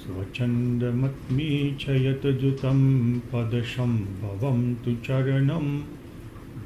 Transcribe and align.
स्वच्छन्दमत्मी 0.00 1.48
च 1.80 1.96
यतजुतं 2.04 2.82
पदशम्भवं 3.32 4.60
तु 4.84 4.94
चरणं 5.08 5.66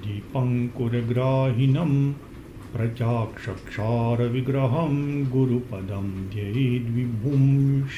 दीपङ्कुरग्राहिणं 0.02 1.94
प्रजाक्षक्षारविग्रहं 2.74 4.92
गुरुपदं 5.32 6.12
ध्येद्विभुं 6.34 7.40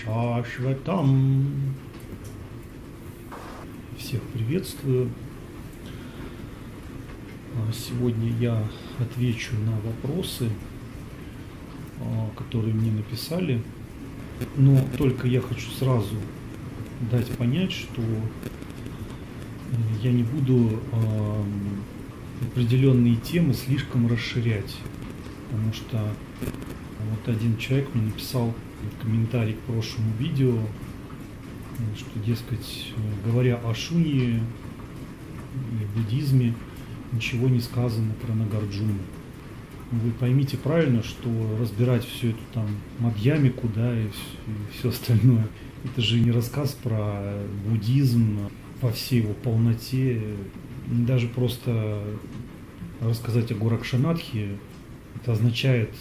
शाश्वतम् 0.03 1.19
Всех 4.07 4.21
приветствую. 4.35 5.09
А, 7.57 7.73
сегодня 7.73 8.37
я 8.39 8.63
отвечу 9.01 9.55
на 9.57 9.81
вопросы, 9.81 10.51
а, 12.01 12.29
которые 12.37 12.75
мне 12.75 12.93
написали. 12.93 13.63
Но 14.59 14.79
только 14.99 15.27
я 15.27 15.41
хочу 15.41 15.71
сразу 15.71 16.17
дать 17.11 17.31
понять, 17.39 17.73
что 17.73 18.03
я 20.03 20.13
не 20.13 20.23
буду 20.23 20.83
а, 20.93 21.43
определенные 22.43 23.17
темы 23.17 23.55
слишком 23.55 24.07
расширять. 24.07 24.77
Потому 25.49 25.73
что 25.73 25.99
вот 27.11 27.35
один 27.35 27.57
человек 27.57 27.89
мне 27.95 28.09
написал 28.09 28.53
комментарий 29.01 29.55
к 29.55 29.61
прошлому 29.61 30.13
видео, 30.19 30.59
что, 31.97 32.21
дескать, 32.25 32.93
говоря 33.25 33.57
о 33.57 33.75
шунье 33.75 34.37
и 34.39 35.99
буддизме, 35.99 36.55
ничего 37.13 37.49
не 37.49 37.61
сказано 37.61 38.13
про 38.15 38.35
Нагарджуну. 38.35 38.99
Вы 39.91 40.11
поймите 40.13 40.57
правильно, 40.57 41.03
что 41.03 41.29
разбирать 41.61 42.05
все 42.05 42.31
это 42.31 42.41
там 42.53 42.67
Мадьямику, 42.99 43.69
да, 43.75 43.97
и 43.97 44.09
все 44.73 44.89
остальное, 44.89 45.47
это 45.85 46.01
же 46.01 46.19
не 46.19 46.31
рассказ 46.31 46.73
про 46.73 47.39
буддизм 47.67 48.51
во 48.81 48.91
всей 48.91 49.23
его 49.23 49.35
полноте, 49.35 50.21
даже 50.87 51.29
просто 51.29 52.03
рассказать 53.01 53.53
о 53.53 53.55
Гуракшанатхе, 53.55 54.57
это 55.17 55.33
означает 55.33 55.95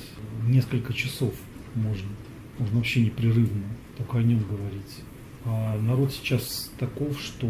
несколько 0.48 0.94
часов 0.94 1.34
можно, 1.76 2.08
можно 2.58 2.78
вообще 2.78 3.02
непрерывно 3.02 3.64
только 3.98 4.18
о 4.18 4.24
нем 4.24 4.40
говорить. 4.40 5.04
А 5.46 5.78
народ 5.80 6.12
сейчас 6.12 6.72
таков, 6.80 7.20
что 7.20 7.48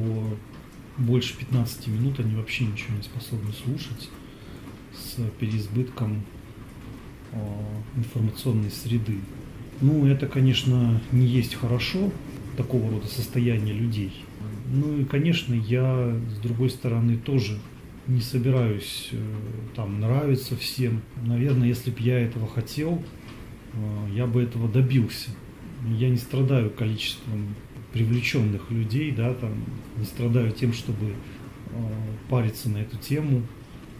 больше 0.98 1.38
15 1.38 1.88
минут 1.88 2.20
они 2.20 2.36
вообще 2.36 2.66
ничего 2.66 2.96
не 2.96 3.04
способны 3.04 3.52
слушать 3.54 4.10
с 4.94 5.18
переизбытком 5.40 6.24
а, 7.32 7.38
информационной 7.96 8.72
среды. 8.72 9.20
Ну, 9.82 10.06
это, 10.06 10.28
конечно, 10.28 11.02
не 11.12 11.26
есть 11.26 11.56
хорошо, 11.56 12.12
такого 12.58 12.90
рода 12.92 13.08
состояние 13.08 13.74
людей. 13.74 14.14
Ну 14.72 15.00
и, 15.00 15.06
конечно, 15.06 15.54
я, 15.54 16.16
с 16.30 16.40
другой 16.40 16.70
стороны, 16.70 17.18
тоже 17.18 17.60
не 18.08 18.22
собираюсь 18.22 19.10
э, 19.12 19.18
там 19.76 20.00
нравиться 20.00 20.56
всем. 20.56 21.02
Наверное, 21.26 21.68
если 21.68 21.90
бы 21.90 22.00
я 22.00 22.20
этого 22.20 22.48
хотел, 22.48 23.02
э, 23.74 24.08
я 24.14 24.28
бы 24.28 24.42
этого 24.42 24.68
добился. 24.68 25.30
Я 25.98 26.10
не 26.10 26.18
страдаю 26.18 26.70
количеством 26.70 27.56
привлеченных 27.94 28.72
людей, 28.72 29.12
да, 29.12 29.34
там, 29.34 29.52
не 29.98 30.06
страдаю 30.06 30.52
тем, 30.52 30.74
чтобы 30.74 31.06
э, 31.12 31.14
париться 32.30 32.70
на 32.70 32.80
эту 32.80 32.98
тему. 32.98 33.44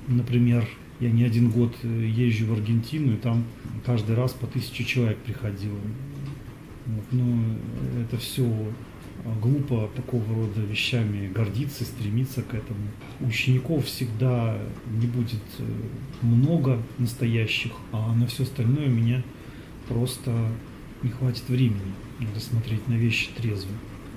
Например, 0.08 0.68
я 1.00 1.12
не 1.12 1.24
один 1.24 1.50
год 1.50 1.76
э, 1.84 1.88
езжу 1.88 2.48
в 2.48 2.54
Аргентину, 2.54 3.14
и 3.14 3.18
там 3.18 3.46
каждый 3.86 4.16
раз 4.16 4.34
по 4.34 4.48
тысяче 4.48 4.84
человек 4.84 5.18
приходило. 5.20 5.80
Вот, 6.86 7.06
ну, 7.12 7.40
это 8.02 8.18
все 8.18 8.46
глупо 9.42 9.90
такого 9.96 10.24
рода 10.34 10.62
вещами 10.62 11.32
гордиться, 11.32 11.86
стремиться 11.86 12.42
к 12.42 12.54
этому. 12.54 12.88
Учеников 13.22 13.86
всегда 13.86 14.58
не 15.00 15.08
будет 15.08 15.44
э, 15.60 15.64
много 16.22 16.82
настоящих, 16.98 17.72
а 17.92 18.14
на 18.16 18.28
все 18.28 18.44
остальное 18.44 18.88
у 18.88 18.92
меня 18.92 19.24
просто 19.88 20.50
не 21.04 21.10
хватит 21.10 21.48
времени. 21.48 21.94
Надо 22.20 22.40
смотреть 22.40 22.88
на 22.88 22.94
вещи 22.94 23.30
трезво. 23.36 23.72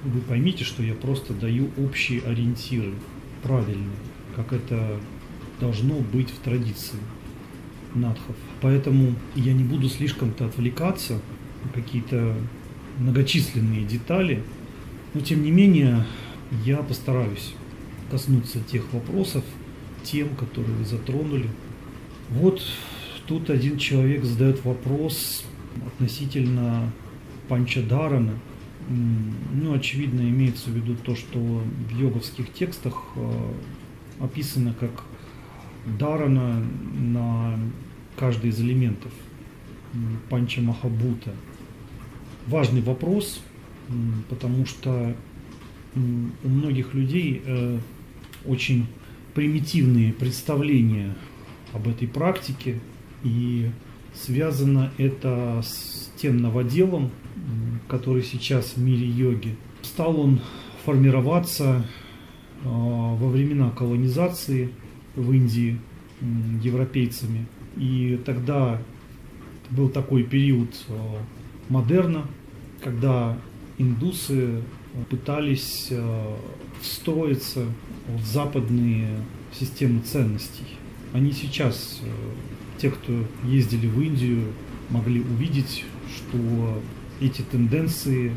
Вы 0.07 0.21
поймите, 0.21 0.63
что 0.63 0.85
я 0.85 0.95
просто 0.95 1.35
даю 1.35 1.71
общие 1.77 2.23
ориентиры, 2.23 2.93
правильные, 3.43 3.97
как 4.37 4.53
это 4.53 5.01
должно 5.59 5.97
быть 5.99 6.31
в 6.31 6.39
традиции 6.39 6.99
надхов. 7.93 8.37
Поэтому 8.61 9.17
я 9.35 9.53
не 9.53 9.65
буду 9.65 9.89
слишком-то 9.89 10.47
отвлекаться 10.47 11.21
на 11.65 11.71
какие-то 11.71 12.37
многочисленные 12.99 13.85
детали, 13.85 14.45
но 15.13 15.21
тем 15.23 15.43
не 15.43 15.51
менее 15.51 16.07
я 16.65 16.77
постараюсь 16.77 17.55
коснуться 18.09 18.61
тех 18.61 18.93
вопросов, 18.93 19.43
тем, 20.05 20.29
которые 20.37 20.77
вы 20.77 20.85
затронули. 20.85 21.49
Вот 22.31 22.63
тут 23.27 23.51
один 23.51 23.77
человек 23.77 24.25
задает 24.25 24.65
вопрос 24.65 25.45
относительно 25.85 26.93
Панчадарана. 27.49 28.35
Ну, 28.89 29.75
очевидно, 29.75 30.21
имеется 30.21 30.71
в 30.71 30.75
виду 30.75 30.95
то, 30.95 31.17
что 31.17 31.39
в 31.39 31.99
йоговских 31.99 32.53
текстах 32.53 33.03
э, 33.17 33.53
описано 34.21 34.75
как 34.79 35.03
дарана 35.99 36.65
на 36.95 37.59
каждый 38.17 38.51
из 38.51 38.61
элементов 38.61 39.13
Панча 40.31 40.61
Махабута. 40.61 41.33
Важный 42.47 42.81
вопрос, 42.81 43.41
потому 44.29 44.67
что 44.67 45.17
у 45.97 46.49
многих 46.49 46.95
людей 46.95 47.43
э, 47.45 47.79
очень 48.45 48.87
примитивные 49.35 50.13
представления 50.13 51.15
об 51.73 51.89
этой 51.89 52.07
практике, 52.07 52.79
и 53.25 53.71
связано 54.15 54.93
это 54.97 55.61
с 55.65 56.11
тем 56.17 56.39
новоделом, 56.39 57.11
который 57.89 58.23
сейчас 58.23 58.75
в 58.77 58.79
мире 58.79 59.07
йоги. 59.07 59.57
Стал 59.83 60.19
он 60.21 60.41
формироваться 60.85 61.85
а, 62.65 62.69
во 62.69 63.29
времена 63.29 63.71
колонизации 63.71 64.71
в 65.15 65.33
Индии 65.33 65.79
европейцами. 66.63 67.47
И 67.77 68.21
тогда 68.25 68.81
был 69.71 69.89
такой 69.89 70.23
период 70.23 70.71
а, 70.89 71.19
модерна, 71.69 72.27
когда 72.83 73.39
индусы 73.79 74.63
пытались 75.11 75.89
а, 75.91 76.37
встроиться 76.81 77.67
в 78.09 78.25
западные 78.25 79.09
системы 79.53 80.01
ценностей. 80.01 80.67
Они 81.13 81.33
сейчас, 81.33 82.01
те, 82.79 82.91
кто 82.91 83.13
ездили 83.45 83.87
в 83.87 84.01
Индию, 84.01 84.53
могли 84.91 85.21
увидеть, 85.21 85.85
что 86.15 86.81
эти 87.21 87.43
тенденции 87.43 88.33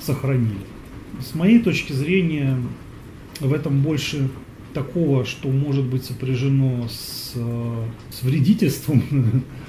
сохранили. 0.00 0.58
С 1.20 1.34
моей 1.34 1.60
точки 1.60 1.92
зрения, 1.92 2.58
в 3.40 3.52
этом 3.52 3.80
больше 3.82 4.28
такого, 4.72 5.24
что 5.24 5.48
может 5.48 5.84
быть 5.84 6.04
сопряжено 6.04 6.88
с, 6.88 7.34
с 7.34 8.22
вредительством 8.22 9.02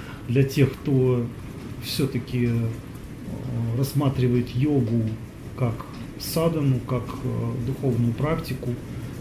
для 0.27 0.43
тех, 0.43 0.73
кто 0.73 1.25
все-таки 1.83 2.47
э, 2.47 2.67
рассматривает 3.77 4.49
йогу 4.55 5.03
как 5.57 5.85
садану, 6.19 6.79
как 6.79 7.03
э, 7.23 7.51
духовную 7.67 8.13
практику, 8.13 8.73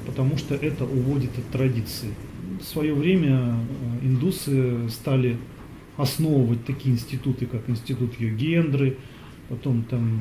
потому 0.06 0.36
что 0.38 0.54
это 0.54 0.84
уводит 0.84 1.36
от 1.38 1.48
традиции. 1.50 2.14
В 2.60 2.64
свое 2.64 2.94
время 2.94 3.56
э, 4.02 4.06
индусы 4.06 4.88
стали 4.88 5.36
основывать 5.96 6.64
такие 6.64 6.94
институты, 6.94 7.46
как 7.46 7.68
институт 7.68 8.18
йогендры, 8.18 8.96
потом 9.48 9.84
там 9.84 10.18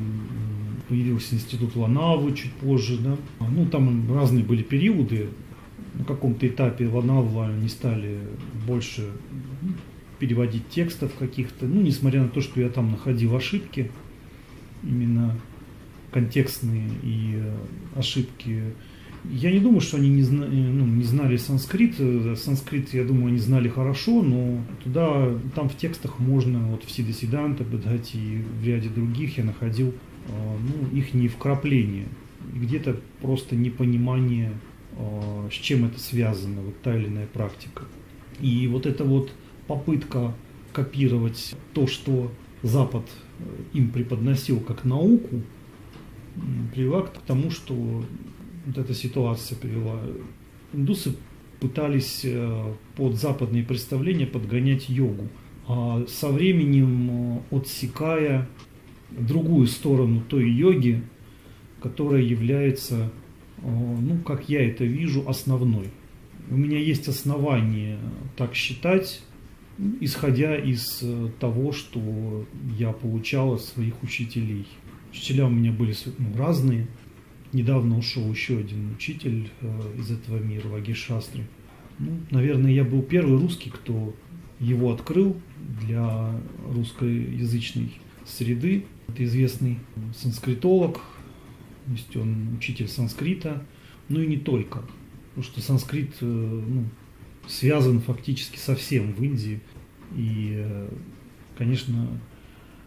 появился 0.87 1.35
институт 1.35 1.75
Ланавы 1.75 2.33
чуть 2.33 2.51
позже, 2.53 2.97
да. 2.97 3.17
Ну, 3.39 3.65
там 3.67 4.13
разные 4.13 4.43
были 4.43 4.63
периоды. 4.63 5.29
На 5.93 6.05
каком-то 6.05 6.47
этапе 6.47 6.87
Ланаву 6.87 7.41
они 7.41 7.67
стали 7.67 8.19
больше 8.67 9.11
переводить 10.19 10.67
текстов 10.69 11.13
каких-то. 11.15 11.65
Ну, 11.65 11.81
несмотря 11.81 12.23
на 12.23 12.29
то, 12.29 12.41
что 12.41 12.59
я 12.59 12.69
там 12.69 12.91
находил 12.91 13.35
ошибки, 13.35 13.91
именно 14.83 15.37
контекстные 16.11 16.89
и 17.01 17.33
э, 17.35 17.55
ошибки 17.95 18.63
я 19.25 19.51
не 19.51 19.59
думаю, 19.59 19.81
что 19.81 19.97
они 19.97 20.09
не, 20.09 20.21
зна, 20.21 20.45
ну, 20.45 20.85
не 20.85 21.03
знали 21.03 21.37
санскрит. 21.37 21.95
Санскрит, 22.37 22.93
я 22.93 23.03
думаю, 23.03 23.27
они 23.27 23.37
знали 23.37 23.69
хорошо, 23.69 24.21
но 24.21 24.59
туда, 24.83 25.33
там 25.55 25.69
в 25.69 25.77
текстах 25.77 26.19
можно, 26.19 26.59
вот 26.67 26.83
в 26.83 26.91
Сидасиданта, 26.91 27.63
Бадхати 27.63 28.17
и 28.17 28.41
в 28.41 28.65
ряде 28.65 28.89
других 28.89 29.37
я 29.37 29.45
находил 29.45 29.93
а, 30.27 30.57
ну, 30.59 30.97
их 30.97 31.13
не 31.13 31.27
вкрапления 31.27 32.07
где-то 32.53 32.99
просто 33.21 33.55
непонимание, 33.55 34.51
э, 34.97 35.49
с 35.51 35.53
чем 35.53 35.85
это 35.85 35.99
связано, 35.99 36.61
вот 36.61 36.81
та 36.81 36.95
или 36.95 37.07
иная 37.07 37.27
практика. 37.27 37.83
И 38.39 38.67
вот 38.67 38.85
эта 38.85 39.03
вот 39.03 39.31
попытка 39.67 40.33
копировать 40.71 41.55
то, 41.73 41.87
что 41.87 42.31
Запад 42.61 43.05
э, 43.39 43.43
им 43.73 43.91
преподносил 43.91 44.59
как 44.59 44.85
науку, 44.85 45.41
привела 46.73 47.03
к 47.03 47.17
тому, 47.21 47.51
что 47.51 48.03
вот 48.65 48.77
эта 48.77 48.93
ситуация 48.93 49.57
привела. 49.57 49.99
Индусы 50.73 51.15
пытались 51.59 52.21
э, 52.23 52.73
под 52.95 53.15
западные 53.15 53.63
представления 53.63 54.25
подгонять 54.25 54.89
йогу, 54.89 55.29
а 55.67 56.05
со 56.07 56.29
временем 56.29 57.39
э, 57.51 57.55
отсекая 57.55 58.49
другую 59.11 59.67
сторону 59.67 60.21
той 60.27 60.49
йоги, 60.49 61.03
которая 61.81 62.21
является, 62.21 63.11
ну, 63.61 64.17
как 64.25 64.49
я 64.49 64.67
это 64.67 64.85
вижу, 64.85 65.27
основной. 65.27 65.89
У 66.49 66.57
меня 66.57 66.79
есть 66.79 67.07
основания 67.07 67.99
так 68.35 68.55
считать, 68.55 69.21
исходя 70.01 70.55
из 70.55 70.99
э, 71.01 71.29
того, 71.39 71.71
что 71.71 72.45
я 72.77 72.91
получал 72.91 73.53
от 73.53 73.61
своих 73.61 74.01
учителей. 74.03 74.67
Учителя 75.11 75.45
у 75.45 75.49
меня 75.49 75.71
были 75.71 75.95
ну, 76.17 76.37
разные. 76.37 76.87
Недавно 77.53 77.99
ушел 77.99 78.31
еще 78.31 78.57
один 78.57 78.93
учитель 78.95 79.47
э, 79.61 79.95
из 79.99 80.09
этого 80.09 80.39
мира, 80.39 80.67
Ваги 80.69 80.93
Шастры. 80.93 81.43
Ну, 81.99 82.19
наверное, 82.31 82.71
я 82.71 82.83
был 82.83 83.03
первый 83.03 83.39
русский, 83.39 83.69
кто 83.69 84.15
его 84.59 84.91
открыл 84.91 85.39
для 85.81 86.31
русскоязычной 86.67 87.91
среды. 88.25 88.85
Это 89.07 89.23
известный 89.23 89.77
санскритолог, 90.15 90.95
то 90.95 91.91
есть 91.91 92.15
он 92.17 92.55
учитель 92.57 92.87
санскрита, 92.87 93.63
ну 94.09 94.19
и 94.21 94.25
не 94.25 94.37
только. 94.37 94.83
Потому 95.29 95.43
что 95.43 95.61
санскрит 95.61 96.15
э, 96.21 96.25
ну, 96.25 96.85
связан 97.47 98.01
фактически 98.01 98.57
со 98.57 98.75
всем 98.75 99.13
в 99.13 99.21
Индии. 99.21 99.61
И, 100.15 100.53
э, 100.55 100.89
конечно, 101.55 102.19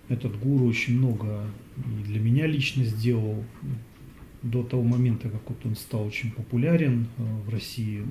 этот 0.08 0.36
гуру 0.40 0.66
очень 0.66 0.98
много 0.98 1.44
и 1.76 2.02
для 2.04 2.20
меня 2.20 2.46
лично 2.46 2.84
сделал 2.84 3.44
до 4.50 4.62
того 4.62 4.82
момента, 4.82 5.28
как 5.28 5.48
вот 5.48 5.64
он 5.64 5.76
стал 5.76 6.06
очень 6.06 6.30
популярен 6.30 7.06
э, 7.18 7.22
в 7.46 7.48
России, 7.48 8.02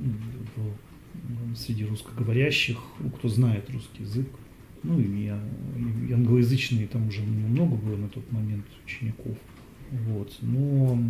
в, 0.56 1.56
среди 1.56 1.86
русскоговорящих, 1.86 2.78
кто 3.18 3.28
знает 3.30 3.70
русский 3.70 4.04
язык. 4.04 4.28
Ну 4.84 5.00
и, 5.00 5.32
и 6.08 6.14
англоязычные 6.14 6.88
там 6.88 7.08
уже 7.08 7.24
много 7.24 7.76
было 7.76 7.98
на 7.98 8.10
тот 8.10 8.32
момент 8.32 8.66
учеников. 8.86 9.36
Вот. 9.90 10.36
Но 10.42 11.02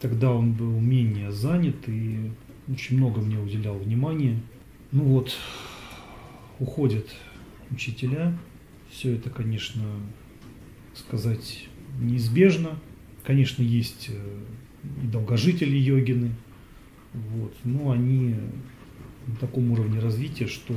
тогда 0.00 0.32
он 0.32 0.52
был 0.52 0.80
менее 0.80 1.30
занят 1.30 1.76
и 1.86 2.30
очень 2.68 2.96
много 2.96 3.20
мне 3.20 3.38
уделял 3.38 3.76
внимания. 3.76 4.40
Ну 4.92 5.04
вот, 5.04 5.36
уходят 6.58 7.06
учителя. 7.70 8.36
Все 8.90 9.14
это, 9.14 9.30
конечно, 9.30 9.84
сказать 10.94 11.68
неизбежно. 12.00 12.78
Конечно, 13.22 13.62
есть 13.62 14.08
э, 14.08 14.44
и 15.02 15.06
долгожители 15.06 15.76
йогины, 15.76 16.32
вот, 17.12 17.54
но 17.64 17.90
они 17.90 18.34
на 19.26 19.36
таком 19.36 19.70
уровне 19.72 20.00
развития, 20.00 20.46
что 20.46 20.74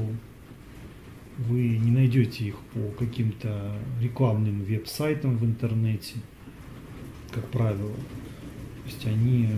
вы 1.38 1.78
не 1.78 1.92
найдете 1.92 2.46
их 2.46 2.56
по 2.74 2.92
каким-то 2.98 3.76
рекламным 4.02 4.64
веб-сайтам 4.64 5.38
в 5.38 5.46
интернете, 5.46 6.16
как 7.32 7.48
правило. 7.50 7.92
То 7.92 8.90
есть 8.90 9.06
они 9.06 9.50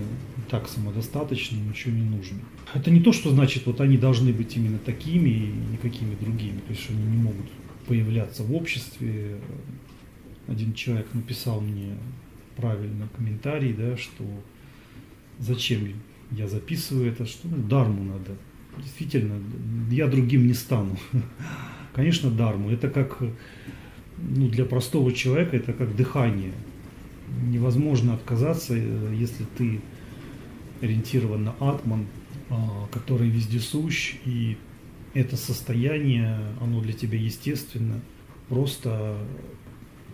так 0.49 0.67
самодостаточны, 0.67 1.57
ничего 1.57 1.95
не 1.95 2.03
нужно. 2.03 2.39
Это 2.73 2.91
не 2.91 3.01
то, 3.01 3.11
что 3.11 3.31
значит, 3.31 3.65
вот 3.65 3.81
они 3.81 3.97
должны 3.97 4.31
быть 4.31 4.55
именно 4.55 4.77
такими 4.77 5.29
и 5.29 5.51
никакими 5.73 6.15
другими. 6.15 6.59
То 6.59 6.71
есть 6.71 6.89
они 6.89 7.03
не 7.03 7.17
могут 7.17 7.47
появляться 7.87 8.43
в 8.43 8.53
обществе. 8.53 9.37
Один 10.47 10.73
человек 10.73 11.07
написал 11.13 11.59
мне 11.59 11.97
правильно 12.55 13.07
комментарий, 13.15 13.73
да, 13.73 13.97
что 13.97 14.23
зачем 15.39 15.93
я 16.31 16.47
записываю 16.47 17.11
это, 17.11 17.25
что 17.25 17.47
ну, 17.47 17.57
дарму 17.57 18.03
надо. 18.03 18.35
Действительно, 18.77 19.41
я 19.91 20.07
другим 20.07 20.47
не 20.47 20.53
стану. 20.53 20.97
Конечно, 21.93 22.29
дарму. 22.29 22.69
Это 22.69 22.89
как 22.89 23.21
ну, 24.17 24.47
для 24.49 24.65
простого 24.65 25.11
человека 25.13 25.57
это 25.57 25.73
как 25.73 25.95
дыхание. 25.95 26.53
Невозможно 27.47 28.13
отказаться, 28.13 28.75
э, 28.75 29.15
если 29.17 29.45
ты 29.57 29.81
ориентирован 30.81 31.43
на 31.45 31.51
атман, 31.59 32.05
а, 32.49 32.87
который 32.91 33.29
вездесущ, 33.29 34.15
и 34.25 34.57
это 35.13 35.37
состояние, 35.37 36.39
оно 36.61 36.81
для 36.81 36.93
тебя 36.93 37.17
естественно. 37.17 38.01
Просто 38.49 39.17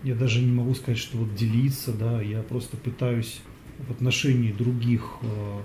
я 0.04 0.14
даже 0.14 0.40
не 0.40 0.52
могу 0.52 0.74
сказать, 0.74 0.98
что 0.98 1.18
вот 1.18 1.34
делиться, 1.34 1.92
да, 1.92 2.20
я 2.20 2.42
просто 2.42 2.76
пытаюсь 2.76 3.40
в 3.86 3.90
отношении 3.90 4.52
других 4.52 5.02
а, 5.22 5.62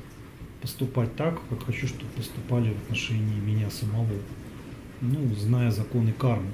поступать 0.61 1.15
так, 1.15 1.39
как 1.49 1.63
хочу, 1.65 1.87
чтобы 1.87 2.05
поступали 2.15 2.73
в 2.73 2.77
отношении 2.83 3.39
меня 3.39 3.69
самого, 3.69 4.09
ну, 5.01 5.33
зная 5.35 5.71
законы 5.71 6.13
кармы. 6.13 6.49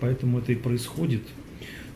Поэтому 0.00 0.38
это 0.38 0.52
и 0.52 0.56
происходит. 0.56 1.22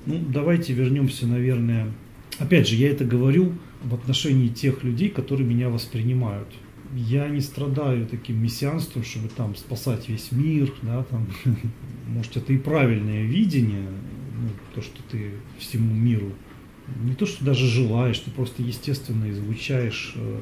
Ну, 0.06 0.22
давайте 0.28 0.72
вернемся, 0.72 1.26
наверное, 1.26 1.92
опять 2.38 2.68
же, 2.68 2.76
я 2.76 2.90
это 2.90 3.04
говорю 3.04 3.52
в 3.82 3.94
отношении 3.94 4.48
тех 4.48 4.82
людей, 4.82 5.08
которые 5.08 5.46
меня 5.46 5.68
воспринимают. 5.68 6.48
Я 6.94 7.28
не 7.28 7.40
страдаю 7.40 8.06
таким 8.06 8.42
мессианством, 8.42 9.04
чтобы 9.04 9.28
там 9.28 9.54
спасать 9.54 10.08
весь 10.08 10.32
мир, 10.32 10.72
да, 10.82 11.02
там, 11.04 11.26
может, 12.08 12.36
это 12.36 12.52
и 12.52 12.58
правильное 12.58 13.24
видение, 13.24 13.88
ну, 14.42 14.48
то, 14.74 14.82
что 14.82 15.00
ты 15.10 15.32
всему 15.58 15.92
миру 15.94 16.32
не 17.02 17.14
то, 17.14 17.26
что 17.26 17.44
даже 17.44 17.66
желаешь, 17.66 18.18
ты 18.18 18.30
просто 18.30 18.62
естественно 18.62 19.30
излучаешь 19.30 20.14
э, 20.16 20.40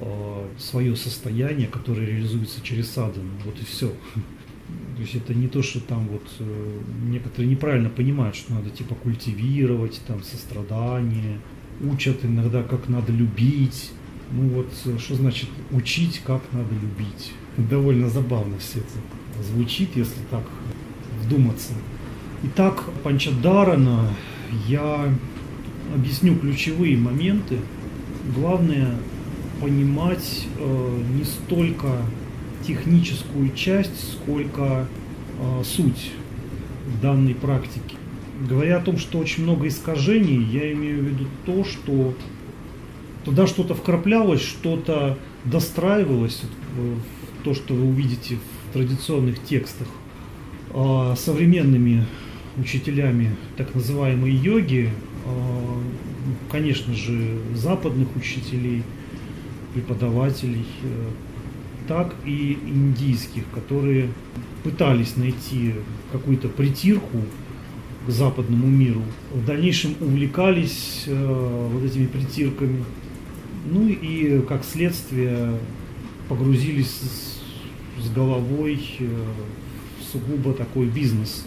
э, 0.00 0.48
свое 0.58 0.96
состояние, 0.96 1.66
которое 1.66 2.06
реализуется 2.06 2.60
через 2.62 2.90
садану. 2.90 3.30
Вот 3.44 3.58
и 3.60 3.64
все. 3.64 3.88
То 3.88 5.02
есть 5.02 5.14
это 5.14 5.34
не 5.34 5.48
то, 5.48 5.62
что 5.62 5.80
там 5.80 6.08
вот 6.08 6.26
э, 6.38 6.80
некоторые 7.08 7.50
неправильно 7.50 7.90
понимают, 7.90 8.36
что 8.36 8.54
надо 8.54 8.70
типа 8.70 8.94
культивировать 8.94 10.00
там 10.06 10.22
сострадание, 10.22 11.40
учат 11.80 12.24
иногда, 12.24 12.62
как 12.62 12.88
надо 12.88 13.12
любить. 13.12 13.92
Ну 14.32 14.48
вот, 14.48 15.00
что 15.00 15.14
значит 15.14 15.48
учить, 15.70 16.20
как 16.24 16.42
надо 16.52 16.74
любить? 16.74 17.32
Довольно 17.56 18.08
забавно 18.08 18.58
все 18.58 18.80
это 18.80 19.42
звучит, 19.42 19.90
если 19.94 20.20
так 20.30 20.42
вдуматься. 21.22 21.72
Итак, 22.48 22.84
Панчадарана 23.02 24.08
я 24.68 25.12
объясню 25.92 26.36
ключевые 26.36 26.96
моменты. 26.96 27.58
Главное 28.36 28.94
понимать 29.60 30.46
э, 30.56 31.02
не 31.18 31.24
столько 31.24 31.88
техническую 32.64 33.52
часть, 33.52 34.12
сколько 34.12 34.86
э, 35.40 35.62
суть 35.64 36.12
данной 37.02 37.34
практики. 37.34 37.96
Говоря 38.48 38.76
о 38.76 38.80
том, 38.80 38.98
что 38.98 39.18
очень 39.18 39.42
много 39.42 39.66
искажений, 39.66 40.40
я 40.40 40.72
имею 40.72 41.00
в 41.00 41.04
виду 41.04 41.24
то, 41.46 41.64
что 41.64 42.14
туда 43.24 43.48
что-то 43.48 43.74
вкраплялось, 43.74 44.42
что-то 44.42 45.18
достраивалось, 45.44 46.42
в 46.76 47.44
то, 47.44 47.54
что 47.54 47.74
вы 47.74 47.88
увидите 47.88 48.36
в 48.36 48.72
традиционных 48.72 49.42
текстах, 49.42 49.88
а 50.72 51.16
современными 51.16 52.06
учителями 52.58 53.36
так 53.56 53.74
называемой 53.74 54.32
йоги, 54.32 54.90
а, 55.24 55.82
конечно 56.50 56.94
же, 56.94 57.38
западных 57.54 58.14
учителей, 58.16 58.82
преподавателей, 59.74 60.66
э, 60.82 61.08
так 61.86 62.14
и 62.24 62.58
индийских, 62.66 63.44
которые 63.54 64.08
пытались 64.64 65.16
найти 65.16 65.74
какую-то 66.12 66.48
притирку 66.48 67.18
к 68.06 68.10
западному 68.10 68.66
миру, 68.66 69.02
в 69.32 69.44
дальнейшем 69.44 69.94
увлекались 70.00 71.04
э, 71.06 71.68
вот 71.72 71.84
этими 71.84 72.06
притирками, 72.06 72.84
ну 73.70 73.88
и 73.88 74.40
как 74.48 74.64
следствие 74.64 75.58
погрузились 76.28 77.00
с, 78.00 78.10
головой 78.14 78.80
э, 79.00 79.04
в 80.00 80.04
сугубо 80.12 80.52
такой 80.52 80.86
бизнес. 80.86 81.44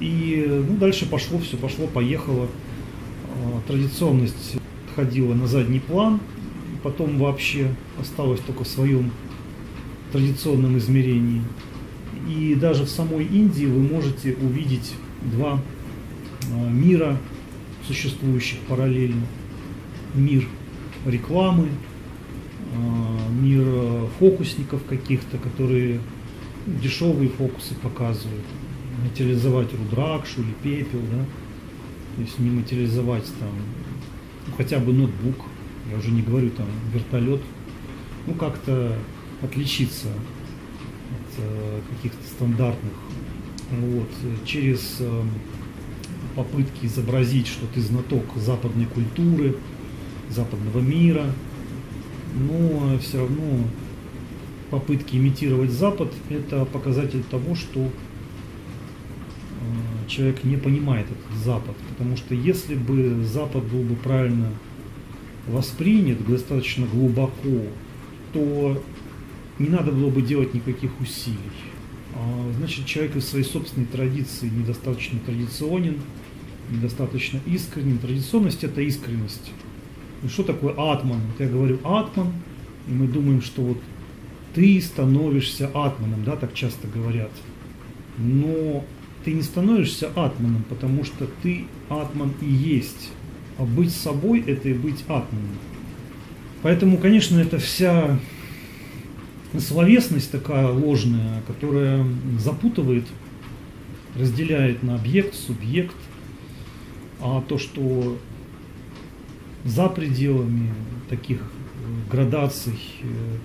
И 0.00 0.44
ну, 0.68 0.76
дальше 0.76 1.08
пошло 1.08 1.38
все, 1.38 1.56
пошло, 1.56 1.86
поехало. 1.86 2.46
Э, 2.46 3.60
традиционность 3.66 4.56
отходила 4.88 5.34
на 5.34 5.46
задний 5.46 5.80
план, 5.80 6.20
потом 6.82 7.18
вообще 7.18 7.68
осталось 8.00 8.40
только 8.40 8.64
в 8.64 8.68
своем 8.68 9.10
традиционном 10.12 10.78
измерении. 10.78 11.42
И 12.28 12.54
даже 12.54 12.84
в 12.84 12.88
самой 12.88 13.24
Индии 13.24 13.66
вы 13.66 13.80
можете 13.82 14.34
увидеть 14.34 14.94
два 15.22 15.60
а, 16.50 16.70
мира, 16.70 17.18
существующих 17.86 18.58
параллельно. 18.60 19.26
Мир 20.14 20.48
рекламы, 21.04 21.68
а, 22.74 23.30
мир 23.30 23.64
фокусников 24.18 24.84
каких-то, 24.88 25.38
которые 25.38 26.00
дешевые 26.66 27.28
фокусы 27.28 27.74
показывают. 27.74 28.44
Материализовать 29.02 29.72
рудракшу 29.74 30.42
или 30.42 30.52
пепел, 30.62 31.00
да. 31.12 31.24
То 32.16 32.22
есть 32.22 32.38
не 32.38 32.50
материализовать 32.50 33.26
там 33.38 33.50
хотя 34.56 34.78
бы 34.78 34.92
ноутбук, 34.92 35.36
я 35.90 35.98
уже 35.98 36.10
не 36.10 36.22
говорю 36.22 36.50
там 36.50 36.66
вертолет, 36.92 37.40
ну 38.26 38.34
как-то 38.34 38.96
отличиться 39.42 40.08
от 40.08 41.38
э, 41.38 41.80
каких-то 41.94 42.26
стандартных. 42.26 42.92
Вот, 43.70 44.08
через 44.44 44.96
э, 45.00 45.22
попытки 46.34 46.86
изобразить, 46.86 47.48
что 47.48 47.66
ты 47.66 47.80
знаток 47.80 48.24
западной 48.36 48.86
культуры, 48.86 49.56
западного 50.30 50.80
мира, 50.80 51.26
но 52.34 52.98
все 52.98 53.18
равно 53.18 53.64
попытки 54.70 55.16
имитировать 55.16 55.70
Запад– 55.70 56.12
это 56.28 56.64
показатель 56.64 57.22
того, 57.22 57.54
что 57.54 57.90
человек 60.08 60.44
не 60.44 60.56
понимает 60.56 61.06
этот 61.06 61.44
Запад. 61.44 61.76
Потому 61.90 62.16
что 62.16 62.34
если 62.34 62.74
бы 62.74 63.24
Запад 63.24 63.64
был 63.64 63.82
бы 63.82 63.96
правильно 63.96 64.48
воспринят 65.46 66.26
достаточно 66.26 66.86
глубоко, 66.86 67.62
то 68.32 68.82
не 69.58 69.68
надо 69.68 69.92
было 69.92 70.10
бы 70.10 70.22
делать 70.22 70.54
никаких 70.54 71.00
усилий. 71.00 71.38
А, 72.14 72.52
значит, 72.58 72.86
человек 72.86 73.16
из 73.16 73.26
своей 73.28 73.44
собственной 73.44 73.86
традиции 73.86 74.48
недостаточно 74.48 75.18
традиционен, 75.20 76.00
недостаточно 76.70 77.40
искренен. 77.46 77.98
Традиционность– 77.98 78.64
это 78.64 78.80
искренность. 78.80 79.52
И 80.22 80.28
что 80.28 80.42
такое 80.42 80.72
атман? 80.72 81.20
Вот 81.20 81.40
я 81.40 81.48
говорю 81.48 81.78
атман, 81.84 82.32
и 82.88 82.92
мы 82.92 83.06
думаем, 83.06 83.42
что 83.42 83.62
вот 83.62 83.78
ты 84.54 84.80
становишься 84.80 85.68
атманом, 85.68 86.24
да, 86.24 86.36
так 86.36 86.54
часто 86.54 86.88
говорят. 86.88 87.30
Но 88.18 88.84
ты 89.26 89.32
не 89.32 89.42
становишься 89.42 90.06
атманом, 90.14 90.62
потому 90.68 91.02
что 91.02 91.26
ты 91.42 91.64
атман 91.88 92.32
и 92.40 92.46
есть. 92.46 93.10
А 93.58 93.64
быть 93.64 93.90
собой– 93.90 94.40
это 94.46 94.68
и 94.68 94.72
быть 94.72 95.00
атманом. 95.08 95.58
Поэтому, 96.62 96.96
конечно, 96.96 97.40
это 97.40 97.58
вся 97.58 98.20
словесность 99.58 100.30
такая 100.30 100.68
ложная, 100.68 101.42
которая 101.48 102.06
запутывает, 102.38 103.04
разделяет 104.14 104.84
на 104.84 104.94
объект, 104.94 105.34
субъект, 105.34 105.96
а 107.20 107.42
то, 107.48 107.58
что 107.58 108.16
за 109.64 109.88
пределами 109.88 110.72
таких 111.10 111.42
градаций, 112.08 112.78
э, 113.02 113.36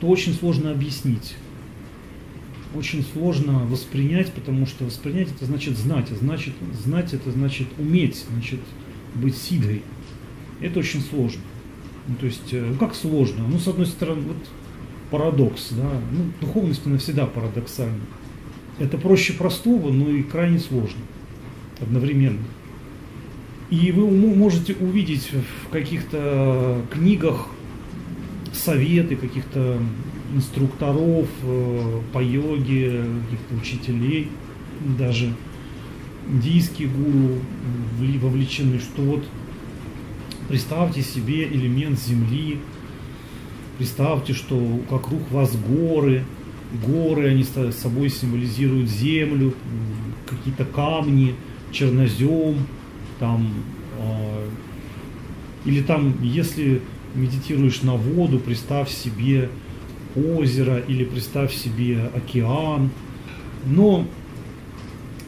то 0.00 0.06
очень 0.06 0.32
сложно 0.32 0.70
объяснить. 0.70 1.36
Очень 2.74 3.02
сложно 3.02 3.60
воспринять, 3.66 4.32
потому 4.32 4.66
что 4.66 4.84
воспринять 4.84 5.28
это 5.34 5.46
значит 5.46 5.76
знать, 5.76 6.08
а 6.10 6.14
значит 6.14 6.54
знать 6.84 7.14
это 7.14 7.30
значит 7.30 7.66
уметь, 7.78 8.24
значит 8.30 8.60
быть 9.14 9.36
сидой. 9.36 9.82
Это 10.60 10.80
очень 10.80 11.00
сложно. 11.00 11.40
Ну, 12.08 12.14
то 12.16 12.26
есть, 12.26 12.52
э, 12.52 12.74
как 12.78 12.94
сложно? 12.94 13.46
Ну, 13.48 13.58
с 13.58 13.68
одной 13.68 13.86
стороны, 13.86 14.22
вот 14.22 14.36
парадокс, 15.10 15.68
да, 15.70 15.90
ну, 16.12 16.24
духовность 16.40 16.82
она 16.86 16.98
всегда 16.98 17.26
парадоксальна. 17.26 18.00
Это 18.78 18.98
проще 18.98 19.32
простого, 19.32 19.90
но 19.90 20.10
и 20.10 20.22
крайне 20.22 20.58
сложно 20.58 21.00
одновременно. 21.80 22.44
И 23.70 23.92
вы 23.92 24.06
можете 24.34 24.74
увидеть 24.74 25.30
в 25.32 25.68
каких-то 25.70 26.82
книгах 26.90 27.48
советы 28.52 29.16
каких-то 29.16 29.80
инструкторов 30.34 31.28
э, 31.42 32.00
по 32.12 32.22
йоге, 32.22 33.04
каких-то 33.24 33.54
учителей, 33.60 34.28
даже 34.98 35.32
индийские 36.28 36.88
гуру 36.88 37.38
вовлечены, 38.18 38.78
что 38.78 39.02
вот 39.02 39.24
представьте 40.48 41.02
себе 41.02 41.44
элемент 41.48 41.98
земли, 41.98 42.58
представьте, 43.78 44.34
что 44.34 44.56
вокруг 44.90 45.30
вас 45.30 45.56
горы, 45.56 46.24
горы, 46.86 47.30
они 47.30 47.44
собой 47.72 48.10
символизируют 48.10 48.88
землю, 48.90 49.54
какие-то 50.26 50.64
камни, 50.64 51.34
чернозем, 51.72 52.66
там, 53.18 53.48
э, 53.98 54.48
или 55.64 55.82
там, 55.82 56.14
если 56.22 56.82
медитируешь 57.14 57.82
на 57.82 57.94
воду, 57.94 58.38
представь 58.38 58.90
себе 58.90 59.48
озеро 60.16 60.78
или 60.78 61.04
представь 61.04 61.54
себе 61.54 62.10
океан. 62.14 62.90
Но 63.66 64.06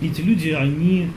эти 0.00 0.20
люди, 0.20 0.49
они, 0.50 1.08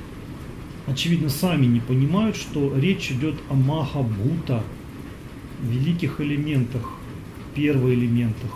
очевидно, 0.88 1.30
сами 1.30 1.66
не 1.66 1.80
понимают, 1.80 2.36
что 2.36 2.74
речь 2.78 3.12
идет 3.12 3.36
о 3.50 3.54
махабута, 3.54 4.64
великих 5.62 6.20
элементах, 6.20 6.92
первоэлементах. 7.56 8.52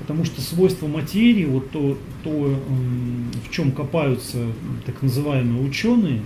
Потому 0.00 0.24
что 0.24 0.42
свойства 0.42 0.86
материи, 0.86 1.46
вот 1.46 1.70
то, 1.70 1.96
то, 2.22 2.30
в 2.30 3.50
чем 3.50 3.72
копаются 3.72 4.46
так 4.84 5.00
называемые 5.00 5.66
ученые, 5.66 6.20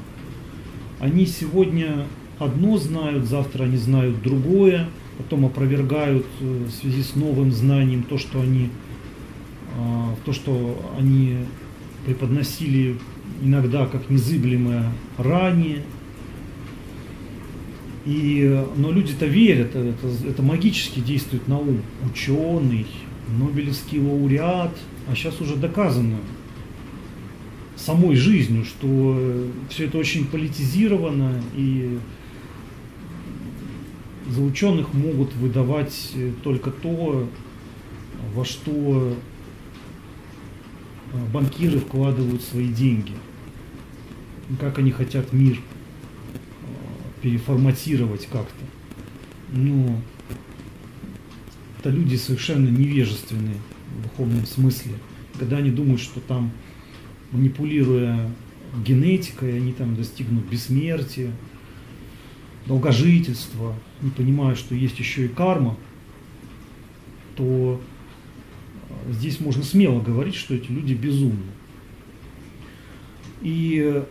они 0.98 1.26
сегодня 1.26 2.06
одно 2.40 2.76
знают, 2.78 3.26
завтра 3.26 3.64
они 3.64 3.76
знают 3.76 4.20
другое, 4.22 4.88
потом 5.18 5.44
опровергают 5.44 6.26
э, 6.40 6.64
в 6.68 6.70
связи 6.70 7.02
с 7.02 7.14
новым 7.16 7.52
знанием 7.52 8.04
то, 8.04 8.16
что 8.16 8.40
они, 8.40 8.70
а, 9.76 10.14
то, 10.24 10.32
что 10.32 10.80
они 10.96 11.38
преподносили 12.06 12.96
иногда 13.42 13.86
как 13.86 14.08
незыблемое 14.08 14.90
ранее. 15.18 15.82
И, 18.06 18.64
но 18.76 18.90
люди-то 18.90 19.26
верят, 19.26 19.76
это, 19.76 20.08
это 20.26 20.42
магически 20.42 21.00
действует 21.00 21.46
на 21.46 21.58
ум. 21.58 21.82
Ученый, 22.10 22.86
Нобелевский 23.38 24.00
лауреат, 24.00 24.74
а 25.06 25.14
сейчас 25.14 25.40
уже 25.42 25.56
доказано 25.56 26.16
самой 27.76 28.16
жизнью, 28.16 28.64
что 28.64 29.46
все 29.68 29.86
это 29.86 29.98
очень 29.98 30.26
политизировано 30.26 31.42
и 31.54 31.98
за 34.28 34.42
ученых 34.42 34.92
могут 34.92 35.34
выдавать 35.34 36.12
э, 36.14 36.32
только 36.42 36.70
то, 36.70 37.28
во 38.34 38.44
что 38.44 39.16
э, 41.12 41.26
банкиры 41.32 41.78
вкладывают 41.78 42.42
свои 42.42 42.68
деньги, 42.68 43.12
как 44.60 44.78
они 44.78 44.90
хотят 44.90 45.32
мир 45.32 45.56
э, 45.56 45.60
переформатировать 47.22 48.26
как-то. 48.26 48.64
Но 49.50 49.98
это 51.78 51.90
люди 51.90 52.16
совершенно 52.16 52.68
невежественные 52.68 53.56
в 53.96 54.02
духовном 54.02 54.44
смысле, 54.44 54.92
когда 55.38 55.56
они 55.56 55.70
думают, 55.70 56.02
что 56.02 56.20
там, 56.20 56.50
манипулируя 57.32 58.30
генетикой, 58.84 59.56
они 59.56 59.72
там 59.72 59.96
достигнут 59.96 60.44
бессмертия, 60.44 61.32
долгожительства, 62.66 63.74
не 64.02 64.10
понимая, 64.10 64.54
что 64.54 64.74
есть 64.74 64.98
еще 64.98 65.26
и 65.26 65.28
карма, 65.28 65.76
то 67.36 67.80
э, 68.88 69.12
здесь 69.12 69.40
можно 69.40 69.62
смело 69.62 70.00
говорить, 70.00 70.34
что 70.34 70.54
эти 70.54 70.70
люди 70.70 70.94
безумны. 70.94 71.52
И 73.42 74.02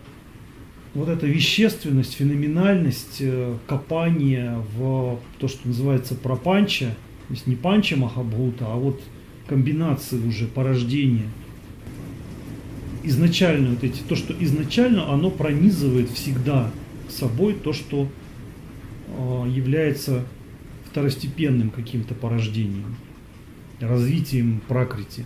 вот 0.93 1.09
эта 1.09 1.27
вещественность, 1.27 2.13
феноменальность 2.13 3.17
э, 3.19 3.57
копания 3.67 4.57
в 4.75 5.19
то, 5.39 5.47
что 5.47 5.67
называется 5.67 6.15
пропанча, 6.15 6.95
то 7.27 7.33
есть 7.33 7.47
не 7.47 7.55
панча 7.55 7.97
Махабхута, 7.97 8.65
а 8.67 8.75
вот 8.75 9.01
комбинации 9.47 10.17
уже 10.17 10.47
порождения. 10.47 11.27
Изначально 13.03 13.69
вот 13.71 13.83
эти, 13.83 14.01
то, 14.01 14.15
что 14.15 14.33
изначально 14.37 15.13
оно 15.13 15.29
пронизывает 15.29 16.09
всегда 16.09 16.71
собой 17.09 17.53
то, 17.53 17.71
что 17.71 18.07
Э, 18.07 18.26
является 19.07 20.25
второстепенным 20.85 21.69
каким-то 21.69 22.13
порождением, 22.13 22.95
развитием 23.79 24.61
пракрити. 24.67 25.25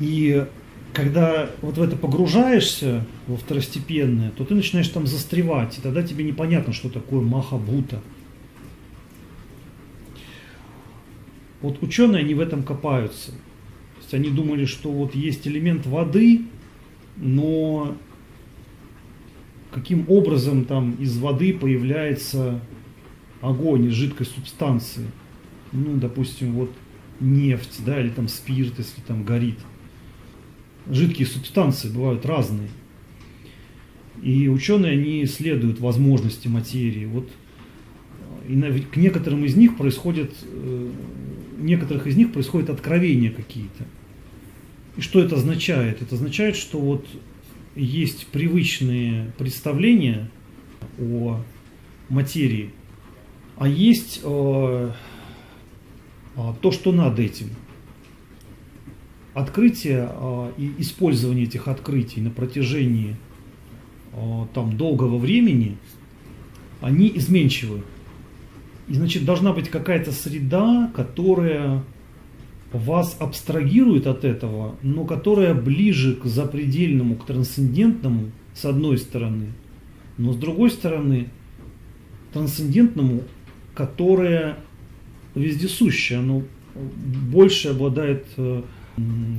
И 0.00 0.46
когда 0.92 1.50
вот 1.60 1.76
в 1.76 1.82
это 1.82 1.96
погружаешься, 1.96 3.06
во 3.26 3.36
второстепенное, 3.36 4.30
то 4.30 4.44
ты 4.44 4.54
начинаешь 4.54 4.88
там 4.88 5.06
застревать, 5.06 5.78
и 5.78 5.80
тогда 5.80 6.02
тебе 6.02 6.24
непонятно, 6.24 6.72
что 6.72 6.88
такое 6.88 7.20
махабута. 7.20 8.00
Вот 11.60 11.82
ученые, 11.82 12.20
они 12.20 12.34
в 12.34 12.40
этом 12.40 12.62
копаются. 12.62 13.32
То 13.32 14.00
есть 14.02 14.14
они 14.14 14.30
думали, 14.30 14.64
что 14.64 14.90
вот 14.90 15.14
есть 15.14 15.46
элемент 15.46 15.86
воды, 15.86 16.42
но 17.16 17.96
каким 19.78 20.06
образом 20.08 20.64
там 20.64 20.92
из 20.98 21.16
воды 21.18 21.52
появляется 21.52 22.60
огонь 23.40 23.86
из 23.86 23.92
жидкой 23.92 24.26
субстанции. 24.26 25.06
Ну, 25.70 25.96
допустим, 25.96 26.54
вот 26.54 26.72
нефть, 27.20 27.80
да, 27.86 28.00
или 28.00 28.08
там 28.08 28.26
спирт, 28.26 28.74
если 28.78 29.00
там 29.02 29.22
горит. 29.22 29.58
Жидкие 30.90 31.28
субстанции 31.28 31.88
бывают 31.90 32.26
разные. 32.26 32.68
И 34.20 34.48
ученые, 34.48 34.92
они 34.92 35.22
исследуют 35.22 35.78
возможности 35.78 36.48
материи. 36.48 37.04
Вот 37.04 37.30
и 38.48 38.56
на, 38.56 38.72
к 38.72 38.96
некоторым 38.96 39.44
из 39.44 39.54
них 39.54 39.76
происходит, 39.76 40.32
э, 40.42 40.90
некоторых 41.58 42.08
из 42.08 42.16
них 42.16 42.32
происходят 42.32 42.70
откровения 42.70 43.30
какие-то. 43.30 43.84
И 44.96 45.02
что 45.02 45.20
это 45.20 45.36
означает? 45.36 46.02
Это 46.02 46.16
означает, 46.16 46.56
что 46.56 46.80
вот 46.80 47.06
есть 47.82 48.26
привычные 48.28 49.32
представления 49.38 50.30
о 50.98 51.40
материи, 52.08 52.70
а 53.56 53.68
есть 53.68 54.20
э, 54.22 54.90
а, 56.36 56.54
то, 56.60 56.70
что 56.70 56.92
над 56.92 57.18
этим. 57.18 57.50
Открытие 59.34 60.10
э, 60.10 60.52
и 60.58 60.74
использование 60.78 61.44
этих 61.44 61.68
открытий 61.68 62.20
на 62.20 62.30
протяжении 62.30 63.16
э, 64.12 64.46
там, 64.54 64.76
долгого 64.76 65.18
времени, 65.18 65.76
они 66.80 67.10
изменчивы. 67.14 67.82
И 68.88 68.94
значит, 68.94 69.24
должна 69.24 69.52
быть 69.52 69.68
какая-то 69.68 70.12
среда, 70.12 70.90
которая 70.94 71.84
вас 72.72 73.16
абстрагирует 73.18 74.06
от 74.06 74.24
этого, 74.24 74.76
но 74.82 75.04
которая 75.04 75.54
ближе 75.54 76.14
к 76.14 76.26
запредельному, 76.26 77.16
к 77.16 77.24
трансцендентному, 77.24 78.30
с 78.54 78.64
одной 78.64 78.98
стороны, 78.98 79.52
но 80.18 80.32
с 80.32 80.36
другой 80.36 80.70
стороны, 80.70 81.28
трансцендентному, 82.32 83.22
которое 83.74 84.56
вездесущее, 85.34 86.18
оно 86.18 86.42
больше 87.32 87.68
обладает 87.68 88.26
э, 88.36 88.62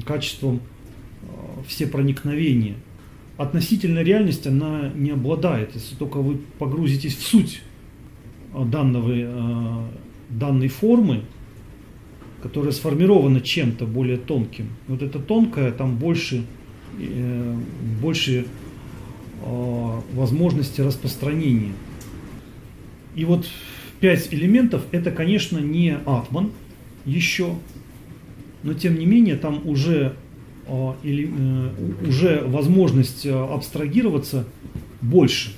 качеством 0.06 0.62
э, 1.22 1.26
всепроникновения. 1.68 2.76
Относительная 3.38 4.04
реальность 4.04 4.48
она 4.48 4.92
не 4.96 5.12
обладает, 5.12 5.76
если 5.76 5.96
только 5.96 6.18
вы 6.18 6.40
погрузитесь 6.58 7.16
в 7.16 7.22
суть 7.22 7.62
данного, 8.54 9.12
э, 9.14 9.88
данной 10.30 10.68
формы, 10.68 11.24
которая 12.42 12.72
сформирована 12.72 13.42
чем-то 13.42 13.86
более 13.86 14.18
тонким. 14.18 14.70
Вот 14.88 15.02
это 15.02 15.20
тонкое, 15.20 15.72
там 15.72 15.98
больше, 15.98 16.46
э, 16.98 17.56
больше 18.02 18.46
э, 19.44 20.00
возможности 20.14 20.82
распространения. 20.82 21.74
И 23.16 23.26
вот 23.26 23.48
пять 24.00 24.34
элементов 24.34 24.84
это, 24.92 25.12
конечно, 25.12 25.58
не 25.60 25.98
атман 26.06 26.52
еще, 27.06 27.56
но 28.64 28.74
тем 28.74 28.98
не 28.98 29.06
менее 29.06 29.36
там 29.36 29.68
уже, 29.68 30.16
или, 31.04 31.32
уже 32.08 32.44
возможность 32.46 33.26
абстрагироваться 33.26 34.46
больше. 35.02 35.52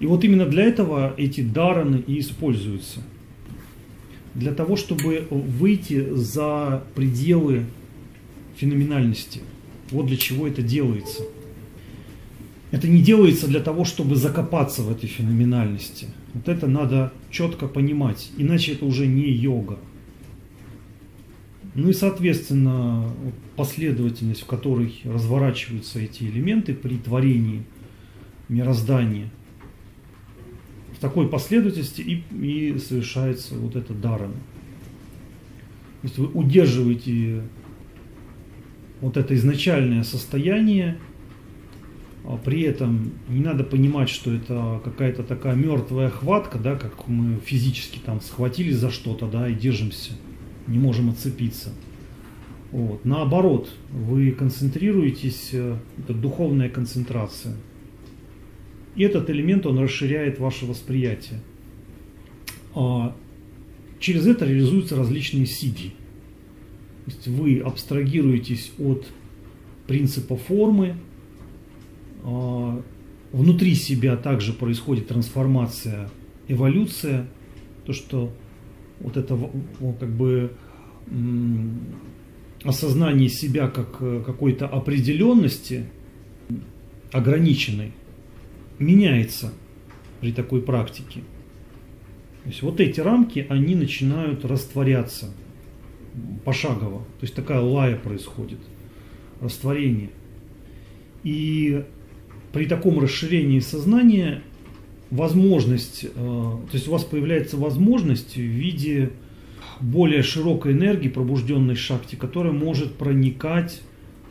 И 0.00 0.06
вот 0.06 0.24
именно 0.24 0.46
для 0.46 0.64
этого 0.64 1.14
эти 1.16 1.40
дараны 1.40 2.02
и 2.06 2.20
используются. 2.20 3.00
Для 4.38 4.54
того, 4.54 4.76
чтобы 4.76 5.26
выйти 5.30 6.14
за 6.14 6.84
пределы 6.94 7.64
феноменальности. 8.56 9.40
Вот 9.90 10.06
для 10.06 10.16
чего 10.16 10.46
это 10.46 10.62
делается. 10.62 11.24
Это 12.70 12.86
не 12.86 13.02
делается 13.02 13.48
для 13.48 13.58
того, 13.58 13.84
чтобы 13.84 14.14
закопаться 14.14 14.82
в 14.82 14.92
этой 14.92 15.08
феноменальности. 15.08 16.06
Вот 16.34 16.48
это 16.48 16.68
надо 16.68 17.12
четко 17.32 17.66
понимать, 17.66 18.30
иначе 18.36 18.74
это 18.74 18.84
уже 18.84 19.08
не 19.08 19.28
йога. 19.28 19.80
Ну 21.74 21.88
и, 21.88 21.92
соответственно, 21.92 23.12
последовательность, 23.56 24.42
в 24.42 24.46
которой 24.46 24.94
разворачиваются 25.02 25.98
эти 25.98 26.22
элементы 26.22 26.74
при 26.74 26.96
творении 26.96 27.64
мироздания– 28.48 29.30
такой 31.00 31.28
последовательности 31.28 32.00
и, 32.00 32.22
и 32.34 32.78
совершается 32.78 33.54
вот 33.56 33.76
это 33.76 33.94
даром. 33.94 34.32
То 36.02 36.04
есть 36.04 36.18
вы 36.18 36.26
удерживаете 36.26 37.42
вот 39.00 39.16
это 39.16 39.34
изначальное 39.34 40.02
состояние, 40.02 40.98
а 42.24 42.36
при 42.36 42.62
этом 42.62 43.12
не 43.28 43.40
надо 43.40 43.64
понимать, 43.64 44.08
что 44.08 44.32
это 44.32 44.80
какая-то 44.84 45.22
такая 45.22 45.54
мертвая 45.54 46.10
хватка, 46.10 46.58
да, 46.58 46.76
как 46.76 47.08
мы 47.08 47.38
физически 47.44 47.98
там 48.04 48.20
схватили 48.20 48.72
за 48.72 48.90
что-то, 48.90 49.26
да, 49.26 49.48
и 49.48 49.54
держимся, 49.54 50.12
не 50.66 50.78
можем 50.78 51.10
отцепиться. 51.10 51.70
Вот. 52.70 53.04
Наоборот, 53.04 53.72
вы 53.90 54.30
концентрируетесь, 54.32 55.50
э, 55.52 55.76
это 55.98 56.12
духовная 56.12 56.68
концентрация– 56.68 57.56
и 58.98 59.02
этот 59.04 59.30
элемент, 59.30 59.64
он 59.64 59.78
расширяет 59.78 60.40
ваше 60.40 60.66
восприятие. 60.66 61.40
А 62.74 63.16
через 64.00 64.26
это 64.26 64.44
реализуются 64.44 64.96
различные 64.96 65.46
сидьи. 65.46 65.90
То 67.04 67.12
есть 67.12 67.28
вы 67.28 67.60
абстрагируетесь 67.60 68.72
от 68.76 69.06
принципа 69.86 70.36
формы, 70.36 70.96
а 72.24 72.82
внутри 73.30 73.76
себя 73.76 74.16
также 74.16 74.52
происходит 74.52 75.06
трансформация, 75.06 76.10
эволюция, 76.48 77.28
то, 77.86 77.92
что 77.92 78.32
вот 78.98 79.16
это 79.16 79.38
как 80.00 80.10
бы 80.10 80.50
осознание 82.64 83.28
себя 83.28 83.68
как 83.68 83.98
э, 84.00 84.24
какой-то 84.26 84.66
определенности 84.66 85.86
ограниченной, 87.12 87.92
меняется 88.78 89.52
при 90.20 90.32
такой 90.32 90.62
практике. 90.62 91.20
То 92.42 92.48
есть 92.48 92.62
вот 92.62 92.80
эти 92.80 93.00
рамки, 93.00 93.46
они 93.48 93.74
начинают 93.74 94.44
растворяться 94.44 95.30
пошагово. 96.44 96.98
То 96.98 97.22
есть 97.22 97.34
такая 97.34 97.60
лая 97.60 97.96
происходит, 97.96 98.58
растворение. 99.40 100.10
И 101.24 101.84
при 102.52 102.66
таком 102.66 102.98
расширении 103.00 103.60
сознания 103.60 104.42
возможность, 105.10 106.04
э, 106.04 106.08
то 106.14 106.70
есть 106.72 106.88
у 106.88 106.92
вас 106.92 107.04
появляется 107.04 107.56
возможность 107.56 108.36
в 108.36 108.40
виде 108.40 109.10
более 109.80 110.22
широкой 110.22 110.72
энергии, 110.72 111.08
пробужденной 111.08 111.76
шахте, 111.76 112.16
которая 112.16 112.52
может 112.52 112.94
проникать 112.94 113.82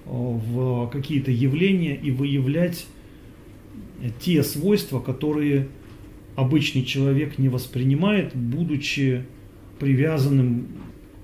э, 0.06 0.10
в 0.10 0.90
какие-то 0.90 1.32
явления 1.32 1.96
и 1.96 2.12
выявлять 2.12 2.88
те 4.20 4.44
свойства, 4.44 5.00
которые 5.00 5.68
обычный 6.36 6.84
человек 6.84 7.38
не 7.38 7.50
воспринимает, 7.50 8.36
будучи 8.36 9.26
привязанным 9.80 10.68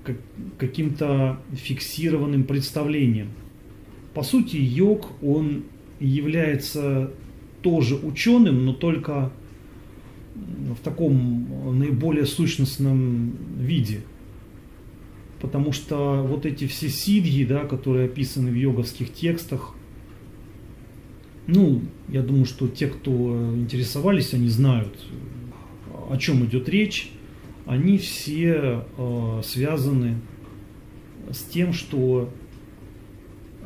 к 0.02 0.14
каким-то 0.58 1.40
фиксированным 1.52 2.44
представлениям. 2.44 3.28
По 4.12 4.22
сути, 4.22 4.56
йог, 4.56 5.10
он 5.22 5.64
является 6.00 7.12
тоже 7.62 7.96
ученым, 7.96 8.64
но 8.64 8.72
только 8.72 9.32
в 10.34 10.82
таком 10.82 11.78
наиболее 11.78 12.26
сущностном 12.26 13.36
виде. 13.58 14.00
Потому 15.40 15.72
что 15.72 16.22
вот 16.22 16.46
эти 16.46 16.66
все 16.66 16.88
сидьи, 16.88 17.44
да, 17.44 17.64
которые 17.64 18.06
описаны 18.06 18.50
в 18.50 18.54
йоговских 18.54 19.12
текстах, 19.12 19.74
ну, 21.46 21.82
я 22.08 22.22
думаю, 22.22 22.46
что 22.46 22.68
те, 22.68 22.86
кто 22.86 23.54
интересовались, 23.54 24.32
они 24.32 24.48
знают, 24.48 24.94
о 26.08 26.16
чем 26.16 26.44
идет 26.46 26.68
речь. 26.68 27.10
Они 27.66 27.98
все 27.98 28.84
э, 28.96 29.40
связаны 29.42 30.16
с 31.30 31.42
тем, 31.42 31.72
что 31.72 32.30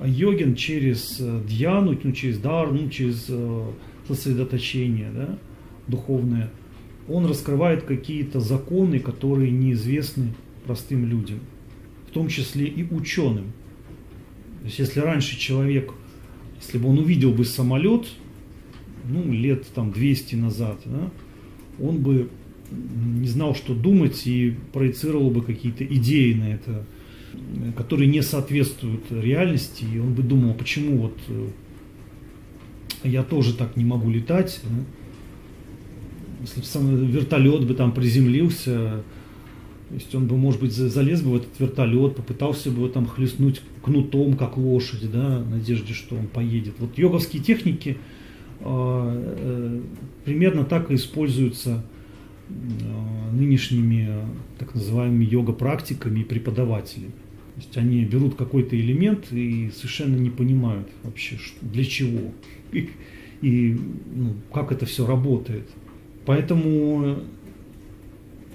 йогин 0.05 0.55
через 0.55 1.19
э, 1.21 1.41
дьяну, 1.49 1.99
ну, 2.03 2.13
через 2.13 2.39
дар, 2.39 2.73
ну, 2.73 2.89
через 2.89 3.27
э, 3.29 3.65
сосредоточение 4.07 5.11
да, 5.13 5.39
духовное, 5.89 6.51
он 7.09 7.27
раскрывает 7.27 7.85
какие-то 7.85 8.41
законы, 8.41 9.01
которые 9.01 9.51
неизвестны 9.51 10.35
простым 10.65 11.07
людям, 11.07 11.41
в 12.09 12.11
том 12.13 12.29
числе 12.29 12.67
и 12.67 12.85
ученым. 12.85 13.53
То 14.61 14.67
есть 14.67 14.79
если 14.81 14.99
раньше 14.99 15.39
человек– 15.39 15.93
если 16.61 16.79
бы 16.79 16.89
он 16.89 16.99
увидел 16.99 17.33
бы 17.33 17.45
самолет, 17.45 18.07
ну, 19.09 19.31
лет 19.33 19.67
там 19.69 19.93
200 19.93 20.35
назад, 20.37 20.81
да, 20.85 21.11
он 21.81 21.99
бы 21.99 22.29
не 22.71 23.29
знал, 23.29 23.55
что 23.55 23.75
думать 23.75 24.27
и 24.27 24.55
проецировал 24.73 25.31
бы 25.31 25.43
какие-то 25.43 25.85
идеи 25.85 26.35
на 26.35 26.55
это, 26.55 26.85
которые 27.77 28.09
не 28.09 28.23
соответствуют 28.23 29.11
реальности, 29.11 29.85
и 29.85 29.99
он 29.99 30.15
бы 30.15 30.23
думал, 30.23 30.55
почему 30.55 30.99
вот 30.99 31.19
э, 31.29 31.49
я 33.05 33.23
тоже 33.23 33.55
так 33.55 33.77
не 33.77 33.85
могу 33.85 34.11
летать. 34.11 34.61
Если 36.41 36.61
бы 36.61 36.67
сам 36.67 37.07
вертолет 37.07 37.67
бы 37.67 37.75
там 37.75 37.93
приземлился, 37.93 39.03
то 39.89 39.95
есть 39.95 40.15
он 40.15 40.27
бы, 40.27 40.37
может 40.37 40.61
быть, 40.61 40.73
залез 40.73 41.23
бы 41.23 41.31
в 41.31 41.37
этот 41.37 41.59
вертолет, 41.59 42.17
попытался 42.17 42.71
бы 42.71 42.83
его 42.83 42.89
там 42.89 43.07
хлестнуть 43.07 43.63
кнутом, 43.89 44.37
как 44.37 44.57
лошадь, 44.57 45.11
да, 45.11 45.39
в 45.39 45.51
надежде, 45.51 45.95
что 45.95 46.15
он 46.15 46.27
поедет. 46.27 46.75
Вот 46.79 46.99
йоговские 46.99 47.43
техники 47.43 47.97
э, 48.61 48.65
э, 48.65 49.81
примерно 50.25 50.65
так 50.65 50.91
и 50.91 50.95
используются 50.95 51.83
э, 52.49 52.53
нынешними 53.33 54.11
так 54.59 54.75
называемыми 54.75 55.25
йога-практиками 55.25 56.21
и 56.21 56.25
преподавателями. 56.25 57.13
То 57.55 57.63
есть 57.63 57.77
они 57.79 58.05
берут 58.05 58.37
какой-то 58.37 58.79
элемент 58.79 59.33
и 59.33 59.71
совершенно 59.75 60.17
не 60.17 60.31
понимают 60.31 60.89
вообще, 61.03 61.37
что, 61.39 61.65
для 61.67 61.85
чего 61.85 62.33
и, 62.73 62.91
и 63.41 63.77
ну, 64.15 64.35
как 64.53 64.71
это 64.71 64.85
все 64.85 65.07
работает. 65.07 65.69
Поэтому 66.27 67.21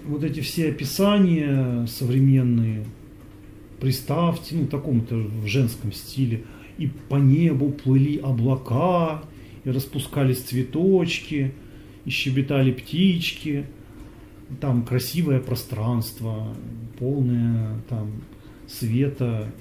вот 0.05 0.23
эти 0.23 0.41
все 0.41 0.69
описания 0.69 1.85
современные, 1.87 2.85
представьте, 3.83 4.55
ну, 4.55 4.67
таком-то 4.67 5.13
в 5.13 5.45
женском 5.45 5.91
стиле, 5.91 6.45
и 6.77 6.87
по 6.87 7.17
небу 7.17 7.69
плыли 7.69 8.17
облака, 8.17 9.21
и 9.65 9.69
распускались 9.69 10.39
цветочки, 10.39 11.53
и 12.05 12.09
щебетали 12.09 12.71
птички, 12.71 13.65
там 14.61 14.85
красивое 14.85 15.41
пространство, 15.41 16.55
полное 16.97 17.81
там 17.89 18.23
света, 18.69 19.51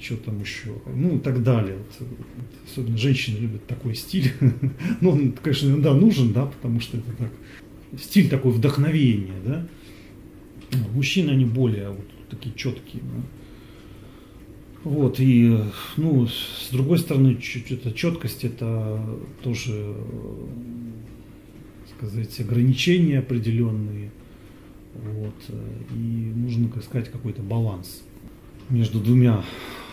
что 0.00 0.16
там 0.16 0.40
еще, 0.40 0.70
ну 0.86 1.16
и 1.16 1.18
так 1.18 1.42
далее. 1.42 1.76
Вот, 1.76 2.08
особенно 2.66 2.96
женщины 2.96 3.36
любят 3.36 3.66
такой 3.66 3.94
стиль. 3.94 4.32
ну, 5.02 5.10
он, 5.10 5.32
конечно, 5.32 5.68
иногда 5.68 5.92
нужен, 5.92 6.32
да, 6.32 6.46
потому 6.46 6.80
что 6.80 6.96
это 6.96 7.12
так, 7.18 7.32
стиль 8.00 8.30
такой 8.30 8.52
вдохновения, 8.52 9.36
да. 9.44 9.68
Мужчины, 10.94 11.32
они 11.32 11.44
более 11.44 11.90
вот 11.90 12.06
такие 12.30 12.54
четкие. 12.54 13.02
Да? 13.02 13.37
Вот, 14.84 15.18
и, 15.18 15.58
ну, 15.96 16.26
с 16.28 16.68
другой 16.70 16.98
стороны, 16.98 17.38
эта 17.70 17.92
четкость, 17.92 18.44
это 18.44 19.04
тоже, 19.42 19.94
сказать, 21.96 22.38
ограничения 22.40 23.18
определенные. 23.18 24.12
Вот, 24.94 25.34
и 25.94 26.32
нужно, 26.34 26.68
так 26.68 26.84
сказать, 26.84 27.10
какой-то 27.10 27.42
баланс 27.42 28.02
между 28.70 29.00
двумя 29.00 29.44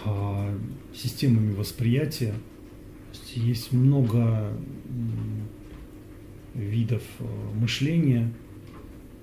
а, 0.04 0.56
системами 0.94 1.54
восприятия. 1.54 2.34
Есть 3.34 3.72
много 3.74 4.54
видов 6.54 7.02
а, 7.20 7.54
мышления, 7.56 8.32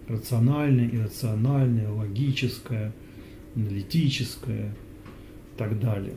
рациональное, 0.09 0.88
иррациональное, 0.88 1.88
логическое, 1.90 2.92
аналитическое 3.55 4.75
так 5.68 5.81
далее. 5.81 6.14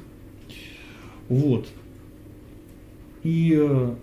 Вот. 1.29 1.67
И 3.23 3.55
э, 3.57 3.95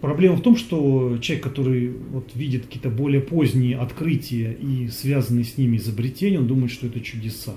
проблема 0.00 0.36
в 0.36 0.42
том, 0.42 0.56
что 0.56 1.18
человек, 1.20 1.44
который 1.44 1.88
вот 1.88 2.34
видит 2.34 2.66
какие-то 2.66 2.90
более 2.90 3.20
поздние 3.20 3.78
открытия 3.78 4.52
и 4.52 4.88
связанные 4.88 5.44
с 5.44 5.56
ними 5.56 5.76
изобретения, 5.76 6.38
он 6.38 6.46
думает, 6.46 6.72
что 6.72 6.86
это 6.86 7.00
чудеса 7.00 7.54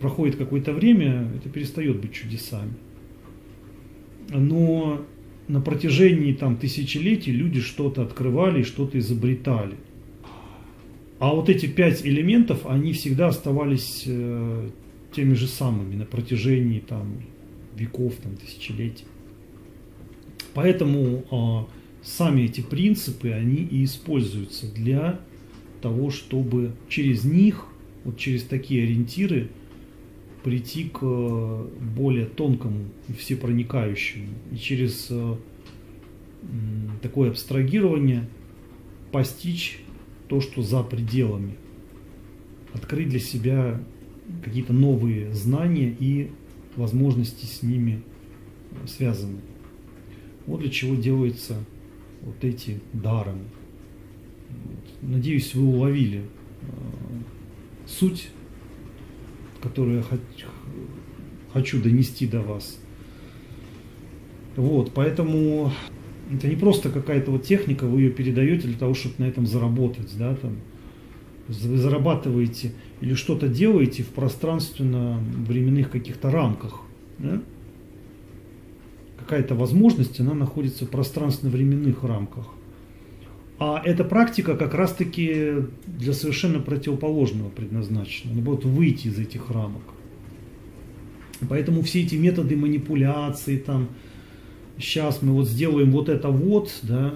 проходит 0.00 0.36
какое-то 0.36 0.72
время, 0.72 1.28
это 1.36 1.48
перестает 1.48 2.00
быть 2.00 2.12
чудесами. 2.12 2.74
Но 4.30 5.04
на 5.48 5.60
протяжении 5.60 6.32
там, 6.32 6.56
тысячелетий 6.56 7.32
люди 7.32 7.60
что-то 7.60 8.02
открывали 8.02 8.62
что-то 8.62 8.98
изобретали. 8.98 9.76
А 11.18 11.34
вот 11.34 11.48
эти 11.48 11.66
пять 11.66 12.06
элементов, 12.06 12.66
они 12.66 12.92
всегда 12.92 13.28
оставались 13.28 14.04
э, 14.06 14.68
теми 15.12 15.34
же 15.34 15.46
самыми 15.46 15.94
на 15.96 16.04
протяжении 16.04 16.80
там, 16.80 17.22
веков, 17.74 18.14
там, 18.22 18.36
тысячелетий. 18.36 19.06
Поэтому 20.54 21.24
э, 21.30 22.04
сами 22.04 22.42
эти 22.42 22.60
принципы, 22.60 23.30
они 23.30 23.56
и 23.56 23.84
используются 23.84 24.72
для 24.72 25.20
того, 25.80 26.10
чтобы 26.10 26.72
через 26.88 27.24
них, 27.24 27.66
вот 28.04 28.16
через 28.16 28.44
такие 28.44 28.84
ориентиры, 28.84 29.50
прийти 30.42 30.88
к 30.88 31.00
э, 31.02 31.66
более 31.96 32.26
тонкому 32.26 32.86
и 33.08 33.12
всепроникающему. 33.12 34.28
И 34.52 34.56
через 34.56 35.08
э, 35.10 35.36
такое 37.02 37.30
абстрагирование 37.30 38.28
постичь 39.12 39.80
то, 40.28 40.40
что 40.40 40.62
за 40.62 40.82
пределами. 40.82 41.54
Открыть 42.72 43.08
для 43.08 43.20
себя 43.20 43.80
какие-то 44.44 44.72
новые 44.72 45.32
знания 45.32 45.94
и 45.98 46.30
возможности 46.76 47.46
с 47.46 47.62
ними 47.62 48.02
э, 48.70 48.86
связаны. 48.86 49.40
Вот 50.46 50.60
для 50.60 50.70
чего 50.70 50.94
делаются 50.94 51.56
вот 52.22 52.42
эти 52.42 52.80
даром. 52.92 53.40
Надеюсь, 55.02 55.54
вы 55.54 55.66
уловили 55.66 56.24
суть 57.86 58.30
которую 59.60 59.98
я 59.98 60.04
хочу 61.52 61.82
донести 61.82 62.26
до 62.26 62.40
вас. 62.40 62.78
Вот, 64.56 64.92
поэтому 64.94 65.72
это 66.32 66.48
не 66.48 66.56
просто 66.56 66.90
какая-то 66.90 67.30
вот 67.30 67.44
техника, 67.44 67.86
вы 67.86 68.02
ее 68.02 68.10
передаете 68.10 68.66
для 68.66 68.78
того, 68.78 68.94
чтобы 68.94 69.14
на 69.18 69.24
этом 69.24 69.46
заработать, 69.46 70.16
да, 70.18 70.34
там, 70.34 70.56
вы 71.48 71.76
зарабатываете 71.78 72.72
или 73.00 73.14
что-то 73.14 73.48
делаете 73.48 74.02
в 74.02 74.08
пространственно-временных 74.08 75.90
каких-то 75.90 76.30
рамках, 76.30 76.80
да? 77.18 77.40
какая-то 79.18 79.54
возможность, 79.54 80.18
она 80.20 80.34
находится 80.34 80.86
в 80.86 80.90
пространственно-временных 80.90 82.02
рамках. 82.02 82.46
А 83.58 83.82
эта 83.84 84.04
практика 84.04 84.56
как 84.56 84.74
раз-таки 84.74 85.66
для 85.86 86.12
совершенно 86.12 86.60
противоположного 86.60 87.48
предназначена. 87.48 88.32
Она 88.32 88.40
будет 88.40 88.64
выйти 88.64 89.08
из 89.08 89.18
этих 89.18 89.50
рамок. 89.50 89.82
Поэтому 91.48 91.82
все 91.82 92.02
эти 92.02 92.14
методы 92.14 92.56
манипуляции, 92.56 93.58
там, 93.58 93.88
сейчас 94.78 95.22
мы 95.22 95.32
вот 95.32 95.48
сделаем 95.48 95.90
вот 95.90 96.08
это 96.08 96.28
вот, 96.28 96.70
да, 96.82 97.14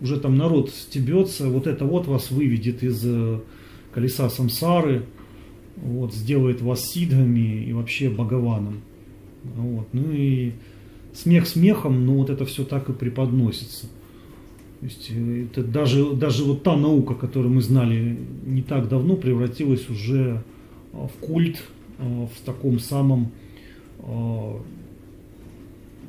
уже 0.00 0.18
там 0.18 0.36
народ 0.36 0.70
стебется, 0.70 1.48
вот 1.48 1.66
это 1.66 1.84
вот 1.84 2.06
вас 2.06 2.30
выведет 2.30 2.82
из 2.82 3.02
э, 3.04 3.40
колеса 3.92 4.28
самсары, 4.28 5.06
вот, 5.76 6.14
сделает 6.14 6.62
вас 6.62 6.84
сидгами 6.84 7.64
и 7.64 7.72
вообще 7.72 8.08
богованом. 8.10 8.82
Вот. 9.42 9.88
Ну 9.92 10.10
и 10.12 10.52
смех 11.12 11.46
смехом, 11.46 12.06
но 12.06 12.14
вот 12.14 12.30
это 12.30 12.44
все 12.44 12.64
так 12.64 12.88
и 12.88 12.92
преподносится. 12.92 13.86
То 14.80 14.86
есть 14.86 15.10
э, 15.10 15.44
это 15.44 15.62
даже, 15.62 16.14
даже 16.14 16.44
вот 16.44 16.62
та 16.62 16.76
наука, 16.76 17.14
которую 17.14 17.54
мы 17.54 17.62
знали 17.62 18.18
не 18.44 18.62
так 18.62 18.88
давно, 18.88 19.16
превратилась 19.16 19.88
уже 19.88 20.42
а, 20.92 21.06
в 21.08 21.12
культ, 21.24 21.62
а, 21.98 22.26
в 22.26 22.40
таком 22.44 22.78
самом 22.78 23.30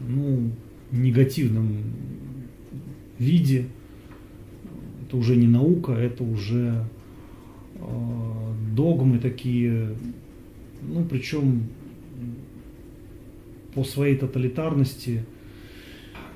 ну, 0.10 0.52
негативном 0.92 1.78
виде. 3.18 3.68
Это 5.06 5.16
уже 5.16 5.38
не 5.38 5.48
наука, 5.48 5.94
это 5.94 6.24
уже 6.24 6.84
догмы 8.76 9.20
такие, 9.20 9.96
ну 10.82 11.06
причем 11.06 11.64
по 13.74 13.84
своей 13.84 14.18
тоталитарности. 14.18 15.26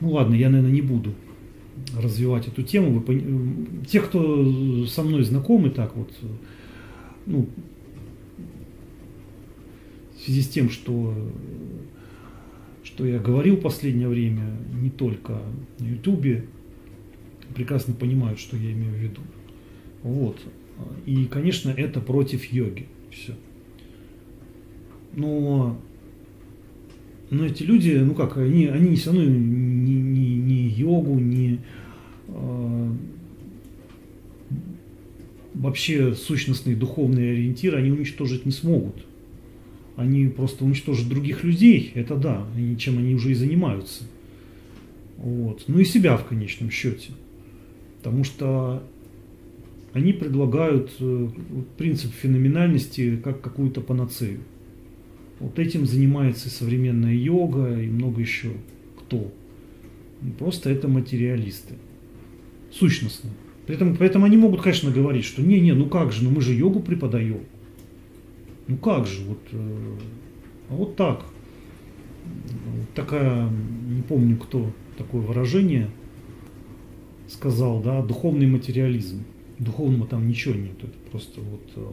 Ну 0.02 0.12
ладно, 0.12 0.36
я, 0.36 0.50
наверное, 0.50 0.74
не 0.74 0.82
буду 0.82 1.14
развивать 1.98 2.48
эту 2.48 2.64
тему. 2.64 3.00
Вы, 3.00 3.86
те, 3.88 4.02
кто 4.02 4.86
со 4.86 5.04
мной 5.04 5.24
знакомы, 5.24 5.70
так 5.70 5.96
вот, 5.96 6.12
ну, 7.26 7.48
в 10.16 10.22
связи 10.22 10.42
с 10.42 10.50
тем, 10.50 10.70
что, 10.70 11.14
что 12.84 13.06
я 13.06 13.20
говорил 13.20 13.56
в 13.56 13.62
последнее 13.62 14.10
время, 14.10 14.58
не 14.82 14.90
только 14.90 15.42
на 15.80 15.86
Ютубе, 15.86 16.46
прекрасно 17.56 17.94
понимают, 17.94 18.40
что 18.40 18.58
я 18.58 18.72
имею 18.72 18.92
в 18.92 18.98
виду. 18.98 19.22
Вот. 20.04 20.40
И, 21.06 21.26
конечно, 21.26 21.70
это 21.70 22.00
против 22.02 22.46
йоги. 22.46 22.88
Все. 23.12 23.34
Но, 25.16 25.80
но 27.30 27.46
эти 27.46 27.64
люди, 27.64 27.92
ну 27.96 28.14
как, 28.14 28.38
они, 28.38 28.68
они 28.68 28.96
все 28.96 29.12
равно 29.12 29.26
не, 29.26 29.96
не, 29.96 30.36
не 30.36 30.68
йогу, 30.70 31.20
не 31.20 31.60
э, 32.28 32.92
вообще 35.54 36.14
сущностные 36.14 36.76
духовные 36.76 37.34
ориентиры 37.34 37.78
они 37.78 37.92
уничтожить 37.92 38.46
не 38.46 38.52
смогут. 38.52 39.06
Они 39.96 40.28
просто 40.28 40.64
уничтожат 40.64 41.10
других 41.10 41.44
людей, 41.44 41.92
это 41.94 42.16
да, 42.16 42.48
чем 42.78 43.00
они 43.00 43.16
уже 43.16 43.32
и 43.32 43.36
занимаются. 43.36 44.04
Вот. 45.18 45.66
Ну 45.68 45.80
и 45.80 45.84
себя 45.84 46.16
в 46.16 46.26
конечном 46.26 46.72
счете. 46.72 47.12
Потому 47.98 48.24
что 48.24 48.82
они 49.94 50.14
предлагают 50.14 50.92
э, 51.00 51.30
принцип 51.78 52.14
феноменальности 52.14 53.18
как 53.24 53.42
какую-то 53.42 53.82
панацею. 53.82 54.40
Вот 55.40 55.58
этим 55.58 55.86
занимается 55.86 56.50
современная 56.50 57.16
йога 57.16 57.80
и 57.80 57.88
много 57.88 58.22
еще 58.22 58.52
кто. 58.98 59.32
Просто 60.38 60.70
это 60.70 60.88
материалисты. 60.88 61.76
Сущностно. 62.72 63.30
При 63.66 63.76
этом, 63.76 63.96
поэтому 63.96 64.26
они 64.26 64.38
могут, 64.38 64.62
конечно, 64.62 64.92
говорить, 64.92 65.26
что 65.26 65.42
не-не, 65.42 65.74
ну 65.74 65.88
как 65.88 66.12
же, 66.12 66.24
ну 66.24 66.32
мы 66.32 66.42
же 66.42 66.54
йогу 66.54 66.82
преподаем. 66.82 67.42
Ну 68.68 68.78
как 68.78 69.08
же, 69.08 69.24
вот, 69.24 69.40
э, 69.52 69.96
а 70.70 70.76
вот 70.76 70.96
так. 70.96 71.26
Вот 72.26 72.94
такая, 72.94 73.50
не 73.88 74.02
помню 74.04 74.38
кто, 74.38 74.72
такое 74.98 75.22
выражение 75.22 75.90
сказал, 77.28 77.82
да, 77.82 78.02
духовный 78.02 78.48
материализм. 78.48 79.24
Духовного 79.60 80.08
там 80.08 80.28
ничего 80.28 80.56
нет, 80.56 80.78
это 80.78 80.94
просто 81.12 81.42
вот 81.42 81.62
э, 81.76 81.88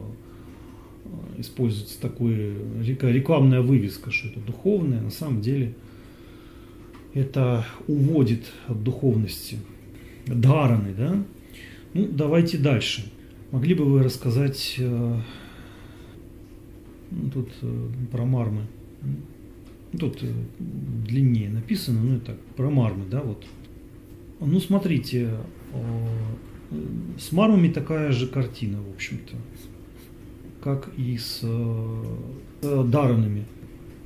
используется 1.37 1.99
такой 1.99 2.55
рекламная 2.81 3.61
вывеска, 3.61 4.09
что 4.11 4.29
это 4.29 4.39
духовное, 4.39 5.01
на 5.01 5.11
самом 5.11 5.41
деле 5.41 5.73
это 7.13 7.65
уводит 7.87 8.45
от 8.67 8.83
духовности. 8.83 9.57
Дараны, 10.27 10.93
да? 10.93 11.23
Ну, 11.93 12.07
давайте 12.11 12.57
дальше. 12.57 13.11
Могли 13.51 13.75
бы 13.75 13.85
вы 13.85 14.03
рассказать 14.03 14.75
э, 14.77 15.21
ну, 17.11 17.29
тут 17.31 17.49
э, 17.61 17.89
про 18.11 18.25
мармы? 18.25 18.63
Ну, 19.93 19.99
тут 19.99 20.21
э, 20.21 20.27
длиннее 20.59 21.49
написано, 21.49 22.01
ну 22.01 22.17
и 22.17 22.19
так, 22.19 22.39
про 22.55 22.69
мармы, 22.69 23.05
да, 23.09 23.21
вот. 23.21 23.45
Ну, 24.39 24.59
смотрите, 24.59 25.31
э, 25.73 26.07
с 27.17 27.31
мармами 27.31 27.69
такая 27.69 28.11
же 28.11 28.27
картина, 28.27 28.79
в 28.81 28.95
общем-то, 28.95 29.35
как 30.61 30.91
и 30.97 31.17
с 31.17 31.41
э, 31.43 32.83
даранами. 32.83 33.45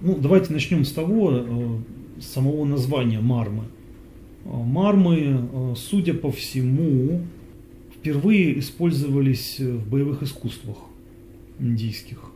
Ну, 0.02 0.18
давайте 0.18 0.54
начнем 0.54 0.86
с 0.86 0.92
того, 0.92 1.32
э, 1.34 1.78
с 2.20 2.28
самого 2.28 2.66
названия 2.66 3.20
мармы. 3.20 3.64
Мармы, 4.46 5.76
судя 5.76 6.16
по 6.16 6.32
всему, 6.32 7.22
впервые 7.96 8.58
использовались 8.58 9.60
в 9.60 9.88
боевых 9.88 10.24
искусствах 10.24 10.78
индийских. 11.60 12.32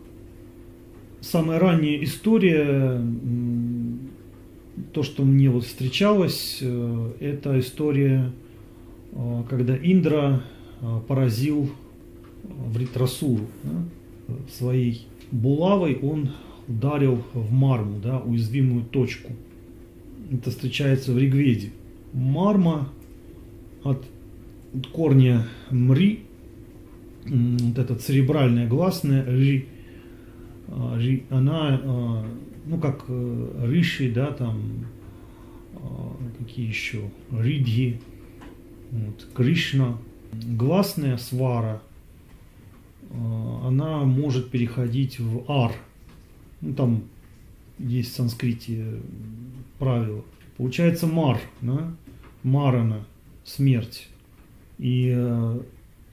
Самая 1.21 1.57
ранняя 1.57 2.03
история, 2.03 3.01
то, 4.93 5.01
что 5.01 5.23
мне 5.23 5.49
вот 5.49 5.65
встречалось, 5.65 6.59
э, 6.61 7.11
это 7.19 7.59
история, 7.59 8.31
э, 8.31 8.44
когда 9.49 9.78
Индра 9.78 10.43
э, 10.82 10.99
поразил 11.08 11.69
в 12.43 12.78
Ритрасуру 12.78 13.45
да, 13.63 14.36
своей 14.58 15.08
булавой, 15.32 15.97
он 16.01 16.32
ударил 16.67 17.23
в 17.34 17.51
марму, 17.51 17.99
да, 17.99 18.19
уязвимую 18.19 18.84
точку. 18.84 19.32
Это 20.32 20.49
встречается 20.49 21.13
в 21.13 21.17
Ригведе. 21.17 21.69
Марма 22.13 22.89
от 23.84 24.04
корня 24.91 25.47
мри, 25.69 26.23
вот 27.25 27.78
это 27.78 27.95
церебральное 27.95 28.67
гласное 28.67 29.25
ри, 29.25 29.67
а, 30.67 30.99
она, 31.30 32.25
ну 32.65 32.78
как 32.80 33.06
э, 33.08 33.67
риши, 33.69 34.12
да, 34.12 34.32
там, 34.32 34.86
какие 36.39 36.67
еще, 36.67 37.01
ридхи, 37.32 37.99
вот, 38.91 39.28
Кришна, 39.34 39.98
гласная 40.34 41.17
свара, 41.17 41.82
она 43.63 44.04
может 44.04 44.52
переходить 44.52 45.19
в 45.19 45.50
ар. 45.50 45.74
Ну, 46.62 46.74
там 46.74 47.04
есть 47.80 48.13
в 48.13 48.15
санскрите 48.15 48.86
правило. 49.80 50.24
Получается 50.58 51.08
мар, 51.08 51.39
да? 51.62 51.93
марана, 52.43 53.06
смерть. 53.43 54.08
И, 54.78 55.13
э, 55.15 55.60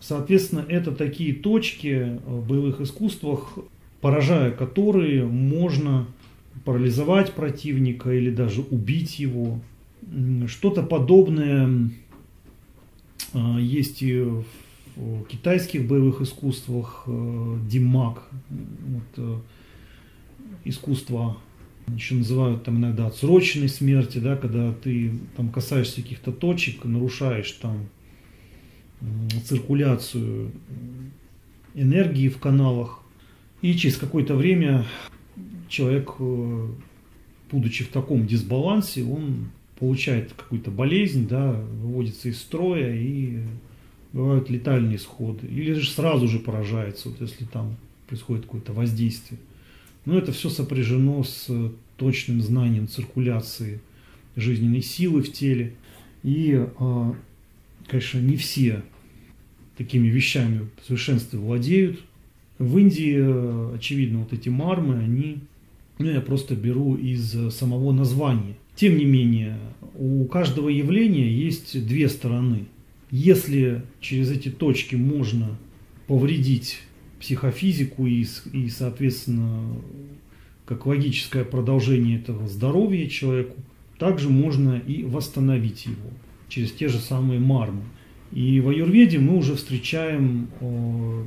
соответственно, 0.00 0.64
это 0.68 0.92
такие 0.92 1.34
точки 1.34 2.20
в 2.26 2.46
боевых 2.46 2.80
искусствах, 2.80 3.58
поражая 4.00 4.50
которые 4.50 5.24
можно 5.24 6.06
парализовать 6.64 7.32
противника 7.32 8.12
или 8.12 8.30
даже 8.30 8.62
убить 8.62 9.18
его. 9.18 9.60
Что-то 10.46 10.82
подобное 10.82 11.68
э, 11.68 11.88
есть 13.34 14.02
и 14.02 14.22
в 14.96 15.24
китайских 15.24 15.86
боевых 15.88 16.20
искусствах 16.20 17.04
э, 17.06 17.58
димак, 17.68 18.28
вот, 18.50 19.42
искусство 20.64 21.38
еще 21.88 22.14
называют 22.14 22.64
там 22.64 22.78
иногда 22.78 23.06
отсроченной 23.06 23.68
смерти, 23.68 24.18
да, 24.18 24.36
когда 24.36 24.72
ты 24.72 25.12
там 25.36 25.50
касаешься 25.50 26.02
каких-то 26.02 26.32
точек, 26.32 26.84
нарушаешь 26.84 27.50
там 27.52 27.88
циркуляцию 29.44 30.52
энергии 31.74 32.28
в 32.28 32.38
каналах. 32.38 33.00
И 33.60 33.74
через 33.74 33.96
какое-то 33.96 34.34
время 34.34 34.86
человек, 35.68 36.14
э, 36.18 36.68
будучи 37.50 37.84
в 37.84 37.88
таком 37.88 38.26
дисбалансе, 38.26 39.04
он 39.04 39.50
получает 39.82 40.32
какую-то 40.32 40.70
болезнь, 40.70 41.26
да, 41.26 41.50
выводится 41.50 42.28
из 42.28 42.38
строя 42.38 42.94
и 42.94 43.38
бывают 44.12 44.48
летальные 44.48 44.94
исходы. 44.94 45.48
Или 45.48 45.72
же 45.72 45.90
сразу 45.90 46.28
же 46.28 46.38
поражается, 46.38 47.08
вот 47.08 47.20
если 47.20 47.44
там 47.46 47.74
происходит 48.06 48.44
какое-то 48.44 48.72
воздействие. 48.72 49.40
Но 50.04 50.16
это 50.16 50.30
все 50.30 50.50
сопряжено 50.50 51.24
с 51.24 51.50
точным 51.96 52.42
знанием 52.42 52.86
циркуляции 52.86 53.80
жизненной 54.36 54.82
силы 54.82 55.20
в 55.20 55.32
теле. 55.32 55.74
И, 56.22 56.64
а, 56.78 57.16
конечно, 57.88 58.20
не 58.20 58.36
все 58.36 58.84
такими 59.76 60.06
вещами 60.06 60.68
в 60.80 60.86
совершенстве 60.86 61.40
владеют. 61.40 61.98
В 62.60 62.78
Индии, 62.78 63.74
очевидно, 63.74 64.20
вот 64.20 64.32
эти 64.32 64.48
мармы, 64.48 65.00
они, 65.00 65.38
ну, 65.98 66.08
я 66.08 66.20
просто 66.20 66.54
беру 66.54 66.94
из 66.94 67.52
самого 67.52 67.90
названия. 67.90 68.54
Тем 68.74 68.96
не 68.96 69.04
менее, 69.04 69.58
у 69.94 70.24
каждого 70.24 70.68
явления 70.68 71.30
есть 71.30 71.86
две 71.86 72.08
стороны. 72.08 72.66
Если 73.10 73.82
через 74.00 74.30
эти 74.30 74.48
точки 74.48 74.94
можно 74.94 75.58
повредить 76.06 76.80
психофизику 77.20 78.06
и, 78.06 78.26
и 78.52 78.68
соответственно, 78.68 79.76
как 80.64 80.86
логическое 80.86 81.44
продолжение 81.44 82.18
этого 82.18 82.48
здоровья 82.48 83.06
человеку, 83.06 83.56
также 83.98 84.30
можно 84.30 84.78
и 84.78 85.04
восстановить 85.04 85.86
его 85.86 86.10
через 86.48 86.72
те 86.72 86.88
же 86.88 86.98
самые 86.98 87.38
мармы. 87.38 87.82
И 88.32 88.60
в 88.60 88.70
аюрведе 88.70 89.18
мы 89.18 89.36
уже 89.36 89.54
встречаем 89.54 90.48
э, 90.60 91.24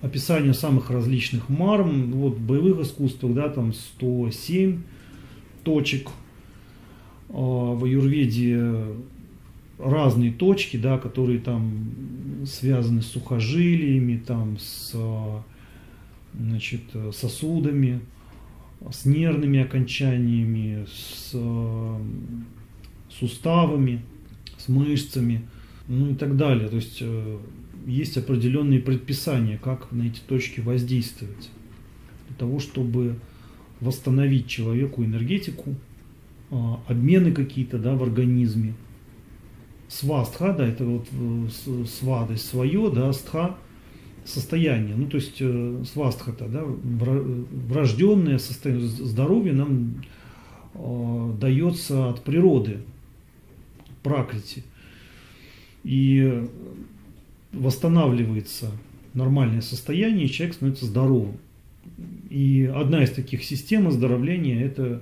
описание 0.00 0.54
самых 0.54 0.90
различных 0.90 1.48
марм. 1.48 2.12
Вот 2.12 2.36
в 2.36 2.40
боевых 2.40 2.80
искусствах, 2.80 3.34
да, 3.34 3.48
там 3.48 3.72
107 3.72 4.82
точек. 5.64 6.08
Э, 7.28 7.32
в 7.32 7.84
аюрведе 7.84 8.74
разные 9.78 10.32
точки, 10.32 10.76
да, 10.76 10.98
которые 10.98 11.38
там 11.38 12.44
связаны 12.46 13.02
с 13.02 13.06
сухожилиями, 13.06 14.22
там 14.24 14.58
с 14.58 14.94
значит, 16.38 16.82
сосудами, 17.12 18.00
с 18.90 19.04
нервными 19.04 19.60
окончаниями, 19.60 20.86
с 20.86 21.34
суставами, 23.10 24.02
с 24.56 24.68
мышцами– 24.68 25.42
ну 25.88 26.10
и 26.10 26.14
так 26.14 26.36
далее. 26.36 26.68
То 26.68 26.76
есть 26.76 26.98
э, 27.00 27.38
есть 27.86 28.16
определенные 28.16 28.80
предписания, 28.80 29.58
как 29.62 29.92
на 29.92 30.04
эти 30.04 30.20
точки 30.20 30.60
воздействовать. 30.60 31.50
Для 32.28 32.36
того, 32.36 32.58
чтобы 32.58 33.16
восстановить 33.80 34.48
человеку 34.48 35.04
энергетику, 35.04 35.74
обмены 36.50 37.32
какие-то 37.32 37.78
да, 37.78 37.94
в 37.94 38.02
организме. 38.02 38.74
Свастха, 39.88 40.52
да, 40.52 40.66
это 40.66 40.84
вот 40.84 41.06
э, 41.12 41.84
свада 41.86 42.36
свое, 42.36 42.90
да, 42.90 43.12
стха 43.12 43.56
состояние. 44.24 44.96
Ну, 44.96 45.06
то 45.06 45.16
есть 45.16 45.36
э, 45.40 45.84
свастха-то, 45.92 46.48
да, 46.48 46.64
врожденное 46.64 48.38
состояние 48.38 48.86
здоровья 48.88 49.52
нам 49.52 50.02
дается 51.40 52.10
от 52.10 52.22
природы, 52.22 52.80
пракрити 54.02 54.62
и 55.84 56.46
восстанавливается 57.52 58.70
нормальное 59.14 59.62
состояние, 59.62 60.26
и 60.26 60.30
человек 60.30 60.56
становится 60.56 60.86
здоровым. 60.86 61.38
И 62.28 62.70
одна 62.74 63.02
из 63.04 63.10
таких 63.12 63.44
систем 63.44 63.88
оздоровления– 63.88 64.64
это 64.66 64.82
а, 64.84 65.00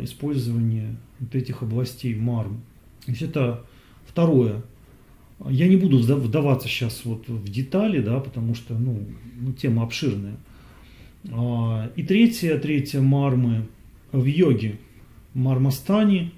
использование 0.00 0.96
вот 1.20 1.34
этих 1.34 1.62
областей 1.62 2.14
марм. 2.14 2.62
То 3.04 3.10
есть 3.10 3.22
это 3.22 3.64
второе. 4.06 4.62
Я 5.48 5.68
не 5.68 5.76
буду 5.76 5.98
вдаваться 5.98 6.68
сейчас 6.68 7.04
вот 7.04 7.28
в 7.28 7.48
детали, 7.50 8.00
да, 8.00 8.20
потому 8.20 8.54
что 8.54 8.74
ну, 8.74 9.00
ну, 9.40 9.52
тема 9.52 9.82
обширная. 9.82 10.36
А, 11.32 11.90
и 11.96 12.02
третье, 12.02 12.58
третье 12.58 13.00
мармы 13.00 13.66
в 14.12 14.24
йоге. 14.24 14.78
Мармастани 15.34 16.32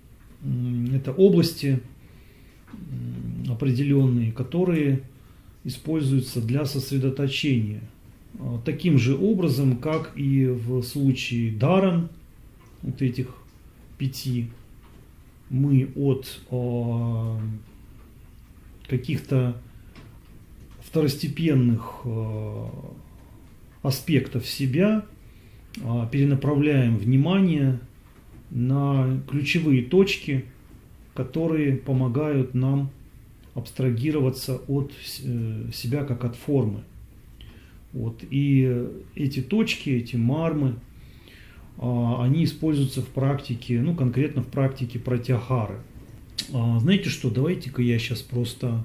–это 0.94 1.12
области 1.12 1.80
определенные, 3.48 4.32
которые 4.32 5.02
используются 5.64 6.40
для 6.40 6.64
сосредоточения. 6.64 7.82
А, 8.38 8.60
таким 8.64 8.98
же 8.98 9.16
образом, 9.16 9.76
как 9.76 10.12
и 10.16 10.46
в 10.46 10.82
случае 10.82 11.52
даран, 11.52 12.08
вот 12.82 13.02
этих 13.02 13.34
пяти, 13.98 14.50
мы 15.50 15.90
от 15.96 16.40
э, 16.50 17.38
каких-то 18.88 19.56
второстепенных 20.80 22.00
э, 22.04 22.66
аспектов 23.82 24.46
себя 24.46 25.04
э, 25.76 26.06
перенаправляем 26.10 26.96
внимание 26.96 27.78
на 28.50 29.20
ключевые 29.28 29.82
точки, 29.84 30.46
которые 31.14 31.76
помогают 31.76 32.54
нам 32.54 32.90
абстрагироваться 33.54 34.56
от 34.68 34.92
э, 35.22 35.70
себя 35.74 36.04
как 36.04 36.24
от 36.24 36.36
формы. 36.36 36.84
Вот. 37.92 38.22
И 38.30 38.86
эти 39.14 39.40
точки, 39.40 39.90
эти 39.90 40.16
мармы, 40.16 40.76
они 41.80 42.44
используются 42.44 43.02
в 43.02 43.06
практике, 43.06 43.80
ну 43.80 43.94
конкретно 43.94 44.42
в 44.42 44.48
практике 44.48 44.98
протяхары. 44.98 45.76
А, 46.52 46.78
знаете 46.80 47.08
что, 47.08 47.30
давайте-ка 47.30 47.82
я 47.82 47.98
сейчас 47.98 48.20
просто 48.22 48.84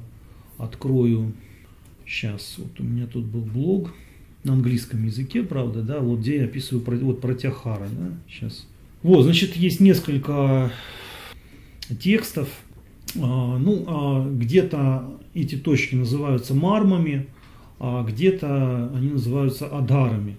открою, 0.58 1.34
сейчас, 2.06 2.56
вот 2.58 2.80
у 2.80 2.84
меня 2.84 3.08
тут 3.08 3.26
был 3.26 3.42
блог 3.42 3.94
на 4.44 4.54
английском 4.54 5.04
языке, 5.06 5.44
правда, 5.44 5.82
да, 5.82 6.00
вот 6.00 6.20
где 6.20 6.38
я 6.38 6.46
описываю 6.46 6.84
вот 7.02 7.22
протяхары, 7.22 7.88
да, 7.92 8.12
сейчас. 8.30 8.68
Вот, 9.02 9.24
значит, 9.24 9.56
есть 9.56 9.80
несколько 9.80 10.72
текстов, 12.00 12.50
а, 13.16 13.58
ну, 13.58 14.30
где-то 14.36 15.20
эти 15.34 15.56
точки 15.56 15.96
называются 15.96 16.54
мармами, 16.54 17.28
а 17.80 18.04
где-то 18.04 18.92
они 18.96 19.10
называются 19.10 19.68
адарами. 19.68 20.38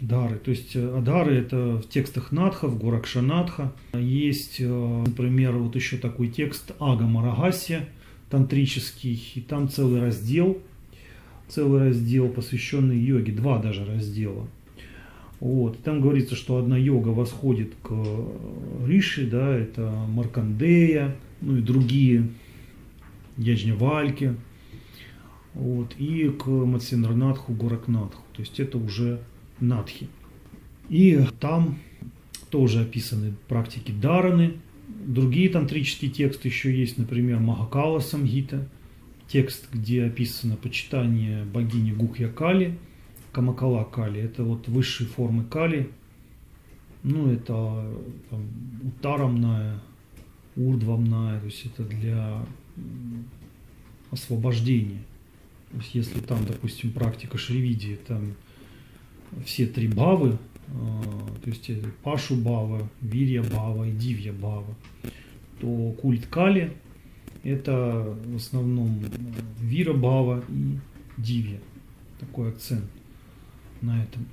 Дары. 0.00 0.36
То 0.36 0.50
есть 0.50 0.76
э, 0.76 0.98
адары 0.98 1.36
это 1.36 1.78
в 1.78 1.88
текстах 1.88 2.30
Надхов, 2.30 2.78
Гуракшанатха. 2.78 3.72
Есть, 3.94 4.56
э, 4.60 5.04
например, 5.06 5.52
вот 5.52 5.74
еще 5.74 5.96
такой 5.96 6.28
текст 6.28 6.72
Ага 6.78 7.06
Марагасия, 7.06 7.88
тантрический, 8.28 9.22
и 9.34 9.40
там 9.40 9.70
целый 9.70 10.00
раздел, 10.00 10.58
целый 11.48 11.88
раздел, 11.88 12.28
посвященный 12.28 12.98
йоге, 12.98 13.32
два 13.32 13.58
даже 13.58 13.86
раздела. 13.86 14.46
Вот. 15.40 15.82
Там 15.82 16.02
говорится, 16.02 16.34
что 16.34 16.58
одна 16.58 16.76
йога 16.76 17.08
восходит 17.08 17.74
к 17.82 17.94
Риши, 18.86 19.26
да, 19.26 19.54
это 19.54 19.90
Маркандея, 20.08 21.16
ну 21.40 21.56
и 21.56 21.62
другие 21.62 22.28
Яджневальки, 23.38 24.34
вот, 25.54 25.94
и 25.98 26.28
к 26.28 26.46
Матсинранатху, 26.46 27.54
Гуракнатху. 27.54 28.22
То 28.34 28.40
есть 28.40 28.60
это 28.60 28.76
уже 28.76 29.20
Надхи. 29.60 30.08
И 30.88 31.20
там 31.40 31.78
тоже 32.50 32.82
описаны 32.82 33.34
практики 33.48 33.92
Дараны. 33.92 34.54
Другие 34.88 35.48
тантрические 35.48 36.10
тексты 36.10 36.48
еще 36.48 36.76
есть, 36.76 36.98
например, 36.98 37.38
Махакала 37.38 38.00
Самгита, 38.00 38.68
текст, 39.28 39.68
где 39.72 40.04
описано 40.04 40.56
почитание 40.56 41.44
богини 41.44 41.92
Гухья 41.92 42.28
Кали, 42.28 42.78
Камакала 43.32 43.84
Кали. 43.84 44.20
Это 44.20 44.44
вот 44.44 44.68
высшие 44.68 45.08
формы 45.08 45.44
Кали. 45.44 45.90
Ну, 47.02 47.30
это 47.30 47.92
там, 48.30 48.48
утарамная, 48.82 49.80
урдвамная, 50.56 51.38
то 51.38 51.46
есть 51.46 51.66
это 51.66 51.84
для 51.84 52.44
освобождения. 54.10 55.02
То 55.70 55.78
есть 55.78 55.94
если 55.94 56.20
там, 56.20 56.44
допустим, 56.46 56.90
практика 56.92 57.38
Шривидии, 57.38 57.98
там 58.06 58.34
все 59.44 59.66
три 59.66 59.88
бавы, 59.88 60.38
а, 60.68 61.02
то 61.42 61.50
есть 61.50 61.70
Пашу 62.02 62.36
Бава, 62.36 62.88
Вирья 63.00 63.42
Бава 63.42 63.88
и 63.88 63.92
Дивья 63.92 64.32
Бава, 64.32 64.74
то 65.60 65.92
культ 66.00 66.26
Кали– 66.26 66.72
это 67.42 68.16
в 68.24 68.36
основном 68.36 69.04
Вира 69.60 69.92
Бава 69.92 70.42
и 70.48 70.78
Дивья. 71.16 71.60
Такой 72.18 72.50
акцент 72.50 72.84
на 73.82 74.02
этом. 74.02 74.26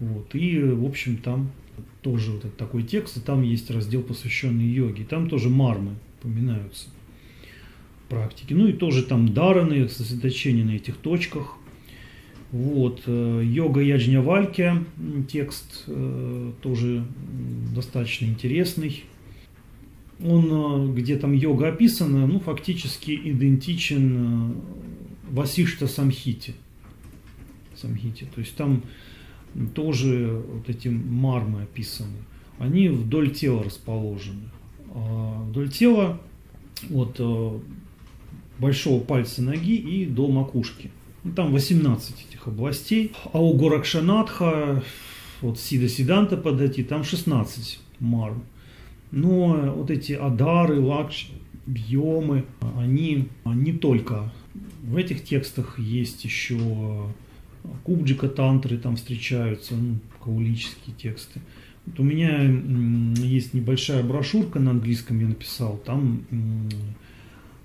Вот. 0.00 0.34
И, 0.34 0.58
в 0.60 0.84
общем, 0.84 1.18
там 1.18 1.50
тоже 2.02 2.32
вот 2.32 2.56
такой 2.56 2.82
текст, 2.82 3.16
и 3.18 3.20
там 3.20 3.42
есть 3.42 3.70
раздел, 3.70 4.02
посвященный 4.02 4.64
йоге. 4.64 5.04
Там 5.04 5.28
тоже 5.28 5.48
мармы 5.48 5.94
упоминаются 6.18 6.88
практики. 8.08 8.52
Ну 8.52 8.66
и 8.66 8.72
тоже 8.72 9.04
там 9.04 9.32
дараны, 9.32 9.88
сосредоточение 9.88 10.64
на 10.64 10.72
этих 10.72 10.96
точках– 10.96 11.56
вот, 12.50 13.02
э, 13.06 13.42
йога 13.44 13.82
Яджнявальки, 13.82 14.72
текст 15.30 15.84
э, 15.86 16.52
тоже 16.62 17.04
достаточно 17.74 18.24
интересный. 18.24 19.04
Он, 20.24 20.90
э, 20.90 20.92
где 20.94 21.16
там 21.16 21.34
йога 21.34 21.68
описана, 21.68 22.26
ну, 22.26 22.40
фактически 22.40 23.10
идентичен 23.22 24.56
Васишта 25.30 25.86
Самхите. 25.86 26.54
Самхите. 27.76 28.26
То 28.34 28.40
есть 28.40 28.56
там 28.56 28.82
тоже 29.74 30.42
вот 30.50 30.70
эти 30.70 30.88
мармы 30.88 31.62
описаны. 31.62 32.16
Они 32.58 32.88
вдоль 32.88 33.30
тела 33.30 33.62
расположены. 33.62 34.48
А 34.94 35.42
вдоль 35.42 35.70
тела 35.70 36.18
от 36.90 37.20
большого 38.58 39.04
пальца 39.04 39.42
ноги 39.42 39.76
и 39.76 40.06
до 40.06 40.28
макушки. 40.28 40.90
Ну, 41.28 41.34
там 41.34 41.52
18 41.52 42.26
этих 42.28 42.46
областей. 42.46 43.12
А 43.32 43.38
у 43.38 43.52
Горакшанатха, 43.54 44.82
вот 45.42 45.58
Сида 45.58 45.88
Сиданта 45.88 46.38
подойти, 46.38 46.82
там 46.82 47.04
16 47.04 47.80
мар. 48.00 48.32
Но 49.10 49.74
вот 49.76 49.90
эти 49.90 50.12
адары, 50.14 50.80
лакш, 50.80 51.30
бьемы, 51.66 52.46
они 52.78 53.28
не 53.44 53.72
только 53.72 54.32
в 54.82 54.96
этих 54.96 55.22
текстах 55.22 55.78
есть 55.78 56.24
еще 56.24 57.12
кубджика 57.84 58.28
тантры 58.28 58.78
там 58.78 58.96
встречаются, 58.96 59.74
ну, 59.74 59.98
каулические 60.24 60.96
тексты. 60.96 61.40
Вот 61.84 62.00
у 62.00 62.04
меня 62.04 62.40
есть 63.22 63.52
небольшая 63.52 64.02
брошюрка 64.02 64.60
на 64.60 64.70
английском, 64.70 65.20
я 65.20 65.26
написал, 65.26 65.76
там 65.76 66.24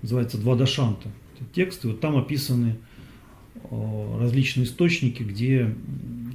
называется 0.02 0.38
«Два 0.38 0.56
дашанта». 0.56 1.10
Тексты, 1.54 1.90
вот 1.90 2.02
там 2.02 2.18
описаны 2.18 2.78
различные 3.70 4.66
источники, 4.66 5.24
где 5.24 5.74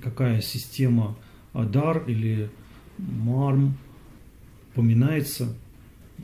какая 0.02 0.40
система 0.40 1.16
Адар 1.52 2.04
или 2.06 2.50
Марм 2.98 3.76
упоминается, 4.72 5.54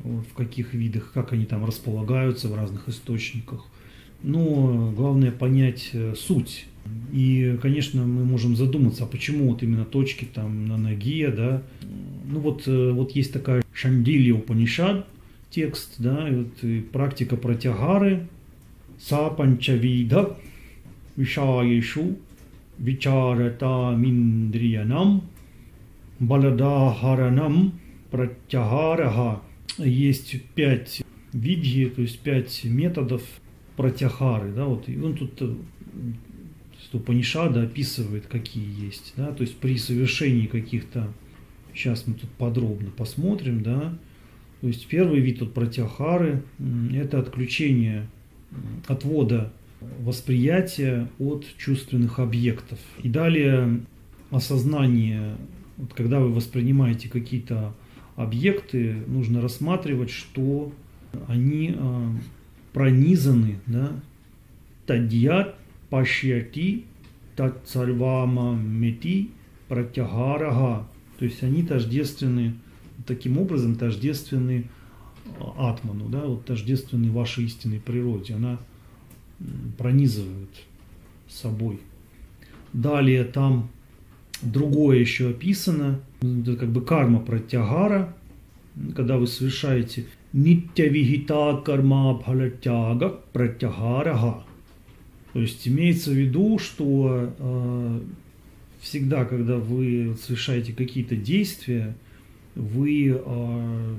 в 0.03 0.35
каких 0.35 0.75
видах, 0.75 1.13
как 1.13 1.33
они 1.33 1.47
там 1.47 1.65
располагаются 1.65 2.49
в 2.49 2.55
разных 2.55 2.89
источниках. 2.89 3.65
Но 4.23 4.93
главное 4.97 5.31
понять 5.31 5.91
э, 5.93 6.15
суть. 6.17 6.67
И, 7.13 7.59
конечно, 7.61 8.05
мы 8.07 8.25
можем 8.25 8.57
задуматься, 8.57 9.05
а 9.05 9.07
почему 9.07 9.51
вот 9.51 9.63
именно 9.63 9.85
точки 9.85 10.25
там 10.25 10.67
на 10.67 10.77
ноге, 10.77 11.29
да. 11.29 11.63
Ну 12.27 12.41
вот, 12.41 12.67
э, 12.67 12.91
вот 12.91 13.13
есть 13.13 13.33
такая 13.33 13.63
Шандилья 13.73 14.35
Упанишад, 14.35 15.07
текст, 15.51 15.95
да, 15.99 16.29
и 16.29 16.35
вот 16.35 16.65
и 16.65 16.81
практика 16.81 17.37
протягары, 17.37 18.27
Сапанчавида, 19.01 20.37
Vishayeшу 21.17 22.19
Вичаратаминдриянам 22.79 25.23
Баладахаранам 26.19 27.79
Пратяхараха. 28.11 29.43
Есть 29.79 30.43
пять 30.55 31.03
видьи, 31.33 31.87
то 31.87 32.03
есть 32.03 32.19
пять 32.21 32.65
методов 32.65 33.23
протяхары. 33.77 34.53
Да, 34.53 34.67
вот. 34.67 34.89
И 34.89 34.99
он 34.99 35.17
тут 35.17 35.41
э, 35.41 35.55
Панишада 36.99 37.63
описывает, 37.63 38.27
какие 38.27 38.85
есть. 38.85 39.15
Да, 39.17 39.33
то 39.33 39.43
есть 39.43 39.57
при 39.57 39.77
совершении 39.77 40.47
каких-то... 40.47 41.13
Сейчас 41.75 42.07
мы 42.07 42.15
тут 42.15 42.31
подробно 42.31 42.91
посмотрим. 42.91 43.65
Да, 43.65 43.99
то 44.61 44.69
есть 44.69 44.87
первый 44.87 45.19
вид 45.21 45.41
тут 45.41 45.53
протяхары– 45.53 46.45
это 46.95 47.19
отключение 47.19 48.07
отвода 48.87 49.53
восприятие 49.81 51.09
от 51.19 51.47
чувственных 51.59 52.19
объектов. 52.19 52.79
И 53.03 53.09
далее 53.09 53.81
осознание, 54.31 55.37
вот 55.77 55.93
когда 55.95 56.21
вы 56.21 56.33
воспринимаете 56.33 57.09
какие-то 57.09 57.75
объекты 58.17 58.95
нужно 59.07 59.41
рассматривать, 59.41 60.11
что 60.11 60.73
они 61.29 61.75
э, 61.77 62.11
пронизаны, 62.73 63.59
да, 63.67 63.93
тадьят 64.87 65.57
пашьяти 65.91 66.85
тацарвама 67.37 68.57
мети 68.57 69.31
пратягарага. 69.69 70.87
То 71.19 71.25
есть 71.25 71.43
они 71.43 71.63
тождественны, 71.63 72.55
таким 73.07 73.39
образом 73.39 73.77
тождественны 73.77 74.69
а, 75.39 75.71
атману, 75.71 76.09
да, 76.09 76.25
вот 76.25 76.45
тождественны 76.45 77.11
вашей 77.11 77.45
истинной 77.45 77.81
природе. 77.81 78.35
Она 78.35 78.59
пронизывает 79.79 80.51
собой. 81.29 81.81
Далее 82.73 83.25
там 83.25 83.71
другое 84.43 84.99
еще 84.99 85.31
описано, 85.31 86.01
это 86.21 86.57
как 86.57 86.71
бы 86.71 86.83
карма 86.83 87.21
пратягара, 87.21 88.15
когда 88.95 89.17
вы 89.17 89.27
совершаете 89.27 90.07
нитя 90.33 90.89
вихита 90.89 91.63
карма 91.65 92.15
бхалатяга 92.15 93.09
пратягарага. 93.33 94.45
То 95.33 95.41
есть 95.41 95.67
имеется 95.67 96.11
в 96.11 96.15
виду, 96.15 96.59
что 96.59 97.33
э, 97.39 98.01
всегда, 98.81 99.25
когда 99.25 99.57
вы 99.57 100.17
совершаете 100.21 100.73
какие-то 100.73 101.17
действия, 101.17 101.97
вы 102.55 103.21
э, 103.25 103.95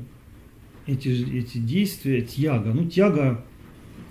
эти, 0.88 1.38
эти 1.38 1.58
действия, 1.58 2.22
тяга, 2.22 2.74
ну 2.74 2.86
тяга 2.86 3.44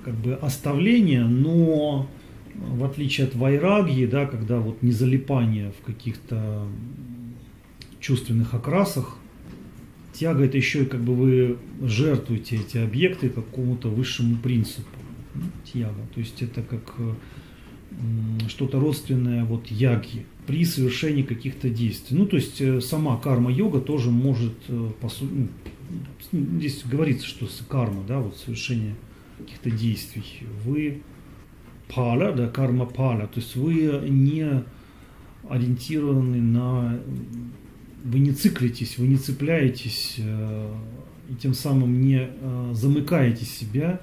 как 0.04 0.14
бы 0.14 0.34
оставление, 0.34 1.24
но 1.24 2.08
в 2.54 2.84
отличие 2.84 3.26
от 3.26 3.34
вайраги, 3.34 4.06
да, 4.06 4.26
когда 4.26 4.58
вот 4.58 4.82
не 4.82 4.92
залипание 4.92 5.72
в 5.80 5.84
каких-то 5.84 6.66
чувственных 8.00 8.54
окрасах, 8.54 9.16
тяга 10.12 10.44
это 10.44 10.56
еще 10.56 10.82
и 10.82 10.86
как 10.86 11.00
бы 11.00 11.14
вы 11.14 11.58
жертвуете 11.82 12.56
эти 12.56 12.78
объекты 12.78 13.28
какому-то 13.28 13.88
высшему 13.88 14.36
принципу. 14.36 14.88
Ну, 15.34 15.42
тяга. 15.72 16.06
То 16.14 16.20
есть 16.20 16.42
это 16.42 16.62
как 16.62 16.94
что-то 18.48 18.80
родственное 18.80 19.44
вот 19.44 19.66
яги 19.68 20.26
при 20.46 20.64
совершении 20.64 21.22
каких-то 21.22 21.68
действий. 21.68 22.16
Ну, 22.16 22.26
то 22.26 22.36
есть 22.36 22.60
э, 22.60 22.80
сама 22.80 23.16
карма-йога 23.16 23.80
тоже 23.80 24.10
может, 24.10 24.54
э, 24.68 24.90
по 25.00 25.08
сути, 25.08 25.32
ну, 25.32 25.48
здесь 26.58 26.82
говорится, 26.84 27.26
что 27.26 27.48
карма, 27.68 28.04
да, 28.06 28.18
вот 28.18 28.36
совершение 28.36 28.94
каких-то 29.38 29.70
действий. 29.70 30.24
Вы 30.64 31.02
пала, 31.94 32.32
да, 32.32 32.48
карма 32.48 32.86
пала, 32.86 33.26
то 33.26 33.40
есть 33.40 33.56
вы 33.56 34.00
не 34.08 34.64
ориентированы 35.48 36.40
на, 36.40 36.98
вы 38.04 38.18
не 38.18 38.32
циклитесь, 38.32 38.98
вы 38.98 39.08
не 39.08 39.16
цепляетесь 39.16 40.16
э, 40.18 40.74
и 41.28 41.34
тем 41.34 41.54
самым 41.54 42.00
не 42.00 42.30
замыкаете 42.72 43.44
себя 43.44 44.00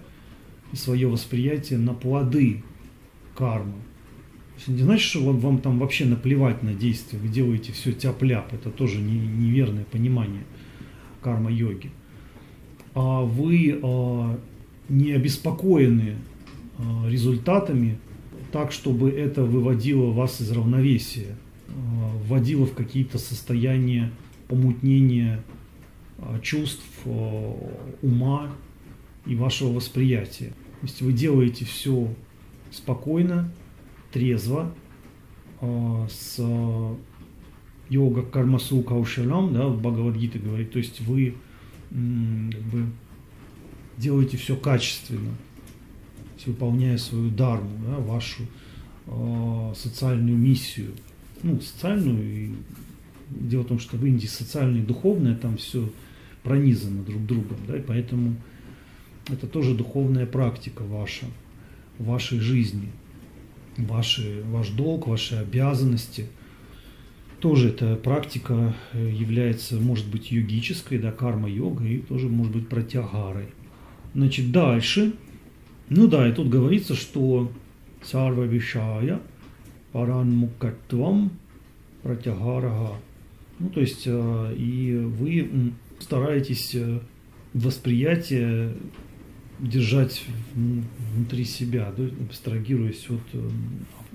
и 0.71 0.75
свое 0.75 1.07
восприятие 1.07 1.79
на 1.79 1.93
плоды 1.93 2.63
кармы. 3.35 3.73
Не 4.67 4.83
значит, 4.83 5.09
что 5.09 5.23
вам, 5.23 5.39
вам 5.39 5.57
там 5.59 5.79
вообще 5.79 6.05
наплевать 6.05 6.61
на 6.61 6.73
действия, 6.73 7.17
вы 7.17 7.27
делаете 7.27 7.71
все 7.71 7.91
тяп-ляп. 7.91 8.53
Это 8.53 8.69
тоже 8.69 8.99
не, 8.99 9.17
неверное 9.17 9.85
понимание 9.85 10.43
карма-йоги. 11.21 11.91
А 12.93 13.21
вы 13.21 13.79
а, 13.81 14.39
не 14.91 15.13
обеспокоены 15.13 16.15
а, 16.77 17.09
результатами 17.09 17.97
так, 18.51 18.73
чтобы 18.73 19.09
это 19.09 19.43
выводило 19.43 20.11
вас 20.11 20.41
из 20.41 20.51
равновесия, 20.51 21.37
а, 21.69 21.71
вводило 22.27 22.65
в 22.65 22.73
какие-то 22.73 23.17
состояния 23.17 24.11
помутнения 24.47 25.43
а, 26.19 26.39
чувств, 26.41 26.83
ума 28.01 28.51
и 29.25 29.35
вашего 29.35 29.73
восприятия. 29.73 30.49
То 30.81 30.87
есть 30.87 31.01
вы 31.01 31.13
делаете 31.13 31.63
все 31.65 32.13
спокойно, 32.71 33.51
трезво, 34.11 34.73
с 35.61 36.39
йога 37.89 38.23
кармасу 38.23 38.81
каушалам, 38.81 39.53
да, 39.53 39.67
в 39.67 39.79
Бхагавадгите 39.79 40.39
говорит, 40.39 40.71
то 40.71 40.79
есть 40.79 41.01
вы 41.01 41.35
как 41.91 42.61
бы, 42.63 42.85
делаете 44.01 44.37
все 44.37 44.55
качественно, 44.55 45.31
выполняя 46.45 46.97
свою 46.97 47.29
дарму, 47.29 47.69
да, 47.85 47.97
вашу 47.97 48.43
э, 49.05 49.73
социальную 49.75 50.37
миссию. 50.37 50.91
Ну, 51.43 51.61
социальную, 51.61 52.23
и 52.23 52.49
дело 53.29 53.61
в 53.61 53.67
том, 53.67 53.79
что 53.79 53.97
в 53.97 54.05
Индии 54.05 54.27
социальное 54.27 54.81
и 54.81 54.85
духовное 54.85 55.35
там 55.35 55.57
все 55.57 55.89
пронизано 56.43 57.03
друг 57.03 57.25
другом, 57.25 57.57
да, 57.67 57.77
и 57.77 57.81
поэтому 57.81 58.35
это 59.27 59.47
тоже 59.47 59.75
духовная 59.75 60.25
практика 60.25 60.81
ваша 60.81 61.25
вашей 61.99 62.39
жизни, 62.39 62.89
ваши, 63.77 64.41
ваш 64.45 64.69
долг, 64.69 65.07
ваши 65.07 65.35
обязанности. 65.35 66.27
Тоже 67.39 67.69
эта 67.69 67.95
практика 67.95 68.75
э, 68.93 69.09
является, 69.11 69.75
может 69.79 70.07
быть, 70.07 70.31
йогической, 70.31 70.99
да, 70.99 71.11
карма-йога, 71.11 71.85
и 71.85 71.99
тоже 71.99 72.27
может 72.27 72.53
быть 72.53 72.67
протягарой. 72.67 73.47
Значит, 74.13 74.51
дальше, 74.51 75.13
ну 75.89 76.07
да, 76.07 76.27
и 76.27 76.33
тут 76.33 76.49
говорится, 76.49 76.95
что 76.95 77.51
сарва 78.03 78.43
вишая 78.43 79.19
паран 79.91 80.31
мукатвам 80.31 81.31
протягарага. 82.03 82.95
Ну, 83.59 83.69
то 83.69 83.81
есть, 83.81 84.03
э, 84.05 84.55
и 84.57 84.95
вы 84.97 85.73
стараетесь 85.99 86.75
э, 86.75 86.99
восприятие 87.53 88.73
держать 89.59 90.23
внутри 90.55 91.45
себя, 91.45 91.93
да, 91.95 92.03
абстрагируясь 92.25 93.07
от, 93.09 93.21
э, 93.33 93.49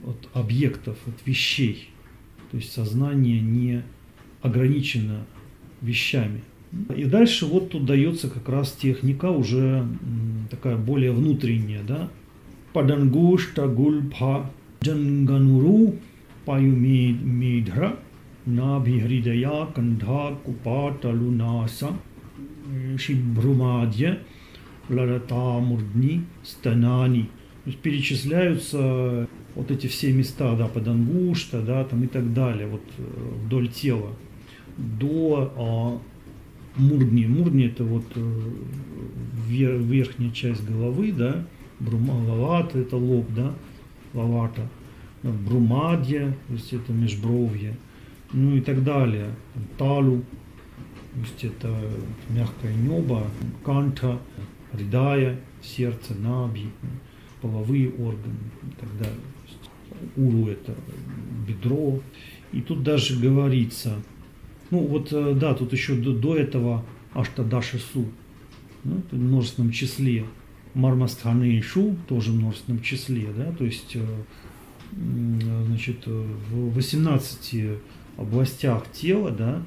от 0.04 0.28
объектов, 0.34 0.96
от 1.06 1.26
вещей. 1.26 1.90
То 2.50 2.56
есть 2.56 2.72
сознание 2.72 3.40
не 3.40 3.82
ограничено 4.42 5.26
вещами. 5.80 6.42
И 6.94 7.04
дальше 7.04 7.46
вот 7.46 7.70
тут 7.70 7.86
дается 7.86 8.28
как 8.28 8.48
раз 8.48 8.72
техника 8.72 9.30
уже 9.30 9.86
такая 10.50 10.76
более 10.76 11.12
внутренняя, 11.12 11.82
да. 11.82 12.08
Падангушта 12.72 13.66
гульпа 13.66 14.50
джангануру 14.82 15.94
паюмидра 16.44 17.96
набхиридая 18.44 19.66
кандха 19.74 20.36
купаталунаса 20.44 21.88
шибрумадья 22.98 24.18
ларата, 24.88 25.34
мурдни, 25.34 26.24
станани. 26.42 27.22
То 27.64 27.70
есть 27.70 27.78
перечисляются 27.80 29.28
вот 29.54 29.70
эти 29.70 29.86
все 29.86 30.12
места, 30.12 30.54
да, 30.54 30.68
под 30.68 30.86
ангушта, 30.86 31.60
да, 31.62 31.84
там 31.84 32.04
и 32.04 32.06
так 32.06 32.32
далее, 32.32 32.68
вот 32.68 32.82
э, 32.98 33.02
вдоль 33.44 33.68
тела, 33.68 34.10
до 34.76 35.52
а, 35.56 35.98
мурдни. 36.76 37.26
Мурдни 37.26 37.66
это 37.66 37.84
вот 37.84 38.04
э, 38.14 38.50
вер, 39.48 39.76
верхняя 39.76 40.30
часть 40.30 40.64
головы, 40.64 41.12
да, 41.12 41.46
брума, 41.80 42.12
лавата 42.12 42.78
это 42.78 42.96
лоб, 42.96 43.26
да, 43.34 43.54
лавата, 44.14 44.68
брумадья, 45.22 46.34
то 46.48 46.54
есть 46.54 46.72
это 46.72 46.92
межбровье, 46.92 47.76
ну 48.32 48.56
и 48.56 48.60
так 48.60 48.82
далее, 48.84 49.30
талу, 49.78 50.22
то 51.14 51.20
есть 51.20 51.44
это 51.44 51.74
мягкое 52.30 52.74
небо, 52.74 53.26
канта, 53.64 54.18
ридая, 54.72 55.40
сердце, 55.62 56.14
наби, 56.14 56.66
половые 57.40 57.90
органы 57.90 58.36
и 58.62 58.80
так 58.80 58.98
далее. 58.98 59.16
Уру 60.16 60.50
это 60.50 60.74
бедро. 61.46 62.00
И 62.52 62.60
тут 62.60 62.82
даже 62.82 63.18
говорится, 63.18 63.94
ну 64.70 64.86
вот 64.86 65.12
э, 65.12 65.34
да, 65.34 65.54
тут 65.54 65.72
еще 65.72 65.94
до, 65.94 66.12
до 66.12 66.36
этого 66.36 66.84
Аштадаша 67.14 67.78
Су, 67.78 68.06
ну, 68.84 69.02
в 69.10 69.14
множественном 69.14 69.72
числе. 69.72 70.24
Мармастханы 70.74 71.56
и 71.56 71.60
Шу 71.62 71.96
тоже 72.06 72.32
в 72.32 72.34
множественном 72.36 72.82
числе, 72.82 73.28
да, 73.34 73.50
то 73.52 73.64
есть 73.64 73.96
э, 73.96 74.04
значит, 74.92 76.06
в 76.06 76.74
18 76.74 77.78
областях 78.18 78.84
тела, 78.92 79.30
да, 79.30 79.62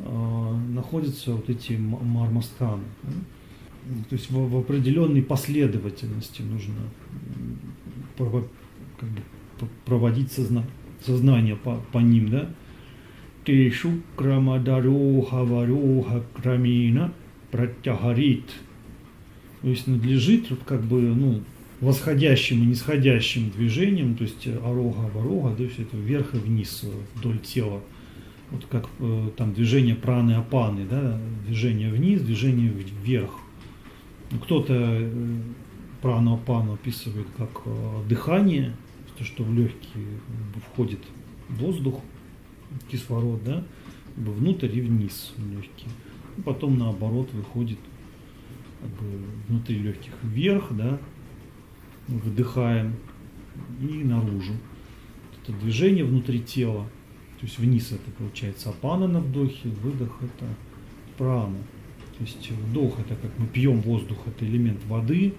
э, 0.00 0.54
находятся 0.74 1.34
вот 1.34 1.48
эти 1.48 1.74
мармастханы. 1.74 2.82
Да? 3.04 3.12
то 4.08 4.14
есть 4.14 4.30
в, 4.30 4.50
в 4.50 4.56
определенной 4.56 5.22
последовательности 5.22 6.42
нужно 6.42 6.74
как 8.16 8.28
бы, 8.28 8.48
проводить 9.84 10.32
созна, 10.32 10.64
сознание 11.04 11.56
по, 11.56 11.76
по 11.92 11.98
ним, 11.98 12.30
да. 12.30 12.50
Тешу 13.50 14.00
крамадароха 14.16 16.22
крамина 16.34 17.12
протягарит. 17.50 18.50
То 19.62 19.68
есть 19.68 19.86
надлежит 19.86 20.50
вот 20.50 20.60
как 20.64 20.82
бы, 20.82 21.00
ну, 21.00 21.42
восходящим 21.80 22.62
и 22.62 22.66
нисходящим 22.66 23.50
движением, 23.50 24.14
то 24.14 24.24
есть 24.24 24.46
арога, 24.46 25.10
варога, 25.14 25.54
то 25.54 25.62
есть 25.62 25.78
это 25.78 25.96
вверх 25.96 26.34
и 26.34 26.38
вниз 26.38 26.84
вдоль 27.16 27.38
тела 27.38 27.80
вот 28.50 28.66
как 28.66 28.88
э, 28.98 29.30
там 29.36 29.54
движение 29.54 29.94
праны 29.94 30.32
апаны, 30.32 30.84
да, 30.84 31.18
движение 31.46 31.90
вниз, 31.90 32.20
движение 32.20 32.68
вверх. 32.68 33.30
Ну, 34.30 34.38
кто-то 34.38 34.74
э, 34.76 35.10
прану 36.02 36.34
апану 36.34 36.74
описывает 36.74 37.26
как 37.36 37.50
э, 37.64 38.02
дыхание, 38.08 38.74
то, 39.18 39.24
что 39.24 39.44
в 39.44 39.54
легкие 39.54 40.04
входит 40.66 41.00
воздух, 41.48 42.00
кислород, 42.90 43.42
да, 43.44 43.64
внутрь 44.16 44.76
и 44.76 44.80
вниз 44.80 45.32
легкие. 45.38 45.90
И 46.36 46.42
потом 46.42 46.78
наоборот 46.78 47.32
выходит 47.32 47.78
как 48.80 48.90
бы, 48.90 49.18
внутри 49.48 49.78
легких 49.78 50.12
вверх, 50.22 50.68
да, 50.70 50.98
выдыхаем 52.08 52.94
и 53.80 54.04
наружу. 54.04 54.54
Это 55.42 55.52
движение 55.58 56.04
внутри 56.04 56.40
тела, 56.40 56.84
то 57.40 57.46
есть 57.46 57.58
вниз 57.58 57.92
это 57.92 58.10
получается 58.10 58.70
апана 58.70 59.06
на 59.08 59.20
вдохе, 59.20 59.68
выдох 59.82 60.18
это 60.20 60.46
прана. 61.16 61.58
То 62.18 62.24
есть 62.24 62.50
вдох 62.50 62.98
это 62.98 63.16
как 63.16 63.30
мы 63.38 63.46
пьем 63.46 63.80
воздух, 63.80 64.18
это 64.26 64.44
элемент 64.44 64.84
воды, 64.84 65.34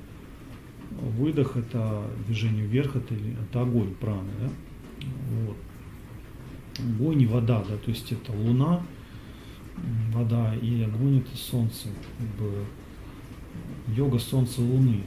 выдох 0.89 1.57
это 1.57 2.03
движение 2.25 2.65
вверх, 2.65 2.95
это, 2.95 3.13
это 3.13 3.61
огонь 3.61 3.93
праны. 3.99 4.31
Да? 4.39 4.49
Вот. 5.45 5.57
Огонь 6.79 7.21
и 7.21 7.25
вода, 7.25 7.63
да, 7.67 7.77
то 7.77 7.89
есть 7.89 8.11
это 8.11 8.31
луна, 8.31 8.81
вода 10.13 10.55
и 10.55 10.83
огонь 10.83 11.19
это 11.19 11.37
солнце. 11.37 11.89
Как 12.17 12.27
бы 12.39 12.65
йога 13.95 14.19
солнца 14.19 14.61
луны, 14.61 15.01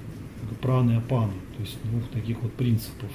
праны 0.61 0.93
и 0.93 0.97
апаны, 0.97 1.33
то 1.57 1.63
есть 1.63 1.79
двух 1.85 2.07
таких 2.09 2.41
вот 2.43 2.53
принципов. 2.53 3.11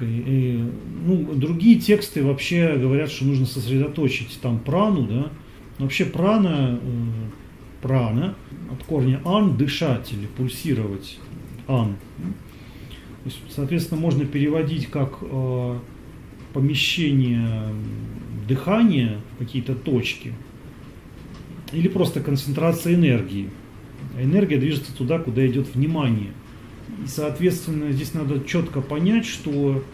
И, 0.00 0.70
ну, 1.06 1.34
другие 1.34 1.78
тексты 1.80 2.22
вообще 2.22 2.76
говорят, 2.76 3.10
что 3.10 3.24
нужно 3.24 3.46
сосредоточить 3.46 4.38
там 4.40 4.58
прану, 4.58 5.06
да, 5.06 5.30
вообще 5.78 6.04
прана, 6.04 6.78
э, 6.82 7.80
прана 7.80 8.34
от 8.70 8.84
корня 8.84 9.20
ан 9.24 9.56
дышать 9.56 10.12
или 10.12 10.26
пульсировать 10.26 11.18
ан. 11.68 11.96
То 12.16 13.24
есть, 13.24 13.38
соответственно, 13.50 14.00
можно 14.00 14.26
переводить 14.26 14.88
как 14.88 15.18
э, 15.22 15.78
помещение 16.58 17.48
дыхания 18.48 19.20
какие-то 19.38 19.76
точки 19.76 20.32
или 21.72 21.86
просто 21.86 22.20
концентрация 22.20 22.96
энергии. 22.96 23.48
Энергия 24.20 24.56
движется 24.56 24.92
туда, 24.92 25.20
куда 25.20 25.46
идет 25.46 25.72
внимание. 25.72 26.32
И, 27.04 27.06
соответственно, 27.06 27.92
здесь 27.92 28.12
надо 28.12 28.42
четко 28.44 28.80
понять, 28.80 29.24
что 29.24 29.84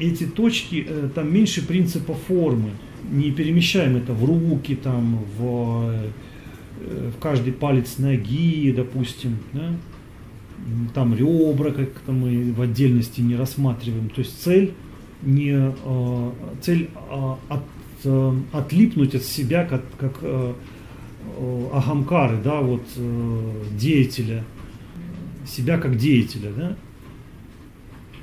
эти 0.00 0.24
точки, 0.26 0.84
э, 0.88 1.08
там 1.14 1.32
меньше 1.32 1.64
принципа 1.64 2.14
формы. 2.14 2.70
Не 3.08 3.30
перемещаем 3.30 3.94
это 3.96 4.12
в 4.12 4.24
руки, 4.24 4.74
там, 4.74 5.20
в, 5.38 6.10
э, 6.80 7.10
в 7.14 7.20
каждый 7.20 7.52
палец 7.52 7.98
ноги, 7.98 8.72
допустим, 8.72 9.38
да? 9.52 9.70
там 10.94 11.14
ребра 11.14 11.70
как-то 11.70 12.10
мы 12.10 12.52
в 12.52 12.60
отдельности 12.60 13.20
не 13.20 13.36
рассматриваем. 13.36 14.08
То 14.08 14.22
есть 14.22 14.42
цель 14.42 14.72
не 15.22 15.52
э, 15.54 16.30
цель 16.62 16.90
от, 17.48 17.62
отлипнуть 18.52 19.14
от 19.14 19.22
себя 19.22 19.64
как, 19.64 19.82
как 19.98 20.22
Агамкары, 21.72 22.38
да, 22.42 22.60
вот 22.60 22.82
деятеля, 23.76 24.44
себя 25.46 25.78
как 25.78 25.96
деятеля, 25.96 26.52
да. 26.52 26.76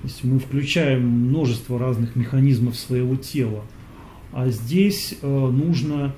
То 0.03 0.09
есть 0.09 0.23
мы 0.25 0.39
включаем 0.39 1.07
множество 1.07 1.79
разных 1.79 2.17
механизмов 2.17 2.75
своего 2.75 3.15
тела, 3.15 3.63
а 4.33 4.49
здесь 4.49 5.15
э, 5.21 5.27
нужно 5.27 6.13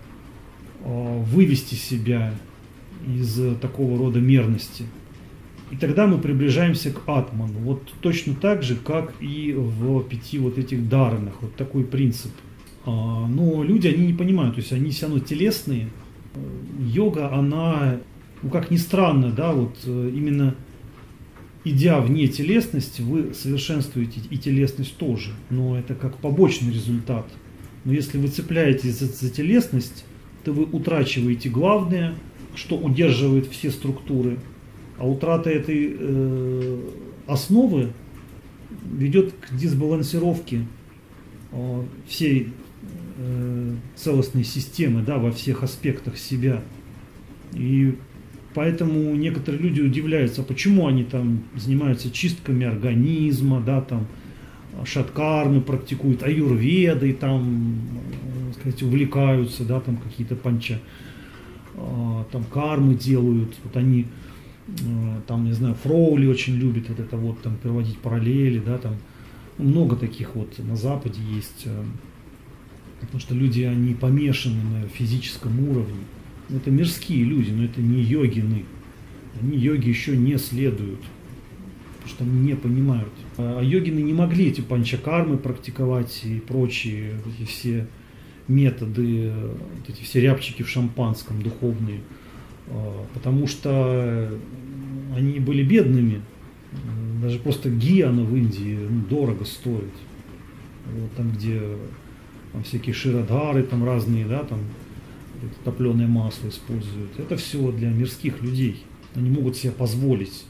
э, 0.84 1.24
вывести 1.26 1.76
себя 1.76 2.34
из 3.08 3.40
такого 3.60 4.00
рода 4.00 4.20
мерности. 4.20 4.86
И 5.72 5.76
тогда 5.78 6.06
мы 6.06 6.20
приближаемся 6.20 6.92
к 6.92 7.02
атману. 7.08 7.60
Вот 7.60 7.92
точно 8.02 8.36
так 8.36 8.62
же, 8.62 8.76
как 8.76 9.14
и 9.20 9.54
в 9.54 10.04
пяти 10.04 10.38
вот 10.38 10.58
этих 10.58 10.88
даранах. 10.88 11.34
Вот 11.42 11.56
такой 11.56 11.84
принцип. 11.84 12.32
А, 12.86 13.28
но 13.28 13.64
люди, 13.64 13.88
они 13.88 14.08
не 14.08 14.14
понимают, 14.14 14.56
то 14.56 14.62
есть 14.62 14.72
они 14.72 14.92
все 14.92 15.08
равно 15.08 15.20
телесные. 15.20 15.90
Йога, 16.80 17.34
она, 17.34 18.00
ну 18.44 18.50
как 18.50 18.70
ни 18.70 18.78
странно, 18.78 19.32
да, 19.32 19.54
вот 19.54 19.76
э, 19.86 20.12
именно 20.14 20.56
идя 21.64 22.00
вне 22.00 22.28
телесности, 22.28 23.02
вы 23.02 23.34
совершенствуете 23.34 24.22
и 24.30 24.38
телесность 24.38 24.98
тоже, 24.98 25.32
но 25.50 25.80
это 25.80 25.96
как 25.96 26.18
побочный 26.18 26.72
результат. 26.72 27.26
Но 27.86 27.94
если 27.94 28.18
вы 28.18 28.28
цепляетесь 28.28 29.00
за, 29.00 29.08
за 29.08 29.30
телесность, 29.30 30.06
то 30.44 30.52
вы 30.52 30.66
утрачиваете 30.66 31.50
главное, 31.50 32.16
что 32.54 32.78
удерживает 32.78 33.48
все 33.48 33.72
структуры, 33.72 34.38
а 34.98 35.08
утрата 35.08 35.50
этой 35.50 35.96
э, 35.98 36.80
основы 37.28 37.92
ведет 38.92 39.34
к 39.34 39.56
дисбалансировке 39.56 40.66
э, 41.52 41.84
всей 42.08 42.54
э, 43.18 43.76
целостной 43.96 44.44
системы 44.44 45.02
да, 45.02 45.18
во 45.18 45.32
всех 45.32 45.64
аспектах 45.64 46.18
себя. 46.18 46.62
И 47.54 47.96
Поэтому 48.56 49.14
некоторые 49.16 49.62
люди 49.62 49.82
удивляются, 49.82 50.42
почему 50.42 50.88
они 50.88 51.04
там 51.04 51.44
занимаются 51.56 52.10
чистками 52.10 52.66
организма, 52.66 53.60
да, 53.60 53.82
там 53.82 54.08
шаткармы 54.86 55.60
практикуют, 55.60 56.24
аюрведой 56.24 57.12
там, 57.12 57.76
э, 58.14 58.54
сказать, 58.58 58.82
увлекаются, 58.82 59.66
да, 59.66 59.82
там 59.82 59.98
какие-то 59.98 60.38
панча, 60.38 60.80
э, 61.76 62.24
там 62.32 62.46
кармы 62.46 62.96
делают, 62.96 63.54
вот 63.62 63.76
они, 63.76 64.06
там, 65.28 65.46
не 65.46 65.54
знаю, 65.54 65.76
Фроули 65.76 66.28
очень 66.28 66.56
любит 66.56 66.90
вот 66.90 67.00
это 67.00 67.18
вот, 67.18 67.42
там, 67.42 67.56
проводить 67.58 68.00
параллели, 68.00 68.60
да, 68.60 68.78
там, 68.78 68.96
много 69.58 69.96
таких 69.96 70.36
вот 70.36 70.58
на 70.60 70.76
Западе 70.76 71.22
есть, 71.34 71.68
потому 73.00 73.20
что 73.20 73.36
люди, 73.36 73.62
они 73.62 73.94
помешаны 73.94 74.62
на 74.64 74.88
физическом 74.88 75.60
уровне, 75.70 76.00
это 76.50 76.72
мирские 76.72 77.24
люди, 77.24 77.52
но 77.52 77.64
это 77.64 77.82
не 77.82 78.02
йогины. 78.02 78.66
Они 79.42 79.58
йоги 79.58 79.90
еще 79.90 80.16
не 80.16 80.38
следуют, 80.38 81.02
потому 81.96 82.10
что 82.10 82.24
они 82.24 82.40
не 82.40 82.56
понимают. 82.56 83.12
А 83.38 83.62
йогины 83.62 84.00
не 84.00 84.14
могли 84.14 84.48
эти 84.48 84.62
панчакармы 84.62 85.38
практиковать 85.38 86.22
и 86.24 86.40
прочие 86.40 87.20
эти 87.26 87.48
все 87.48 87.88
методы, 88.48 89.32
вот 89.34 89.90
эти 89.90 90.04
все 90.04 90.22
рябчики 90.22 90.64
в 90.64 90.70
шампанском 90.70 91.42
духовные, 91.42 92.00
а, 92.00 92.02
потому 93.14 93.48
что 93.48 94.32
они 95.16 95.40
были 95.40 95.64
бедными. 95.64 96.22
Даже 97.22 97.40
просто 97.40 97.70
гиана 97.70 98.24
в 98.24 98.36
Индии 98.36 98.78
ну, 98.90 99.02
дорого 99.10 99.46
стоит. 99.46 99.94
Вот 100.94 101.12
там, 101.14 101.32
где 101.32 101.62
там 102.52 102.64
всякие 102.64 102.94
ширадары, 102.94 103.64
там 103.64 103.84
разные, 103.84 104.26
да, 104.26 104.44
там 104.44 104.60
топленое 105.64 106.08
масло 106.08 106.50
используют. 106.50 107.18
Это 107.18 107.38
все 107.38 107.72
для 107.72 107.90
мирских 107.90 108.42
людей. 108.42 108.84
Они 109.16 109.30
могут 109.30 109.56
себе 109.56 109.72
позволить. 109.72 110.46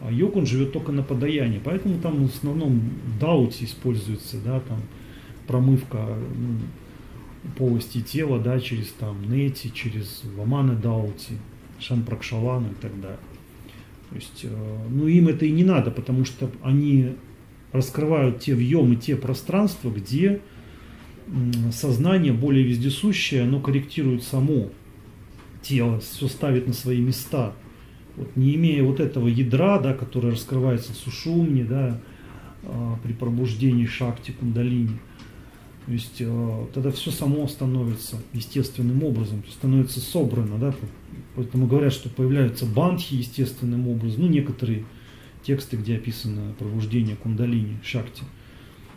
А 0.00 0.10
йог, 0.10 0.36
он 0.36 0.46
живет 0.46 0.72
только 0.72 0.92
на 0.92 1.02
подаянии. 1.02 1.60
Поэтому 1.62 1.98
там 2.00 2.26
в 2.26 2.34
основном 2.34 2.80
даути 3.20 3.64
используется, 3.64 4.36
да, 4.44 4.60
там 4.60 4.80
промывка 5.46 6.16
ну, 6.36 6.58
полости 7.56 8.00
тела, 8.00 8.38
да, 8.38 8.60
через 8.60 8.88
там 8.88 9.30
нети, 9.30 9.70
через 9.74 10.22
ваманы 10.36 10.74
даути, 10.74 11.38
шампракшалану 11.78 12.72
и 12.72 12.74
так 12.74 13.00
далее. 13.00 13.18
То 14.10 14.16
есть, 14.16 14.40
э, 14.44 14.78
ну 14.90 15.06
им 15.06 15.28
это 15.28 15.46
и 15.46 15.50
не 15.50 15.64
надо, 15.64 15.90
потому 15.90 16.24
что 16.24 16.50
они 16.62 17.16
раскрывают 17.72 18.40
те 18.40 18.54
въемы, 18.54 18.96
те 18.96 19.16
пространства, 19.16 19.90
где 19.90 20.40
сознание 21.72 22.32
более 22.32 22.64
вездесущее, 22.64 23.42
оно 23.42 23.60
корректирует 23.60 24.24
само 24.24 24.70
тело, 25.62 26.00
все 26.00 26.28
ставит 26.28 26.66
на 26.66 26.72
свои 26.72 27.00
места. 27.00 27.52
Вот, 28.16 28.34
не 28.36 28.56
имея 28.56 28.82
вот 28.82 28.98
этого 29.00 29.28
ядра, 29.28 29.78
да, 29.78 29.94
которое 29.94 30.32
раскрывается 30.32 30.92
в 30.92 30.96
сушумне, 30.96 31.64
да, 31.64 32.00
а, 32.64 32.98
при 33.02 33.12
пробуждении 33.12 33.86
шакти 33.86 34.32
кундалини, 34.32 34.98
то 35.86 35.92
есть 35.92 36.20
а, 36.20 36.68
тогда 36.72 36.90
все 36.90 37.10
само 37.10 37.46
становится 37.48 38.16
естественным 38.32 39.02
образом, 39.02 39.42
становится 39.50 40.00
собрано, 40.00 40.58
да, 40.58 40.74
поэтому 41.34 41.66
говорят, 41.66 41.92
что 41.92 42.08
появляются 42.08 42.66
бандхи 42.66 43.14
естественным 43.14 43.88
образом, 43.88 44.22
ну 44.22 44.28
некоторые 44.28 44.84
тексты, 45.42 45.76
где 45.76 45.96
описано 45.96 46.54
пробуждение 46.58 47.16
кундалини, 47.16 47.78
шакти– 47.82 48.22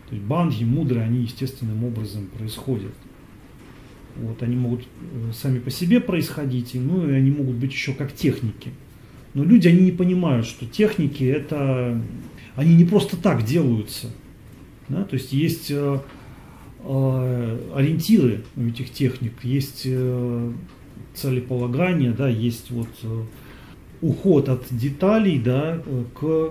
то 0.08 0.14
есть 0.14 0.24
банги, 0.26 0.64
мудрые, 0.64 1.04
они 1.04 1.22
естественным 1.22 1.84
образом 1.84 2.26
происходят. 2.26 2.92
Вот, 4.16 4.42
они 4.42 4.54
могут 4.54 4.82
э, 4.82 5.32
сами 5.32 5.58
по 5.58 5.70
себе 5.70 6.00
происходить, 6.00 6.74
ну 6.74 7.08
и 7.08 7.12
они 7.12 7.30
могут 7.30 7.56
быть 7.56 7.72
еще 7.72 7.94
как 7.94 8.14
техники. 8.14 8.70
Но 9.32 9.42
люди, 9.42 9.66
они 9.66 9.80
не 9.80 9.92
понимают, 9.92 10.46
что 10.46 10.66
техники 10.66 11.24
это, 11.24 12.00
они 12.54 12.76
не 12.76 12.84
просто 12.84 13.16
так 13.16 13.44
делаются. 13.44 14.08
Да? 14.88 15.04
То 15.04 15.14
есть 15.14 15.32
есть 15.32 15.70
э, 15.70 15.74
э, 15.74 15.98
ориентиры 16.84 18.44
у 18.56 18.62
этих 18.62 18.92
техник, 18.92 19.32
есть 19.42 19.82
э, 19.86 20.52
целеполагание, 21.14 22.12
да, 22.12 22.28
есть 22.28 22.70
вот 22.70 22.88
э, 23.02 23.22
уход 24.02 24.48
от 24.48 24.66
деталей, 24.70 25.38
да, 25.38 25.82
к, 26.14 26.50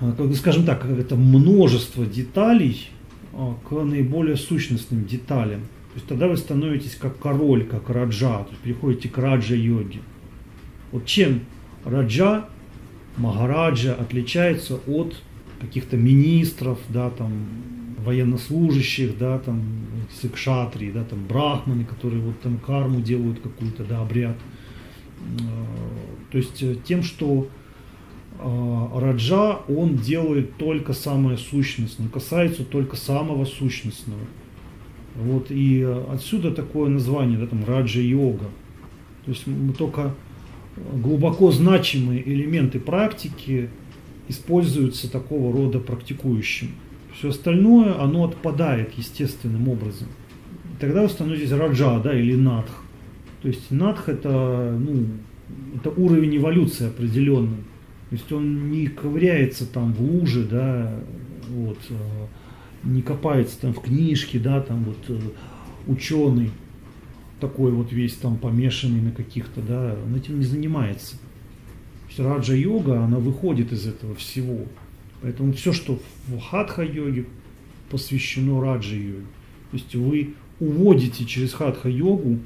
как, 0.00 0.34
скажем 0.34 0.64
так, 0.64 0.84
это 0.84 1.16
множество 1.16 2.04
деталей 2.04 2.88
к 3.32 3.72
наиболее 3.72 4.36
сущностным 4.36 5.06
деталям. 5.06 5.60
То 5.60 5.94
есть 5.96 6.06
тогда 6.06 6.28
вы 6.28 6.36
становитесь 6.36 6.94
как 6.94 7.18
король, 7.18 7.64
как 7.64 7.88
раджа, 7.88 8.44
то 8.44 8.50
есть 8.50 8.62
переходите 8.62 9.08
к 9.08 9.16
раджа-йоге. 9.16 10.00
Вот 10.92 11.06
чем 11.06 11.40
раджа, 11.84 12.48
магараджа 13.16 13.94
отличается 13.94 14.78
от 14.86 15.16
каких-то 15.60 15.96
министров, 15.96 16.78
да, 16.90 17.08
там, 17.10 17.32
военнослужащих, 18.06 19.18
да, 19.18 19.38
там, 19.38 19.62
сикшатри, 20.22 20.92
да, 20.92 21.04
там, 21.04 21.26
брахманы, 21.26 21.84
которые 21.84 22.22
вот 22.22 22.40
там 22.40 22.58
карму 22.58 23.00
делают 23.00 23.40
какую-то, 23.40 23.84
да, 23.84 24.00
обряд. 24.00 24.36
Э, 25.38 25.42
то 26.30 26.38
есть 26.38 26.62
э, 26.62 26.76
тем, 26.84 27.02
что 27.02 27.48
э, 28.38 28.88
Раджа, 28.94 29.56
он 29.68 29.96
делает 29.96 30.56
только 30.56 30.92
самое 30.92 31.36
сущностное, 31.36 32.08
касается 32.08 32.64
только 32.64 32.96
самого 32.96 33.44
сущностного. 33.44 34.22
Вот, 35.16 35.50
и 35.50 35.82
отсюда 36.10 36.52
такое 36.52 36.88
название, 36.88 37.38
да, 37.38 37.46
там, 37.46 37.64
Раджа-йога. 37.64 38.46
То 39.24 39.30
есть 39.30 39.46
мы 39.46 39.72
только 39.72 40.14
глубоко 40.92 41.50
значимые 41.50 42.22
элементы 42.28 42.78
практики 42.78 43.70
используются 44.28 45.10
такого 45.10 45.52
рода 45.52 45.80
практикующим. 45.80 46.68
Все 47.16 47.30
остальное, 47.30 47.98
оно 47.98 48.24
отпадает 48.24 48.92
естественным 48.98 49.68
образом. 49.68 50.08
И 50.74 50.80
тогда 50.80 51.02
вы 51.02 51.08
становитесь 51.08 51.50
раджа, 51.50 51.98
да, 52.00 52.18
или 52.18 52.36
надх. 52.36 52.70
То 53.40 53.48
есть 53.48 53.70
надх 53.70 54.08
это, 54.08 54.76
ну, 54.78 55.06
это 55.74 55.90
уровень 55.90 56.36
эволюции 56.36 56.88
определенный. 56.88 57.64
То 58.10 58.16
есть 58.16 58.30
он 58.32 58.70
не 58.70 58.86
ковыряется 58.86 59.66
там 59.66 59.94
в 59.94 60.00
луже, 60.00 60.44
да, 60.44 60.94
вот, 61.48 61.78
э, 61.88 61.94
не 62.84 63.02
копается 63.02 63.60
там 63.60 63.72
в 63.72 63.80
книжке, 63.80 64.38
да, 64.38 64.60
там 64.60 64.84
вот 64.84 64.98
э, 65.08 65.18
ученый 65.86 66.50
такой 67.40 67.72
вот 67.72 67.92
весь 67.92 68.14
там 68.14 68.36
помешанный 68.36 69.00
на 69.00 69.10
каких-то, 69.10 69.60
да, 69.62 69.96
он 70.04 70.14
этим 70.14 70.38
не 70.38 70.44
занимается. 70.44 71.16
Раджа-йога, 72.16 73.02
она 73.04 73.18
выходит 73.18 73.72
из 73.72 73.86
этого 73.86 74.14
всего. 74.14 74.66
Поэтому 75.26 75.52
все, 75.54 75.72
что 75.72 75.98
в 76.28 76.38
хатха-йоге 76.38 77.24
посвящено 77.90 78.60
раджа-йоге. 78.60 79.26
То 79.72 79.76
есть 79.76 79.92
вы 79.96 80.34
уводите 80.60 81.24
через 81.24 81.52
хатха-йогу 81.52 82.38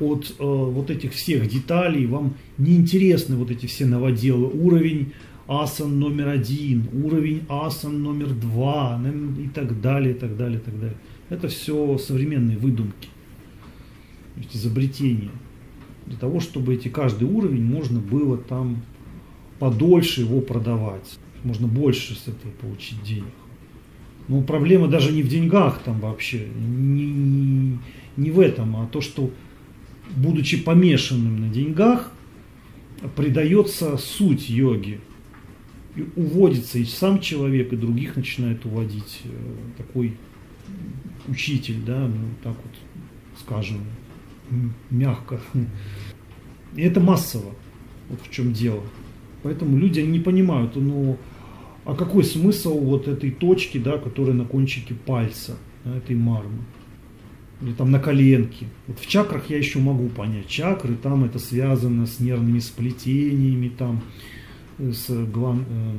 от 0.00 0.30
э, 0.30 0.34
вот 0.38 0.90
этих 0.90 1.12
всех 1.12 1.46
деталей, 1.46 2.06
вам 2.06 2.32
неинтересны 2.56 3.36
вот 3.36 3.50
эти 3.50 3.66
все 3.66 3.84
новоделы, 3.84 4.46
уровень 4.46 5.12
асан 5.46 6.00
номер 6.00 6.28
один, 6.28 6.88
уровень 7.04 7.42
асан 7.50 8.02
номер 8.02 8.30
два 8.30 8.98
и 9.38 9.48
так 9.48 9.82
далее, 9.82 10.14
и 10.14 10.18
так 10.18 10.38
далее, 10.38 10.58
и 10.58 10.62
так 10.62 10.80
далее. 10.80 10.96
Это 11.28 11.48
все 11.48 11.98
современные 11.98 12.56
выдумки, 12.56 13.08
то 14.36 14.40
есть 14.40 14.56
изобретения. 14.56 15.32
Для 16.06 16.16
того, 16.16 16.40
чтобы 16.40 16.76
эти 16.76 16.88
каждый 16.88 17.28
уровень 17.28 17.64
можно 17.64 18.00
было 18.00 18.38
там 18.38 18.80
подольше 19.58 20.22
его 20.22 20.40
продавать. 20.40 21.18
Можно 21.46 21.68
больше 21.68 22.14
с 22.14 22.26
этого 22.26 22.50
получить 22.60 23.00
денег. 23.04 23.32
Но 24.26 24.42
проблема 24.42 24.88
даже 24.88 25.12
не 25.12 25.22
в 25.22 25.28
деньгах 25.28 25.80
там 25.84 26.00
вообще, 26.00 26.48
не, 26.56 27.78
не, 28.16 28.30
в 28.32 28.40
этом, 28.40 28.76
а 28.76 28.86
то, 28.86 29.00
что 29.00 29.30
будучи 30.16 30.56
помешанным 30.56 31.40
на 31.40 31.48
деньгах, 31.48 32.10
придается 33.14 33.96
суть 33.96 34.50
йоги. 34.50 35.00
И 35.94 36.04
уводится 36.16 36.80
и 36.80 36.84
сам 36.84 37.20
человек, 37.20 37.72
и 37.72 37.76
других 37.76 38.16
начинает 38.16 38.66
уводить 38.66 39.20
э, 39.24 39.28
такой 39.78 40.16
учитель, 41.28 41.80
да, 41.86 42.08
ну 42.08 42.26
так 42.42 42.56
вот 42.56 42.74
скажем, 43.38 43.78
мягко. 44.90 45.40
И 46.74 46.82
это 46.82 47.00
массово. 47.00 47.52
Вот 48.08 48.20
в 48.20 48.30
чем 48.30 48.52
дело. 48.52 48.82
Поэтому 49.42 49.78
люди 49.78 50.00
не 50.00 50.18
понимают, 50.18 50.76
ну, 50.76 51.18
а 51.86 51.94
какой 51.94 52.24
смысл 52.24 52.78
вот 52.80 53.06
этой 53.06 53.30
точки, 53.30 53.78
да, 53.78 53.96
которая 53.96 54.34
на 54.34 54.44
кончике 54.44 54.94
пальца, 54.94 55.56
да, 55.84 55.96
этой 55.96 56.16
мармы? 56.16 56.64
Или 57.62 57.72
там 57.72 57.90
на 57.90 58.00
коленке. 58.00 58.66
Вот 58.86 58.98
в 58.98 59.06
чакрах 59.06 59.48
я 59.48 59.56
еще 59.56 59.78
могу 59.78 60.08
понять. 60.08 60.48
Чакры 60.48 60.94
там 60.94 61.24
это 61.24 61.38
связано 61.38 62.06
с 62.06 62.18
нервными 62.20 62.58
сплетениями, 62.58 63.68
там, 63.68 64.02
с, 64.78 65.08
глан, 65.26 65.64
э, 65.70 65.92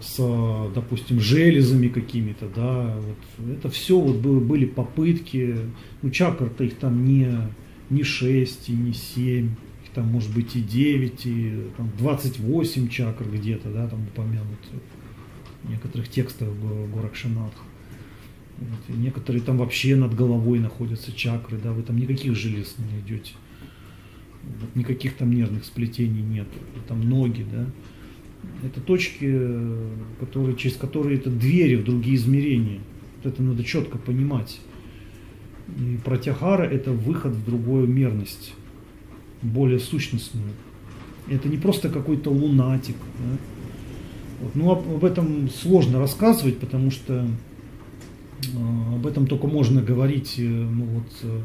с, 0.00 0.72
допустим, 0.74 1.20
железами 1.20 1.88
какими-то, 1.88 2.48
да, 2.54 2.96
вот 2.96 3.50
это 3.50 3.68
все 3.70 3.98
вот 3.98 4.16
было, 4.16 4.40
были 4.40 4.64
попытки, 4.64 5.56
ну 6.02 6.10
чакр-то 6.10 6.64
их 6.64 6.76
там 6.76 7.04
не, 7.04 7.30
не 7.90 8.02
6 8.02 8.68
и 8.70 8.72
не 8.72 8.92
7, 8.92 9.50
там 9.96 10.08
может 10.08 10.32
быть 10.34 10.54
и 10.54 10.60
9, 10.60 11.26
и 11.26 11.70
там, 11.74 11.90
28 11.98 12.88
чакр 12.88 13.24
где-то, 13.24 13.70
да, 13.70 13.88
там 13.88 14.02
упомянут 14.02 14.58
в 15.62 15.70
некоторых 15.70 16.10
текстах 16.10 16.50
Горакшанатх. 16.94 17.56
Вот, 18.58 18.96
некоторые 18.96 19.42
там 19.42 19.56
вообще 19.56 19.96
над 19.96 20.14
головой 20.14 20.58
находятся 20.58 21.12
чакры, 21.12 21.56
да, 21.56 21.72
вы 21.72 21.82
там 21.82 21.96
никаких 21.96 22.36
желез 22.36 22.74
не 22.76 22.84
найдете. 22.92 23.32
Вот, 24.42 24.76
никаких 24.76 25.14
там 25.16 25.32
нервных 25.32 25.64
сплетений 25.64 26.20
нет. 26.20 26.46
Там 26.88 27.00
ноги, 27.08 27.46
да. 27.50 27.66
Это 28.64 28.82
точки, 28.82 29.50
которые, 30.20 30.56
через 30.56 30.76
которые 30.76 31.16
это 31.16 31.30
двери 31.30 31.76
в 31.76 31.84
другие 31.84 32.16
измерения. 32.16 32.80
Вот 33.16 33.32
это 33.32 33.42
надо 33.42 33.64
четко 33.64 33.96
понимать. 33.96 34.60
И 35.78 35.98
протяхара 36.04 36.64
это 36.64 36.92
выход 36.92 37.32
в 37.32 37.46
другую 37.46 37.88
мерность 37.88 38.52
более 39.46 39.78
сущностную. 39.78 40.50
Это 41.28 41.48
не 41.48 41.56
просто 41.56 41.88
какой-то 41.88 42.30
лунатик. 42.30 42.96
Да? 43.18 43.38
Вот. 44.40 44.54
Ну, 44.54 44.70
об, 44.70 44.88
об 44.88 45.04
этом 45.04 45.48
сложно 45.50 45.98
рассказывать, 45.98 46.58
потому 46.58 46.90
что 46.90 47.26
э, 48.54 48.94
об 48.94 49.06
этом 49.06 49.26
только 49.26 49.46
можно 49.46 49.82
говорить 49.82 50.34
э, 50.38 50.42
ну, 50.42 50.84
вот, 50.84 51.12
э, 51.22 51.40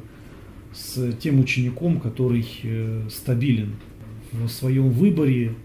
с 0.73 1.13
тем 1.17 1.39
учеником, 1.39 1.99
который 1.99 2.45
э, 2.63 3.07
стабилен 3.09 3.75
в 4.31 4.47
своем 4.47 4.89
выборе 4.89 5.55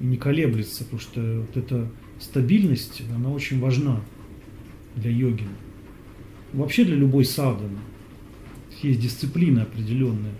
и 0.00 0.04
не 0.04 0.16
колеблется, 0.16 0.84
потому 0.84 1.00
что 1.00 1.46
вот 1.46 1.56
эта 1.56 1.88
стабильность, 2.20 3.02
она 3.14 3.30
очень 3.30 3.60
важна 3.60 4.00
для 4.96 5.10
йоги. 5.10 5.44
Вообще 6.52 6.84
для 6.84 6.96
любой 6.96 7.24
садханы. 7.24 7.78
Есть 8.82 9.00
дисциплина 9.00 9.62
определенная 9.62 10.32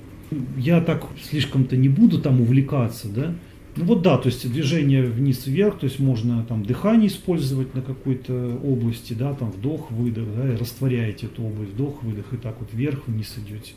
я 0.56 0.80
так 0.80 1.06
слишком-то 1.22 1.76
не 1.76 1.88
буду 1.88 2.20
там 2.20 2.40
увлекаться, 2.40 3.08
да. 3.08 3.34
Ну 3.74 3.84
вот 3.86 4.02
да, 4.02 4.18
то 4.18 4.28
есть 4.28 4.50
движение 4.50 5.04
вниз-вверх, 5.04 5.78
то 5.78 5.86
есть 5.86 5.98
можно 5.98 6.44
там 6.44 6.62
дыхание 6.62 7.08
использовать 7.08 7.74
на 7.74 7.80
какой-то 7.80 8.60
области, 8.62 9.14
да, 9.14 9.32
там 9.32 9.50
вдох-выдох, 9.50 10.26
да, 10.36 10.52
и 10.52 10.56
растворяете 10.56 11.26
эту 11.26 11.42
область, 11.44 11.72
вдох-выдох, 11.72 12.32
и 12.32 12.36
так 12.36 12.56
вот 12.60 12.68
вверх-вниз 12.72 13.34
идете 13.38 13.72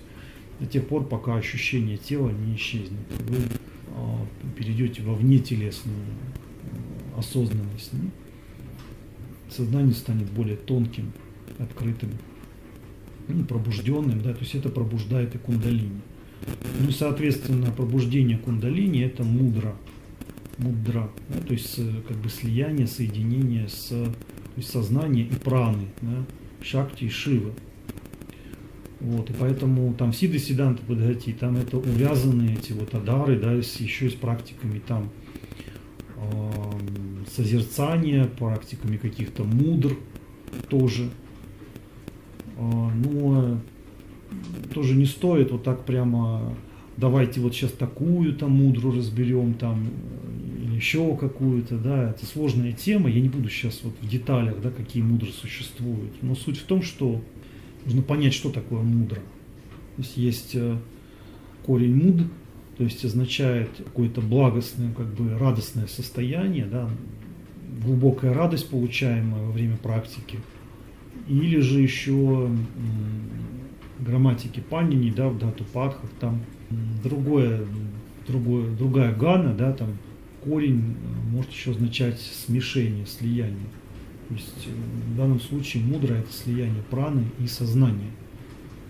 до 0.59 0.65
тех 0.65 0.87
пор, 0.87 1.05
пока 1.05 1.35
ощущение 1.35 1.97
тела 1.97 2.29
не 2.29 2.55
исчезнет. 2.55 2.99
Вы 3.27 3.37
а, 3.95 4.25
перейдете 4.57 5.01
во 5.01 5.13
внетелесную 5.13 5.97
осознанность. 7.17 7.91
Ну, 7.93 8.09
сознание 9.49 9.93
станет 9.93 10.29
более 10.31 10.57
тонким, 10.57 11.11
открытым, 11.59 12.11
ну, 13.27 13.43
пробужденным, 13.45 14.21
да, 14.21 14.33
то 14.33 14.39
есть 14.41 14.55
это 14.55 14.69
пробуждает 14.69 15.35
и 15.35 15.37
кундалини. 15.37 16.01
Ну, 16.79 16.91
соответственно, 16.91 17.71
пробуждение 17.71 18.37
кундалини 18.37 19.01
это 19.01 19.23
мудра. 19.23 19.75
Мудра, 20.57 21.09
да, 21.29 21.39
то 21.41 21.53
есть 21.53 21.79
э, 21.79 21.91
как 22.07 22.17
бы 22.17 22.29
слияние, 22.29 22.87
соединение 22.87 23.67
с 23.67 23.89
то 24.55 24.59
есть 24.59 24.71
сознание 24.71 25.25
и 25.25 25.35
праны, 25.35 25.87
да, 26.01 26.25
шакти 26.61 27.05
и 27.05 27.09
шивы. 27.09 27.51
Вот, 29.01 29.29
и 29.29 29.33
поэтому 29.33 29.93
там 29.93 30.13
сиды 30.13 30.39
сиданта 30.39 30.81
подгати, 30.81 31.33
там 31.33 31.57
это 31.57 31.77
увязаны 31.77 32.53
эти 32.53 32.71
вот 32.71 32.93
адары, 32.95 33.37
да, 33.37 33.61
с, 33.61 33.75
еще 33.81 34.07
и 34.07 34.09
с 34.09 34.13
практиками 34.13 34.79
там 34.79 35.09
э, 36.15 36.51
созерцания, 37.35 38.25
практиками 38.25 38.95
каких-то 38.95 39.43
мудр 39.43 39.97
тоже. 40.69 41.09
Э, 42.55 42.61
но 42.61 43.59
тоже 44.73 44.95
не 44.95 45.05
стоит 45.05 45.51
вот 45.51 45.63
так 45.63 45.85
прямо 45.85 46.55
давайте 46.97 47.41
вот 47.41 47.53
сейчас 47.53 47.71
такую 47.71 48.33
там 48.35 48.51
мудру 48.51 48.91
разберем 48.91 49.53
там 49.53 49.87
или 50.61 50.75
еще 50.75 51.15
какую-то, 51.15 51.77
да, 51.77 52.11
это 52.11 52.25
сложная 52.25 52.71
тема, 52.71 53.09
я 53.09 53.21
не 53.21 53.29
буду 53.29 53.49
сейчас 53.49 53.81
вот 53.83 53.93
в 54.01 54.07
деталях, 54.07 54.61
да, 54.61 54.71
какие 54.71 55.03
мудры 55.03 55.29
существуют, 55.31 56.11
но 56.21 56.35
суть 56.35 56.57
в 56.57 56.63
том, 56.63 56.81
что 56.81 57.21
нужно 57.85 58.01
понять, 58.01 58.33
что 58.33 58.49
такое 58.49 58.81
мудро. 58.81 59.19
То 59.95 60.01
есть 60.01 60.17
есть 60.17 60.55
э, 60.55 60.77
корень 61.65 61.95
муд, 61.95 62.23
то 62.77 62.83
есть 62.83 63.05
означает 63.05 63.69
какое-то 63.77 64.21
благостное, 64.21 64.91
как 64.93 65.13
бы 65.13 65.37
радостное 65.37 65.87
состояние, 65.87 66.65
да, 66.65 66.89
глубокая 67.83 68.33
радость, 68.33 68.69
получаемая 68.69 69.45
во 69.45 69.51
время 69.51 69.77
практики, 69.77 70.39
или 71.27 71.59
же 71.59 71.81
еще 71.81 72.49
грамматики 74.05 74.59
Панини, 74.59 75.11
да, 75.11 75.29
в 75.29 75.37
дату 75.37 75.63
Падхах, 75.73 76.09
там 76.19 76.41
другое, 77.03 77.65
другое, 78.27 78.69
другая 78.75 79.13
гана, 79.15 79.53
да, 79.53 79.73
там 79.73 79.97
корень 80.43 80.95
э, 80.95 81.29
может 81.29 81.51
еще 81.51 81.71
означать 81.71 82.19
смешение, 82.19 83.05
слияние. 83.05 83.67
То 84.29 84.35
есть 84.35 84.67
э, 84.67 85.13
в 85.13 85.17
данном 85.17 85.39
случае 85.39 85.83
мудро 85.83 86.13
это 86.13 86.31
слияние 86.31 86.83
праны 86.89 87.25
и 87.39 87.47
сознания. 87.47 88.11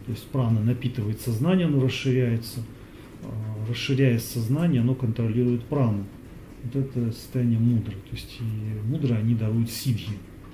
То 0.06 0.12
есть 0.12 0.26
прана 0.28 0.62
напитывает 0.62 1.22
сознание, 1.22 1.68
оно 1.68 1.82
расширяется. 1.82 2.60
А, 3.24 3.70
расширяя 3.70 4.20
сознание, 4.20 4.82
оно 4.82 4.94
контролирует 4.94 5.64
прану. 5.66 6.06
Вот 6.64 6.76
это 6.76 7.12
состояние 7.12 7.60
мудро. 7.60 7.92
То 7.92 8.12
есть 8.12 8.38
и 8.40 8.88
мудро 8.88 9.16
они 9.16 9.34
даруют 9.34 9.72
сидхи 9.72 10.14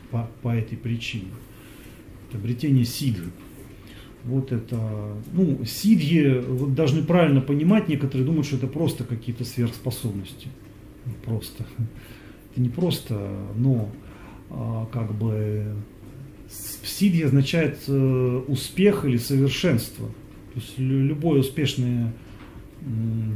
по, 0.10 0.30
по 0.42 0.56
этой 0.56 0.78
причине. 0.78 1.32
Это 2.30 2.38
обретение 2.38 2.86
сидхи. 2.86 3.24
Вот 4.26 4.52
это, 4.52 4.80
ну, 5.34 5.66
сидхи 5.66 6.40
вот 6.48 6.76
должны 6.76 7.04
правильно 7.04 7.42
понимать, 7.42 7.88
некоторые 7.88 8.26
думают, 8.26 8.46
что 8.46 8.58
это 8.58 8.68
просто 8.68 9.04
какие-то 9.04 9.46
сверхспособности. 9.46 10.50
Просто. 11.26 11.66
Это 12.52 12.62
не 12.62 12.70
просто, 12.70 13.36
но 13.56 13.90
а, 14.50 14.86
как 14.92 15.14
бы 15.16 15.76
сидхи 16.50 17.24
означает 17.24 17.80
э, 17.88 18.42
успех 18.48 19.06
или 19.06 19.18
совершенство. 19.18 20.08
То 20.54 20.60
есть 20.60 20.78
любое 20.78 21.40
успешное 21.40 22.14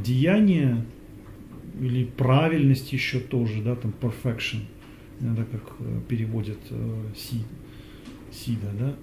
деяние 0.04 0.84
или 1.80 2.04
правильность 2.04 2.92
еще 2.92 3.20
тоже, 3.20 3.62
да, 3.62 3.76
там 3.76 3.94
perfection, 4.00 4.60
иногда 5.20 5.44
как 5.44 5.62
э, 5.78 6.00
переводят 6.08 6.58
э, 6.70 7.02
си, 7.16 7.42
сида, 8.32 8.70
да, 8.78 8.96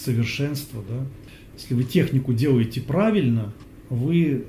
совершенство, 0.00 0.82
да. 0.88 1.06
Если 1.54 1.74
вы 1.74 1.84
технику 1.84 2.32
делаете 2.32 2.80
правильно, 2.80 3.52
вы 3.88 4.44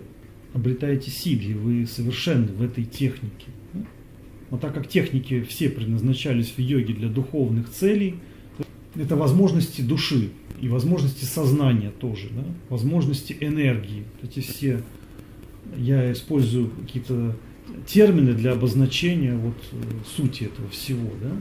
обретаете 0.54 1.12
сидхи, 1.12 1.54
вы 1.54 1.86
совершенны 1.86 2.47
в 2.47 2.62
этой 2.62 2.86
технике. 2.86 3.47
Но 4.49 4.58
так 4.58 4.74
как 4.74 4.88
техники 4.88 5.41
все 5.47 5.70
предназначались 5.70 6.54
в 6.56 6.60
йоге 6.60 6.93
для 6.93 7.08
духовных 7.08 7.70
целей, 7.70 8.16
это 8.95 9.16
возможности 9.16 9.82
души 9.82 10.30
и 10.60 10.68
возможности 10.68 11.24
сознания 11.24 11.91
тоже, 11.91 12.28
да? 12.32 12.43
возможности 12.70 13.36
энергии. 13.39 14.04
Эти 14.22 14.41
все, 14.41 14.82
я 15.78 16.12
использую 16.12 16.70
какие-то 16.70 17.38
термины 17.88 18.34
для 18.34 18.52
обозначения 18.52 19.36
вот 19.36 19.56
э, 19.72 19.76
сути 20.16 20.43
этого 20.43 20.68
всего. 20.70 21.10
Да? 21.22 21.32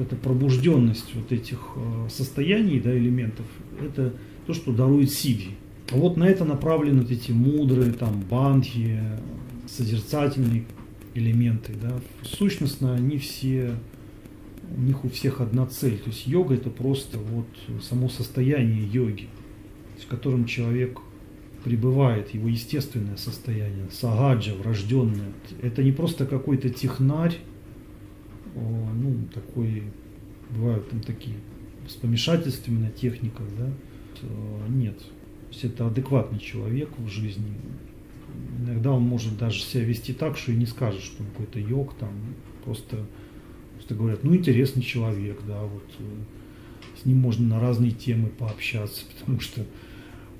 Вот 0.00 0.06
эта 0.06 0.16
пробужденность 0.16 1.14
вот 1.14 1.30
этих 1.30 1.58
э, 1.76 2.08
состояний, 2.08 2.80
да, 2.80 2.90
элементов, 2.96 3.44
это 3.78 4.14
то, 4.46 4.54
что 4.54 4.72
дарует 4.72 5.10
сидхи. 5.10 5.50
Вот 5.90 6.16
на 6.16 6.24
это 6.24 6.46
направлены 6.46 7.02
вот 7.02 7.10
эти 7.10 7.32
мудрые, 7.32 7.92
там, 7.92 8.22
бандхи, 8.22 8.98
созерцательные 9.68 10.64
элементы. 11.12 11.74
Да. 11.82 12.00
Сущностно 12.22 12.94
они 12.94 13.18
все, 13.18 13.74
у 14.74 14.80
них 14.80 15.04
у 15.04 15.10
всех 15.10 15.42
одна 15.42 15.66
цель. 15.66 15.98
То 15.98 16.08
есть 16.08 16.26
йога 16.26 16.54
это 16.54 16.70
просто 16.70 17.18
вот 17.18 17.82
само 17.82 18.08
состояние 18.08 18.88
йоги, 18.90 19.28
в 20.02 20.06
котором 20.06 20.46
человек 20.46 20.98
пребывает, 21.62 22.32
его 22.32 22.48
естественное 22.48 23.18
состояние, 23.18 23.88
сагаджа, 23.92 24.54
врожденное. 24.54 25.34
Это 25.60 25.82
не 25.82 25.92
просто 25.92 26.24
какой-то 26.24 26.70
технарь, 26.70 27.36
ну, 28.54 29.28
такой, 29.32 29.84
бывают 30.50 30.88
там 30.90 31.00
такие 31.00 31.36
с 31.88 31.94
помешательствами 31.94 32.80
на 32.80 32.90
техниках, 32.90 33.46
да, 33.58 33.70
нет. 34.68 34.98
То 34.98 35.52
есть 35.52 35.64
это 35.64 35.86
адекватный 35.86 36.38
человек 36.38 36.90
в 36.98 37.08
жизни, 37.08 37.56
иногда 38.60 38.92
он 38.92 39.02
может 39.02 39.36
даже 39.38 39.60
себя 39.60 39.84
вести 39.84 40.12
так, 40.12 40.36
что 40.36 40.52
и 40.52 40.56
не 40.56 40.66
скажешь, 40.66 41.02
что 41.02 41.22
он 41.22 41.30
какой-то 41.30 41.58
йог 41.58 41.94
там, 41.94 42.10
просто, 42.64 43.06
просто 43.74 43.94
говорят, 43.94 44.24
ну 44.24 44.34
интересный 44.34 44.82
человек, 44.82 45.40
да, 45.46 45.62
вот 45.62 45.84
э, 45.98 46.04
с 47.00 47.04
ним 47.04 47.18
можно 47.18 47.46
на 47.46 47.60
разные 47.60 47.92
темы 47.92 48.28
пообщаться, 48.28 49.02
потому 49.18 49.40
что 49.40 49.62
э, 49.62 49.64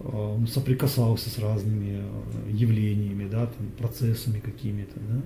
он 0.04 0.46
соприкасался 0.46 1.30
с 1.30 1.38
разными 1.38 2.02
э, 2.02 2.50
явлениями, 2.50 3.28
да, 3.28 3.46
там, 3.46 3.68
процессами 3.78 4.40
какими-то, 4.40 5.00
да. 5.00 5.22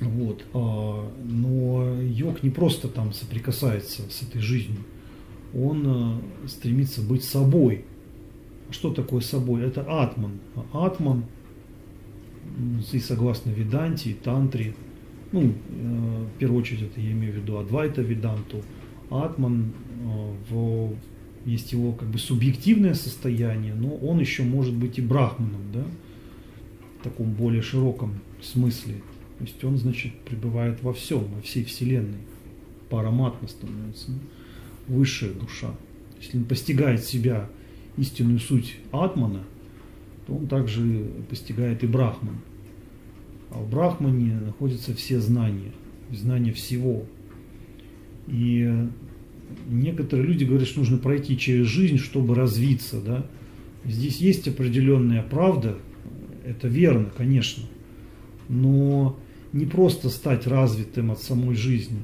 Вот. 0.00 0.44
А, 0.52 1.12
но 1.24 2.00
йог 2.02 2.42
не 2.42 2.50
просто 2.50 2.88
там 2.88 3.12
соприкасается 3.12 4.02
с 4.10 4.22
этой 4.22 4.40
жизнью, 4.40 4.80
он 5.54 6.20
стремится 6.46 7.00
быть 7.00 7.22
собой. 7.22 7.84
Что 8.70 8.92
такое 8.92 9.20
собой? 9.20 9.62
Это 9.62 9.82
атман. 9.82 10.40
Атман 10.72 11.24
и 12.92 12.98
согласно 12.98 13.50
Веданте, 13.50 14.10
и 14.10 14.14
Тантре, 14.14 14.74
ну, 15.32 15.42
э, 15.42 16.26
в 16.34 16.38
первую 16.38 16.60
очередь 16.60 16.82
это 16.82 17.00
я 17.00 17.12
имею 17.12 17.32
в 17.32 17.36
виду 17.36 17.58
Адвайта 17.58 18.02
Веданту, 18.02 18.62
Атман, 19.10 19.72
э, 20.04 20.34
в, 20.50 20.94
есть 21.44 21.72
его 21.72 21.92
как 21.92 22.08
бы 22.08 22.18
субъективное 22.18 22.94
состояние, 22.94 23.74
но 23.74 23.94
он 23.96 24.20
еще 24.20 24.44
может 24.44 24.74
быть 24.74 24.98
и 24.98 25.02
брахманом, 25.02 25.62
да, 25.72 25.84
в 27.00 27.04
таком 27.04 27.32
более 27.32 27.62
широком 27.62 28.20
смысле. 28.40 28.94
То 29.38 29.44
есть 29.44 29.62
он, 29.64 29.76
значит, 29.76 30.12
пребывает 30.20 30.82
во 30.82 30.92
всем, 30.92 31.24
во 31.24 31.40
всей 31.42 31.64
Вселенной. 31.64 32.20
Параматма 32.88 33.48
становится, 33.48 34.10
высшая 34.86 35.32
душа. 35.32 35.74
Если 36.20 36.38
он 36.38 36.44
постигает 36.44 37.04
себя 37.04 37.48
истинную 37.96 38.38
суть 38.38 38.76
Атмана– 38.92 39.44
то 40.26 40.34
он 40.34 40.46
также 40.46 41.06
постигает 41.28 41.84
и 41.84 41.86
Брахман. 41.86 42.36
А 43.50 43.58
в 43.58 43.70
Брахмане 43.70 44.38
находятся 44.40 44.94
все 44.94 45.20
знания, 45.20 45.72
знания 46.10 46.52
всего. 46.52 47.04
И 48.26 48.88
некоторые 49.68 50.26
люди 50.26 50.44
говорят, 50.44 50.66
что 50.66 50.80
нужно 50.80 50.98
пройти 50.98 51.36
через 51.36 51.66
жизнь, 51.66 51.98
чтобы 51.98 52.34
развиться. 52.34 53.00
Да? 53.00 53.26
Здесь 53.84 54.18
есть 54.18 54.48
определенная 54.48 55.22
правда, 55.22 55.76
это 56.44 56.68
верно, 56.68 57.10
конечно, 57.16 57.64
но 58.48 59.18
не 59.54 59.66
просто 59.66 60.08
стать 60.08 60.48
развитым 60.48 61.12
от 61.12 61.22
самой 61.22 61.54
жизни, 61.54 62.02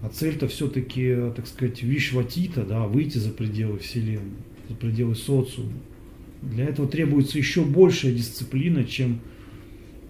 а 0.00 0.08
цель-то 0.08 0.48
все-таки, 0.48 1.14
так 1.36 1.46
сказать, 1.46 1.82
вишватита, 1.82 2.64
да, 2.64 2.86
выйти 2.86 3.18
за 3.18 3.30
пределы 3.30 3.78
Вселенной, 3.78 4.38
за 4.66 4.74
пределы 4.74 5.14
социума. 5.14 5.74
Для 6.40 6.64
этого 6.64 6.88
требуется 6.88 7.36
еще 7.36 7.64
большая 7.64 8.12
дисциплина, 8.12 8.82
чем 8.84 9.20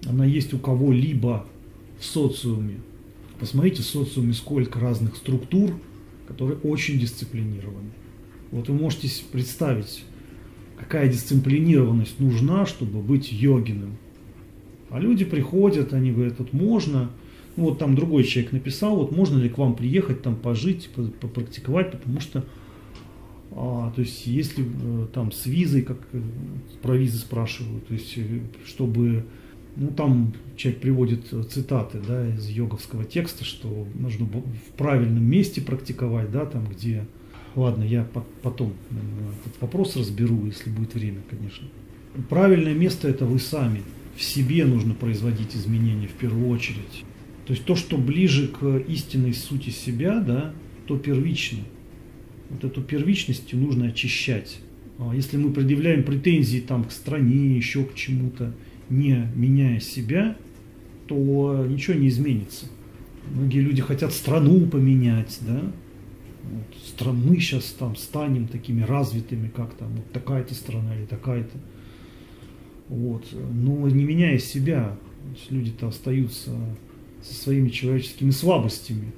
она 0.06 0.24
есть 0.24 0.54
у 0.54 0.60
кого-либо 0.60 1.44
в 1.98 2.04
социуме. 2.04 2.76
Посмотрите 3.40 3.82
в 3.82 3.86
социуме 3.86 4.32
сколько 4.32 4.78
разных 4.78 5.16
структур, 5.16 5.72
которые 6.28 6.58
очень 6.58 7.00
дисциплинированы. 7.00 7.90
Вот 8.52 8.68
вы 8.68 8.76
можете 8.76 9.10
представить, 9.32 10.04
какая 10.78 11.08
дисциплинированность 11.08 12.20
нужна, 12.20 12.64
чтобы 12.64 13.00
быть 13.02 13.32
йогиным. 13.32 13.96
А 14.90 14.98
люди 14.98 15.24
приходят, 15.24 15.92
они 15.92 16.12
говорят, 16.12 16.34
вот 16.38 16.52
можно, 16.52 17.10
ну 17.56 17.64
вот 17.64 17.78
там 17.78 17.94
другой 17.94 18.24
человек 18.24 18.52
написал, 18.52 18.96
вот 18.96 19.14
можно 19.14 19.38
ли 19.38 19.48
к 19.48 19.58
вам 19.58 19.74
приехать, 19.74 20.22
там 20.22 20.36
пожить, 20.36 20.90
попрактиковать, 21.20 21.92
потому 21.92 22.20
что 22.20 22.44
а, 23.52 23.92
то 23.94 24.00
есть, 24.02 24.26
если 24.26 24.64
э, 24.64 25.06
там 25.12 25.32
с 25.32 25.46
визой, 25.46 25.82
как 25.82 25.98
э, 26.12 26.20
про 26.82 26.96
визы 26.96 27.18
спрашивают, 27.18 27.86
то 27.88 27.94
есть, 27.94 28.16
э, 28.16 28.40
чтобы, 28.64 29.24
ну, 29.74 29.88
там 29.88 30.34
человек 30.56 30.80
приводит 30.80 31.26
цитаты, 31.50 32.00
да, 32.06 32.28
из 32.28 32.48
йоговского 32.48 33.04
текста, 33.04 33.44
что 33.44 33.88
нужно 33.94 34.26
в 34.26 34.76
правильном 34.76 35.24
месте 35.24 35.60
практиковать, 35.60 36.30
да, 36.30 36.46
там, 36.46 36.64
где, 36.66 37.06
ладно, 37.56 37.82
я 37.82 38.06
потом 38.42 38.72
этот 38.90 39.60
вопрос 39.60 39.96
разберу, 39.96 40.46
если 40.46 40.70
будет 40.70 40.94
время, 40.94 41.18
конечно. 41.28 41.66
Правильное 42.28 42.74
место 42.74 43.08
это 43.08 43.24
вы 43.24 43.40
сами, 43.40 43.82
в 44.20 44.22
себе 44.22 44.66
нужно 44.66 44.92
производить 44.92 45.56
изменения 45.56 46.06
в 46.06 46.12
первую 46.12 46.50
очередь. 46.50 47.04
То 47.46 47.54
есть 47.54 47.64
то, 47.64 47.74
что 47.74 47.96
ближе 47.96 48.48
к 48.48 48.76
истинной 48.86 49.32
сути 49.32 49.70
себя, 49.70 50.20
да, 50.20 50.52
то 50.86 50.98
первично 50.98 51.60
вот 52.50 52.62
эту 52.62 52.82
первичность 52.82 53.50
нужно 53.54 53.86
очищать. 53.86 54.58
А 54.98 55.14
если 55.14 55.38
мы 55.38 55.50
предъявляем 55.54 56.04
претензии 56.04 56.58
там, 56.58 56.84
к 56.84 56.92
стране, 56.92 57.56
еще 57.56 57.82
к 57.84 57.94
чему-то, 57.94 58.54
не 58.90 59.26
меняя 59.34 59.80
себя, 59.80 60.36
то 61.06 61.64
ничего 61.66 61.96
не 61.96 62.08
изменится. 62.08 62.66
Многие 63.30 63.60
люди 63.60 63.80
хотят 63.80 64.12
страну 64.12 64.66
поменять, 64.66 65.38
да, 65.40 65.62
вот, 66.42 67.14
мы 67.14 67.40
сейчас 67.40 67.74
там 67.78 67.96
станем 67.96 68.48
такими 68.48 68.82
развитыми, 68.82 69.48
как 69.48 69.72
там, 69.74 69.88
вот 69.94 70.12
такая-то 70.12 70.54
страна 70.54 70.94
или 70.94 71.06
такая-то. 71.06 71.56
Вот. 72.90 73.24
Но 73.32 73.88
не 73.88 74.04
меняя 74.04 74.38
себя, 74.38 74.96
люди-то 75.48 75.88
остаются 75.88 76.50
со 77.22 77.34
своими 77.34 77.68
человеческими 77.68 78.30
слабостями, 78.30 79.12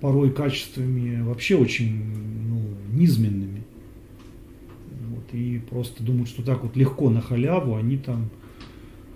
порой 0.00 0.32
качествами 0.32 1.22
вообще 1.22 1.56
очень 1.56 2.02
ну, 2.48 2.62
низменными. 2.92 3.62
Вот. 5.08 5.24
И 5.32 5.60
просто 5.70 6.02
думают, 6.02 6.28
что 6.28 6.42
так 6.42 6.64
вот 6.64 6.76
легко 6.76 7.10
на 7.10 7.20
халяву 7.20 7.76
они 7.76 7.96
там 7.96 8.28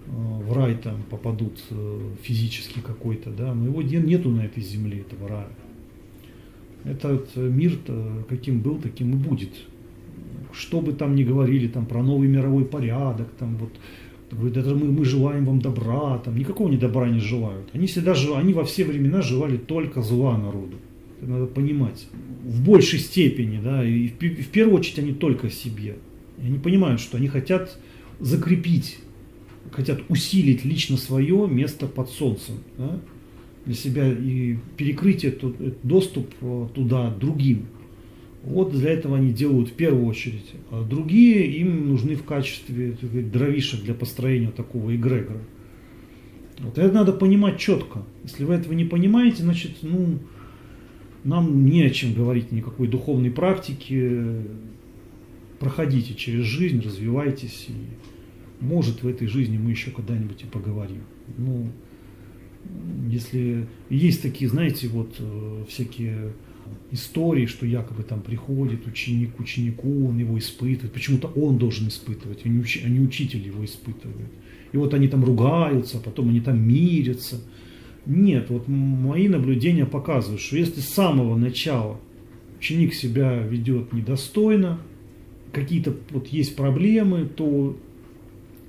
э, 0.07 0.11
в 0.11 0.53
рай 0.53 0.77
там 0.77 1.03
попадут 1.11 1.61
э, 1.71 2.01
физически 2.23 2.79
какой-то, 2.79 3.31
да, 3.31 3.55
но 3.55 3.67
его 3.67 3.83
нету 3.83 4.31
на 4.31 4.43
этой 4.43 4.63
земле, 4.63 5.01
этого 5.01 5.29
рая. 5.29 5.51
Этот 6.85 7.35
мир 7.35 7.79
каким 8.29 8.61
был, 8.61 8.79
таким 8.79 9.15
и 9.15 9.17
будет. 9.17 9.51
Что 10.57 10.81
бы 10.81 10.93
там 10.93 11.15
ни 11.15 11.25
говорили 11.25 11.69
там 11.69 11.87
про 11.87 12.03
новый 12.03 12.29
мировой 12.29 12.65
порядок, 12.65 13.29
там 13.39 13.57
вот 13.57 13.73
Говорит, 14.31 14.57
это 14.57 14.75
мы, 14.75 14.87
мы 14.87 15.05
желаем 15.05 15.45
вам 15.45 15.61
добра, 15.61 16.19
там 16.19 16.37
никакого 16.37 16.69
не 16.69 16.77
добра 16.77 17.09
не 17.09 17.21
желают. 17.21 17.69
Они 17.73 17.87
всегда 17.87 18.15
они 18.37 18.53
во 18.53 18.65
все 18.65 18.85
времена 18.85 19.23
желали 19.23 19.57
только 19.57 20.03
зла 20.03 20.37
народу. 20.37 20.77
Это 21.21 21.31
надо 21.31 21.47
понимать. 21.47 22.07
В 22.43 22.65
большей 22.65 22.99
степени, 22.99 23.61
да, 23.63 23.85
и 23.85 24.09
в, 24.09 24.19
в 24.19 24.49
первую 24.49 24.79
очередь 24.79 24.99
они 24.99 25.13
только 25.13 25.51
себе. 25.51 25.97
И 26.43 26.47
они 26.47 26.59
понимают, 26.59 27.01
что 27.01 27.17
они 27.17 27.29
хотят 27.29 27.79
закрепить, 28.19 28.99
хотят 29.71 30.01
усилить 30.09 30.65
лично 30.65 30.97
свое 30.97 31.47
место 31.47 31.87
под 31.87 32.11
солнцем. 32.11 32.57
Да, 32.77 33.01
для 33.67 33.75
себя 33.75 34.13
и 34.13 34.57
перекрыть 34.77 35.25
этот 35.25 35.57
доступ 35.83 36.35
э, 36.41 36.69
туда 36.75 37.11
другим. 37.11 37.67
Вот 38.45 38.73
для 38.73 38.91
этого 38.91 39.17
они 39.17 39.33
делают 39.33 39.71
в 39.71 39.73
первую 39.73 40.07
очередь. 40.07 40.53
А 40.71 40.85
другие 40.85 41.47
им 41.47 41.89
нужны 41.89 42.15
в 42.15 42.25
качестве 42.25 42.95
сказать, 42.95 43.33
дровишек 43.33 43.83
для 43.83 43.95
построения 43.95 44.51
такого 44.51 44.95
эгрегора. 44.95 45.41
Вот 46.59 46.77
это 46.77 46.95
надо 46.95 47.13
понимать 47.13 47.59
четко. 47.59 48.05
Если 48.23 48.45
вы 48.45 48.55
этого 48.55 48.75
не 48.75 48.85
понимаете, 48.85 49.43
значит, 49.43 49.79
ну, 49.83 50.19
нам 51.25 51.65
не 51.65 51.83
о 51.85 51.91
чем 51.91 52.13
говорить 52.13 52.53
никакой 52.53 52.87
духовной 52.87 53.31
практики. 53.31 54.43
Проходите 55.59 56.15
через 56.15 56.45
жизнь, 56.45 56.83
развивайтесь. 56.83 57.69
И 57.71 58.63
может 58.63 59.03
в 59.03 59.09
этой 59.09 59.27
жизни 59.27 59.57
мы 59.57 59.71
еще 59.71 59.91
когда-нибудь 59.91 60.43
и 60.43 60.47
поговорим. 60.47 61.01
Ну, 61.39 61.71
если 63.09 63.67
есть 63.89 64.21
такие, 64.21 64.51
знаете, 64.51 64.89
вот 64.89 65.17
э, 65.19 65.65
всякие 65.69 66.33
истории, 66.91 67.47
что 67.47 67.67
якобы 67.67 68.03
там 68.03 68.21
приходит 68.21 68.87
ученик 68.87 69.37
к 69.37 69.41
ученику, 69.41 70.09
он 70.09 70.19
его 70.19 70.39
испытывает. 70.39 70.93
Почему-то 70.93 71.29
он 71.29 71.59
должен 71.59 71.89
испытывать, 71.89 72.41
а 72.45 72.49
не, 72.49 72.61
уч, 72.61 72.81
а 72.85 72.89
не 72.89 73.01
учитель 73.01 73.45
его 73.47 73.65
испытывает. 73.65 74.29
И 74.73 74.77
вот 74.77 74.95
они 74.95 75.09
там 75.09 75.25
ругаются, 75.25 75.99
а 75.99 76.01
потом 76.01 76.29
они 76.29 76.41
там 76.41 76.61
мирятся. 76.67 77.41
Нет, 78.07 78.51
вот 78.51 78.69
мои 78.69 79.29
наблюдения 79.29 79.87
показывают, 79.87 80.41
что 80.41 80.57
если 80.57 80.81
с 80.81 80.89
самого 80.89 81.37
начала 81.37 82.01
ученик 82.59 82.95
себя 82.95 83.39
ведет 83.39 83.93
недостойно, 83.93 84.81
какие-то 85.53 85.97
вот 86.11 86.27
есть 86.29 86.57
проблемы, 86.57 87.27
то 87.27 87.77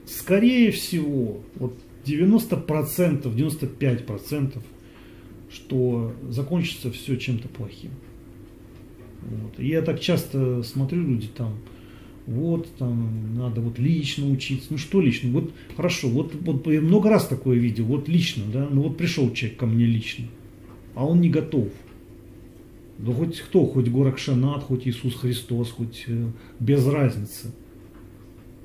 скорее 0.05 0.71
всего, 0.71 1.41
вот 1.55 1.77
90%, 2.05 3.23
95% 3.23 4.61
что 5.55 6.13
закончится 6.29 6.91
все 6.91 7.15
чем-то 7.15 7.47
плохим. 7.47 7.91
Вот. 9.21 9.57
Я 9.57 9.81
так 9.81 10.01
часто 10.01 10.61
смотрю, 10.63 11.01
люди 11.01 11.27
там, 11.27 11.55
вот, 12.27 12.67
там, 12.77 13.35
надо 13.37 13.61
вот 13.61 13.79
лично 13.79 14.29
учиться. 14.29 14.67
Ну 14.69 14.77
что 14.77 14.99
лично? 14.99 15.31
Вот 15.31 15.51
хорошо, 15.75 16.09
вот, 16.09 16.35
вот 16.41 16.67
много 16.67 17.09
раз 17.09 17.27
такое 17.27 17.57
видел, 17.57 17.85
вот 17.85 18.09
лично, 18.09 18.43
да, 18.51 18.67
ну 18.69 18.81
вот 18.83 18.97
пришел 18.97 19.31
человек 19.31 19.57
ко 19.57 19.65
мне 19.65 19.85
лично, 19.85 20.25
а 20.93 21.05
он 21.05 21.21
не 21.21 21.29
готов. 21.29 21.69
Да 22.97 23.13
хоть 23.13 23.39
кто, 23.39 23.65
хоть 23.65 23.87
Горакшанат, 23.89 24.63
хоть 24.63 24.87
Иисус 24.87 25.15
Христос, 25.15 25.71
хоть 25.71 26.05
э, 26.07 26.27
без 26.59 26.87
разницы. 26.87 27.51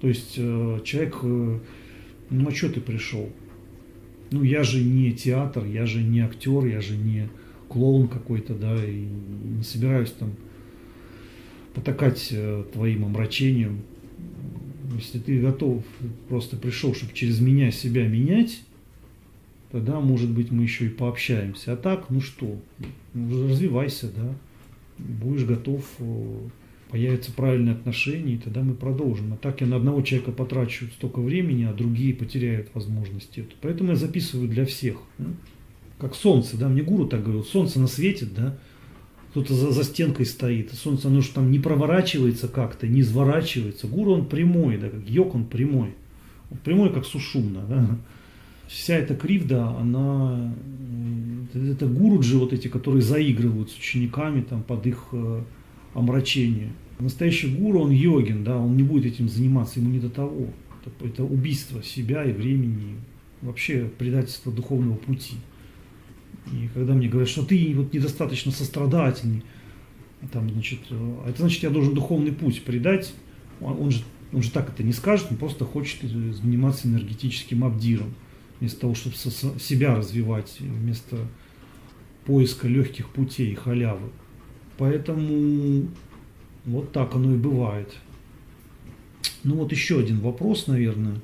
То 0.01 0.09
есть 0.09 0.35
э, 0.37 0.81
человек, 0.85 1.19
э, 1.23 1.59
ну 2.31 2.49
а 2.49 2.53
что 2.53 2.71
ты 2.71 2.81
пришел? 2.81 3.29
Ну 4.31 4.43
я 4.43 4.63
же 4.63 4.83
не 4.83 5.13
театр, 5.13 5.65
я 5.65 5.87
же 5.87 6.03
не 6.03 6.21
актер, 6.21 6.65
я 6.67 6.81
же 6.81 6.97
не 6.97 7.29
клоун 7.69 8.09
какой-то, 8.09 8.55
да, 8.55 8.75
и 8.85 9.07
не 9.57 9.63
собираюсь 9.63 10.11
там 10.13 10.35
потакать 11.75 12.29
э, 12.33 12.65
твоим 12.73 13.05
омрачением. 13.05 13.83
Если 14.95 15.19
ты 15.19 15.41
готов, 15.41 15.85
просто 16.29 16.57
пришел, 16.57 16.95
чтобы 16.95 17.13
через 17.13 17.41
меня 17.41 17.71
себя 17.71 18.07
менять, 18.09 18.63
тогда, 19.71 20.01
может 20.01 20.31
быть, 20.31 20.51
мы 20.51 20.65
еще 20.65 20.87
и 20.87 20.91
пообщаемся. 20.91 21.75
А 21.75 21.77
так, 21.77 22.11
ну 22.11 22.21
что, 22.21 22.61
ну, 23.15 23.49
развивайся, 23.49 24.11
да, 24.15 24.35
будешь 24.99 25.45
готов 25.45 25.85
появятся 26.91 27.33
правильные 27.33 27.75
отношения, 27.75 28.35
и 28.35 28.39
тогда 28.39 28.63
мы 28.63 28.75
продолжим. 28.75 29.33
А 29.33 29.37
так 29.37 29.61
я 29.61 29.67
на 29.67 29.77
одного 29.77 30.03
человека 30.03 30.33
потрачу 30.33 30.87
столько 30.97 31.21
времени, 31.21 31.65
а 31.65 31.73
другие 31.73 32.15
потеряют 32.15 32.69
возможности. 32.75 33.47
Поэтому 33.61 33.91
я 33.91 33.97
записываю 33.97 34.49
для 34.49 34.67
всех. 34.67 34.97
Как 35.99 36.15
солнце, 36.15 36.57
да, 36.57 36.69
мне 36.69 36.83
гуру 36.83 37.07
так 37.07 37.23
говорил, 37.23 37.45
солнце 37.45 37.79
насветит, 37.79 38.35
да, 38.35 38.59
кто-то 39.31 39.55
за, 39.55 39.71
за 39.71 39.85
стенкой 39.85 40.27
стоит, 40.27 40.73
солнце, 40.73 41.09
оно 41.09 41.21
же 41.21 41.29
там 41.29 41.51
не 41.51 41.59
проворачивается 41.59 42.49
как-то, 42.49 42.89
не 42.89 43.03
изворачивается. 43.03 43.87
Гуру 43.87 44.13
он 44.13 44.27
прямой, 44.27 44.79
да, 44.79 44.89
как 44.89 45.09
йог 45.09 45.35
он 45.35 45.45
прямой. 45.45 45.95
Он 46.51 46.59
прямой, 46.59 46.93
как 46.93 47.05
сушумна, 47.05 47.65
да. 47.69 47.99
Вся 48.67 48.97
эта 48.97 49.15
кривда, 49.15 49.69
она, 49.79 50.55
э, 51.55 51.73
это 51.73 51.87
гуруджи 51.87 52.39
вот 52.39 52.53
эти, 52.53 52.69
которые 52.69 53.03
заигрывают 53.03 53.71
с 53.71 53.77
учениками 53.77 54.43
там 54.43 54.63
под 54.63 54.87
их 54.87 55.09
э, 55.13 55.43
омрачение. 55.95 56.73
Настоящий 56.99 57.49
гуру, 57.55 57.81
он 57.81 57.91
йогин, 57.91 58.45
да, 58.45 58.59
он 58.59 58.77
не 58.77 58.83
будет 58.83 59.07
этим 59.07 59.29
заниматься, 59.29 59.81
ему 59.81 59.91
не 59.91 59.99
до 59.99 60.11
того. 60.11 60.49
Это, 60.85 61.07
это 61.07 61.25
убийство 61.25 61.83
себя 61.83 62.25
и 62.25 62.33
времени, 62.33 62.97
вообще 63.43 63.91
предательство 63.99 64.53
духовного 64.53 64.97
пути. 64.97 65.37
И 66.53 66.69
когда 66.75 66.95
мне 66.95 67.09
говорят, 67.09 67.29
что 67.29 67.45
ты 67.45 67.73
вот 67.75 67.93
недостаточно 67.93 68.53
сострадательный, 68.53 69.43
там, 70.33 70.51
значит, 70.51 70.81
э, 70.91 71.17
это 71.29 71.39
значит, 71.39 71.63
я 71.63 71.71
должен 71.71 71.95
духовный 71.95 72.33
путь 72.33 72.63
предать, 72.63 73.13
он 73.61 73.91
же, 73.91 74.03
он 74.33 74.43
же 74.43 74.51
так 74.51 74.69
это 74.69 74.83
не 74.83 74.93
скажет, 74.93 75.29
он 75.31 75.37
просто 75.37 75.65
хочет 75.65 76.03
заниматься 76.03 76.89
энергетическим 76.89 77.65
абдиром, 77.65 78.15
вместо 78.59 78.81
того, 78.81 78.95
чтобы 78.95 79.17
себя 79.17 79.95
развивать, 79.95 80.57
вместо 80.61 81.27
поиска 82.25 82.69
легких 82.69 83.09
путей, 83.11 83.55
халявы. 83.55 84.11
Поэтому 84.81 85.89
вот 86.65 86.91
так 86.93 87.15
оно 87.15 87.35
и 87.35 87.37
бывает. 87.37 87.95
Ну 89.45 89.57
вот 89.57 89.73
еще 89.73 90.01
один 90.01 90.21
вопрос, 90.21 90.69
наверное. 90.69 91.17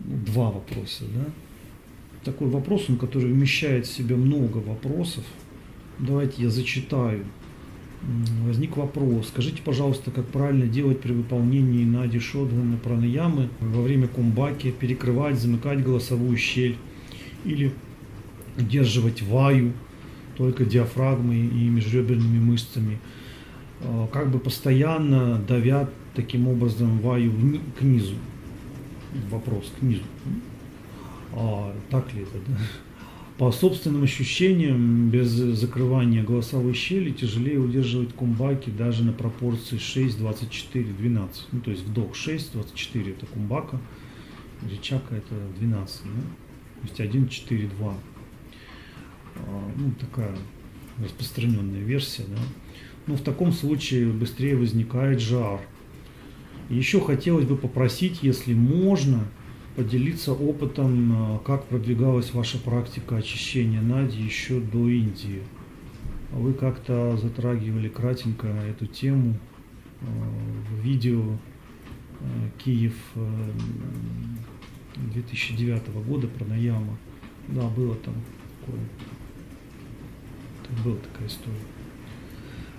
Ну, 0.00 0.16
два 0.26 0.50
вопроса, 0.50 1.04
да? 1.14 1.26
Такой 2.24 2.48
вопрос, 2.48 2.86
он, 2.88 2.96
который 2.96 3.32
вмещает 3.32 3.86
в 3.86 3.92
себя 3.92 4.16
много 4.16 4.58
вопросов. 4.58 5.22
Давайте 6.00 6.42
я 6.42 6.50
зачитаю. 6.50 7.24
Возник 8.44 8.76
вопрос. 8.76 9.28
Скажите, 9.28 9.62
пожалуйста, 9.64 10.10
как 10.10 10.26
правильно 10.26 10.66
делать 10.66 11.00
при 11.00 11.12
выполнении 11.12 11.84
нади 11.84 12.18
шодгана 12.18 12.76
пранаямы 12.76 13.50
во 13.60 13.82
время 13.82 14.08
кумбаки, 14.08 14.72
перекрывать, 14.72 15.38
замыкать 15.38 15.84
голосовую 15.84 16.36
щель 16.36 16.76
или 17.44 17.72
удерживать 18.56 19.22
ваю– 19.22 19.74
только 20.38 20.64
диафрагмой 20.64 21.40
и 21.40 21.68
межреберными 21.68 22.38
мышцами, 22.38 22.98
а, 23.80 24.06
как 24.06 24.30
бы 24.30 24.38
постоянно 24.38 25.36
давят 25.36 25.90
таким 26.14 26.48
образом 26.48 27.00
ваю 27.00 27.32
к 27.78 27.82
низу. 27.82 28.14
Вопрос 29.30 29.72
к 29.78 29.82
низу. 29.82 30.02
А, 31.34 31.74
так 31.90 32.14
ли 32.14 32.22
это? 32.22 32.38
Да? 32.46 32.56
По 33.36 33.52
собственным 33.52 34.02
ощущениям, 34.02 35.10
без 35.10 35.28
закрывания 35.30 36.24
голосовой 36.24 36.74
щели 36.74 37.10
тяжелее 37.10 37.58
удерживать 37.58 38.12
кумбаки 38.12 38.70
даже 38.70 39.04
на 39.04 39.12
пропорции 39.12 39.78
6, 39.78 40.18
24, 40.18 40.84
12. 40.84 41.46
Ну, 41.52 41.60
то 41.60 41.70
есть 41.70 41.84
вдох 41.84 42.14
6, 42.14 42.52
24 42.52 43.12
это 43.12 43.26
кумбака, 43.26 43.80
речака 44.68 45.14
это 45.14 45.34
12. 45.58 46.02
Да? 46.04 46.10
То 46.80 46.88
есть 46.88 47.00
1, 47.00 47.28
4, 47.28 47.68
2. 47.78 47.94
А, 49.46 49.70
ну, 49.76 49.92
такая 49.98 50.34
распространенная 50.98 51.80
версия, 51.80 52.24
да. 52.28 52.40
Но 53.06 53.16
в 53.16 53.22
таком 53.22 53.52
случае 53.52 54.08
быстрее 54.08 54.56
возникает 54.56 55.20
жар. 55.20 55.60
еще 56.68 57.00
хотелось 57.00 57.46
бы 57.46 57.56
попросить, 57.56 58.22
если 58.22 58.52
можно, 58.52 59.26
поделиться 59.76 60.32
опытом, 60.32 61.36
э, 61.36 61.38
как 61.44 61.66
продвигалась 61.66 62.34
ваша 62.34 62.58
практика 62.58 63.16
очищения 63.16 63.80
нади 63.80 64.20
еще 64.20 64.60
до 64.60 64.88
Индии. 64.88 65.42
Вы 66.32 66.52
как-то 66.52 67.16
затрагивали 67.16 67.88
кратенько 67.88 68.48
эту 68.48 68.86
тему 68.86 69.38
э, 70.00 70.04
в 70.70 70.84
видео 70.84 71.38
Киев 72.58 72.96
2009 74.96 75.88
года 76.04 76.26
про 76.26 76.44
Наяма. 76.44 76.98
Да, 77.46 77.62
было 77.68 77.94
там 77.94 78.14
такое. 78.60 78.80
Была 80.84 80.96
такая 80.96 81.28
история. 81.28 81.56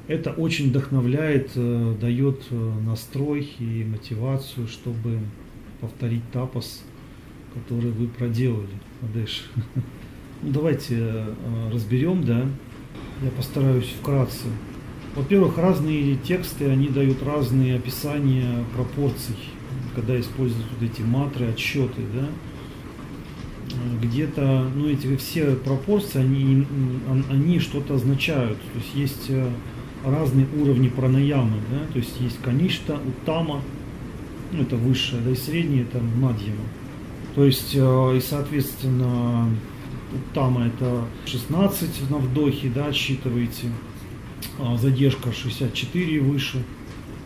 Это 0.07 0.31
очень 0.31 0.69
вдохновляет, 0.69 1.51
дает 1.99 2.43
настрой 2.85 3.47
и 3.59 3.83
мотивацию, 3.83 4.67
чтобы 4.67 5.19
повторить 5.81 6.23
тапос 6.31 6.83
который 7.53 7.91
вы 7.91 8.07
проделали, 8.07 8.69
Адеш. 9.01 9.45
Ну, 10.41 10.53
давайте 10.53 10.95
э, 10.95 11.69
разберем, 11.69 12.23
да. 12.23 12.45
Я 13.21 13.29
постараюсь 13.31 13.93
вкратце. 13.99 14.45
Во-первых, 15.13 15.57
разные 15.57 16.15
тексты, 16.15 16.69
они 16.69 16.87
дают 16.87 17.21
разные 17.21 17.75
описания 17.75 18.63
пропорций, 18.73 19.35
когда 19.95 20.17
используют 20.17 20.65
вот 20.71 20.89
эти 20.89 21.01
матры, 21.01 21.47
отсчеты, 21.47 22.03
да. 22.15 22.25
Где-то, 24.01 24.71
ну, 24.75 24.89
эти 24.89 25.15
все 25.17 25.55
пропорции, 25.55 26.19
они, 26.19 26.65
они 27.29 27.59
что-то 27.59 27.95
означают. 27.95 28.57
То 28.57 28.79
есть 28.79 28.95
есть 28.95 29.29
э, 29.29 29.49
разные 30.03 30.47
уровни 30.59 30.89
пранаямы, 30.89 31.57
да, 31.71 31.79
то 31.91 31.99
есть 31.99 32.19
есть 32.19 32.41
каништа, 32.41 32.99
утама, 33.05 33.61
ну, 34.51 34.61
это 34.61 34.75
высшее, 34.75 35.21
да, 35.21 35.31
и 35.31 35.35
среднее, 35.35 35.83
это 35.83 35.99
мадьяма. 35.99 36.63
То 37.35 37.45
есть, 37.45 37.75
э, 37.75 38.17
и 38.17 38.21
соответственно, 38.21 39.49
там 40.33 40.57
это 40.57 41.05
16 41.25 42.09
на 42.09 42.17
вдохе, 42.17 42.71
да, 42.73 42.87
отсчитываете, 42.87 43.67
а 44.59 44.77
задержка 44.77 45.31
64 45.31 46.15
и 46.15 46.19
выше, 46.19 46.63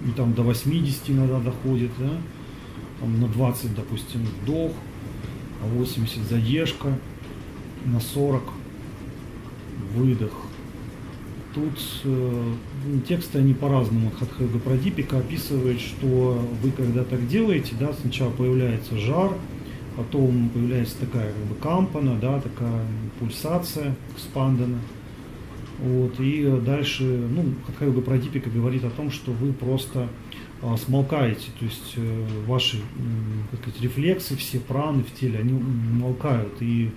и 0.06 0.12
там 0.12 0.34
до 0.34 0.44
80 0.44 1.10
иногда 1.10 1.40
доходит, 1.40 1.92
да, 1.98 2.12
там 3.00 3.20
на 3.20 3.28
20, 3.28 3.76
допустим, 3.76 4.22
вдох, 4.42 4.74
80 5.64 6.24
задержка, 6.24 6.98
на 7.86 8.00
40 8.00 8.42
выдох. 9.96 10.32
Тут 11.54 11.80
э, 12.04 12.54
тексты 13.08 13.40
они 13.40 13.54
по-разному. 13.54 14.12
Хатхага 14.18 14.58
Прадипика 14.60 15.20
описывает, 15.20 15.80
что 15.80 16.42
вы 16.62 16.72
когда 16.72 17.04
так 17.04 17.28
делаете, 17.28 17.76
да, 17.80 17.94
сначала 17.94 18.32
появляется 18.32 18.98
жар, 18.98 19.34
потом 19.96 20.50
появляется 20.50 20.98
такая 21.00 21.32
как 21.32 21.44
бы 21.44 21.56
кампана, 21.56 22.18
да, 22.20 22.42
такая 22.42 22.82
пульсация 23.20 23.96
спандана. 24.18 24.80
Вот, 25.80 26.20
и 26.20 26.50
дальше, 26.66 27.04
ну, 27.04 27.46
как 27.78 27.92
бы 27.92 28.02
продипика 28.02 28.50
говорит 28.50 28.84
о 28.86 28.90
том, 28.90 29.12
что 29.12 29.32
вы 29.32 29.54
просто 29.54 30.08
смолкаете, 30.78 31.52
то 31.60 31.66
есть 31.66 31.94
э, 31.98 32.26
ваши 32.48 32.78
как 33.52 33.62
сказать, 33.62 33.82
рефлексы, 33.82 34.36
все 34.38 34.60
праны 34.60 35.04
в 35.04 35.12
теле, 35.14 35.40
они 35.40 35.54
молкают, 35.54 36.54
и 36.62 36.92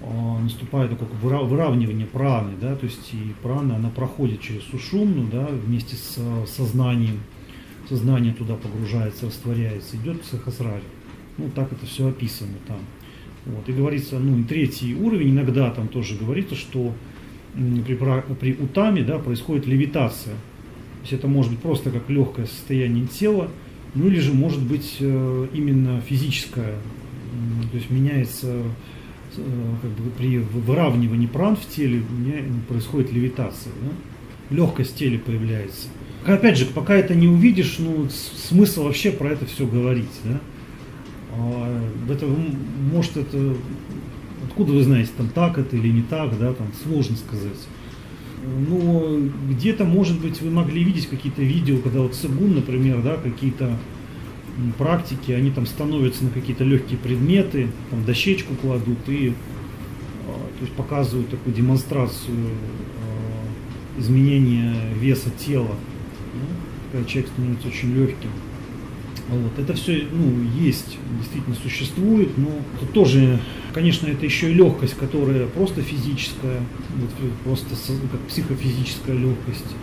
а, 0.00 0.38
наступает 0.38 0.90
такое 0.90 1.08
выравнивание 1.18 2.06
праны, 2.06 2.52
да, 2.60 2.76
то 2.76 2.86
есть 2.86 3.12
и 3.12 3.34
прана, 3.42 3.76
она 3.76 3.88
проходит 3.88 4.40
через 4.40 4.62
сушумну, 4.64 5.26
да, 5.30 5.46
вместе 5.46 5.96
с 5.96 6.18
сознанием, 6.46 7.20
сознание 7.88 8.32
туда 8.32 8.54
погружается, 8.54 9.26
растворяется, 9.26 9.96
идет 9.96 10.22
психосрари. 10.22 10.82
Ну, 11.36 11.50
так 11.54 11.72
это 11.72 11.86
все 11.86 12.08
описано 12.08 12.54
там. 12.66 12.78
Вот. 13.46 13.68
И 13.68 13.72
говорится, 13.72 14.18
ну, 14.18 14.38
и 14.38 14.44
третий 14.44 14.94
уровень, 14.94 15.30
иногда 15.30 15.70
там 15.70 15.88
тоже 15.88 16.16
говорится, 16.16 16.54
что 16.54 16.92
при, 17.54 17.94
при 17.94 18.52
утаме 18.52 19.02
да, 19.02 19.18
происходит 19.18 19.66
левитация. 19.66 20.34
То 20.98 21.02
есть 21.02 21.12
это 21.12 21.28
может 21.28 21.52
быть 21.52 21.60
просто 21.60 21.90
как 21.90 22.08
легкое 22.10 22.46
состояние 22.46 23.06
тела, 23.06 23.50
ну 23.94 24.06
или 24.08 24.18
же 24.18 24.34
может 24.34 24.62
быть 24.62 24.96
э, 25.00 25.46
именно 25.54 26.00
физическое. 26.00 26.74
То 27.70 27.76
есть 27.76 27.90
меняется 27.90 28.62
э, 29.36 29.74
как 29.82 29.90
бы 29.90 30.10
при 30.10 30.38
выравнивании 30.38 31.26
пран 31.26 31.56
в 31.56 31.66
теле 31.66 32.02
происходит 32.68 33.12
левитация. 33.12 33.72
Да? 33.82 34.56
Легкость 34.56 34.94
в 34.94 34.96
теле 34.96 35.18
появляется. 35.18 35.88
Опять 36.26 36.58
же, 36.58 36.66
пока 36.66 36.94
это 36.94 37.14
не 37.14 37.28
увидишь, 37.28 37.76
ну, 37.78 38.08
смысл 38.10 38.84
вообще 38.84 39.12
про 39.12 39.30
это 39.30 39.46
все 39.46 39.66
говорить. 39.66 40.08
Да? 40.24 40.40
А, 41.32 41.80
это, 42.10 42.26
может, 42.92 43.16
это, 43.16 43.54
откуда 44.46 44.72
вы 44.72 44.82
знаете, 44.82 45.10
там 45.16 45.28
так 45.28 45.58
это 45.58 45.76
или 45.76 45.88
не 45.88 46.02
так, 46.02 46.38
да, 46.38 46.52
там 46.52 46.68
сложно 46.82 47.16
сказать. 47.16 47.58
Но 48.68 49.18
где-то, 49.50 49.84
может 49.84 50.20
быть, 50.20 50.40
вы 50.40 50.50
могли 50.50 50.82
видеть 50.82 51.08
какие-то 51.08 51.42
видео, 51.42 51.78
когда 51.78 52.00
вот 52.00 52.14
Сагун, 52.14 52.54
например, 52.54 53.02
да, 53.02 53.16
какие-то 53.16 53.76
практики, 54.76 55.32
они 55.32 55.50
там 55.50 55.66
становятся 55.66 56.24
на 56.24 56.30
какие-то 56.30 56.64
легкие 56.64 56.98
предметы, 56.98 57.68
там 57.90 58.04
дощечку 58.04 58.54
кладут 58.54 58.98
и 59.08 59.32
а, 60.26 60.32
то 60.32 60.64
есть 60.64 60.72
показывают 60.72 61.30
такую 61.30 61.54
демонстрацию 61.54 62.36
а, 62.36 64.00
изменения 64.00 64.74
веса 65.00 65.30
тела, 65.30 65.76
когда 66.90 67.08
человек 67.08 67.30
становится 67.30 67.68
очень 67.68 67.94
легким. 67.94 68.30
Вот. 69.28 69.58
Это 69.58 69.74
все 69.74 70.06
ну, 70.10 70.42
есть, 70.58 70.98
действительно 71.18 71.54
существует, 71.56 72.36
но 72.36 72.50
тут 72.80 72.92
тоже, 72.92 73.38
конечно, 73.72 74.06
это 74.06 74.24
еще 74.24 74.50
и 74.50 74.54
легкость, 74.54 74.94
которая 74.94 75.46
просто 75.46 75.82
физическая, 75.82 76.60
вот, 76.96 77.10
просто 77.44 77.74
как 78.10 78.20
психофизическая 78.28 79.16
легкость, 79.16 79.74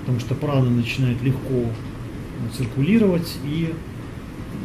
потому 0.00 0.20
что 0.20 0.34
прана 0.34 0.70
начинает 0.70 1.22
легко 1.22 1.70
циркулировать 2.56 3.36
и 3.44 3.72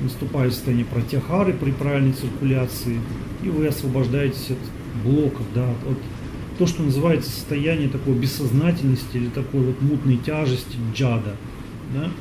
наступает 0.04 0.54
состояние 0.54 0.86
протяхары 0.86 1.54
при 1.54 1.72
правильной 1.72 2.14
циркуляции, 2.14 3.00
и 3.44 3.50
вы 3.50 3.68
освобождаетесь 3.68 4.52
от 4.52 5.04
блоков, 5.04 5.46
да, 5.54 5.70
от 5.70 5.98
то, 6.58 6.68
что 6.68 6.84
называется 6.84 7.32
состояние 7.32 7.90
такой 7.90 8.14
бессознательности 8.14 9.18
или 9.18 9.30
такой 9.30 9.62
вот 9.62 9.82
мутной 9.82 10.18
тяжести 10.18 10.78
джада. 10.94 11.36
Да? 11.94 12.12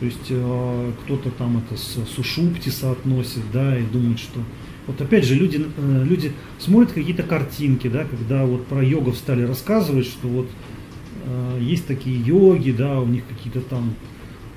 То 0.00 0.06
есть 0.06 0.26
э, 0.28 0.92
кто-то 1.04 1.30
там 1.30 1.58
это 1.58 1.80
с 1.80 1.98
сушупти 2.14 2.68
соотносит, 2.68 3.42
да, 3.52 3.78
и 3.78 3.82
думает, 3.84 4.18
что... 4.18 4.40
Вот 4.88 5.00
опять 5.02 5.24
же, 5.24 5.34
люди, 5.34 5.64
э, 5.76 6.04
люди 6.04 6.32
смотрят 6.58 6.92
какие-то 6.92 7.22
картинки, 7.22 7.88
да, 7.88 8.04
когда 8.04 8.44
вот 8.46 8.66
про 8.66 8.82
йогов 8.82 9.16
стали 9.16 9.42
рассказывать, 9.42 10.06
что 10.06 10.26
вот 10.26 10.48
э, 11.26 11.58
есть 11.60 11.86
такие 11.86 12.18
йоги, 12.18 12.70
да, 12.70 12.98
у 12.98 13.06
них 13.06 13.22
какие-то 13.28 13.60
там, 13.60 13.94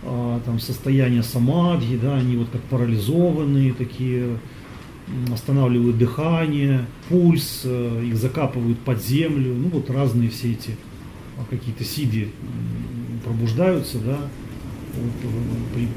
э, 0.03 0.39
там 0.45 0.59
состояния 0.61 1.21
самадхи, 1.21 1.99
да, 2.01 2.15
они 2.15 2.38
вот 2.38 2.47
как 2.49 2.61
парализованные 2.61 3.73
такие, 3.73 4.39
останавливают 5.34 5.97
дыхание, 5.97 6.86
пульс, 7.09 7.63
э, 7.65 8.05
их 8.05 8.15
закапывают 8.15 8.79
под 8.79 9.03
землю, 9.03 9.53
ну 9.53 9.67
вот 9.67 9.89
разные 9.89 10.29
все 10.29 10.53
эти 10.53 10.77
а, 11.38 11.43
какие-то 11.49 11.84
сиди 11.84 12.29
пробуждаются, 13.25 13.97
да, 13.99 14.17
при 15.73 15.88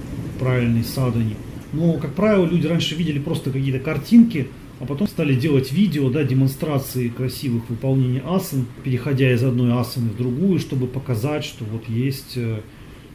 правильной 0.41 0.83
садане. 0.83 1.37
Но, 1.75 1.95
как 1.95 2.15
правило, 2.15 2.47
люди 2.47 2.67
раньше 2.67 2.95
видели 2.95 3.19
просто 3.19 3.51
какие-то 3.51 3.81
картинки, 3.81 4.49
а 4.81 4.87
потом 4.87 5.09
стали 5.09 5.35
делать 5.35 5.73
видео, 5.73 6.09
да, 6.09 6.23
демонстрации 6.23 7.09
красивых 7.09 7.69
выполнений 7.69 8.21
асан, 8.25 8.67
переходя 8.85 9.33
из 9.33 9.43
одной 9.43 9.73
асаны 9.73 10.11
в 10.11 10.17
другую, 10.17 10.61
чтобы 10.61 10.87
показать, 10.87 11.45
что 11.45 11.65
вот 11.65 11.89
есть 11.89 12.37
э, 12.37 12.61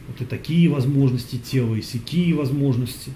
вот 0.07 0.22
и 0.22 0.26
такие 0.26 0.70
возможности 0.70 1.38
тела, 1.38 1.76
и 1.76 1.82
сякие 1.82 2.36
возможности. 2.36 3.12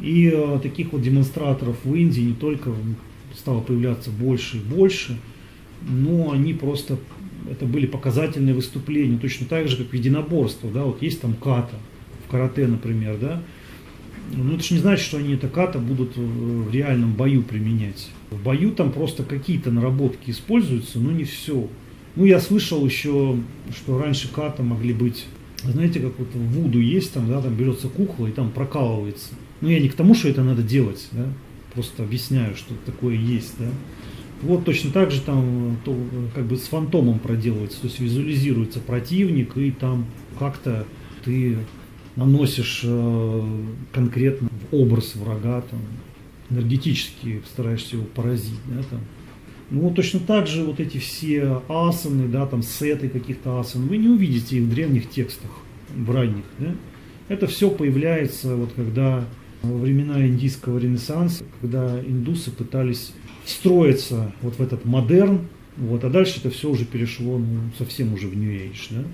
И 0.00 0.30
э, 0.34 0.58
таких 0.62 0.92
вот 0.92 1.02
демонстраторов 1.02 1.76
в 1.84 1.94
Индии 1.94 2.22
не 2.22 2.34
только 2.34 2.70
стало 3.34 3.60
появляться 3.60 4.10
больше 4.10 4.58
и 4.58 4.60
больше, 4.60 5.18
но 5.82 6.32
они 6.32 6.52
просто 6.52 6.98
это 7.50 7.64
были 7.64 7.86
показательные 7.86 8.54
выступления, 8.54 9.18
точно 9.18 9.46
так 9.46 9.68
же, 9.68 9.76
как 9.76 9.88
в 9.88 9.92
единоборство, 9.92 10.70
да, 10.70 10.84
вот 10.84 11.00
есть 11.02 11.20
там 11.20 11.34
ката 11.34 11.76
в 12.26 12.30
карате, 12.30 12.66
например, 12.66 13.18
да, 13.18 13.42
ну 14.32 14.54
это 14.54 14.62
же 14.62 14.74
не 14.74 14.80
значит, 14.80 15.04
что 15.04 15.18
они 15.18 15.34
это 15.34 15.48
ката 15.48 15.78
будут 15.78 16.16
в 16.16 16.70
реальном 16.70 17.12
бою 17.12 17.42
применять. 17.42 18.08
В 18.30 18.42
бою 18.42 18.72
там 18.72 18.92
просто 18.92 19.22
какие-то 19.22 19.70
наработки 19.70 20.30
используются, 20.30 20.98
но 20.98 21.12
не 21.12 21.24
все. 21.24 21.68
Ну, 22.16 22.24
я 22.24 22.40
слышал 22.40 22.84
еще, 22.84 23.36
что 23.76 23.98
раньше 23.98 24.32
ката 24.32 24.62
могли 24.62 24.94
быть, 24.94 25.26
знаете, 25.62 26.00
как 26.00 26.18
вот 26.18 26.28
в 26.34 26.52
Вуду 26.52 26.80
есть, 26.80 27.12
там, 27.12 27.28
да, 27.28 27.42
там 27.42 27.54
берется 27.54 27.88
кукла 27.88 28.26
и 28.26 28.32
там 28.32 28.50
прокалывается. 28.50 29.34
Ну, 29.60 29.68
я 29.68 29.80
не 29.80 29.88
к 29.88 29.94
тому, 29.94 30.14
что 30.14 30.28
это 30.28 30.42
надо 30.42 30.62
делать, 30.62 31.08
да, 31.12 31.26
просто 31.74 32.04
объясняю, 32.04 32.56
что 32.56 32.74
такое 32.86 33.16
есть, 33.16 33.54
да. 33.58 33.68
Вот 34.42 34.64
точно 34.64 34.90
так 34.90 35.10
же 35.10 35.20
там 35.20 35.78
то, 35.84 35.96
как 36.34 36.46
бы 36.46 36.56
с 36.56 36.64
фантомом 36.64 37.18
проделывается, 37.18 37.80
то 37.80 37.86
есть 37.86 38.00
визуализируется 38.00 38.80
противник, 38.80 39.56
и 39.56 39.70
там 39.70 40.06
как-то 40.38 40.86
ты 41.24 41.56
наносишь 42.16 42.80
э, 42.84 43.42
конкретно 43.92 44.48
в 44.48 44.74
образ 44.74 45.14
врага, 45.14 45.62
там, 45.62 45.80
энергетически 46.50 47.42
стараешься 47.46 47.96
его 47.96 48.06
поразить, 48.06 48.60
да, 48.66 48.82
там. 48.90 49.00
Ну, 49.70 49.80
вот 49.80 49.96
точно 49.96 50.20
так 50.20 50.46
же 50.46 50.62
вот 50.62 50.78
эти 50.78 50.98
все 50.98 51.60
асаны, 51.68 52.28
да, 52.28 52.46
там 52.46 52.62
сеты 52.62 53.08
каких-то 53.08 53.58
асан, 53.58 53.86
вы 53.86 53.96
не 53.96 54.08
увидите 54.08 54.58
их 54.58 54.64
в 54.64 54.70
древних 54.70 55.10
текстах, 55.10 55.50
в 55.94 56.10
ранних, 56.10 56.44
да. 56.58 56.74
Это 57.28 57.46
все 57.46 57.70
появляется 57.70 58.54
вот 58.54 58.72
когда 58.76 59.24
во 59.62 59.76
времена 59.76 60.26
индийского 60.26 60.78
ренессанса, 60.78 61.44
когда 61.60 62.00
индусы 62.00 62.50
пытались 62.50 63.12
встроиться 63.44 64.32
вот 64.42 64.58
в 64.58 64.62
этот 64.62 64.84
модерн, 64.84 65.40
вот, 65.76 66.04
а 66.04 66.10
дальше 66.10 66.40
это 66.40 66.50
все 66.50 66.70
уже 66.70 66.84
перешло 66.84 67.38
ну, 67.38 67.70
совсем 67.76 68.14
уже 68.14 68.28
в 68.28 68.36
New 68.36 68.50
Age. 68.50 68.86
Да? 68.90 69.04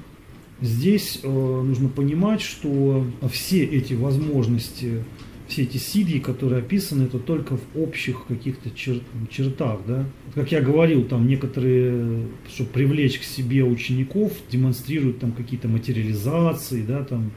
Здесь 0.63 1.19
э, 1.25 1.29
нужно 1.29 1.89
понимать, 1.89 2.41
что 2.41 3.05
все 3.33 3.65
эти 3.65 3.95
возможности, 3.95 5.03
все 5.49 5.63
эти 5.63 5.77
сидьи, 5.79 6.21
которые 6.21 6.61
описаны, 6.61 7.03
это 7.03 7.19
только 7.19 7.57
в 7.57 7.65
общих 7.75 8.27
каких-то 8.27 8.71
чер 8.71 9.01
чертах. 9.29 9.81
Да? 9.89 10.07
Как 10.37 10.53
я 10.53 10.61
говорил, 10.61 11.03
там 11.03 11.27
некоторые, 11.27 12.29
чтобы 12.49 12.71
привлечь 12.71 13.19
к 13.19 13.25
себе 13.25 13.65
учеников, 13.65 14.35
демонстрируют 14.53 15.19
там 15.19 15.33
какие-то 15.33 15.67
материализации, 15.67 16.83
да, 16.83 17.03
там, 17.03 17.33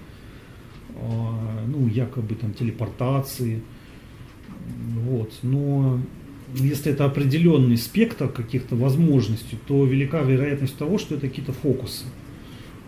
э, 0.89 1.65
ну, 1.67 1.88
якобы 1.88 2.36
там 2.36 2.53
телепортации. 2.53 3.63
Вот. 5.03 5.34
Но 5.41 5.99
если 6.53 6.91
это 6.91 7.05
определенный 7.05 7.78
спектр 7.78 8.28
каких-то 8.28 8.76
возможностей, 8.76 9.57
то 9.67 9.84
велика 9.84 10.21
вероятность 10.21 10.78
того, 10.78 10.99
что 10.99 11.15
это 11.15 11.28
какие-то 11.28 11.53
фокусы. 11.53 12.05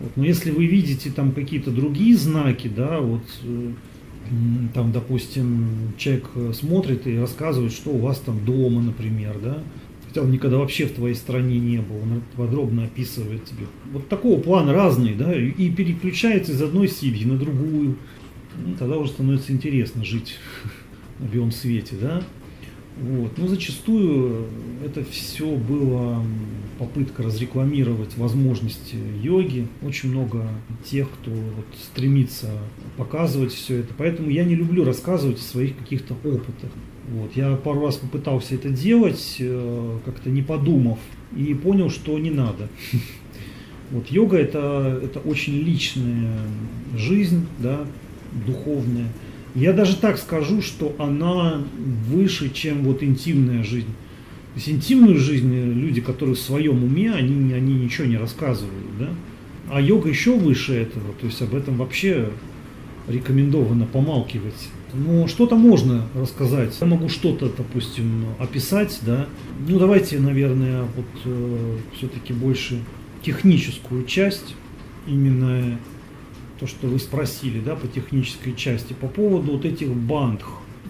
Вот. 0.00 0.16
Но 0.16 0.24
если 0.24 0.50
вы 0.50 0.66
видите 0.66 1.10
там 1.10 1.32
какие-то 1.32 1.70
другие 1.70 2.16
знаки, 2.16 2.68
да, 2.68 3.00
вот 3.00 3.24
э, 3.42 3.72
там, 4.74 4.92
допустим, 4.92 5.92
человек 5.96 6.28
смотрит 6.54 7.06
и 7.06 7.18
рассказывает, 7.18 7.72
что 7.72 7.90
у 7.90 7.98
вас 7.98 8.18
там 8.20 8.44
дома, 8.44 8.80
например, 8.80 9.38
да, 9.42 9.62
хотя 10.06 10.22
он 10.22 10.30
никогда 10.30 10.58
вообще 10.58 10.86
в 10.86 10.92
твоей 10.92 11.14
стране 11.14 11.58
не 11.58 11.78
был, 11.78 11.96
он 11.96 12.22
подробно 12.36 12.84
описывает 12.84 13.44
тебе. 13.44 13.66
Вот 13.92 14.08
такого 14.08 14.40
плана 14.40 14.72
разные, 14.72 15.14
да, 15.14 15.34
и 15.34 15.70
переключается 15.70 16.52
из 16.52 16.62
одной 16.62 16.88
семьи 16.88 17.24
на 17.24 17.36
другую. 17.36 17.96
Ну, 18.66 18.74
тогда 18.78 18.96
уже 18.96 19.10
становится 19.10 19.52
интересно 19.52 20.04
жить 20.04 20.36
на 21.18 21.26
белом 21.26 21.52
свете, 21.52 21.96
да. 22.00 22.22
Вот. 23.00 23.38
Но 23.38 23.46
зачастую 23.46 24.46
это 24.84 25.04
все 25.04 25.46
было 25.56 26.22
попытка 26.78 27.22
разрекламировать 27.22 28.16
возможности 28.16 28.96
йоги. 29.22 29.66
Очень 29.82 30.10
много 30.10 30.48
тех, 30.84 31.08
кто 31.10 31.30
вот 31.30 31.66
стремится 31.80 32.50
показывать 32.96 33.52
все 33.52 33.78
это. 33.78 33.94
Поэтому 33.96 34.30
я 34.30 34.44
не 34.44 34.54
люблю 34.54 34.84
рассказывать 34.84 35.38
о 35.38 35.42
своих 35.42 35.76
каких-то 35.76 36.14
опытах. 36.14 36.70
Вот. 37.08 37.34
Я 37.34 37.56
пару 37.56 37.84
раз 37.86 37.96
попытался 37.96 38.54
это 38.54 38.68
делать, 38.68 39.36
э, 39.38 39.98
как-то 40.04 40.30
не 40.30 40.42
подумав, 40.42 40.98
и 41.36 41.54
понял, 41.54 41.90
что 41.90 42.18
не 42.18 42.30
надо. 42.30 42.68
Вот 43.90 44.08
йога 44.08 44.36
это, 44.36 45.00
это 45.02 45.18
очень 45.20 45.54
личная 45.54 46.36
жизнь, 46.94 47.46
да, 47.58 47.86
духовная. 48.46 49.10
Я 49.54 49.72
даже 49.72 49.96
так 49.96 50.18
скажу, 50.18 50.62
что 50.62 50.94
она 50.98 51.62
выше, 52.08 52.50
чем 52.50 52.84
вот 52.84 53.02
интимная 53.02 53.64
жизнь. 53.64 53.88
То 54.54 54.56
есть 54.56 54.68
интимную 54.68 55.18
жизнь 55.18 55.52
люди, 55.52 56.00
которые 56.00 56.34
в 56.34 56.40
своем 56.40 56.82
уме, 56.84 57.12
они, 57.12 57.52
они 57.52 57.74
ничего 57.74 58.06
не 58.06 58.16
рассказывают, 58.16 58.98
да? 58.98 59.08
А 59.70 59.80
йога 59.80 60.08
еще 60.08 60.36
выше 60.36 60.74
этого, 60.74 61.12
то 61.20 61.26
есть 61.26 61.40
об 61.42 61.54
этом 61.54 61.76
вообще 61.76 62.30
рекомендовано 63.06 63.86
помалкивать. 63.86 64.68
Но 64.94 65.26
что-то 65.28 65.56
можно 65.56 66.06
рассказать. 66.14 66.76
Я 66.80 66.86
могу 66.86 67.08
что-то, 67.08 67.52
допустим, 67.54 68.24
описать, 68.38 68.98
да. 69.02 69.26
Ну, 69.68 69.78
давайте, 69.78 70.18
наверное, 70.18 70.82
вот 70.96 71.06
э, 71.24 71.76
все-таки 71.96 72.32
больше 72.32 72.78
техническую 73.22 74.04
часть, 74.06 74.54
именно 75.06 75.78
то, 76.58 76.66
что 76.66 76.86
вы 76.86 76.98
спросили, 76.98 77.60
да, 77.60 77.76
по 77.76 77.86
технической 77.86 78.54
части, 78.54 78.92
по 78.92 79.06
поводу 79.06 79.52
вот 79.52 79.64
этих 79.64 79.88
банд, 79.88 80.42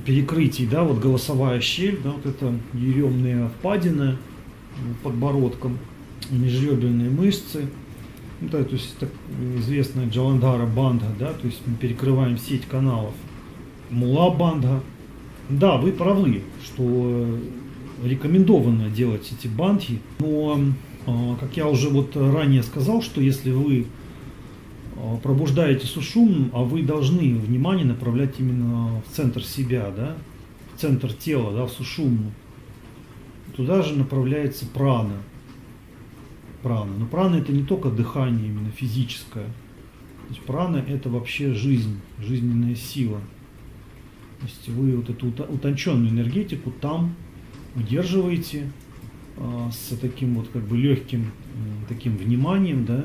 перекрытий, 0.04 0.66
да, 0.66 0.84
вот 0.84 0.98
голосовая 0.98 1.60
щель, 1.60 1.98
да, 2.02 2.10
вот 2.10 2.26
это 2.26 2.54
еремные 2.72 3.48
впадины 3.48 4.16
подбородком, 5.02 5.78
межреберные 6.30 7.10
мышцы, 7.10 7.68
ну, 8.40 8.48
да, 8.50 8.62
то 8.62 8.74
есть 8.74 8.96
так 8.98 9.10
известная 9.58 10.08
Джаландара 10.08 10.66
банда, 10.66 11.06
да, 11.18 11.32
то 11.32 11.46
есть 11.46 11.60
мы 11.66 11.76
перекрываем 11.76 12.38
сеть 12.38 12.66
каналов. 12.66 13.14
Мула 13.90 14.30
банда. 14.30 14.80
Да, 15.48 15.78
вы 15.78 15.92
правы, 15.92 16.42
что 16.62 17.38
рекомендовано 18.04 18.90
делать 18.90 19.32
эти 19.32 19.48
бандхи, 19.48 20.00
но, 20.20 20.60
а, 21.06 21.36
как 21.40 21.56
я 21.56 21.66
уже 21.66 21.88
вот 21.88 22.16
ранее 22.16 22.62
сказал, 22.62 23.02
что 23.02 23.20
если 23.20 23.50
вы 23.50 23.86
пробуждаете 25.22 25.86
сушум, 25.86 26.50
а 26.52 26.62
вы 26.62 26.82
должны 26.82 27.36
внимание 27.36 27.84
направлять 27.84 28.34
именно 28.38 29.00
в 29.02 29.14
центр 29.14 29.42
себя, 29.42 29.92
да, 29.94 30.16
в 30.74 30.80
центр 30.80 31.12
тела, 31.12 31.52
да, 31.52 31.66
в 31.66 31.70
сушуму. 31.70 32.32
Туда 33.56 33.82
же 33.82 33.96
направляется 33.96 34.66
прана. 34.66 35.16
Прана. 36.62 36.92
Но 36.98 37.06
прана 37.06 37.36
это 37.36 37.52
не 37.52 37.62
только 37.62 37.90
дыхание 37.90 38.46
именно 38.46 38.70
физическое. 38.70 39.46
То 39.46 40.34
есть 40.34 40.40
прана 40.42 40.76
это 40.76 41.08
вообще 41.08 41.54
жизнь, 41.54 42.00
жизненная 42.18 42.74
сила. 42.74 43.20
То 44.40 44.46
есть 44.46 44.68
вы 44.68 44.96
вот 44.96 45.10
эту 45.10 45.28
утонченную 45.28 46.10
энергетику 46.10 46.70
там 46.70 47.14
удерживаете 47.74 48.70
э, 49.36 49.70
с 49.72 49.96
таким 49.96 50.34
вот 50.34 50.48
как 50.48 50.62
бы 50.62 50.76
легким 50.76 51.22
э, 51.22 51.28
таким 51.88 52.16
вниманием, 52.16 52.84
да, 52.84 53.04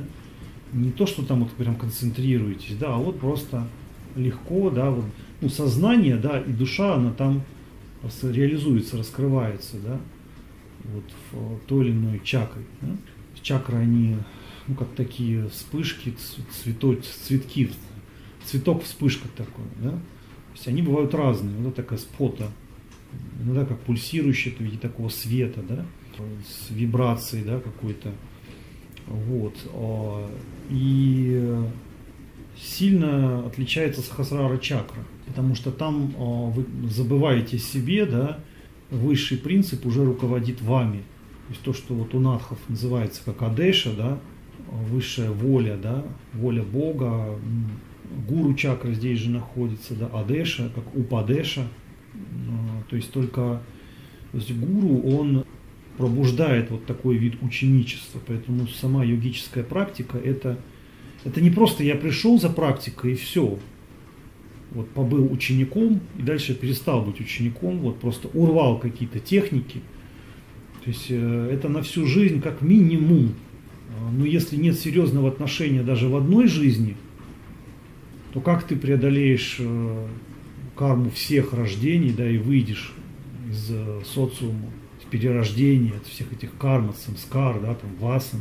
не 0.73 0.91
то, 0.91 1.05
что 1.05 1.23
там 1.23 1.41
вот 1.41 1.51
прям 1.51 1.75
концентрируетесь, 1.75 2.75
да, 2.77 2.95
а 2.95 2.97
вот 2.97 3.19
просто 3.19 3.67
легко, 4.15 4.69
да, 4.69 4.89
вот, 4.89 5.05
ну, 5.41 5.49
сознание, 5.49 6.17
да, 6.17 6.39
и 6.39 6.51
душа, 6.51 6.95
она 6.95 7.11
там 7.11 7.43
реализуется, 8.21 8.97
раскрывается, 8.97 9.77
да, 9.77 9.99
вот 10.83 11.03
в 11.31 11.65
той 11.67 11.85
или 11.85 11.91
иной 11.91 12.21
чакре. 12.23 12.63
Да. 12.81 12.89
Чакры, 13.41 13.77
они, 13.77 14.17
ну, 14.67 14.75
как 14.75 14.89
такие 14.95 15.47
вспышки, 15.49 16.13
цветок, 16.63 17.03
цветки, 17.03 17.69
цветок 18.45 18.83
вспышка 18.83 19.27
такой, 19.35 19.65
да. 19.81 19.91
То 19.91 20.55
есть 20.55 20.67
они 20.67 20.81
бывают 20.81 21.13
разные, 21.13 21.55
вот 21.57 21.75
такая 21.75 21.99
спота, 21.99 22.47
иногда 23.41 23.65
как 23.65 23.79
пульсирующая 23.81 24.53
в 24.53 24.59
виде 24.59 24.77
такого 24.77 25.09
света, 25.09 25.61
да, 25.67 25.85
с 26.47 26.69
вибрацией, 26.69 27.43
да, 27.43 27.59
какой-то, 27.59 28.11
вот. 29.07 29.55
А, 29.73 30.29
и 30.69 31.55
сильно 32.57 33.45
отличается 33.45 34.01
Сахасрара 34.01 34.57
чакра, 34.57 35.03
потому 35.25 35.55
что 35.55 35.71
там 35.71 36.13
а, 36.17 36.49
вы 36.49 36.65
забываете 36.89 37.57
себе, 37.57 38.05
да, 38.05 38.39
высший 38.89 39.37
принцип 39.37 39.85
уже 39.85 40.03
руководит 40.05 40.61
вами. 40.61 41.03
То 41.47 41.49
есть 41.49 41.61
то, 41.61 41.73
что 41.73 41.93
вот 41.93 42.13
у 42.15 42.19
надхов 42.19 42.57
называется 42.69 43.21
как 43.25 43.41
Адеша, 43.41 43.91
да, 43.93 44.19
высшая 44.69 45.31
воля, 45.31 45.77
да, 45.81 46.03
воля 46.33 46.63
Бога, 46.63 47.37
гуру 48.27 48.53
чакра 48.53 48.91
здесь 48.91 49.19
же 49.19 49.29
находится, 49.29 49.95
да, 49.95 50.07
Адеша, 50.07 50.69
как 50.73 50.95
Упадеша, 50.95 51.63
а, 52.13 52.83
то 52.89 52.95
есть 52.95 53.11
только 53.11 53.61
то 54.33 54.39
есть 54.39 54.51
гуру, 54.57 54.99
он 55.15 55.45
пробуждает 55.97 56.71
вот 56.71 56.85
такой 56.85 57.17
вид 57.17 57.35
ученичества. 57.41 58.19
Поэтому 58.25 58.67
сама 58.67 59.03
йогическая 59.03 59.63
практика 59.63 60.17
это, 60.17 60.57
это 61.23 61.41
не 61.41 61.49
просто 61.49 61.83
я 61.83 61.95
пришел 61.95 62.39
за 62.39 62.49
практикой 62.49 63.13
и 63.13 63.15
все. 63.15 63.59
Вот 64.71 64.89
побыл 64.89 65.31
учеником 65.31 66.01
и 66.17 66.23
дальше 66.23 66.55
перестал 66.55 67.03
быть 67.03 67.21
учеником, 67.21 67.79
вот 67.79 67.99
просто 67.99 68.27
урвал 68.33 68.79
какие-то 68.79 69.19
техники. 69.19 69.81
То 70.83 70.89
есть 70.89 71.05
э, 71.09 71.49
это 71.53 71.69
на 71.69 71.83
всю 71.83 72.07
жизнь 72.07 72.41
как 72.41 72.61
минимум. 72.61 73.35
А, 73.89 74.11
но 74.11 74.25
если 74.25 74.55
нет 74.55 74.77
серьезного 74.77 75.29
отношения 75.29 75.83
даже 75.83 76.09
в 76.09 76.15
одной 76.15 76.47
жизни, 76.47 76.97
то 78.33 78.41
как 78.41 78.63
ты 78.63 78.75
преодолеешь 78.75 79.57
э, 79.59 80.07
карму 80.75 81.11
всех 81.11 81.53
рождений, 81.53 82.11
да, 82.11 82.27
и 82.27 82.37
выйдешь 82.37 82.93
из 83.49 83.69
э, 83.69 84.01
социума? 84.03 84.72
Перерождение 85.13 85.93
от 85.93 86.07
всех 86.07 86.33
этих 86.33 86.57
карм, 86.57 86.89
от 86.89 86.97
самскар, 86.97 87.61
да, 87.61 87.75
там, 87.75 87.95
васан. 87.99 88.39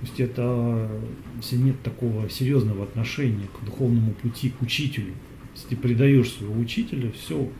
То 0.00 0.06
есть 0.06 0.20
это, 0.20 0.90
если 1.36 1.56
нет 1.56 1.82
такого 1.82 2.30
серьезного 2.30 2.84
отношения 2.84 3.46
к 3.48 3.62
духовному 3.62 4.12
пути, 4.12 4.48
к 4.48 4.62
учителю, 4.62 5.12
если 5.54 5.68
ты 5.68 5.76
предаешь 5.76 6.30
своего 6.30 6.58
учителя, 6.58 7.12
все. 7.12 7.50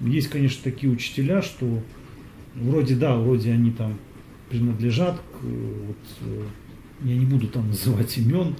Есть, 0.00 0.28
конечно, 0.28 0.62
такие 0.64 0.90
учителя, 0.90 1.42
что 1.42 1.82
вроде 2.54 2.96
да, 2.96 3.16
вроде 3.16 3.52
они 3.52 3.70
там 3.70 3.98
принадлежат 4.48 5.18
к, 5.18 5.42
вот, 5.42 5.96
э, 6.22 6.44
я 7.04 7.16
не 7.16 7.26
буду 7.26 7.48
там 7.48 7.68
называть 7.68 8.16
имен, 8.16 8.56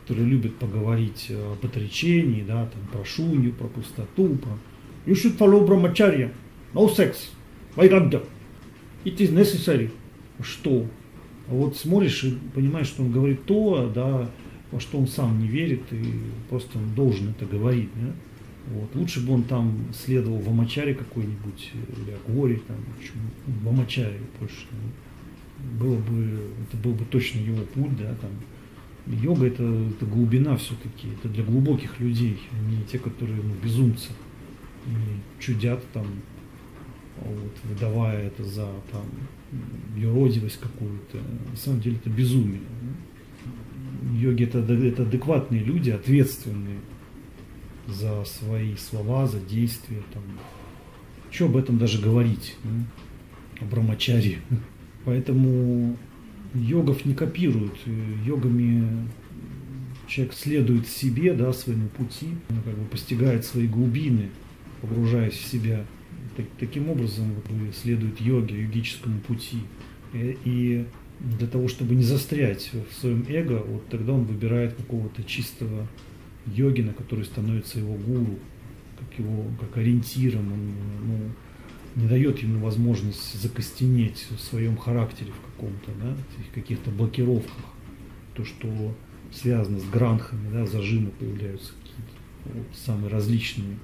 которые 0.00 0.26
любят 0.26 0.56
поговорить 0.56 1.30
об 1.30 1.62
отречении, 1.66 2.42
да, 2.42 2.64
там, 2.64 2.82
про 2.90 3.04
шунью, 3.04 3.52
про 3.52 3.68
пустоту, 3.68 4.36
про 4.36 4.58
You 5.06 5.14
should 5.14 5.36
follow 5.36 5.66
brahmacharya. 5.66 6.32
No 6.72 6.88
sex. 6.88 7.30
Vairagya. 7.76 8.22
It 9.04 9.16
is 9.16 9.32
necessary. 9.32 9.90
Что? 10.42 10.86
А 11.48 11.52
вот 11.52 11.76
смотришь 11.76 12.24
и 12.24 12.36
понимаешь, 12.54 12.86
что 12.86 13.02
он 13.02 13.12
говорит 13.12 13.44
то, 13.44 13.90
да, 13.94 14.30
во 14.70 14.80
что 14.80 14.98
он 14.98 15.08
сам 15.08 15.38
не 15.40 15.48
верит, 15.48 15.82
и 15.90 16.04
просто 16.48 16.78
он 16.78 16.94
должен 16.94 17.30
это 17.30 17.44
говорить. 17.46 17.90
Да? 17.96 18.12
Вот. 18.68 18.94
Лучше 18.94 19.26
бы 19.26 19.32
он 19.34 19.42
там 19.44 19.74
следовал 19.92 20.38
в 20.38 20.48
Амачаре 20.48 20.94
какой-нибудь, 20.94 21.70
или 21.74 22.16
Агоре, 22.26 22.60
там, 22.66 22.76
в 23.46 23.68
Амачаре 23.68 24.20
больше. 24.38 24.66
Было 25.78 25.96
бы, 25.96 26.40
это 26.68 26.76
был 26.76 26.92
бы 26.92 27.04
точно 27.04 27.40
его 27.40 27.62
путь, 27.74 27.96
да, 27.98 28.14
там. 28.20 28.30
Йога 29.06 29.46
это, 29.46 29.64
это 29.64 30.06
глубина 30.06 30.56
все-таки, 30.56 31.08
это 31.18 31.28
для 31.28 31.42
глубоких 31.42 31.98
людей, 31.98 32.38
а 32.52 32.70
не 32.70 32.84
те, 32.84 32.98
которые 32.98 33.42
ну, 33.42 33.54
безумцы 33.62 34.10
и 34.86 35.42
чудят 35.42 35.82
там, 35.92 36.06
вот, 37.24 37.52
выдавая 37.64 38.26
это 38.26 38.44
за 38.44 38.66
там 38.92 39.04
юродивость 39.96 40.60
какую-то. 40.60 41.18
На 41.50 41.56
самом 41.56 41.80
деле 41.80 41.96
это 41.96 42.10
безумие. 42.10 42.60
Йоги 44.14 44.44
это, 44.44 44.58
это 44.60 45.02
адекватные 45.02 45.62
люди, 45.62 45.90
ответственные 45.90 46.78
за 47.86 48.24
свои 48.24 48.76
слова, 48.76 49.26
за 49.26 49.40
действия. 49.40 50.02
Там. 50.12 50.22
Что 51.30 51.46
об 51.46 51.56
этом 51.56 51.78
даже 51.78 52.00
говорить? 52.00 52.56
Да? 52.64 53.64
О 53.64 53.64
брамачаре. 53.66 54.38
Поэтому 55.04 55.96
йогов 56.54 57.04
не 57.04 57.14
копируют. 57.14 57.74
Йогами 58.24 59.08
человек 60.06 60.34
следует 60.34 60.88
себе, 60.88 61.32
да, 61.34 61.52
своему 61.52 61.88
пути, 61.88 62.28
как 62.48 62.76
бы 62.76 62.84
постигает 62.86 63.44
свои 63.44 63.66
глубины, 63.66 64.28
погружаясь 64.80 65.34
в 65.34 65.46
себя. 65.46 65.84
Так, 66.40 66.48
таким 66.58 66.88
образом 66.88 67.34
следует 67.74 68.20
йоге, 68.20 68.62
йогическому 68.62 69.20
пути. 69.20 69.58
И, 70.14 70.38
и 70.44 70.86
для 71.20 71.46
того, 71.46 71.68
чтобы 71.68 71.94
не 71.94 72.02
застрять 72.02 72.70
в 72.72 72.94
своем 72.98 73.26
эго, 73.28 73.62
вот 73.66 73.86
тогда 73.88 74.14
он 74.14 74.24
выбирает 74.24 74.74
какого-то 74.74 75.22
чистого 75.22 75.86
йогина, 76.46 76.94
который 76.94 77.26
становится 77.26 77.78
его 77.78 77.94
гуру, 77.94 78.38
как 78.98 79.18
его 79.18 79.44
как 79.60 79.76
ориентиром, 79.76 80.50
он 80.52 80.72
ну, 81.06 82.02
не 82.02 82.08
дает 82.08 82.38
ему 82.38 82.64
возможность 82.64 83.38
закостенеть 83.40 84.26
в 84.30 84.40
своем 84.40 84.78
характере 84.78 85.32
в 85.32 85.52
каком-то, 85.52 85.90
да, 86.02 86.16
каких-то 86.54 86.90
блокировках. 86.90 87.64
То, 88.34 88.46
что 88.46 88.94
связано 89.30 89.78
с 89.78 89.84
гранхами, 89.84 90.50
да, 90.50 90.64
зажимы 90.64 91.10
появляются 91.10 91.72
какие-то 91.82 92.58
вот, 92.58 92.66
самые 92.74 93.10
различные. 93.10 93.76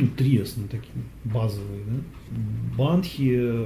Ну, 0.00 0.08
три 0.08 0.38
основные 0.38 0.70
такие 0.70 1.04
базовые. 1.24 1.84
Да. 1.86 2.36
Бандхи, 2.76 3.64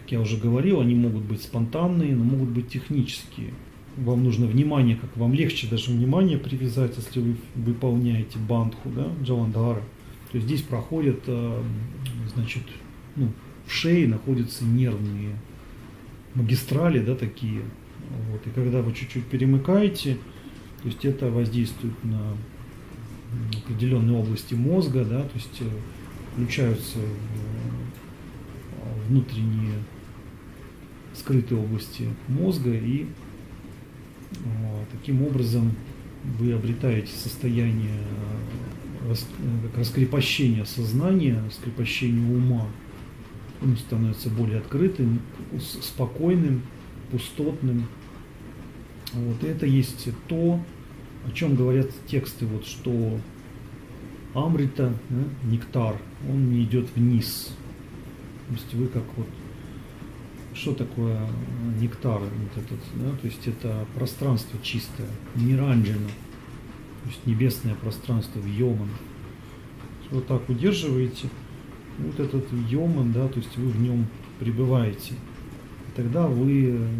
как 0.00 0.10
я 0.10 0.20
уже 0.20 0.36
говорил, 0.36 0.80
они 0.80 0.94
могут 0.94 1.22
быть 1.22 1.42
спонтанные, 1.42 2.14
но 2.14 2.24
могут 2.24 2.48
быть 2.48 2.68
технические 2.68 3.52
вам 3.96 4.24
нужно 4.24 4.46
внимание, 4.46 4.96
как 4.96 5.16
вам 5.16 5.34
легче 5.34 5.66
даже 5.66 5.90
внимание 5.90 6.38
привязать, 6.38 6.96
если 6.96 7.20
вы 7.20 7.36
выполняете 7.54 8.38
бандху, 8.38 8.88
да, 8.90 9.08
джаландхара. 9.22 9.82
То 10.30 10.38
есть 10.38 10.46
здесь 10.46 10.62
проходят, 10.62 11.20
э, 11.26 11.62
значит, 12.34 12.62
ну, 13.16 13.28
в 13.66 13.72
шее 13.72 14.08
находятся 14.08 14.64
нервные 14.64 15.36
магистрали, 16.34 17.00
да, 17.00 17.14
такие. 17.14 17.60
Вот. 18.30 18.46
И 18.46 18.50
когда 18.50 18.80
вы 18.80 18.92
чуть-чуть 18.94 19.26
перемыкаете, 19.26 20.16
то 20.82 20.88
есть 20.88 21.04
это 21.04 21.30
воздействует 21.30 22.02
на 22.02 22.34
определенные 23.64 24.16
области 24.16 24.54
мозга, 24.54 25.04
да, 25.04 25.22
то 25.22 25.34
есть 25.34 25.60
э, 25.60 25.68
включаются 26.34 26.98
э, 26.98 27.02
внутренние 29.08 29.78
скрытые 31.14 31.60
области 31.60 32.08
мозга 32.28 32.70
и 32.72 33.06
вот. 34.40 34.88
Таким 34.90 35.22
образом, 35.22 35.72
вы 36.38 36.52
обретаете 36.52 37.12
состояние 37.12 37.98
э, 39.08 39.14
э, 39.14 39.78
раскрепощения 39.78 40.64
сознания, 40.64 41.42
раскрепощения 41.46 42.36
ума. 42.36 42.66
Он 43.62 43.76
становится 43.76 44.28
более 44.28 44.58
открытым, 44.58 45.20
спокойным, 45.60 46.62
пустотным. 47.10 47.86
Вот. 49.12 49.44
И 49.44 49.46
это 49.46 49.66
есть 49.66 50.08
то, 50.28 50.60
о 51.26 51.32
чем 51.32 51.54
говорят 51.54 51.90
тексты, 52.06 52.46
вот, 52.46 52.66
что 52.66 53.18
амрита, 54.34 54.92
да, 55.10 55.48
нектар, 55.50 55.96
он 56.28 56.50
не 56.50 56.64
идет 56.64 56.88
вниз. 56.94 57.50
То 58.48 58.54
есть 58.54 58.74
вы 58.74 58.86
как 58.88 59.04
вот 59.16 59.28
что 60.54 60.74
такое 60.74 61.18
нектар 61.80 62.20
вот 62.20 62.62
этот, 62.62 62.78
да? 62.96 63.10
то 63.16 63.26
есть 63.26 63.46
это 63.46 63.86
пространство 63.94 64.58
чистое, 64.62 65.08
ниранджина, 65.34 66.08
то 67.02 67.08
есть 67.08 67.26
небесное 67.26 67.74
пространство 67.74 68.38
в 68.38 68.46
йоман. 68.46 68.90
Вот 70.10 70.26
так 70.26 70.46
удерживаете, 70.48 71.30
вот 71.98 72.20
этот 72.20 72.44
йоман, 72.68 73.12
да, 73.12 73.28
то 73.28 73.38
есть 73.38 73.56
вы 73.56 73.68
в 73.70 73.80
нем 73.80 74.06
пребываете. 74.38 75.14
Тогда 75.94 76.26
вы 76.26 76.52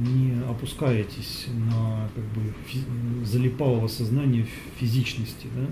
не 0.07 0.35
опускаетесь 0.49 1.47
на 1.71 2.09
как 2.15 2.25
бы 2.25 3.25
залипалого 3.25 3.89
сознания 3.89 4.47
физичности, 4.79 5.47
да? 5.57 5.67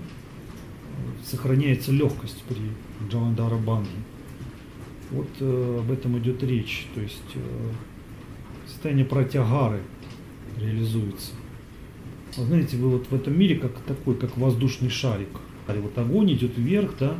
сохраняется 1.23 1.91
легкость 1.91 2.43
при 2.47 2.61
Джавандара 3.07 3.57
Банги. 3.57 3.89
Вот 5.11 5.27
э, 5.39 5.79
об 5.79 5.91
этом 5.91 6.17
идет 6.19 6.41
речь. 6.43 6.87
То 6.95 7.01
есть 7.01 7.21
э, 7.35 7.39
состояние 8.67 9.05
протягары 9.05 9.81
реализуется. 10.59 11.31
Вы 12.37 12.45
знаете, 12.45 12.77
вы 12.77 12.89
вот 12.89 13.07
в 13.07 13.13
этом 13.13 13.37
мире 13.37 13.55
как 13.55 13.77
такой, 13.81 14.15
как 14.15 14.37
воздушный 14.37 14.89
шарик. 14.89 15.29
Вот 15.67 15.97
огонь 15.97 16.33
идет 16.33 16.57
вверх, 16.57 16.95
да, 16.99 17.15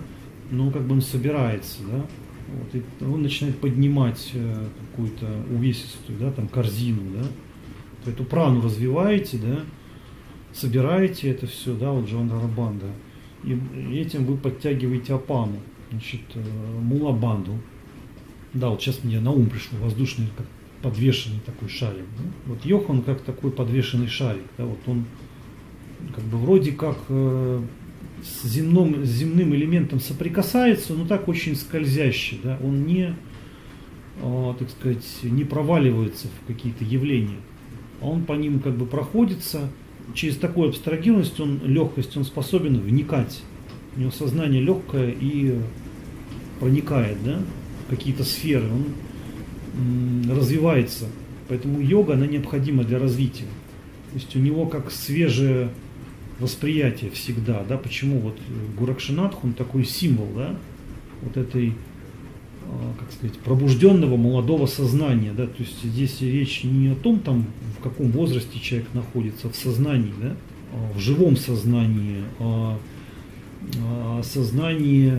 но 0.50 0.72
как 0.72 0.86
бы 0.86 0.96
он 0.96 1.02
собирается, 1.02 1.80
да, 1.90 2.06
вот, 2.54 2.76
и 2.76 3.04
он 3.04 3.22
начинает 3.22 3.60
поднимать 3.60 4.32
э, 4.34 4.66
какую-то 4.92 5.28
увесистую, 5.50 6.20
да, 6.20 6.32
там 6.32 6.48
корзину, 6.48 7.02
да, 7.14 8.12
эту 8.12 8.24
прану 8.24 8.62
развиваете, 8.62 9.38
да, 9.38 9.62
собираете 10.54 11.30
это 11.30 11.48
все, 11.48 11.76
да, 11.76 11.92
вот 11.92 12.10
Джон 12.10 12.30
Дарабанда, 12.30 12.88
и 13.44 13.58
этим 13.98 14.26
вы 14.26 14.38
подтягиваете 14.38 15.14
апану, 15.14 15.58
значит, 15.92 16.22
э, 16.36 16.42
мулабанду, 16.80 17.58
да, 18.54 18.70
вот 18.70 18.82
сейчас 18.82 19.04
мне 19.04 19.20
на 19.20 19.32
ум 19.32 19.50
пришло 19.50 19.80
воздушный, 19.80 20.28
как 20.38 20.46
подвешенный 20.82 21.40
такой 21.46 21.70
шарик. 21.70 22.06
Да? 22.18 22.24
Вот 22.48 22.66
Йох, 22.66 22.90
он 22.90 23.02
как 23.02 23.22
такой 23.22 23.52
подвешенный 23.52 24.08
шарик. 24.08 24.44
Да? 24.58 24.66
Вот 24.66 24.80
он 24.88 25.06
как 26.14 26.24
бы 26.26 26.38
вроде 26.38 26.72
как 26.72 26.98
э, 27.10 27.62
с, 28.24 28.46
земном, 28.48 29.06
с 29.06 29.10
земным 29.10 29.54
элементом 29.56 30.00
соприкасается, 30.00 30.94
но 30.94 31.06
так 31.06 31.28
очень 31.28 31.56
скользящий. 31.56 32.40
Да? 32.44 32.58
Он 32.64 32.86
не, 32.86 33.16
э, 34.22 34.54
так 34.58 34.70
сказать, 34.70 35.06
не 35.24 35.44
проваливается 35.44 36.28
в 36.28 36.48
какие-то 36.48 36.84
явления. 36.84 37.40
А 38.02 38.08
он 38.08 38.24
по 38.24 38.34
ним 38.34 38.60
как 38.60 38.76
бы 38.76 38.86
проходится. 38.86 39.70
Через 40.14 40.38
такую 40.38 40.70
абстрагированность, 40.70 41.40
он, 41.40 41.62
легкость, 41.64 42.18
он 42.18 42.26
способен 42.26 42.80
вникать. 42.80 43.44
У 43.96 44.00
него 44.00 44.12
сознание 44.12 44.62
легкое 44.62 45.14
и 45.20 45.56
проникает, 46.60 47.18
да, 47.24 47.40
какие-то 47.90 48.24
сферы, 48.24 48.66
он 48.66 50.30
развивается. 50.30 51.06
Поэтому 51.48 51.82
йога, 51.82 52.14
она 52.14 52.28
необходима 52.28 52.84
для 52.84 53.00
развития. 53.00 53.46
То 54.12 54.16
есть 54.16 54.36
у 54.36 54.40
него 54.40 54.66
как 54.66 54.92
свежее 54.92 55.70
восприятие 56.42 57.12
всегда, 57.12 57.64
да, 57.64 57.78
почему 57.78 58.20
вот 58.20 58.38
Гуракшинатх, 58.78 59.44
он 59.44 59.54
такой 59.54 59.86
символ, 59.86 60.28
да, 60.36 60.56
вот 61.22 61.38
этой, 61.38 61.74
а, 62.66 62.94
как 63.00 63.12
сказать, 63.12 63.38
пробужденного 63.40 64.18
молодого 64.18 64.66
сознания, 64.66 65.32
да, 65.32 65.46
то 65.46 65.56
есть 65.60 65.84
здесь 65.84 66.20
речь 66.22 66.64
не 66.64 66.90
о 66.90 66.96
том, 66.96 67.20
там, 67.20 67.46
в 67.80 67.84
каком 67.84 68.12
возрасте 68.12 68.60
человек 68.60 68.88
находится, 68.94 69.50
в 69.50 69.56
сознании, 69.56 70.14
да, 70.22 70.36
а 70.74 70.98
в 70.98 71.00
живом 71.00 71.38
сознании, 71.38 72.24
а, 72.40 72.80
а 73.78 74.24
сознании 74.24 75.14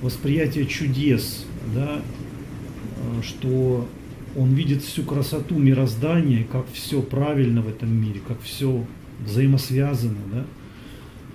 восприятия 0.00 0.64
чудес, 0.64 1.44
да, 1.74 2.00
э, 2.00 3.22
что 3.22 3.86
он 4.34 4.54
видит 4.54 4.82
всю 4.82 5.02
красоту 5.02 5.58
мироздания, 5.58 6.44
как 6.50 6.66
все 6.72 7.02
правильно 7.02 7.60
в 7.60 7.68
этом 7.68 7.94
мире, 7.94 8.20
как 8.26 8.40
все 8.42 8.84
взаимосвязано, 9.24 10.18
да. 10.32 10.44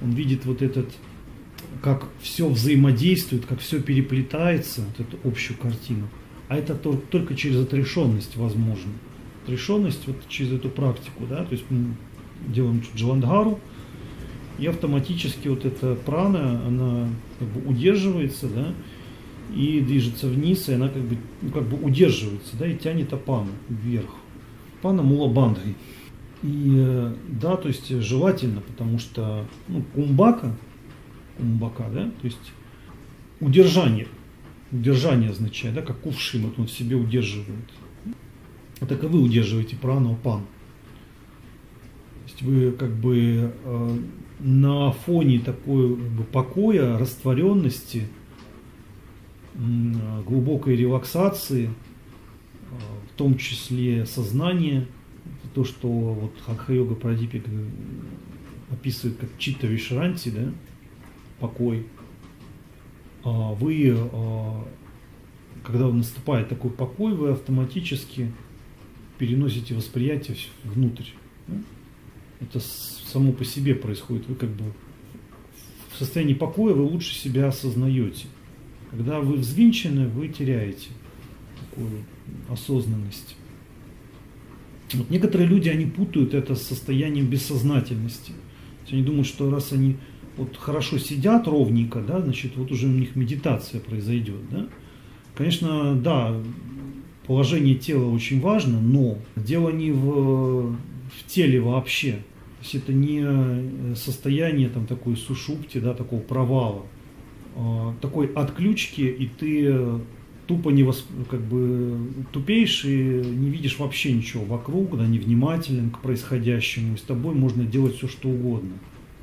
Он 0.01 0.11
видит 0.11 0.45
вот 0.45 0.61
этот, 0.61 0.89
как 1.81 2.07
все 2.21 2.47
взаимодействует, 2.47 3.45
как 3.45 3.59
все 3.59 3.81
переплетается, 3.81 4.81
вот 4.81 5.07
эту 5.07 5.27
общую 5.27 5.57
картину. 5.57 6.07
А 6.49 6.55
это 6.55 6.75
только 6.75 7.35
через 7.35 7.57
отрешенность 7.57 8.37
возможно. 8.37 8.91
Отрешенность 9.43 10.07
вот 10.07 10.17
через 10.29 10.53
эту 10.53 10.69
практику, 10.69 11.25
да, 11.29 11.43
то 11.43 11.53
есть 11.53 11.65
мы 11.69 11.95
делаем 12.47 12.83
джаландхару, 12.95 13.59
и 14.59 14.65
автоматически 14.65 15.47
вот 15.49 15.65
эта 15.65 15.95
прана, 15.95 16.61
она 16.65 17.09
как 17.39 17.47
бы 17.49 17.69
удерживается, 17.69 18.47
да, 18.47 18.73
и 19.55 19.79
движется 19.79 20.27
вниз, 20.27 20.67
и 20.69 20.73
она 20.73 20.89
как 20.89 21.01
бы, 21.03 21.17
ну, 21.41 21.51
как 21.51 21.63
бы 21.63 21.77
удерживается, 21.77 22.57
да, 22.57 22.67
и 22.67 22.75
тянет 22.75 23.13
апану 23.13 23.51
вверх. 23.69 24.09
Пана 24.81 25.03
мула 25.03 25.31
бандхой. 25.31 25.75
И 26.43 26.75
э, 26.77 27.15
да, 27.29 27.55
то 27.57 27.67
есть 27.67 27.89
желательно, 27.89 28.61
потому 28.61 28.99
что 28.99 29.45
ну, 29.67 29.81
кумбака, 29.93 30.55
кумбака, 31.37 31.89
да, 31.93 32.05
то 32.05 32.25
есть 32.25 32.51
удержание, 33.39 34.07
удержание 34.71 35.31
означает, 35.31 35.75
да, 35.75 35.81
как 35.81 35.99
кувшин, 35.99 36.43
вот 36.43 36.59
он 36.59 36.67
в 36.67 36.71
себе 36.71 36.95
удерживает. 36.95 37.65
Вот 38.79 38.89
так 38.89 39.03
и 39.03 39.07
вы 39.07 39.21
удерживаете 39.21 39.75
прану 39.75 40.17
пан. 40.23 40.41
То 40.41 42.31
есть 42.31 42.41
вы 42.43 42.71
как 42.71 42.91
бы 42.91 43.51
э, 43.63 43.97
на 44.39 44.91
фоне 44.91 45.39
такой 45.39 45.95
как 45.95 46.11
бы, 46.11 46.23
покоя, 46.23 46.97
растворенности, 46.97 48.07
глубокой 50.25 50.75
релаксации, 50.75 51.65
э, 51.65 52.75
в 53.11 53.17
том 53.17 53.37
числе 53.37 54.05
сознания, 54.05 54.87
то, 55.57 55.65
что 55.65 55.87
вот 55.87 56.33
Хакха-йога 56.45 56.93
Прадипик 56.93 57.43
описывает 58.69 59.17
как 59.17 59.29
чита 59.39 59.65
вишранти, 59.65 60.29
да, 60.29 60.51
покой, 61.39 61.87
а 63.23 63.53
вы, 63.55 63.97
а, 63.97 64.67
когда 65.63 65.87
наступает 65.87 66.47
такой 66.47 66.69
покой, 66.69 67.15
вы 67.15 67.31
автоматически 67.31 68.31
переносите 69.17 69.73
восприятие 69.73 70.37
внутрь. 70.63 71.07
Это 72.39 72.59
само 72.59 73.31
по 73.31 73.43
себе 73.43 73.73
происходит. 73.73 74.27
Вы 74.27 74.35
как 74.35 74.51
бы 74.51 74.65
в 75.91 75.97
состоянии 75.97 76.35
покоя 76.35 76.75
вы 76.75 76.83
лучше 76.83 77.15
себя 77.15 77.47
осознаете. 77.47 78.27
Когда 78.91 79.21
вы 79.21 79.37
взвинчены, 79.37 80.07
вы 80.07 80.27
теряете 80.27 80.89
такую 81.59 82.03
осознанность. 82.47 83.36
Вот 84.93 85.09
некоторые 85.09 85.47
люди, 85.47 85.69
они 85.69 85.85
путают 85.85 86.33
это 86.33 86.55
с 86.55 86.61
состоянием 86.63 87.27
бессознательности. 87.27 88.31
То 88.31 88.81
есть 88.83 88.93
они 88.93 89.03
думают, 89.03 89.27
что 89.27 89.49
раз 89.49 89.73
они 89.73 89.97
вот 90.37 90.55
хорошо 90.57 90.97
сидят 90.97 91.47
ровненько, 91.47 91.99
да, 91.99 92.21
значит, 92.21 92.55
вот 92.55 92.71
уже 92.71 92.87
у 92.87 92.91
них 92.91 93.15
медитация 93.15 93.81
произойдет, 93.81 94.49
да. 94.51 94.67
Конечно, 95.35 95.95
да, 95.95 96.33
положение 97.25 97.75
тела 97.75 98.09
очень 98.09 98.39
важно, 98.39 98.79
но 98.79 99.17
дело 99.35 99.69
не 99.69 99.91
в, 99.91 100.71
в 100.71 101.27
теле 101.27 101.59
вообще. 101.59 102.13
То 102.59 102.63
есть 102.63 102.75
это 102.75 102.93
не 102.93 103.95
состояние 103.95 104.69
там 104.69 104.87
такой 104.87 105.15
сушупти, 105.15 105.79
да, 105.79 105.93
такого 105.93 106.21
провала, 106.21 106.85
а, 107.55 107.93
такой 108.01 108.27
отключки, 108.27 109.01
и 109.01 109.27
ты 109.27 109.99
тупо 110.47 110.69
не 110.69 110.83
восп... 110.83 111.05
как 111.29 111.41
бы 111.41 111.97
тупеешь 112.31 112.85
и 112.85 112.95
не 112.97 113.49
видишь 113.49 113.77
вообще 113.77 114.13
ничего 114.13 114.43
вокруг, 114.45 114.97
да, 114.97 115.05
невнимателен 115.05 115.91
к 115.91 115.99
происходящему, 115.99 116.95
и 116.95 116.97
с 116.97 117.01
тобой 117.01 117.35
можно 117.35 117.65
делать 117.65 117.97
все, 117.97 118.07
что 118.07 118.29
угодно. 118.29 118.73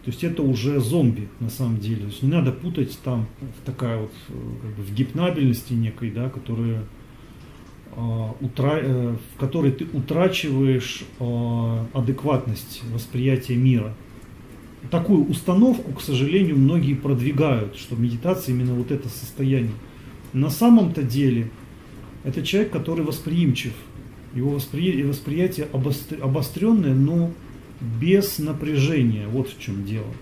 То 0.05 0.11
есть 0.11 0.23
это 0.23 0.43
уже 0.43 0.81
зомби 0.81 1.29
на 1.41 1.49
самом 1.49 1.79
деле. 1.79 2.03
То 2.03 2.07
есть 2.07 2.23
не 2.23 2.31
надо 2.31 2.53
путать 2.53 2.99
там 3.03 3.27
такая 3.65 3.99
вот 3.99 4.13
как 4.29 4.77
бы 4.77 4.83
в 4.83 4.95
гипнабельности 4.95 5.73
некой, 5.73 6.11
да, 6.11 6.29
которая 6.29 6.85
э, 7.97 8.29
утра... 8.41 8.81
э, 8.83 9.17
в 9.35 9.41
которой 9.41 9.73
ты 9.73 9.87
утрачиваешь 9.91 11.05
э, 11.19 11.85
адекватность 11.95 12.83
восприятия 12.93 13.57
мира. 13.57 13.95
Такую 14.91 15.27
установку, 15.27 15.93
к 15.93 16.03
сожалению, 16.03 16.59
многие 16.59 16.93
продвигают, 16.93 17.77
что 17.77 17.97
медитация 17.97 18.55
именно 18.55 18.75
вот 18.75 18.91
это 18.91 19.09
состояние. 19.09 19.73
На 20.35 20.51
самом-то 20.51 21.05
деле 21.05 21.49
это 22.25 22.45
человек, 22.45 22.73
который 22.73 23.05
восприимчив. 23.05 23.73
Его 24.35 24.51
восприятие, 24.51 25.07
восприятие 25.07 25.69
обостренное, 26.21 26.93
но 26.93 27.31
без 28.01 28.41
напряжения. 28.41 29.29
Вот 29.29 29.49
в 29.49 29.61
чем 29.61 29.85
дело. 29.85 30.13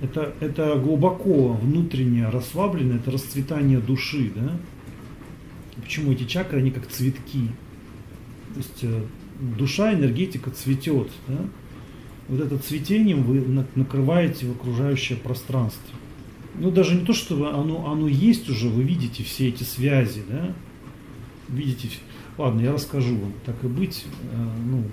Это, 0.00 0.32
это 0.38 0.76
глубоко 0.76 1.54
внутреннее 1.54 2.28
расслабленное, 2.28 2.98
это 2.98 3.10
расцветание 3.10 3.80
души. 3.80 4.30
Да? 4.32 4.56
Почему 5.82 6.12
эти 6.12 6.22
чакры, 6.22 6.60
они 6.60 6.70
как 6.70 6.86
цветки. 6.86 7.48
То 8.54 8.58
есть 8.58 8.78
э, 8.82 9.02
душа, 9.58 9.92
энергетика 9.92 10.50
цветет. 10.50 11.08
Да? 11.26 11.40
Вот 12.28 12.40
это 12.40 12.58
цветением 12.58 13.24
вы 13.24 13.64
накрываете 13.74 14.48
окружающее 14.48 15.18
пространство 15.18 15.98
ну 16.60 16.70
даже 16.70 16.94
не 16.94 17.04
то, 17.04 17.12
что 17.12 17.34
оно, 17.54 17.90
оно 17.90 18.08
есть 18.08 18.48
уже, 18.48 18.68
вы 18.68 18.82
видите 18.82 19.22
все 19.22 19.48
эти 19.48 19.62
связи, 19.62 20.22
да, 20.28 20.54
видите, 21.48 21.88
ладно, 22.36 22.60
я 22.60 22.72
расскажу 22.72 23.16
вам, 23.16 23.32
так 23.44 23.56
и 23.62 23.66
быть, 23.66 24.04
э, 24.32 24.36
ну, 24.66 24.84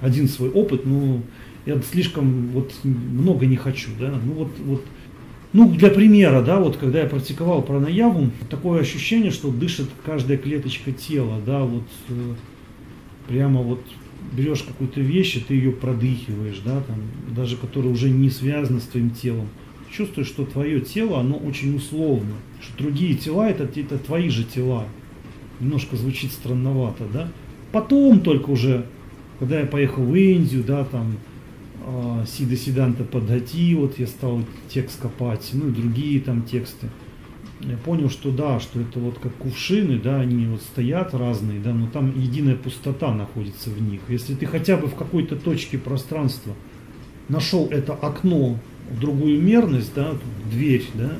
один 0.00 0.28
свой 0.28 0.50
опыт, 0.50 0.86
но 0.86 1.20
я 1.66 1.80
слишком 1.82 2.48
вот 2.48 2.72
много 2.84 3.46
не 3.46 3.56
хочу, 3.56 3.90
да, 3.98 4.14
ну 4.24 4.32
вот, 4.32 4.50
вот, 4.64 4.84
ну 5.52 5.70
для 5.70 5.90
примера, 5.90 6.42
да, 6.42 6.58
вот 6.58 6.76
когда 6.76 7.00
я 7.00 7.06
практиковал 7.06 7.62
пранаяву, 7.62 8.30
такое 8.50 8.80
ощущение, 8.80 9.30
что 9.30 9.50
дышит 9.50 9.88
каждая 10.04 10.36
клеточка 10.36 10.92
тела, 10.92 11.40
да, 11.44 11.60
вот 11.60 11.86
э, 12.08 12.34
прямо 13.28 13.62
вот 13.62 13.80
берешь 14.32 14.62
какую-то 14.62 15.00
вещь, 15.00 15.36
и 15.36 15.40
ты 15.40 15.54
ее 15.54 15.70
продыхиваешь, 15.70 16.60
да, 16.64 16.80
там, 16.80 16.96
даже 17.34 17.56
которая 17.56 17.92
уже 17.92 18.10
не 18.10 18.30
связана 18.30 18.80
с 18.80 18.84
твоим 18.84 19.10
телом, 19.10 19.48
чувствуешь, 19.94 20.28
что 20.28 20.44
твое 20.44 20.80
тело, 20.80 21.20
оно 21.20 21.36
очень 21.36 21.76
условно, 21.76 22.34
что 22.60 22.82
другие 22.82 23.14
тела 23.14 23.48
это, 23.48 23.64
это 23.64 23.98
твои 23.98 24.28
же 24.28 24.44
тела. 24.44 24.86
Немножко 25.60 25.96
звучит 25.96 26.32
странновато, 26.32 27.04
да? 27.12 27.28
Потом 27.72 28.20
только 28.20 28.50
уже, 28.50 28.86
когда 29.38 29.60
я 29.60 29.66
поехал 29.66 30.04
в 30.04 30.14
Индию, 30.14 30.64
да, 30.64 30.84
там, 30.84 31.16
э, 31.86 32.24
Сида 32.26 32.56
Сиданта 32.56 33.04
Падхати, 33.04 33.74
вот 33.74 33.98
я 33.98 34.06
стал 34.06 34.42
текст 34.68 35.00
копать, 35.00 35.50
ну 35.52 35.68
и 35.68 35.72
другие 35.72 36.20
там 36.20 36.42
тексты. 36.42 36.88
Я 37.60 37.76
понял, 37.76 38.10
что 38.10 38.30
да, 38.30 38.60
что 38.60 38.80
это 38.80 38.98
вот 38.98 39.18
как 39.20 39.32
кувшины, 39.36 39.98
да, 39.98 40.20
они 40.20 40.46
вот 40.46 40.60
стоят 40.60 41.14
разные, 41.14 41.60
да, 41.60 41.72
но 41.72 41.86
там 41.86 42.12
единая 42.18 42.56
пустота 42.56 43.14
находится 43.14 43.70
в 43.70 43.80
них. 43.80 44.00
Если 44.08 44.34
ты 44.34 44.44
хотя 44.44 44.76
бы 44.76 44.88
в 44.88 44.94
какой-то 44.96 45.36
точке 45.36 45.78
пространства 45.78 46.52
нашел 47.28 47.68
это 47.70 47.94
окно 47.94 48.58
в 48.90 49.00
другую 49.00 49.40
мерность, 49.40 49.92
да, 49.94 50.16
дверь, 50.50 50.84
да, 50.94 51.12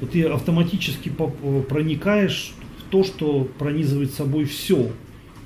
то 0.00 0.06
ты 0.06 0.22
автоматически 0.24 1.12
проникаешь 1.68 2.52
в 2.78 2.90
то, 2.90 3.04
что 3.04 3.48
пронизывает 3.58 4.12
собой 4.12 4.44
все. 4.44 4.90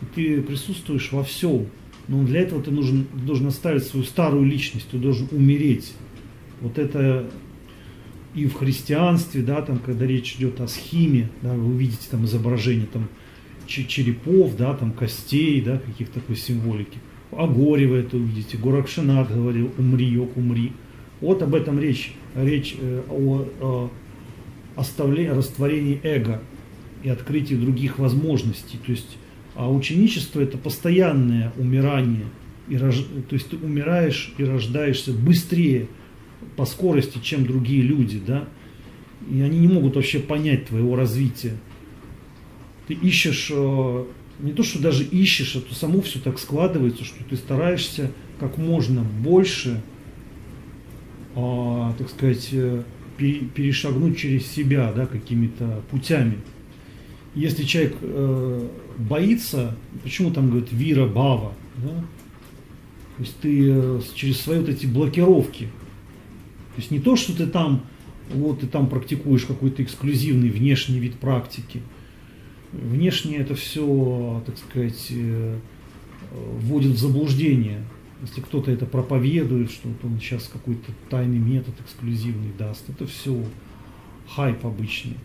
И 0.01 0.05
ты 0.14 0.43
присутствуешь 0.43 1.10
во 1.12 1.24
всем. 1.24 1.66
Но 2.09 2.23
для 2.24 2.40
этого 2.40 2.62
ты 2.62 2.70
нужен, 2.70 3.06
должен 3.12 3.47
оставить 3.47 3.85
свою 3.85 4.05
старую 4.05 4.44
личность, 4.44 4.89
ты 4.90 4.98
должен 4.98 5.28
умереть. 5.31 5.94
Вот 6.60 6.78
это 6.78 7.31
и 8.35 8.47
в 8.47 8.55
христианстве, 8.55 9.43
да, 9.43 9.62
там, 9.62 9.78
когда 9.78 10.06
речь 10.06 10.35
идет 10.36 10.60
о 10.60 10.69
схиме, 10.69 11.28
да, 11.43 11.52
вы 11.55 11.74
увидите 11.74 12.09
там 12.10 12.24
изображение 12.24 12.86
там 12.86 13.09
черепов, 13.66 14.56
да, 14.56 14.74
там 14.74 14.93
костей, 14.93 15.60
да, 15.60 15.78
каких-то 15.78 16.20
такой 16.20 16.36
символики. 16.36 16.98
О 17.31 17.47
горе 17.47 17.86
вы 17.86 17.97
это 17.98 18.16
увидите. 18.16 18.59
Горакшинат 18.59 19.32
говорил, 19.32 19.73
умри, 19.78 20.06
йог, 20.06 20.36
умри. 20.36 20.73
Вот 21.23 21.40
об 21.40 21.55
этом 21.55 21.78
речь, 21.81 22.12
речь 22.35 22.74
э, 22.78 23.03
о, 23.09 23.49
о 23.61 23.90
оставлении, 24.77 25.31
растворении 25.31 26.01
эго 26.03 26.43
и 27.03 27.09
открытии 27.09 27.55
других 27.55 27.99
возможностей. 27.99 28.78
То 28.85 28.90
есть 28.90 29.16
а 29.55 29.70
ученичество 29.70 30.40
это 30.40 30.59
постоянное 30.59 31.53
умирание. 31.59 32.27
И 32.69 32.77
рож... 32.77 33.05
То 33.28 33.35
есть 33.35 33.51
ты 33.51 33.57
умираешь 33.57 34.32
и 34.39 34.44
рождаешься 34.44 35.12
быстрее 35.12 35.89
по 36.57 36.65
скорости, 36.65 37.19
чем 37.23 37.47
другие 37.47 37.82
люди, 37.82 38.20
да? 38.24 38.49
И 39.31 39.40
они 39.40 39.59
не 39.61 39.69
могут 39.69 39.94
вообще 39.94 40.19
понять 40.19 40.66
твоего 40.66 40.97
развития. 40.97 41.57
Ты 42.89 42.94
ищешь, 42.94 43.49
э, 43.53 44.05
не 44.40 44.53
то 44.53 44.65
что 44.65 44.81
даже 44.81 45.05
ищешь, 45.05 45.55
а 45.55 45.61
то 45.61 45.73
само 45.74 46.01
все 46.01 46.19
так 46.19 46.40
складывается, 46.40 47.05
что 47.05 47.23
ты 47.23 47.36
стараешься 47.36 48.11
как 48.40 48.59
можно 48.59 49.03
больше 49.03 49.81
а, 51.34 51.94
так 51.98 52.10
сказать, 52.10 52.48
э, 52.52 52.82
перешагнуть 53.18 54.18
через 54.18 54.46
себя 54.46 54.92
да, 54.94 55.06
какими-то 55.06 55.82
путями. 55.90 56.38
Если 57.34 57.64
человек 57.64 57.96
э, 58.02 58.68
боится, 58.98 59.74
почему 60.02 60.30
там 60.30 60.50
говорят 60.50 60.70
вира, 60.72 61.06
бава, 61.06 61.54
да? 61.76 62.04
то 63.16 63.22
есть 63.22 63.36
ты 63.40 63.70
э, 63.70 64.00
через 64.14 64.40
свои 64.40 64.59
вот 64.59 64.68
эти 64.68 64.86
блокировки, 64.86 65.64
то 66.74 66.78
есть 66.78 66.90
не 66.90 66.98
то, 66.98 67.16
что 67.16 67.36
ты 67.36 67.46
там, 67.46 67.86
вот 68.32 68.60
ты 68.60 68.66
там 68.66 68.86
практикуешь 68.86 69.44
какой-то 69.44 69.82
эксклюзивный 69.82 70.50
внешний 70.50 70.98
вид 70.98 71.14
практики, 71.14 71.82
внешне 72.72 73.36
это 73.36 73.54
все, 73.54 74.42
так 74.44 74.59
сказать, 74.59 75.06
э, 75.10 75.59
вводит 76.60 76.92
в 76.92 76.98
заблуждение. 76.98 77.84
Если 78.23 78.40
кто-то 78.40 78.70
это 78.70 78.86
проповедует, 78.86 79.70
что 79.70 79.89
вот 79.89 80.05
он 80.05 80.19
сейчас 80.20 80.49
какой-то 80.49 80.93
тайный 81.11 81.39
метод 81.39 81.74
эксклюзивный 81.81 82.53
даст, 82.57 82.89
это 82.89 83.07
все 83.07 83.44
хайп 84.28 84.65
обычный. 84.65 85.16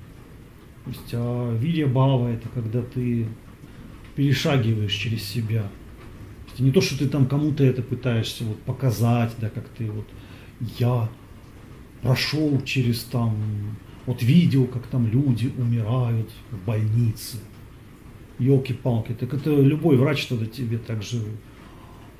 То 0.83 0.89
есть 0.89 1.13
а 1.13 1.55
вирья 1.57 1.87
бава 1.87 2.27
это 2.29 2.49
когда 2.49 2.81
ты 2.81 3.27
перешагиваешь 4.15 4.93
через 4.93 5.23
себя. 5.23 5.69
Это 6.51 6.63
не 6.63 6.71
то, 6.71 6.81
что 6.81 6.97
ты 6.97 7.07
там 7.07 7.27
кому-то 7.27 7.63
это 7.63 7.83
пытаешься 7.83 8.43
вот 8.43 8.59
показать, 8.63 9.31
да, 9.39 9.49
как 9.49 9.69
ты 9.69 9.91
вот 9.91 10.07
я 10.79 11.07
прошел 12.01 12.59
через 12.61 13.03
там, 13.03 13.35
вот 14.07 14.23
видел, 14.23 14.65
как 14.65 14.87
там 14.87 15.07
люди 15.07 15.51
умирают 15.57 16.29
в 16.51 16.65
больнице. 16.65 17.37
Елки-палки, 18.39 19.13
так 19.13 19.33
это 19.33 19.49
любой 19.49 19.97
врач 19.97 20.25
тогда 20.25 20.45
тебе 20.45 20.77
так 20.77 21.03
же. 21.03 21.21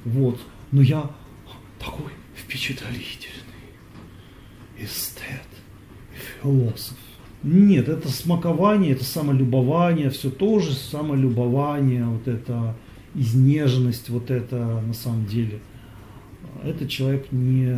Вот. 0.03 0.39
Но 0.71 0.81
я 0.81 1.09
такой 1.79 2.11
впечатлительный 2.35 3.71
эстет 4.77 5.47
и 6.13 6.41
философ. 6.41 6.97
Нет, 7.43 7.87
это 7.87 8.09
смакование, 8.09 8.91
это 8.91 9.03
самолюбование, 9.03 10.09
все 10.09 10.29
тоже 10.29 10.73
самолюбование, 10.73 12.05
вот 12.05 12.27
это 12.27 12.75
изнеженность, 13.15 14.09
вот 14.09 14.31
это 14.31 14.81
на 14.81 14.93
самом 14.93 15.25
деле. 15.25 15.59
Это 16.63 16.87
человек 16.87 17.31
не 17.31 17.73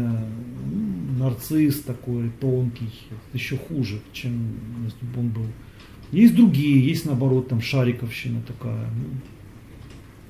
нарцисс 1.19 1.81
такой 1.81 2.31
тонкий, 2.39 2.89
это 3.09 3.37
еще 3.37 3.57
хуже, 3.57 3.99
чем 4.13 4.55
если 4.85 5.05
бы 5.05 5.19
он 5.19 5.29
был. 5.29 5.45
Есть 6.11 6.35
другие, 6.35 6.83
есть 6.83 7.05
наоборот 7.05 7.49
там 7.49 7.61
шариковщина 7.61 8.41
такая. 8.41 8.89
Ну, 8.89 9.09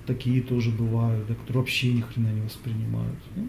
такие 0.10 0.42
тоже 0.42 0.72
бывают, 0.72 1.28
да, 1.28 1.36
которые 1.36 1.62
вообще 1.62 1.94
ни 1.94 2.02
хрена 2.02 2.30
не 2.34 2.42
воспринимают. 2.42 3.20
Ну, 3.36 3.44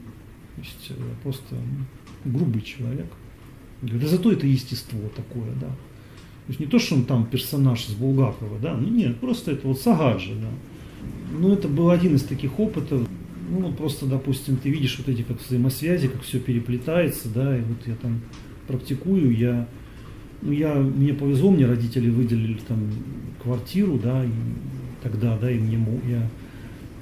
то 0.56 0.60
есть 0.60 0.90
э, 0.90 0.94
просто 1.22 1.54
ну, 1.54 2.32
грубый 2.32 2.60
человек. 2.60 3.10
Да 3.80 4.06
зато 4.06 4.30
это 4.30 4.46
естество 4.46 5.00
такое, 5.16 5.50
да. 5.58 5.68
То 5.68 6.48
есть 6.48 6.60
не 6.60 6.66
то, 6.66 6.78
что 6.78 6.96
он 6.96 7.04
там 7.04 7.24
персонаж 7.24 7.88
из 7.88 7.94
Булгакова, 7.94 8.58
да, 8.58 8.74
ну 8.76 8.88
нет, 8.88 9.18
просто 9.20 9.52
это 9.52 9.66
вот 9.68 9.80
Сагаджи, 9.80 10.34
да. 10.34 10.50
Ну 11.38 11.54
это 11.54 11.66
был 11.66 11.88
один 11.88 12.16
из 12.16 12.24
таких 12.24 12.60
опытов, 12.60 13.08
ну 13.48 13.60
вот 13.62 13.78
просто, 13.78 14.04
допустим, 14.04 14.58
ты 14.58 14.68
видишь 14.68 14.98
вот 14.98 15.08
эти 15.08 15.22
как 15.22 15.40
взаимосвязи, 15.40 16.08
как 16.08 16.22
все 16.22 16.40
переплетается, 16.40 17.28
да, 17.30 17.56
и 17.56 17.62
вот 17.62 17.78
я 17.86 17.94
там 17.94 18.20
практикую, 18.66 19.34
я, 19.34 19.66
ну 20.42 20.52
я, 20.52 20.74
мне 20.74 21.14
повезло, 21.14 21.50
мне 21.50 21.64
родители 21.64 22.10
выделили 22.10 22.60
там 22.68 22.90
квартиру, 23.42 23.98
да, 23.98 24.24
и 24.24 24.30
тогда, 25.02 25.38
да, 25.38 25.50
и 25.50 25.58
мне, 25.58 25.78
я 26.06 26.28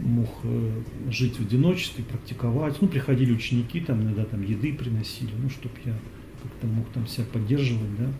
мог 0.00 0.28
э, 0.44 0.82
жить 1.10 1.36
в 1.36 1.42
одиночестве, 1.42 2.04
практиковать, 2.04 2.80
ну 2.80 2.88
приходили 2.88 3.32
ученики, 3.32 3.80
там 3.80 4.02
иногда 4.02 4.24
там 4.24 4.42
еды 4.42 4.72
приносили, 4.72 5.30
ну 5.40 5.50
чтобы 5.50 5.74
я 5.84 5.94
как-то 6.42 6.66
мог 6.66 6.88
там 6.90 7.06
себя 7.06 7.26
поддерживать, 7.32 7.96
да. 7.98 8.10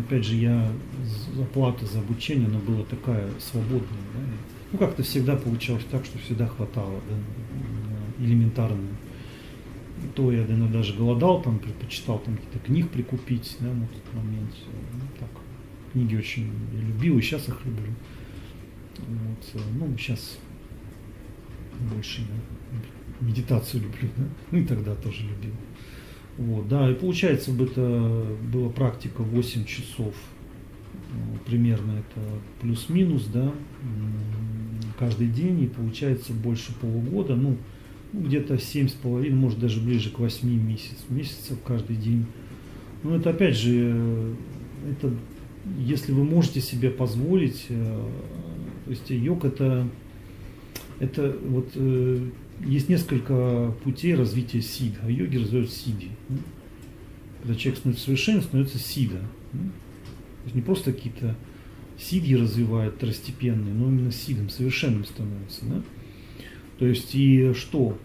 Опять 0.00 0.24
же, 0.24 0.36
я 0.36 0.72
оплата 1.40 1.84
за 1.84 1.98
обучение, 1.98 2.48
она 2.48 2.58
была 2.58 2.84
такая 2.84 3.28
свободная, 3.38 4.06
да. 4.14 4.20
Ну, 4.72 4.78
как-то 4.78 5.02
всегда 5.02 5.36
получалось 5.36 5.84
так, 5.90 6.04
что 6.04 6.18
всегда 6.18 6.46
хватало, 6.46 7.00
да, 7.08 8.24
элементарно. 8.24 8.88
То 10.14 10.30
я 10.32 10.44
иногда 10.44 10.78
даже 10.78 10.94
голодал, 10.94 11.42
там, 11.42 11.58
предпочитал 11.58 12.18
там 12.18 12.36
какие-то 12.36 12.58
книг 12.58 12.90
прикупить, 12.90 13.56
да, 13.60 13.72
на 13.72 13.86
тот 13.86 14.14
момент. 14.14 14.50
Ну, 14.92 15.00
так, 15.18 15.30
книги 15.92 16.16
очень 16.16 16.50
любил, 16.72 17.18
и 17.18 17.22
сейчас 17.22 17.48
их 17.48 17.58
люблю. 17.64 17.92
Вот, 18.98 19.62
ну, 19.78 19.96
сейчас 19.98 20.38
больше 21.92 22.22
я 22.22 22.26
медитацию 23.20 23.82
люблю, 23.82 24.08
да? 24.16 24.24
ну 24.50 24.58
и 24.58 24.64
тогда 24.64 24.94
тоже 24.94 25.22
любил. 25.22 25.54
Вот, 26.38 26.68
да, 26.68 26.90
и 26.90 26.94
получается, 26.94 27.50
это 27.50 28.26
была 28.52 28.68
практика 28.68 29.22
8 29.22 29.64
часов, 29.64 30.14
ну, 31.12 31.38
примерно 31.46 31.92
это 31.92 32.20
плюс-минус, 32.60 33.26
да, 33.32 33.52
каждый 34.98 35.28
день, 35.28 35.62
и 35.62 35.66
получается 35.66 36.34
больше 36.34 36.74
полугода, 36.74 37.36
ну, 37.36 37.56
ну 38.12 38.20
где-то 38.20 38.58
семь 38.58 38.88
с 38.88 38.92
половиной, 38.92 39.36
может 39.36 39.58
даже 39.58 39.80
ближе 39.80 40.10
к 40.10 40.18
8 40.18 40.46
месяцев, 40.46 41.08
месяцев 41.08 41.58
каждый 41.64 41.96
день. 41.96 42.26
Ну, 43.02 43.14
это 43.14 43.30
опять 43.30 43.56
же, 43.56 44.36
это, 44.90 45.14
если 45.78 46.12
вы 46.12 46.24
можете 46.24 46.60
себе 46.60 46.90
позволить, 46.90 47.66
э, 47.70 48.02
то 48.84 48.90
есть 48.90 49.08
йог 49.08 49.44
это, 49.44 49.88
это 50.98 51.36
вот 51.44 51.70
э, 51.74 52.30
есть 52.64 52.88
несколько 52.88 53.74
путей 53.84 54.14
развития 54.14 54.62
сида. 54.62 54.98
А 55.02 55.10
йоги 55.10 55.36
развивают 55.36 55.70
сиди. 55.70 56.10
Когда 57.42 57.54
человек 57.54 57.78
становится 57.78 58.04
совершенным, 58.04 58.42
становится 58.42 58.78
сида. 58.78 59.20
То 59.52 60.44
есть 60.44 60.54
не 60.54 60.62
просто 60.62 60.92
какие-то 60.92 61.36
сидьи 61.98 62.36
развивают 62.36 62.96
второстепенные, 62.96 63.74
но 63.74 63.88
именно 63.88 64.12
сидом, 64.12 64.48
совершенным 64.48 65.04
становится. 65.04 65.64
Да? 65.66 65.82
То 66.78 66.86
есть 66.86 67.14
и 67.14 67.52
что? 67.54 67.98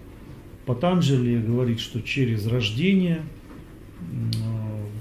Патанджали 0.65 1.41
говорит, 1.41 1.79
что 1.79 2.01
через 2.01 2.45
рождение 2.47 3.23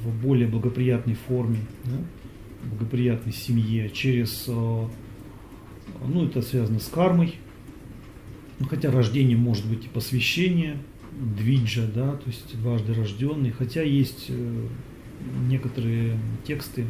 в 0.03 0.23
более 0.23 0.49
благоприятной 0.49 1.15
форме, 1.15 1.61
да, 1.85 1.99
благоприятной 2.71 3.33
семье, 3.33 3.91
через, 3.91 4.47
ну 4.47 4.91
это 6.27 6.43
связано 6.43 6.81
с 6.81 6.89
кармой, 6.89 7.35
ну, 8.61 8.69
хотя 8.69 8.91
рождение 8.91 9.37
может 9.37 9.67
быть 9.67 9.87
и 9.87 9.89
посвящение, 9.89 10.77
двиджа, 11.13 11.87
да, 11.93 12.13
то 12.13 12.27
есть 12.27 12.57
дважды 12.61 12.95
рожденный, 12.95 13.51
хотя 13.51 13.83
есть 13.83 14.27
э, 14.29 14.67
некоторые 15.49 16.19
тексты, 16.45 16.87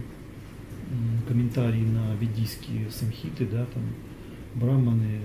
комментарии 1.29 1.83
на 1.83 2.15
ведийские 2.17 2.91
самхиты, 2.91 3.47
да, 3.47 3.65
там 3.67 3.83
браманы, 4.55 5.21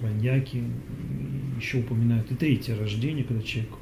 ваньяки, 0.00 0.62
еще 1.60 1.78
упоминают. 1.78 2.30
И 2.30 2.34
третье 2.34 2.76
рождение, 2.76 3.24
когда 3.24 3.42
человек 3.42 3.72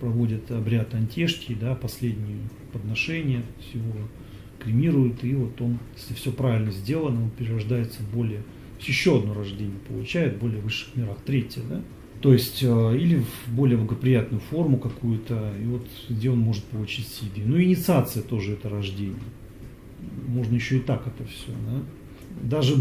проводит 0.00 0.50
обряд 0.50 0.94
антешки, 0.94 1.54
да, 1.54 1.74
последнее 1.74 2.38
подношение, 2.72 3.42
всего 3.60 3.92
кремирует, 4.58 5.22
и 5.24 5.34
вот 5.34 5.60
он, 5.60 5.78
если 5.96 6.14
все 6.14 6.32
правильно 6.32 6.70
сделано, 6.70 7.24
он 7.24 7.30
перерождается 7.30 8.00
более 8.12 8.42
еще 8.88 9.18
одно 9.18 9.34
рождение 9.34 9.78
получает 9.88 10.36
в 10.36 10.38
более 10.38 10.60
высших 10.60 10.96
мирах, 10.96 11.18
третье, 11.24 11.62
да? 11.68 11.82
То 12.20 12.32
есть, 12.32 12.62
э, 12.62 12.96
или 12.96 13.16
в 13.16 13.54
более 13.54 13.76
благоприятную 13.76 14.40
форму 14.40 14.78
какую-то, 14.78 15.52
и 15.62 15.66
вот 15.66 15.86
где 16.08 16.30
он 16.30 16.38
может 16.38 16.64
получить 16.64 17.06
сиди. 17.08 17.42
Ну, 17.44 17.60
инициация 17.60 18.22
тоже 18.22 18.52
это 18.52 18.70
рождение. 18.70 19.14
Можно 20.26 20.54
еще 20.54 20.78
и 20.78 20.80
так 20.80 21.06
это 21.06 21.28
все, 21.28 21.52
да? 21.66 21.82
Даже 22.42 22.76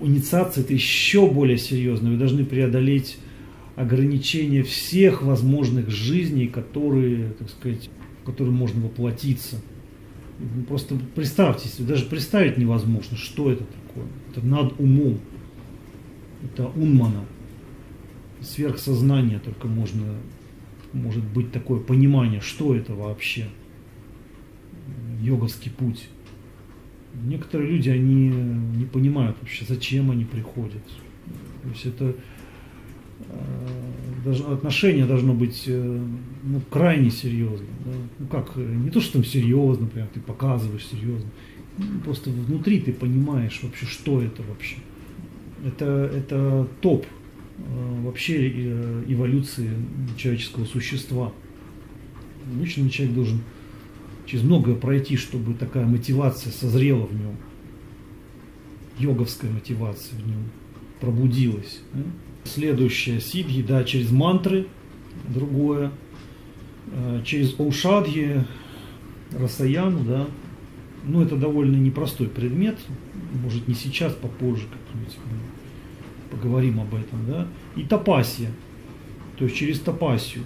инициация 0.00 0.64
это 0.64 0.72
еще 0.72 1.30
более 1.30 1.58
серьезно. 1.58 2.10
Вы 2.10 2.16
должны 2.16 2.44
преодолеть 2.44 3.18
ограничения 3.76 4.62
всех 4.62 5.22
возможных 5.22 5.90
жизней, 5.90 6.46
которые, 6.46 7.30
так 7.38 7.50
сказать, 7.50 7.90
в 8.22 8.24
которые 8.24 8.54
можно 8.54 8.82
воплотиться. 8.82 9.56
Просто 10.68 10.98
представьте 11.14 11.68
себе, 11.68 11.86
даже 11.86 12.06
представить 12.06 12.56
невозможно, 12.56 13.16
что 13.16 13.52
это 13.52 13.64
такое. 13.64 14.06
Это 14.30 14.46
над 14.46 14.78
умом. 14.80 15.20
Это 16.42 16.68
унмана. 16.68 17.24
Сверхсознание 18.40 19.38
только 19.38 19.68
можно, 19.68 20.14
может 20.92 21.24
быть 21.24 21.52
такое 21.52 21.80
понимание, 21.80 22.40
что 22.40 22.74
это 22.74 22.94
вообще. 22.94 23.48
Йоговский 25.20 25.70
путь. 25.70 26.08
Некоторые 27.24 27.72
люди, 27.72 27.90
они 27.90 28.28
не 28.28 28.86
понимают 28.86 29.36
вообще, 29.40 29.64
зачем 29.68 30.10
они 30.10 30.24
приходят. 30.24 30.82
То 31.62 31.68
есть 31.68 31.86
это 31.86 32.14
э, 33.28 34.32
отношение 34.48 35.04
должно 35.04 35.34
быть 35.34 35.64
э, 35.66 36.02
ну, 36.42 36.60
крайне 36.70 37.10
серьезно. 37.10 37.66
Да? 37.84 37.92
Ну 38.20 38.26
как, 38.28 38.56
не 38.56 38.90
то, 38.90 39.00
что 39.00 39.14
там 39.14 39.24
серьезно, 39.24 39.86
прям 39.86 40.08
ты 40.08 40.20
показываешь 40.20 40.86
серьезно. 40.86 41.28
Просто 42.04 42.30
внутри 42.30 42.80
ты 42.80 42.92
понимаешь 42.92 43.60
вообще, 43.62 43.86
что 43.86 44.22
это 44.22 44.42
вообще. 44.42 44.76
Это, 45.64 46.10
это 46.14 46.68
топ 46.80 47.04
э, 47.58 48.02
вообще 48.02 48.48
э, 48.48 49.04
эволюции 49.08 49.70
человеческого 50.16 50.64
существа. 50.64 51.32
Обычно 52.52 52.88
человек 52.88 53.14
должен 53.14 53.40
через 54.26 54.44
многое 54.44 54.74
пройти, 54.74 55.16
чтобы 55.16 55.54
такая 55.54 55.86
мотивация 55.86 56.52
созрела 56.52 57.04
в 57.06 57.12
нем. 57.12 57.36
Йоговская 58.98 59.50
мотивация 59.50 60.18
в 60.18 60.26
нем 60.26 60.50
пробудилась. 61.00 61.80
Да? 61.92 62.02
Следующее 62.44 63.20
сидхи, 63.20 63.62
да, 63.62 63.84
через 63.84 64.10
мантры, 64.10 64.66
другое, 65.28 65.90
э, 66.92 67.22
через 67.24 67.58
Оушадхи, 67.58 68.44
Расаяну, 69.32 70.04
да, 70.04 70.26
ну, 71.04 71.22
это 71.22 71.36
довольно 71.36 71.76
непростой 71.76 72.28
предмет, 72.28 72.78
может 73.42 73.68
не 73.68 73.74
сейчас, 73.74 74.12
попозже 74.12 74.64
как-нибудь 74.66 75.16
поговорим 76.30 76.80
об 76.80 76.94
этом, 76.94 77.26
да, 77.26 77.48
и 77.76 77.82
топасия, 77.82 78.50
то 79.38 79.44
есть 79.44 79.56
через 79.56 79.80
топасию. 79.80 80.44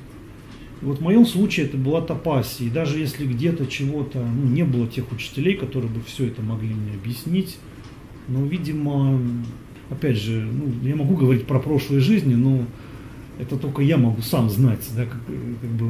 Вот 0.80 0.98
в 0.98 1.02
моем 1.02 1.24
случае 1.24 1.66
это 1.66 1.76
была 1.76 2.02
топасия. 2.02 2.66
И 2.66 2.70
даже 2.70 2.98
если 2.98 3.26
где-то 3.26 3.66
чего-то, 3.66 4.18
ну, 4.18 4.48
не 4.50 4.64
было 4.64 4.86
тех 4.86 5.10
учителей, 5.12 5.56
которые 5.56 5.90
бы 5.90 6.00
все 6.02 6.26
это 6.26 6.42
могли 6.42 6.74
мне 6.74 6.94
объяснить, 6.94 7.58
но, 8.28 8.44
видимо, 8.44 9.18
опять 9.90 10.16
же, 10.16 10.42
ну, 10.42 10.72
я 10.86 10.96
могу 10.96 11.16
говорить 11.16 11.46
про 11.46 11.58
прошлые 11.58 12.00
жизни, 12.00 12.34
но 12.34 12.66
это 13.38 13.56
только 13.56 13.82
я 13.82 13.96
могу 13.96 14.22
сам 14.22 14.50
знать, 14.50 14.86
да, 14.96 15.04
как, 15.04 15.20
как 15.60 15.70
бы 15.70 15.86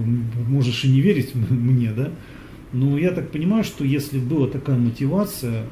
можешь 0.48 0.84
и 0.84 0.88
не 0.88 1.00
верить 1.00 1.34
мне, 1.50 1.90
да, 1.92 2.10
но 2.72 2.98
я 2.98 3.12
так 3.12 3.30
понимаю, 3.30 3.64
что 3.64 3.84
если 3.84 4.18
была 4.18 4.48
такая 4.48 4.76
мотивация, 4.76 5.66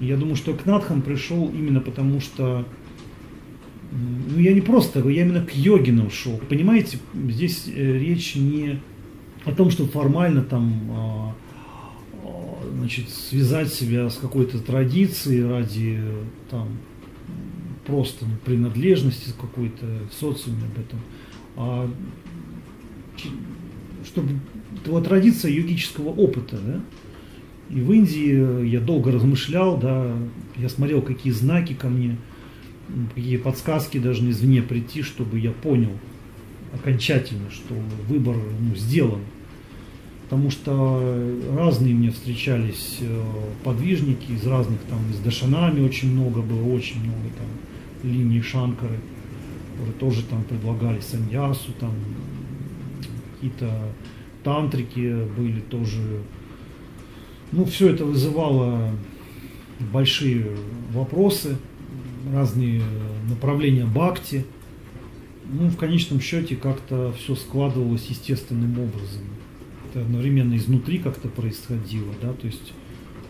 я 0.00 0.16
думаю, 0.16 0.36
что 0.36 0.54
к 0.54 0.66
Надхам 0.66 1.02
пришел 1.02 1.48
именно 1.48 1.80
потому, 1.80 2.20
что 2.20 2.66
ну, 3.94 4.38
я 4.40 4.52
не 4.52 4.60
просто, 4.60 5.08
я 5.08 5.22
именно 5.22 5.44
к 5.44 5.54
йогинам 5.54 6.10
шел. 6.10 6.38
Понимаете, 6.48 6.98
здесь 7.14 7.64
э, 7.68 7.98
речь 7.98 8.34
не 8.34 8.80
о 9.44 9.52
том, 9.52 9.70
что 9.70 9.86
формально 9.86 10.42
там 10.42 10.90
а, 10.90 11.34
а, 12.24 12.76
значит, 12.76 13.08
связать 13.08 13.72
себя 13.72 14.10
с 14.10 14.16
какой-то 14.16 14.58
традицией 14.58 15.46
ради 15.46 16.00
там, 16.50 16.68
просто 17.86 18.24
ну, 18.24 18.32
принадлежности 18.44 19.32
какой-то 19.40 19.86
в 20.10 20.14
социуме 20.14 20.62
об 20.64 20.80
этом, 20.80 21.00
а 21.56 21.90
чтобы 24.04 24.40
это 24.80 24.90
была 24.90 25.02
традиция 25.02 25.52
йогического 25.52 26.08
опыта, 26.08 26.58
да? 26.58 26.80
И 27.70 27.80
в 27.80 27.92
Индии 27.92 28.66
я 28.66 28.80
долго 28.80 29.10
размышлял, 29.10 29.78
да, 29.78 30.14
я 30.56 30.68
смотрел, 30.68 31.00
какие 31.00 31.32
знаки 31.32 31.72
ко 31.72 31.88
мне, 31.88 32.18
какие 33.14 33.36
подсказки 33.36 33.98
должны 33.98 34.30
извне 34.30 34.62
прийти, 34.62 35.02
чтобы 35.02 35.38
я 35.38 35.52
понял 35.52 35.92
окончательно, 36.72 37.50
что 37.50 37.74
выбор 38.08 38.36
ну, 38.36 38.76
сделан. 38.76 39.20
Потому 40.24 40.50
что 40.50 41.38
разные 41.56 41.94
мне 41.94 42.10
встречались 42.10 42.98
э, 43.00 43.22
подвижники 43.62 44.32
из 44.32 44.46
разных, 44.46 44.80
там, 44.88 44.98
из 45.10 45.18
Дашанами 45.18 45.84
очень 45.84 46.12
много 46.12 46.40
было, 46.40 46.74
очень 46.74 47.00
много 47.00 47.28
там 47.38 48.10
линий 48.10 48.40
Шанкары, 48.40 48.98
которые 49.72 49.94
тоже 49.94 50.22
там 50.24 50.42
предлагали 50.44 51.00
саньясу, 51.00 51.72
там 51.78 51.92
какие-то 53.34 53.70
тантрики 54.42 55.24
были 55.36 55.60
тоже. 55.60 56.22
Ну, 57.52 57.64
все 57.66 57.90
это 57.90 58.04
вызывало 58.04 58.90
большие 59.92 60.46
вопросы, 60.92 61.56
разные 62.32 62.82
направления 63.28 63.84
бхакти. 63.84 64.44
Ну, 65.46 65.68
в 65.68 65.76
конечном 65.76 66.20
счете 66.20 66.56
как-то 66.56 67.12
все 67.18 67.34
складывалось 67.34 68.06
естественным 68.06 68.78
образом. 68.78 69.22
Это 69.90 70.00
одновременно 70.00 70.56
изнутри 70.56 70.98
как-то 70.98 71.28
происходило, 71.28 72.12
да, 72.20 72.32
то 72.32 72.46
есть, 72.46 72.72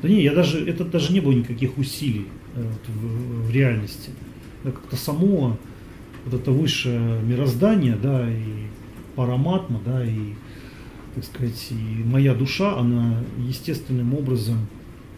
да 0.01 0.09
не, 0.09 0.23
я 0.23 0.33
даже, 0.35 0.65
это 0.65 0.85
даже 0.85 1.13
не 1.13 1.21
было 1.21 1.33
никаких 1.33 1.77
усилий 1.77 2.29
э, 2.55 2.63
вот, 2.63 2.95
в, 2.95 3.47
в 3.49 3.51
реальности. 3.51 4.11
Это 4.63 4.73
как-то 4.73 4.97
само 4.97 5.59
вот 6.25 6.35
это 6.35 6.51
высшее 6.53 7.21
мироздание, 7.23 7.97
да, 7.97 8.31
и 8.31 8.69
параматма, 9.17 9.81
да, 9.85 10.05
и 10.05 10.35
так 11.15 11.25
сказать, 11.25 11.69
и 11.71 12.03
моя 12.05 12.35
душа, 12.35 12.77
она 12.77 13.23
естественным 13.39 14.15
образом 14.15 14.67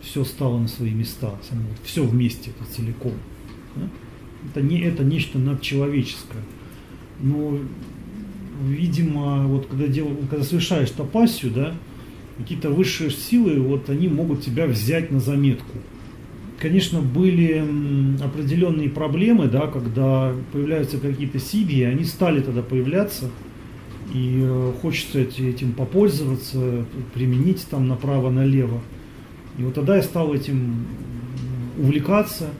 все 0.03 0.25
стало 0.25 0.59
на 0.59 0.69
свои 0.69 0.91
места, 0.91 1.35
все 1.85 2.05
вместе, 2.05 2.51
это 2.51 2.71
целиком. 2.71 3.15
Да? 3.77 3.89
Это, 4.51 4.67
не, 4.67 4.81
это 4.81 5.05
нечто 5.05 5.39
надчеловеческое. 5.39 6.43
Но, 7.21 7.59
видимо, 8.63 9.47
вот 9.47 9.67
когда, 9.67 9.87
дел, 9.87 10.09
когда 10.29 10.45
совершаешь 10.45 10.91
топасию, 10.91 11.53
да, 11.53 11.75
какие-то 12.39 12.71
высшие 12.71 13.11
силы, 13.11 13.61
вот 13.61 13.89
они 13.89 14.09
могут 14.09 14.43
тебя 14.43 14.67
взять 14.67 15.11
на 15.11 15.21
заметку. 15.21 15.79
Конечно, 16.59 17.01
были 17.01 17.65
определенные 18.23 18.89
проблемы, 18.89 19.47
да, 19.47 19.67
когда 19.67 20.35
появляются 20.53 20.99
какие-то 20.99 21.39
сидии, 21.39 21.83
они 21.83 22.05
стали 22.05 22.41
тогда 22.41 22.63
появляться– 22.63 23.31
и 24.13 24.41
э, 24.43 24.73
хочется 24.81 25.21
этим 25.21 25.73
попользоваться, 25.73 26.87
применить 27.15 27.67
там 27.69 27.89
направо-налево. 27.89 28.81
И 29.59 29.63
вот 29.63 29.75
тогда 29.75 29.97
я 29.97 30.03
стал 30.03 30.33
этим 30.35 30.87
увлекаться, 31.79 32.51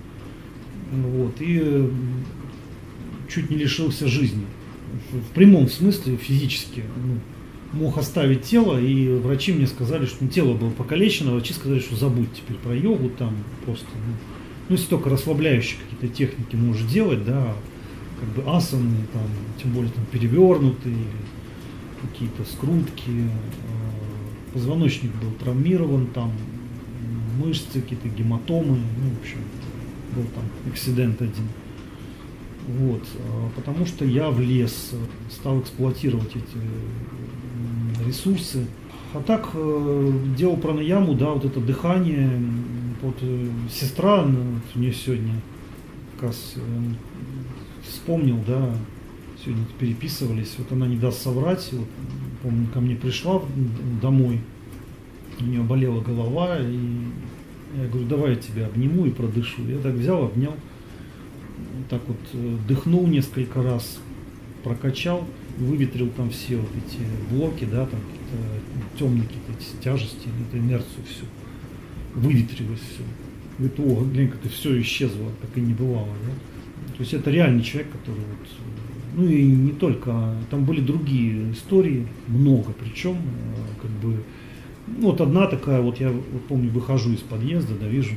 вот, 0.93 1.41
и 1.41 1.61
э, 1.63 1.91
чуть 3.29 3.51
не 3.51 3.57
лишился 3.57 4.09
жизни. 4.09 4.45
В 5.13 5.35
прямом 5.35 5.69
смысле, 5.69 6.17
физически. 6.17 6.85
Ну, 7.05 7.19
мог 7.73 7.99
оставить 7.99 8.43
тело, 8.43 8.81
и 8.81 9.19
врачи 9.19 9.53
мне 9.53 9.67
сказали, 9.67 10.07
что 10.07 10.25
ну, 10.25 10.29
тело 10.29 10.55
было 10.55 10.71
покалечено, 10.71 11.33
врачи 11.33 11.53
сказали, 11.53 11.81
что 11.81 11.97
забудь 11.97 12.33
теперь 12.35 12.57
про 12.57 12.75
йогу, 12.75 13.11
там 13.11 13.35
просто, 13.65 13.87
ну, 13.95 14.15
ну 14.69 14.77
если 14.77 14.87
только 14.89 15.11
расслабляющие 15.11 15.79
какие-то 15.81 16.15
техники 16.15 16.57
можешь 16.57 16.87
делать, 16.91 17.25
да, 17.25 17.55
как 18.21 18.29
бы 18.31 18.51
асаны, 18.51 19.07
там, 19.13 19.27
тем 19.63 19.73
более 19.73 19.93
там 19.93 20.05
перевернутые, 20.07 21.07
какие-то 22.01 22.45
скрутки, 22.45 23.11
э, 23.11 24.53
позвоночник 24.55 25.11
был 25.17 25.33
травмирован, 25.33 26.07
там 26.09 26.33
мышцы, 27.39 27.81
какие-то 27.81 28.09
гематомы, 28.09 28.77
ну, 28.77 29.11
в 29.11 29.21
общем, 29.21 29.39
был 30.17 30.25
там 30.35 30.45
эксцидент 30.73 31.21
один. 31.21 31.49
Вот, 32.67 33.03
э, 33.03 33.49
потому 33.55 33.87
что 33.87 34.05
я 34.05 34.31
влез, 34.31 34.93
стал 35.31 35.61
эксплуатировать 35.61 36.35
эти 36.35 38.05
ресурсы. 38.05 38.67
А 39.15 39.21
так 39.21 39.51
э, 39.55 40.13
делал 40.37 40.57
пранаяму, 40.57 41.15
да, 41.15 41.31
вот 41.31 41.45
это 41.45 41.61
дыхание. 41.61 42.31
Вот 43.03 43.17
сестра 43.71 44.27
мне 44.75 44.93
сегодня 44.93 45.35
как 46.15 46.31
раз 46.31 46.55
вспомнил, 47.87 48.39
да, 48.47 48.75
сегодня 49.45 49.65
переписывались, 49.79 50.55
вот 50.59 50.73
она 50.73 50.87
не 50.87 50.97
даст 50.97 51.23
соврать, 51.23 51.69
вот, 51.73 51.87
помню, 52.43 52.67
ко 52.73 52.81
мне 52.81 52.97
пришла 52.97 53.43
домой, 54.03 54.41
у 55.41 55.45
нее 55.45 55.63
болела 55.63 56.01
голова, 56.01 56.59
и 56.59 56.79
я 57.75 57.89
говорю, 57.89 58.07
давай 58.07 58.31
я 58.31 58.37
тебя 58.37 58.67
обниму 58.67 59.07
и 59.07 59.11
продышу. 59.11 59.67
Я 59.69 59.79
так 59.79 59.95
взял, 59.95 60.25
обнял, 60.25 60.55
так 61.89 62.01
вот 62.07 62.19
э, 62.33 62.57
дыхнул 62.69 63.07
несколько 63.07 63.63
раз, 63.63 63.99
прокачал, 64.63 65.27
выветрил 65.59 66.09
там 66.11 66.31
все 66.31 66.57
вот 66.57 66.71
эти 66.71 67.01
блоки, 67.31 67.65
да, 67.65 67.87
там 67.87 68.01
какие-то 68.01 68.99
темные 68.99 69.23
какие-то 69.23 69.83
тяжести, 69.83 70.29
эту 70.49 70.59
инерцию 70.59 71.05
все, 71.09 71.25
выветрилось 72.15 72.81
все. 72.81 73.03
Говорит, 73.59 73.81
о, 73.81 74.05
глянь, 74.05 74.29
как 74.29 74.41
это 74.41 74.49
все 74.51 74.81
исчезло, 74.81 75.31
как 75.41 75.57
и 75.57 75.61
не 75.61 75.73
бывало, 75.73 76.09
да. 76.27 76.33
То 76.97 77.01
есть 77.01 77.15
это 77.15 77.31
реальный 77.31 77.63
человек, 77.63 77.91
который 77.93 78.21
вот 78.21 78.49
ну 79.17 79.27
и 79.27 79.43
не 79.43 79.73
только, 79.73 80.35
там 80.51 80.65
были 80.67 80.83
другие 80.83 81.53
истории, 81.53 82.07
много 82.29 82.73
причем, 82.73 83.15
э, 83.15 83.81
как 83.81 83.91
бы, 83.93 84.23
вот 84.87 85.21
одна 85.21 85.47
такая, 85.47 85.81
вот 85.81 85.99
я 86.01 86.11
вот 86.11 86.47
помню, 86.49 86.71
выхожу 86.71 87.13
из 87.13 87.21
подъезда, 87.21 87.75
да, 87.75 87.87
вижу, 87.87 88.15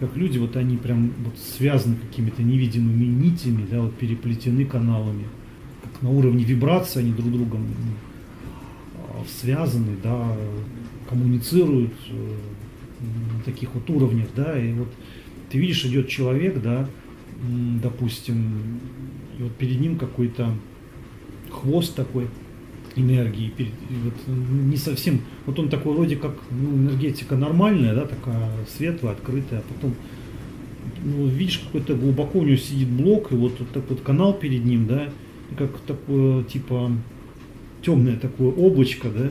как 0.00 0.16
люди, 0.16 0.38
вот 0.38 0.56
они 0.56 0.76
прям 0.76 1.12
вот 1.24 1.38
связаны 1.38 1.96
какими-то 1.96 2.42
невидимыми 2.42 3.04
нитями, 3.04 3.66
да, 3.70 3.82
вот 3.82 3.94
переплетены 3.96 4.64
каналами, 4.64 5.26
как 5.82 6.02
на 6.02 6.10
уровне 6.10 6.44
вибрации 6.44 7.00
они 7.00 7.12
друг 7.12 7.30
другом 7.30 7.66
а, 8.96 9.22
связаны, 9.28 9.96
да, 10.02 10.36
коммуницируют 11.08 11.92
э, 12.08 12.36
на 13.36 13.42
таких 13.44 13.74
вот 13.74 13.88
уровнях, 13.90 14.28
да, 14.34 14.58
и 14.58 14.72
вот 14.72 14.88
ты 15.50 15.58
видишь, 15.58 15.84
идет 15.84 16.08
человек, 16.08 16.62
да, 16.62 16.88
допустим, 17.82 18.80
и 19.38 19.42
вот 19.42 19.52
перед 19.56 19.80
ним 19.80 19.98
какой-то 19.98 20.54
хвост 21.50 21.94
такой 21.94 22.28
энергии, 22.96 23.52
вот 24.04 24.14
не 24.26 24.76
совсем, 24.76 25.20
вот 25.46 25.58
он 25.58 25.68
такой 25.68 25.94
вроде 25.94 26.16
как 26.16 26.34
ну, 26.50 26.74
энергетика 26.76 27.36
нормальная, 27.36 27.94
да, 27.94 28.06
такая 28.06 28.50
светлая, 28.68 29.12
открытая, 29.12 29.60
а 29.60 29.62
потом 29.74 29.94
ну, 31.02 31.26
видишь, 31.26 31.58
какой-то 31.58 31.94
глубоко 31.94 32.40
у 32.40 32.44
него 32.44 32.56
сидит 32.56 32.88
блок, 32.88 33.32
и 33.32 33.34
вот, 33.34 33.58
вот 33.58 33.68
такой 33.70 33.96
вот 33.96 34.00
канал 34.00 34.34
перед 34.34 34.64
ним, 34.64 34.86
да, 34.86 35.08
как 35.56 35.78
такое, 35.80 36.44
типа, 36.44 36.90
темное 37.82 38.16
такое 38.16 38.48
облачко, 38.48 39.08
да, 39.08 39.30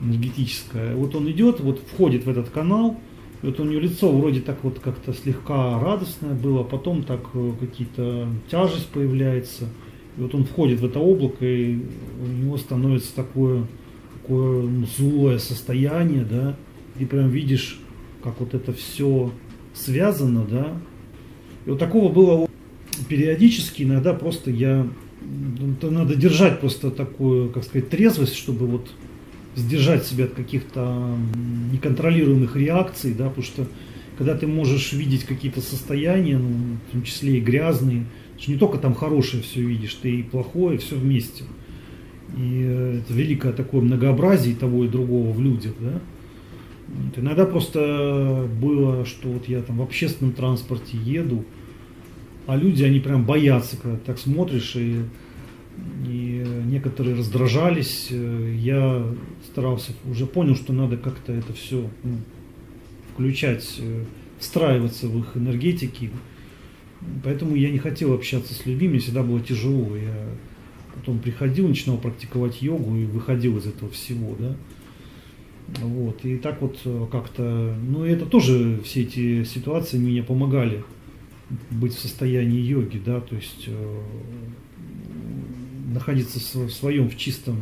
энергетическое. 0.00 0.94
Вот 0.96 1.14
он 1.14 1.30
идет, 1.30 1.60
вот 1.60 1.80
входит 1.92 2.24
в 2.24 2.30
этот 2.30 2.50
канал, 2.50 2.98
и 3.42 3.46
вот 3.46 3.60
у 3.60 3.64
него 3.64 3.80
лицо 3.80 4.10
вроде 4.10 4.40
так 4.40 4.58
вот 4.62 4.78
как-то 4.78 5.12
слегка 5.12 5.78
радостное 5.78 6.34
было, 6.34 6.62
а 6.62 6.64
потом 6.64 7.02
так 7.02 7.20
э, 7.34 7.52
какие-то 7.58 8.28
тяжесть 8.50 8.88
появляется. 8.88 9.68
И 10.16 10.20
вот 10.20 10.34
он 10.34 10.44
входит 10.44 10.80
в 10.80 10.84
это 10.84 10.98
облако, 10.98 11.44
и 11.44 11.78
у 12.22 12.26
него 12.26 12.58
становится 12.58 13.14
такое, 13.14 13.66
такое 14.20 14.68
злое 14.96 15.38
состояние, 15.38 16.24
да, 16.24 16.56
и 16.98 17.04
прям 17.04 17.30
видишь, 17.30 17.80
как 18.22 18.40
вот 18.40 18.54
это 18.54 18.72
все 18.72 19.32
связано, 19.74 20.44
да. 20.44 20.76
И 21.64 21.70
вот 21.70 21.78
такого 21.78 22.12
было 22.12 22.48
периодически, 23.08 23.84
иногда 23.84 24.12
просто 24.12 24.50
я 24.50 24.86
надо 25.82 26.14
держать 26.14 26.60
просто 26.60 26.90
такую, 26.90 27.50
как 27.50 27.64
сказать, 27.64 27.88
трезвость, 27.88 28.36
чтобы 28.36 28.66
вот 28.66 28.90
сдержать 29.54 30.06
себя 30.06 30.24
от 30.24 30.32
каких-то 30.32 31.16
неконтролируемых 31.72 32.56
реакций, 32.56 33.14
да, 33.14 33.28
потому 33.28 33.44
что 33.44 33.66
когда 34.18 34.36
ты 34.36 34.46
можешь 34.46 34.92
видеть 34.92 35.24
какие-то 35.24 35.60
состояния, 35.60 36.38
ну, 36.38 36.76
в 36.88 36.92
том 36.92 37.02
числе 37.02 37.38
и 37.38 37.40
грязные, 37.40 38.06
не 38.48 38.56
только 38.56 38.78
там 38.78 38.94
хорошее 38.94 39.42
все 39.42 39.60
видишь, 39.60 39.94
ты 39.94 40.20
и 40.20 40.22
плохое, 40.22 40.78
все 40.78 40.96
вместе. 40.96 41.44
И 42.36 42.62
э, 42.64 43.00
это 43.00 43.12
великое 43.12 43.52
такое 43.52 43.80
многообразие 43.80 44.54
того 44.56 44.84
и 44.84 44.88
другого 44.88 45.32
в 45.32 45.40
людях, 45.40 45.74
да. 45.80 46.00
Вот. 46.88 47.18
Иногда 47.18 47.46
просто 47.46 48.48
было, 48.60 49.04
что 49.04 49.28
вот 49.28 49.48
я 49.48 49.62
там 49.62 49.78
в 49.78 49.82
общественном 49.82 50.34
транспорте 50.34 50.96
еду, 50.98 51.44
а 52.46 52.56
люди, 52.56 52.82
они 52.82 53.00
прям 53.00 53.24
боятся, 53.24 53.76
когда 53.76 53.96
так 53.98 54.18
смотришь, 54.18 54.74
и, 54.76 55.02
и 56.06 56.44
некоторые 56.66 57.16
раздражались. 57.16 58.08
Я 58.10 59.06
старался, 59.44 59.92
уже 60.10 60.26
понял, 60.26 60.56
что 60.56 60.72
надо 60.72 60.96
как-то 60.96 61.32
это 61.32 61.52
все 61.52 61.88
ну, 62.02 62.16
включать, 63.14 63.80
встраиваться 64.38 65.06
в 65.06 65.18
их 65.20 65.36
энергетики. 65.36 66.10
Поэтому 67.24 67.54
я 67.54 67.70
не 67.70 67.78
хотел 67.78 68.12
общаться 68.12 68.54
с 68.54 68.66
людьми, 68.66 68.88
мне 68.88 68.98
всегда 68.98 69.22
было 69.22 69.40
тяжело. 69.40 69.96
Я 69.96 70.28
потом 70.94 71.18
приходил, 71.18 71.68
начинал 71.68 71.98
практиковать 71.98 72.62
йогу 72.62 72.96
и 72.96 73.04
выходил 73.04 73.58
из 73.58 73.66
этого 73.66 73.90
всего, 73.90 74.36
да. 74.38 74.56
Вот. 75.80 76.24
И 76.24 76.36
так 76.36 76.60
вот 76.60 76.78
как-то, 77.10 77.76
ну 77.88 78.04
это 78.04 78.26
тоже 78.26 78.80
все 78.84 79.02
эти 79.02 79.44
ситуации 79.44 79.98
мне 79.98 80.22
помогали 80.22 80.84
быть 81.70 81.94
в 81.94 81.98
состоянии 81.98 82.60
йоги, 82.60 83.00
да, 83.04 83.20
то 83.20 83.34
есть 83.36 83.64
э, 83.66 84.00
находиться 85.92 86.38
в 86.38 86.70
своем 86.70 87.08
в 87.10 87.16
чистом 87.16 87.58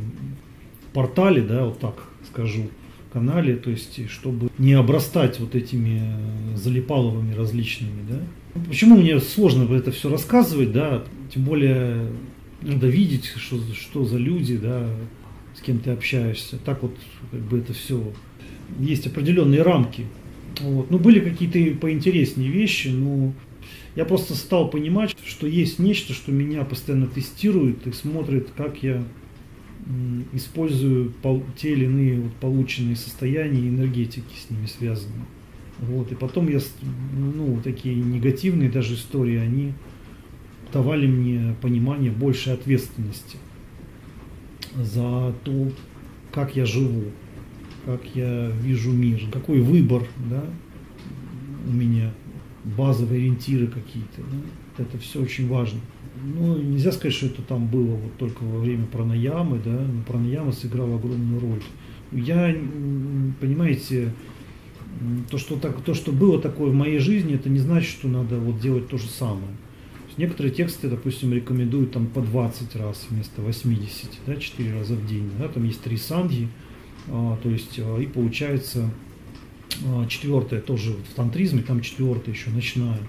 портале, 0.92 1.42
да, 1.42 1.64
вот 1.64 1.78
так 1.80 1.94
скажу, 2.30 2.68
канале, 3.12 3.56
то 3.56 3.70
есть 3.70 4.08
чтобы 4.08 4.50
не 4.58 4.74
обрастать 4.74 5.40
вот 5.40 5.54
этими 5.54 6.02
залипаловыми 6.54 7.34
различными, 7.34 8.02
да. 8.08 8.20
Почему 8.68 8.96
мне 8.96 9.20
сложно 9.20 9.72
это 9.74 9.92
все 9.92 10.08
рассказывать, 10.08 10.72
да, 10.72 11.04
тем 11.32 11.44
более 11.44 12.10
надо 12.62 12.88
видеть, 12.88 13.26
что, 13.36 13.60
что 13.74 14.04
за 14.04 14.18
люди, 14.18 14.56
да, 14.56 14.88
с 15.56 15.60
кем 15.60 15.78
ты 15.78 15.90
общаешься. 15.90 16.58
Так 16.58 16.82
вот, 16.82 16.96
как 17.30 17.40
бы 17.40 17.58
это 17.58 17.72
все, 17.72 18.12
есть 18.78 19.06
определенные 19.06 19.62
рамки. 19.62 20.06
Вот. 20.60 20.90
Ну, 20.90 20.98
были 20.98 21.20
какие-то 21.20 21.78
поинтереснее 21.78 22.50
вещи, 22.50 22.88
но 22.88 23.32
я 23.96 24.04
просто 24.04 24.34
стал 24.34 24.68
понимать, 24.68 25.16
что 25.24 25.46
есть 25.46 25.78
нечто, 25.78 26.12
что 26.12 26.32
меня 26.32 26.64
постоянно 26.64 27.06
тестирует 27.06 27.86
и 27.86 27.92
смотрит, 27.92 28.48
как 28.56 28.82
я 28.82 29.02
использую 30.32 31.12
те 31.56 31.72
или 31.72 31.84
иные 31.86 32.20
вот 32.20 32.32
полученные 32.34 32.96
состояния 32.96 33.60
и 33.60 33.68
энергетики 33.68 34.34
с 34.36 34.50
ними 34.50 34.66
связанные. 34.66 35.24
Вот. 35.80 36.12
И 36.12 36.14
потом 36.14 36.48
я, 36.48 36.60
ну, 37.16 37.58
такие 37.62 37.94
негативные 37.94 38.70
даже 38.70 38.94
истории, 38.94 39.36
они 39.36 39.72
давали 40.72 41.06
мне 41.06 41.54
понимание 41.60 42.10
большей 42.10 42.52
ответственности 42.52 43.38
за 44.76 45.34
то, 45.42 45.72
как 46.32 46.54
я 46.54 46.66
живу, 46.66 47.04
как 47.86 48.02
я 48.14 48.50
вижу 48.62 48.92
мир, 48.92 49.22
какой 49.32 49.60
выбор 49.60 50.04
да, 50.30 50.44
у 51.66 51.72
меня 51.72 52.12
базовые 52.64 53.20
ориентиры 53.20 53.66
какие-то. 53.66 54.20
Да? 54.20 54.84
Это 54.84 54.98
все 54.98 55.20
очень 55.20 55.48
важно. 55.48 55.80
Ну, 56.22 56.56
нельзя 56.58 56.92
сказать, 56.92 57.14
что 57.14 57.26
это 57.26 57.42
там 57.42 57.66
было 57.66 57.96
вот 57.96 58.16
только 58.18 58.42
во 58.42 58.58
время 58.58 58.86
пранаямы, 58.86 59.58
да, 59.64 59.70
но 59.70 60.02
пранаяма 60.02 60.52
сыграла 60.52 60.96
огромную 60.96 61.40
роль. 61.40 61.62
Я, 62.12 62.54
понимаете, 63.40 64.12
то 65.30 65.38
что, 65.38 65.56
так, 65.56 65.82
то, 65.82 65.94
что 65.94 66.12
было 66.12 66.40
такое 66.40 66.70
в 66.70 66.74
моей 66.74 66.98
жизни, 66.98 67.34
это 67.34 67.48
не 67.48 67.58
значит, 67.58 67.90
что 67.90 68.08
надо 68.08 68.38
вот 68.38 68.60
делать 68.60 68.88
то 68.88 68.98
же 68.98 69.08
самое. 69.08 69.56
Некоторые 70.16 70.52
тексты, 70.52 70.88
допустим, 70.88 71.32
рекомендуют 71.32 71.92
там 71.92 72.06
по 72.06 72.20
20 72.20 72.76
раз 72.76 73.06
вместо 73.08 73.40
80, 73.40 74.10
да, 74.26 74.36
4 74.36 74.74
раза 74.74 74.94
в 74.94 75.06
день. 75.06 75.30
Да, 75.38 75.48
там 75.48 75.64
есть 75.64 75.80
три 75.80 75.96
сандхи, 75.96 76.48
а, 77.08 77.38
то 77.42 77.48
есть 77.48 77.78
а, 77.78 77.98
и 77.98 78.06
получается 78.06 78.90
а, 79.86 80.06
четвертая 80.06 80.60
тоже 80.60 80.92
в 80.92 81.14
тантризме, 81.14 81.62
там 81.62 81.80
четвертая 81.80 82.34
еще 82.34 82.50
ночная. 82.50 83.00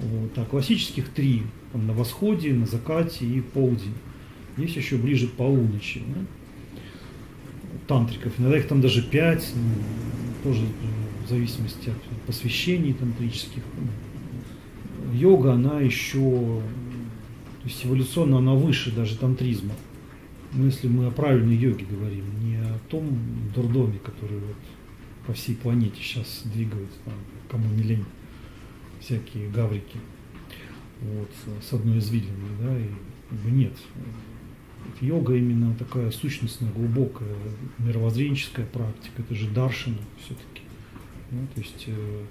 Вот. 0.00 0.36
А 0.36 0.44
классических 0.44 1.08
три, 1.08 1.44
там, 1.72 1.86
на 1.86 1.92
восходе, 1.92 2.52
на 2.52 2.66
закате 2.66 3.24
и 3.24 3.40
полдень. 3.40 3.94
Есть 4.56 4.76
еще 4.76 4.96
ближе 4.96 5.28
к 5.28 5.32
полуночи. 5.32 6.02
Да? 6.14 6.20
Тантриков. 7.86 8.38
Иногда 8.38 8.58
их 8.58 8.68
там 8.68 8.80
даже 8.80 9.02
пять, 9.02 9.50
ну, 9.54 10.50
тоже 10.50 10.64
в 11.24 11.28
зависимости 11.28 11.90
от 11.90 12.26
посвящений 12.26 12.92
тантрических. 12.92 13.62
Йога, 15.12 15.54
она 15.54 15.80
еще, 15.80 16.20
то 16.20 17.64
есть 17.64 17.84
эволюционно 17.84 18.38
она 18.38 18.54
выше 18.54 18.94
даже 18.94 19.16
тантризма. 19.16 19.72
Но 20.52 20.66
если 20.66 20.88
мы 20.88 21.06
о 21.06 21.10
правильной 21.10 21.56
йоге 21.56 21.84
говорим, 21.90 22.24
не 22.42 22.56
о 22.56 22.78
том 22.88 23.18
дурдоме, 23.54 23.98
который 23.98 24.38
вот 24.38 24.56
по 25.26 25.32
всей 25.34 25.56
планете 25.56 25.96
сейчас 26.00 26.42
двигают, 26.44 26.90
там, 27.04 27.14
кому 27.50 27.68
не 27.74 27.82
лень, 27.82 28.04
всякие 29.00 29.48
гаврики, 29.50 29.98
вот, 31.00 31.30
с 31.62 31.72
одной 31.72 31.98
извилиной, 31.98 32.50
да, 32.60 32.78
и 32.78 33.50
нет. 33.50 33.74
Йога 35.00 35.36
именно 35.36 35.74
такая 35.74 36.10
сущностная, 36.10 36.70
глубокая, 36.72 37.34
мировоззренческая 37.78 38.66
практика, 38.66 39.22
это 39.22 39.34
же 39.34 39.48
даршина 39.48 39.98
все-таки. 40.18 40.62
Да, 41.30 41.38
то 41.54 41.60
есть 41.60 41.84
э, 41.86 42.24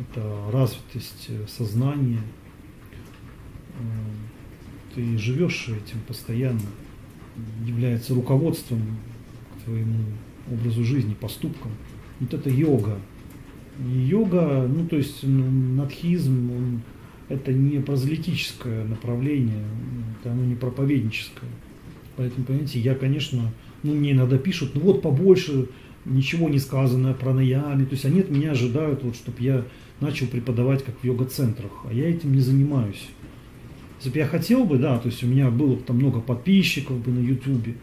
это 0.00 0.50
развитость 0.52 1.26
э, 1.28 1.46
сознания. 1.48 2.22
Э, 3.78 4.94
ты 4.94 5.18
живешь 5.18 5.68
этим 5.68 6.00
постоянно, 6.06 6.60
является 7.64 8.14
руководством 8.14 8.80
к 9.54 9.64
твоему 9.64 10.04
образу 10.50 10.84
жизни, 10.84 11.14
поступкам 11.14 11.72
вот 12.20 12.32
это 12.32 12.50
йога. 12.50 12.98
И 13.78 13.98
йога, 13.98 14.66
ну 14.68 14.86
то 14.86 14.96
есть 14.96 15.22
ну, 15.22 15.50
надхизм, 15.50 16.50
он, 16.50 16.80
это 17.28 17.52
не 17.52 17.80
прозелитическое 17.80 18.84
направление, 18.84 19.64
это 20.20 20.32
оно 20.32 20.44
не 20.44 20.54
проповедническое. 20.54 21.50
Поэтому, 22.16 22.46
понимаете, 22.46 22.80
я, 22.80 22.94
конечно, 22.94 23.52
ну 23.82 23.94
мне 23.94 24.12
иногда 24.12 24.38
пишут, 24.38 24.74
ну 24.74 24.80
вот 24.80 25.02
побольше, 25.02 25.68
ничего 26.04 26.48
не 26.48 26.58
сказано 26.58 27.12
про 27.14 27.34
наями, 27.34 27.84
то 27.84 27.92
есть 27.92 28.04
они 28.04 28.20
от 28.20 28.30
меня 28.30 28.52
ожидают, 28.52 29.02
вот, 29.02 29.16
чтобы 29.16 29.36
я 29.40 29.64
начал 30.00 30.26
преподавать 30.26 30.84
как 30.84 30.98
в 31.00 31.04
йога-центрах, 31.04 31.70
а 31.88 31.92
я 31.92 32.08
этим 32.08 32.32
не 32.32 32.40
занимаюсь. 32.40 33.08
Если 33.98 34.10
бы 34.10 34.18
я 34.18 34.26
хотел 34.26 34.64
бы, 34.64 34.78
да, 34.78 34.98
то 34.98 35.08
есть 35.08 35.22
у 35.24 35.26
меня 35.26 35.50
было 35.50 35.74
бы 35.74 35.82
там 35.82 35.96
много 35.96 36.20
подписчиков 36.20 36.98
бы 36.98 37.10
на 37.10 37.20
ютубе, 37.20 37.74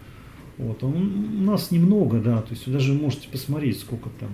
вот, 0.58 0.82
а 0.84 0.86
у 0.86 1.00
нас 1.00 1.72
немного, 1.72 2.20
да, 2.20 2.42
то 2.42 2.52
есть 2.52 2.66
вы 2.68 2.74
даже 2.74 2.94
можете 2.94 3.28
посмотреть, 3.30 3.80
сколько 3.80 4.10
там. 4.20 4.30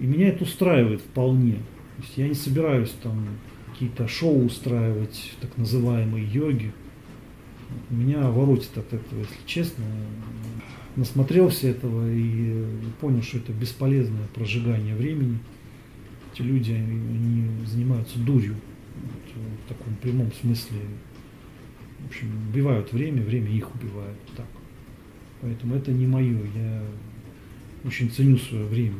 И 0.00 0.06
меня 0.06 0.28
это 0.28 0.44
устраивает 0.44 1.00
вполне. 1.00 1.54
То 1.96 2.02
есть 2.02 2.16
я 2.16 2.28
не 2.28 2.34
собираюсь 2.34 2.90
там 3.02 3.26
какие-то 3.70 4.08
шоу 4.08 4.44
устраивать, 4.44 5.32
так 5.40 5.56
называемые 5.58 6.26
йоги. 6.26 6.72
Меня 7.90 8.30
воротит 8.30 8.76
от 8.76 8.92
этого, 8.92 9.20
если 9.20 9.46
честно. 9.46 9.84
Насмотрелся 10.96 11.68
этого 11.68 12.10
и 12.12 12.64
понял, 13.00 13.22
что 13.22 13.38
это 13.38 13.52
бесполезное 13.52 14.26
прожигание 14.34 14.94
времени. 14.94 15.38
Эти 16.32 16.42
люди, 16.42 16.72
они 16.72 17.66
занимаются 17.66 18.18
дурью 18.18 18.56
вот, 18.94 19.44
в 19.64 19.68
таком 19.68 19.94
прямом 19.96 20.32
смысле. 20.40 20.78
В 22.00 22.06
общем, 22.06 22.28
убивают 22.48 22.92
время, 22.92 23.22
время 23.22 23.50
их 23.50 23.74
убивает. 23.74 24.16
Так. 24.36 24.46
Поэтому 25.40 25.74
это 25.74 25.92
не 25.92 26.06
мое. 26.06 26.40
Я 26.54 26.82
очень 27.84 28.10
ценю 28.10 28.38
свое 28.38 28.64
время. 28.66 28.96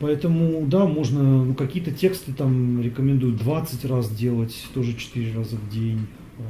Поэтому, 0.00 0.66
да, 0.66 0.86
можно, 0.86 1.44
ну, 1.44 1.54
какие-то 1.54 1.92
тексты 1.92 2.32
там 2.32 2.80
рекомендуют 2.80 3.36
20 3.36 3.84
раз 3.84 4.10
делать, 4.10 4.66
тоже 4.72 4.94
4 4.94 5.34
раза 5.34 5.56
в 5.56 5.68
день, 5.68 6.06
э, 6.38 6.42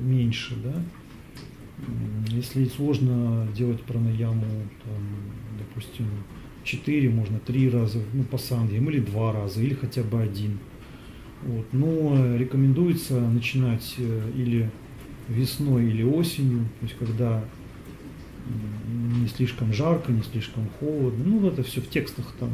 меньше, 0.00 0.54
да. 0.62 0.74
Если 2.28 2.66
сложно 2.66 3.48
делать 3.56 3.82
пранаяму, 3.82 4.44
там, 4.84 5.02
допустим, 5.58 6.06
4, 6.64 7.08
можно 7.08 7.38
3 7.38 7.70
раза, 7.70 7.98
ну, 8.12 8.22
по 8.24 8.38
сандхям, 8.38 8.90
или 8.90 9.00
2 9.00 9.32
раза, 9.32 9.62
или 9.62 9.74
хотя 9.74 10.02
бы 10.02 10.20
один. 10.20 10.58
Вот. 11.42 11.66
Но 11.72 12.36
рекомендуется 12.36 13.18
начинать 13.20 13.94
э, 13.98 14.30
или 14.36 14.70
весной, 15.28 15.86
или 15.86 16.02
осенью, 16.02 16.66
то 16.80 16.86
есть 16.86 16.98
когда 16.98 17.42
не 19.20 19.28
слишком 19.28 19.72
жарко, 19.72 20.12
не 20.12 20.22
слишком 20.22 20.68
холодно. 20.80 21.24
Ну, 21.24 21.46
это 21.46 21.62
все 21.62 21.80
в 21.80 21.88
текстах 21.88 22.34
там 22.38 22.50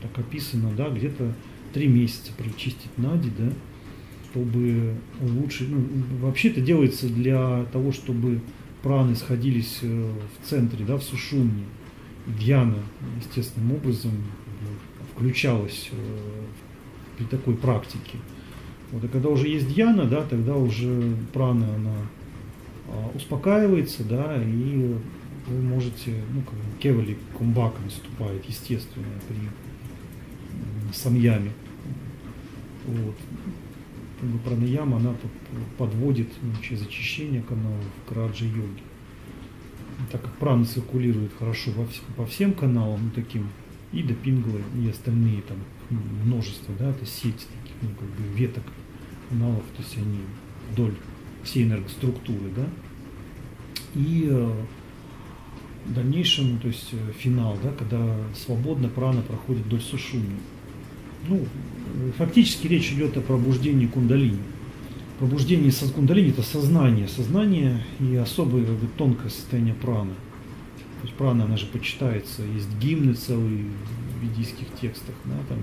так 0.00 0.18
описано, 0.18 0.70
да, 0.76 0.88
где-то 0.88 1.32
три 1.72 1.86
месяца 1.86 2.32
прочистить 2.36 2.98
нади, 2.98 3.30
да, 3.38 3.52
чтобы 4.32 4.94
улучшить, 5.20 5.68
ну, 5.68 5.82
вообще 6.20 6.48
это 6.48 6.60
делается 6.60 7.06
для 7.06 7.64
того, 7.72 7.92
чтобы 7.92 8.40
праны 8.82 9.14
сходились 9.14 9.80
э, 9.82 9.86
в 10.40 10.48
центре, 10.48 10.84
да, 10.86 10.96
в 10.96 11.02
сушумне. 11.02 11.64
Дьяна 12.26 12.78
естественным 13.18 13.72
образом 13.72 14.12
включалась 15.14 15.90
э, 15.92 15.96
при 17.18 17.24
такой 17.24 17.54
практике. 17.54 18.16
Вот, 18.90 19.04
и 19.04 19.08
когда 19.08 19.28
уже 19.28 19.48
есть 19.48 19.72
дьяна, 19.74 20.06
да, 20.06 20.22
тогда 20.22 20.56
уже 20.56 21.14
прана, 21.32 21.74
она 21.74 21.96
а, 22.88 23.10
успокаивается, 23.14 24.04
да, 24.04 24.36
и 24.42 24.94
вы 25.46 25.62
можете, 25.62 26.14
ну, 26.34 26.42
как 26.42 26.54
бы 26.54 26.78
кевали 26.78 27.16
кумбака 27.36 27.80
наступает, 27.82 28.44
естественно, 28.44 29.06
при 29.28 30.94
самьяме. 30.94 31.52
Вот. 32.86 33.16
Как 34.22 34.30
бы 34.30 34.38
пранаяма, 34.38 34.98
она 34.98 35.16
подводит 35.78 36.28
ну, 36.42 36.52
через 36.62 36.82
очищение 36.82 37.42
каналов 37.42 37.84
к 38.08 38.12
раджа-йоге. 38.12 38.82
Так 40.12 40.22
как 40.22 40.32
прана 40.36 40.64
циркулирует 40.64 41.32
хорошо 41.36 41.72
во, 41.72 41.88
по 42.14 42.24
всем 42.24 42.52
каналам, 42.52 43.00
ну, 43.02 43.10
таким 43.10 43.48
и 43.90 44.04
до 44.04 44.14
пинглы, 44.14 44.62
и 44.80 44.88
остальные 44.88 45.42
там 45.42 45.56
множество, 46.24 46.72
да, 46.78 46.90
это 46.90 47.04
сеть 47.04 47.34
таких, 47.34 47.76
ну, 47.82 47.88
как 47.88 48.08
бы 48.10 48.38
веток 48.38 48.62
каналов, 49.28 49.64
то 49.76 49.82
есть 49.82 49.96
они 49.96 50.20
вдоль 50.70 50.94
всей 51.42 51.64
энергоструктуры, 51.64 52.48
да, 52.54 52.66
и 53.96 54.28
э, 54.30 54.52
в 55.86 55.94
дальнейшем, 55.94 56.60
то 56.60 56.68
есть 56.68 56.90
э, 56.92 57.12
финал, 57.18 57.58
да, 57.60 57.72
когда 57.72 58.16
свободно 58.36 58.88
прана 58.88 59.22
проходит 59.22 59.66
вдоль 59.66 59.80
сушуми. 59.80 60.36
Ну, 61.28 61.46
фактически 62.18 62.66
речь 62.66 62.92
идет 62.92 63.16
о 63.16 63.20
пробуждении 63.20 63.86
кундалини. 63.86 64.38
Пробуждение 65.18 65.72
кундалини 65.94 66.30
это 66.30 66.42
сознание, 66.42 67.06
сознание 67.06 67.84
и 68.00 68.16
особое 68.16 68.64
как 68.64 68.74
бы, 68.74 68.88
тонкое 68.96 69.30
состояние 69.30 69.74
праны. 69.74 70.14
То 71.00 71.06
есть 71.06 71.14
прана, 71.14 71.44
она 71.44 71.56
же 71.56 71.66
почитается, 71.66 72.42
есть 72.42 72.68
гимны 72.78 73.14
целые 73.14 73.66
в 73.66 74.22
ведийских 74.22 74.66
текстах, 74.80 75.14
да, 75.24 75.36
там 75.48 75.58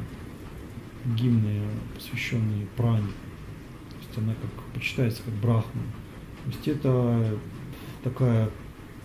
гимны, 1.16 1.62
посвященные 1.96 2.68
пране. 2.78 3.08
То 3.90 3.96
есть 4.08 4.18
она 4.18 4.34
как 4.34 4.64
почитается 4.74 5.22
как 5.24 5.34
брахман. 5.36 5.84
То 6.46 6.52
есть 6.52 6.68
это 6.68 7.38
такая 8.04 8.50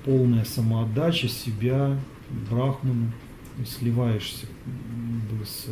полная 0.04 0.44
самоотдача 0.44 1.28
себя 1.28 1.98
брахману, 2.50 3.10
сливаешься 3.66 4.46
с 5.44 5.68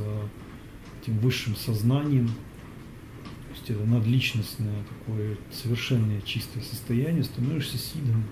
этим 1.02 1.18
высшим 1.18 1.56
сознанием, 1.56 2.28
то 2.28 3.54
есть 3.54 3.70
это 3.70 3.84
надличностное 3.84 4.84
такое 4.88 5.36
совершенное 5.50 6.20
чистое 6.22 6.62
состояние, 6.62 7.24
становишься 7.24 7.76
сидом, 7.76 8.24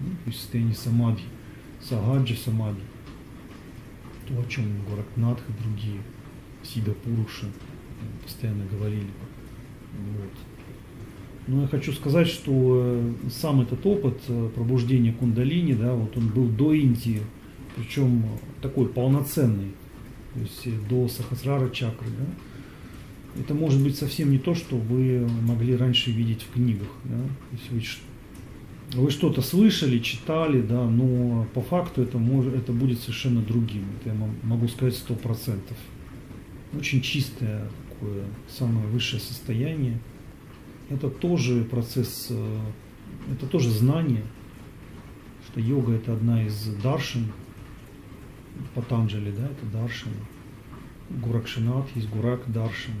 ну, 0.00 0.10
то 0.24 0.30
есть 0.30 0.40
состояние 0.40 0.74
самадхи, 0.74 1.24
сагаджа 1.80 2.34
самадхи, 2.36 2.82
то, 4.28 4.40
о 4.40 4.44
чем 4.48 4.64
Горакнатх 4.88 5.42
и 5.48 5.62
другие, 5.62 6.00
Сида 6.62 6.92
Пуруши 6.92 7.46
постоянно 8.22 8.64
говорили. 8.66 9.10
Вот. 10.16 10.30
Но 11.48 11.62
я 11.62 11.68
хочу 11.68 11.92
сказать, 11.92 12.28
что 12.28 12.82
э, 12.84 13.12
сам 13.30 13.62
этот 13.62 13.84
опыт 13.84 14.20
э, 14.28 14.48
пробуждения 14.54 15.12
кундалини, 15.12 15.74
да, 15.74 15.92
вот 15.92 16.16
он 16.16 16.28
был 16.28 16.46
до 16.46 16.72
Индии, 16.72 17.20
причем 17.74 18.24
такой 18.60 18.86
полноценный, 18.86 19.72
то 20.34 20.40
есть 20.40 20.66
э, 20.66 20.70
до 20.88 21.08
Сахасрара 21.08 21.70
чакры. 21.70 22.08
Да. 22.18 23.40
Это 23.40 23.54
может 23.54 23.82
быть 23.82 23.96
совсем 23.96 24.30
не 24.30 24.38
то, 24.38 24.54
что 24.54 24.76
вы 24.76 25.26
могли 25.42 25.76
раньше 25.76 26.10
видеть 26.10 26.42
в 26.42 26.52
книгах. 26.52 26.88
Да. 27.04 27.18
То 27.50 27.74
есть 27.74 28.00
вы, 28.92 29.02
вы 29.02 29.10
что-то 29.10 29.42
слышали, 29.42 29.98
читали, 29.98 30.60
да, 30.60 30.88
но 30.88 31.46
по 31.54 31.62
факту 31.62 32.02
это, 32.02 32.18
может, 32.18 32.54
это 32.54 32.72
будет 32.72 33.00
совершенно 33.00 33.40
другим. 33.40 33.84
Это 34.00 34.14
я 34.14 34.28
могу 34.42 34.68
сказать 34.68 34.94
сто 34.94 35.14
процентов. 35.14 35.76
Очень 36.76 37.00
чистое 37.00 37.68
такое 37.88 38.24
самое 38.48 38.86
высшее 38.86 39.20
состояние– 39.20 39.98
это 40.92 41.08
тоже 41.08 41.64
процесс, 41.64 42.28
э, 42.30 42.58
это 43.32 43.46
тоже 43.46 43.70
знание, 43.70 44.22
что 45.46 45.60
йога 45.60 45.94
это 45.94 46.12
одна 46.12 46.44
из 46.44 46.66
даршин, 46.82 47.32
Патанджали, 48.74 49.30
да, 49.30 49.46
это 49.46 49.66
даршина. 49.66 50.14
Гуракшинат 51.10 51.86
есть 51.94 52.08
Гурак 52.08 52.40
Даршина. 52.50 52.96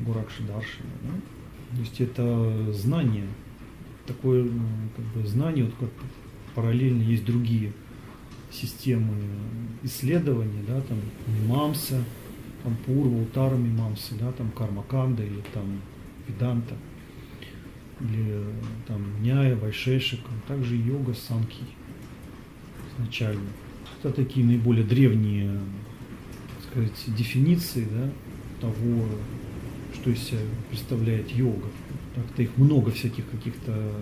Гуракши 0.00 0.42
Даршина. 0.42 0.90
Да? 1.02 1.76
То 1.76 1.80
есть 1.80 2.00
это 2.00 2.72
знание, 2.72 3.26
такое 4.06 4.48
как 4.96 5.04
бы 5.06 5.26
знание, 5.26 5.64
вот 5.64 5.74
как 5.78 5.90
параллельно 6.54 7.02
есть 7.02 7.24
другие 7.24 7.72
системы 8.50 9.14
исследования, 9.82 10.62
да, 10.66 10.80
там 10.82 10.98
мимамса, 11.26 12.04
там 12.62 12.76
пурва, 12.84 13.22
утара 13.22 13.54
мимамса, 13.54 14.14
да, 14.16 14.32
там 14.32 14.50
кармаканда 14.50 15.22
или 15.22 15.42
там 15.54 15.80
Веданта, 16.28 16.74
или 18.00 18.44
там 18.86 19.22
Няя, 19.22 19.56
Вайшешика, 19.56 20.30
также 20.46 20.76
йога, 20.76 21.14
санки 21.14 21.62
изначально. 22.98 23.48
Это 24.02 24.12
такие 24.12 24.44
наиболее 24.44 24.84
древние, 24.84 25.60
так 26.48 26.70
сказать, 26.70 27.16
дефиниции 27.16 27.86
да, 27.92 28.10
того, 28.60 29.06
что 29.94 30.10
из 30.10 30.18
себя 30.18 30.40
представляет 30.70 31.30
йога. 31.30 31.68
Так-то 32.16 32.42
их 32.42 32.56
много 32.56 32.90
всяких 32.90 33.30
каких-то 33.30 33.92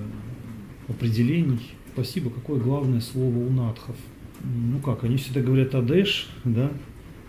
определений. 0.89 1.61
Спасибо, 1.93 2.31
какое 2.31 2.59
главное 2.59 3.01
слово 3.01 3.37
у 3.37 3.51
надхов. 3.51 3.97
Ну 4.43 4.79
как, 4.79 5.05
они 5.05 5.19
всегда 5.19 5.43
говорят 5.43 5.75
адеш, 5.75 6.31
да, 6.45 6.71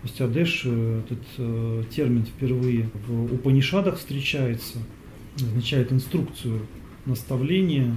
то 0.02 0.08
есть 0.08 0.22
Адеш, 0.22 0.62
э, 0.66 1.02
этот 1.06 1.24
э, 1.38 1.84
термин 1.92 2.26
впервые 2.26 2.90
в 3.08 3.36
Упанишадах 3.36 4.00
встречается, 4.00 4.80
означает 5.36 5.94
инструкцию, 5.94 6.62
наставление, 7.06 7.94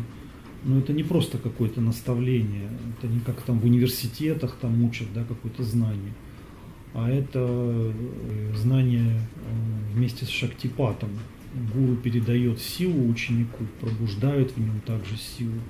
но 0.64 0.78
это 0.78 0.92
не 0.92 1.02
просто 1.02 1.38
какое-то 1.38 1.80
наставление, 1.80 2.68
это 2.98 3.06
не 3.12 3.20
как 3.20 3.42
там 3.42 3.58
в 3.58 3.64
университетах 3.64 4.56
там 4.60 4.82
учат, 4.84 5.08
да, 5.14 5.24
какое-то 5.24 5.62
знание, 5.62 6.14
а 6.94 7.10
это 7.10 7.40
э, 7.40 8.52
знание 8.56 9.20
вместе 9.92 10.24
с 10.24 10.28
Шактипатом. 10.28 11.10
Гуру 11.72 11.96
передает 11.96 12.60
силу 12.60 13.08
ученику, 13.08 13.64
пробуждает 13.80 14.52
в 14.52 14.58
нем 14.58 14.80
также 14.80 15.16
силу. 15.16 15.60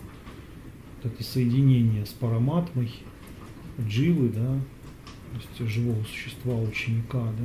Вот 1.03 1.13
это 1.13 1.23
соединение 1.23 2.07
с 2.07 2.11
параматмой, 2.11 2.91
дживы, 3.87 4.31
да, 4.31 4.59
то 5.57 5.65
есть 5.65 5.75
живого 5.75 6.03
существа, 6.05 6.57
ученика, 6.57 7.23
да, 7.23 7.45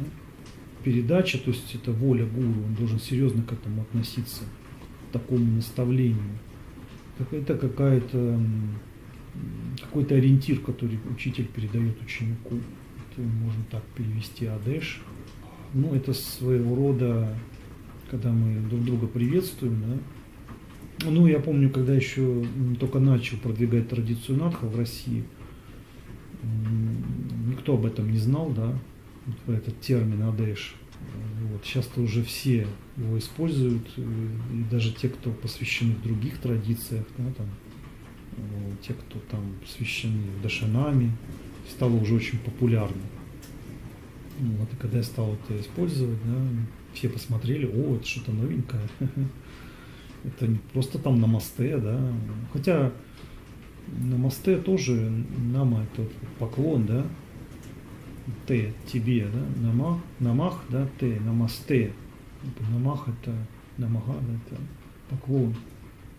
передача, 0.83 1.37
то 1.37 1.51
есть 1.51 1.75
это 1.75 1.91
воля 1.91 2.25
гуру, 2.25 2.63
он 2.65 2.75
должен 2.75 2.99
серьезно 2.99 3.43
к 3.43 3.51
этому 3.51 3.81
относиться, 3.81 4.43
к 5.09 5.13
такому 5.13 5.55
наставлению. 5.55 6.39
Это 7.31 7.57
какая-то 7.57 8.39
какой-то 9.81 10.15
ориентир, 10.15 10.59
который 10.59 10.99
учитель 11.11 11.45
передает 11.45 12.01
ученику. 12.01 12.55
Это 13.11 13.21
можно 13.21 13.63
так 13.69 13.83
перевести 13.95 14.45
адеш. 14.45 15.01
Ну, 15.73 15.93
это 15.93 16.13
своего 16.13 16.75
рода, 16.75 17.35
когда 18.09 18.31
мы 18.31 18.59
друг 18.69 18.83
друга 18.83 19.07
приветствуем, 19.07 19.81
да. 19.81 21.09
Ну, 21.09 21.27
я 21.27 21.39
помню, 21.39 21.69
когда 21.69 21.93
еще 21.93 22.45
только 22.79 22.99
начал 22.99 23.37
продвигать 23.37 23.87
традицию 23.87 24.37
надха 24.39 24.65
в 24.65 24.77
России– 24.77 25.23
никто 27.49 27.73
об 27.73 27.85
этом 27.85 28.11
не 28.11 28.17
знал, 28.17 28.49
да, 28.49 28.73
этот 29.47 29.79
термин 29.81 30.23
Адеш. 30.23 30.75
Вот. 31.39 31.65
Сейчас-то 31.65 32.01
уже 32.01 32.23
все 32.23 32.67
его 32.97 33.17
используют, 33.17 33.87
и 33.97 34.63
даже 34.69 34.93
те, 34.93 35.09
кто 35.09 35.31
посвящены 35.31 35.93
в 35.95 36.03
других 36.03 36.39
традициях, 36.39 37.05
да, 37.17 37.25
там, 37.37 37.47
те, 38.85 38.93
кто 38.93 39.19
там 39.31 39.55
посвящены 39.61 40.23
Дашанами, 40.43 41.11
стало 41.69 41.95
уже 41.95 42.15
очень 42.15 42.39
популярно. 42.39 43.01
Вот, 44.39 44.71
и 44.71 44.75
когда 44.77 44.97
я 44.97 45.03
стал 45.03 45.33
это 45.33 45.59
использовать, 45.59 46.17
да, 46.25 46.41
все 46.93 47.09
посмотрели, 47.09 47.65
о, 47.65 47.95
это 47.95 48.05
что-то 48.05 48.31
новенькое. 48.31 48.87
Это 50.21 50.47
не 50.47 50.59
просто 50.73 50.99
там 50.99 51.21
на 51.21 51.27
мосте, 51.27 51.77
да. 51.77 51.97
Хотя 52.51 52.91
Намасте 53.97 54.57
тоже, 54.57 55.11
нама 55.37 55.83
это 55.83 56.07
поклон, 56.37 56.85
да, 56.85 57.05
те 58.47 58.73
тебе, 58.85 59.27
да, 59.27 59.67
намах, 59.67 59.97
намах, 60.19 60.63
да, 60.69 60.87
те, 60.99 61.19
намасте. 61.19 61.93
Намах 62.71 63.07
это, 63.07 63.35
намага, 63.77 64.13
да, 64.21 64.33
это 64.45 64.61
поклон. 65.09 65.55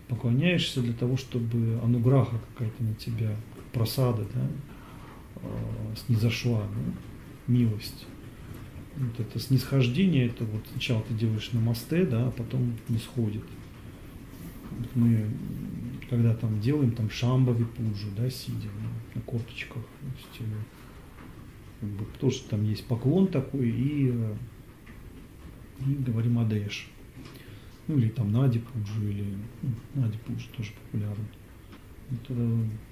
Поклоняешься 0.07 0.81
для 0.81 0.93
того, 0.93 1.17
чтобы 1.17 1.79
ануграха 1.83 2.37
какая-то 2.53 2.83
на 2.83 2.93
тебя, 2.95 3.35
просада, 3.71 4.25
да, 4.33 5.41
снизошла, 6.05 6.61
да, 6.61 6.93
милость. 7.47 8.05
Вот 8.97 9.19
это 9.19 9.39
снисхождение, 9.39 10.27
это 10.27 10.43
вот 10.43 10.63
сначала 10.71 11.01
ты 11.03 11.13
делаешь 11.13 11.51
на 11.53 11.61
мосте, 11.61 12.05
да, 12.05 12.27
а 12.27 12.31
потом 12.31 12.73
не 12.89 12.97
сходит. 12.97 13.43
Вот 14.77 14.89
мы 14.95 15.27
когда 16.11 16.33
там 16.35 16.59
делаем 16.59 16.91
там 16.91 17.09
шамбави 17.09 17.63
пуджу, 17.63 18.09
да, 18.17 18.29
сидя 18.29 18.67
на 19.15 19.21
корточках, 19.21 19.81
то 19.81 20.07
есть, 20.17 20.41
э, 20.41 20.43
как 21.81 21.89
бы, 21.89 22.05
тоже 22.19 22.41
там 22.49 22.63
есть 22.63 22.85
поклон 22.85 23.27
такой 23.27 23.69
и, 23.69 24.11
э, 24.13 24.35
и 25.85 25.93
говорим 25.95 26.39
Адеш. 26.39 26.87
Ну 27.87 27.97
или 27.97 28.07
там 28.07 28.31
Нади 28.31 28.59
Пуджу, 28.59 29.03
или 29.03 29.25
ну, 29.61 29.69
Нади 29.95 30.17
Пуджу 30.19 30.47
тоже 30.55 30.71
популярно. 30.73 31.25
Это, 32.11 32.33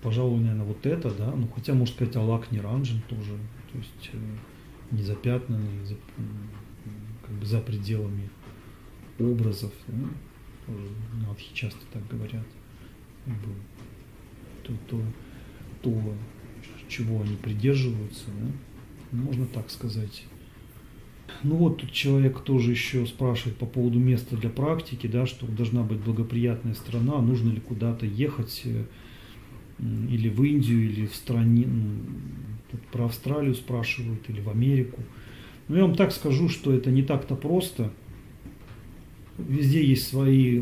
пожалуй, 0.01 0.39
наверное, 0.39 0.65
вот 0.65 0.85
это, 0.85 1.11
да, 1.11 1.31
ну 1.33 1.47
хотя, 1.47 1.73
можно 1.73 1.93
сказать, 1.93 2.15
Аллах 2.15 2.51
Ниранджин 2.51 3.01
тоже, 3.07 3.37
то 3.71 3.77
есть 3.77 4.09
э, 4.11 4.17
не 4.91 5.03
запятнанный, 5.03 5.85
за, 5.85 5.95
как 7.25 7.35
бы 7.35 7.45
за 7.45 7.61
пределами 7.61 8.29
образов, 9.19 9.73
да, 9.87 10.07
тоже 10.65 10.87
надхи 11.25 11.53
часто 11.53 11.79
так 11.93 12.05
говорят 12.07 12.45
то, 14.63 14.73
то, 14.87 15.01
то, 15.81 16.15
чего 16.87 17.21
они 17.21 17.35
придерживаются, 17.37 18.25
да? 18.39 18.47
Можно 19.11 19.45
так 19.45 19.69
сказать. 19.69 20.23
Ну 21.43 21.55
вот 21.55 21.77
тут 21.77 21.91
человек 21.91 22.39
тоже 22.41 22.71
еще 22.71 23.05
спрашивает 23.05 23.57
по 23.57 23.65
поводу 23.65 23.99
места 23.99 24.35
для 24.35 24.49
практики, 24.49 25.07
да, 25.07 25.25
что 25.25 25.45
должна 25.45 25.83
быть 25.83 25.99
благоприятная 25.99 26.73
страна, 26.73 27.21
нужно 27.21 27.51
ли 27.51 27.59
куда-то 27.59 28.05
ехать 28.05 28.63
э, 28.65 28.83
или 29.79 30.27
в 30.27 30.43
Индию, 30.43 30.89
или 30.89 31.05
в 31.05 31.15
стране, 31.15 31.65
ну, 31.67 32.01
тут 32.71 32.81
про 32.87 33.05
Австралию 33.05 33.55
спрашивают, 33.55 34.29
или 34.29 34.41
в 34.41 34.49
Америку. 34.49 35.01
Но 35.67 35.77
я 35.77 35.83
вам 35.83 35.95
так 35.95 36.11
скажу, 36.11 36.49
что 36.49 36.73
это 36.73 36.91
не 36.91 37.03
так-то 37.03 37.35
просто. 37.35 37.91
Везде 39.37 39.85
есть 39.85 40.07
свои 40.07 40.61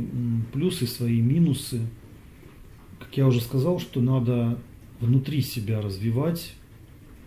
плюсы, 0.51 0.85
свои 0.85 1.21
минусы 1.21 1.81
как 3.07 3.15
я 3.17 3.27
уже 3.27 3.39
сказал, 3.39 3.79
что 3.79 4.01
надо 4.01 4.59
внутри 4.99 5.41
себя 5.41 5.81
развивать, 5.81 6.53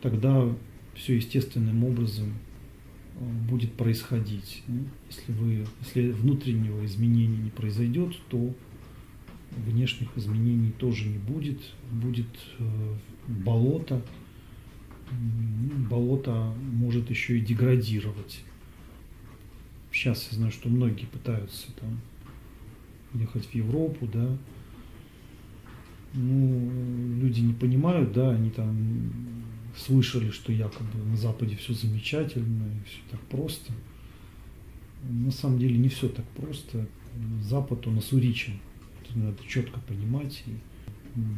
тогда 0.03 0.47
все 1.01 1.17
естественным 1.17 1.83
образом 1.85 2.35
э, 3.17 3.25
будет 3.49 3.73
происходить. 3.73 4.63
Если, 5.09 5.33
вы, 5.33 5.67
если 5.81 6.11
внутреннего 6.13 6.85
изменения 6.85 7.39
не 7.39 7.51
произойдет, 7.51 8.15
то 8.29 8.55
внешних 9.57 10.09
изменений 10.17 10.73
тоже 10.73 11.09
не 11.09 11.19
будет. 11.19 11.61
Будет 11.91 12.29
э, 12.59 12.95
болото. 13.27 14.03
Болото 15.91 16.55
может 16.73 17.11
еще 17.11 17.39
и 17.39 17.41
деградировать. 17.41 18.45
Сейчас 19.91 20.29
я 20.31 20.37
знаю, 20.37 20.53
что 20.53 20.69
многие 20.69 21.07
пытаются 21.07 21.73
там 21.73 22.01
ехать 23.15 23.47
в 23.47 23.55
Европу, 23.55 24.07
да, 24.07 24.39
ну, 26.15 26.71
люди 27.21 27.41
не 27.41 27.53
понимают, 27.53 28.13
да, 28.13 28.31
они 28.31 28.51
там 28.51 29.01
слышали, 29.77 30.31
что 30.31 30.53
якобы 30.53 30.99
на 31.05 31.17
Западе 31.17 31.57
все 31.57 31.75
замечательно, 31.75 32.65
и 32.65 32.89
все 32.89 33.01
так 33.11 33.21
просто. 33.23 33.73
На 35.09 35.31
самом 35.31 35.59
деле 35.59 35.79
не 35.79 35.89
все 35.89 36.09
так 36.09 36.27
просто. 36.31 36.87
Запад, 37.43 37.87
он 37.87 37.99
осуричен. 37.99 38.55
Это 39.03 39.19
надо 39.19 39.39
четко 39.47 39.81
понимать. 39.81 40.43
И 40.47 40.53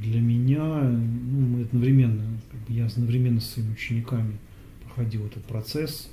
для 0.02 0.20
меня, 0.20 0.82
ну, 0.82 1.40
мы 1.40 1.62
одновременно, 1.62 2.40
как 2.50 2.60
бы 2.60 2.72
я 2.72 2.86
одновременно 2.86 3.40
с 3.40 3.50
своими 3.50 3.72
учениками 3.72 4.38
проходил 4.84 5.26
этот 5.26 5.44
процесс. 5.44 6.10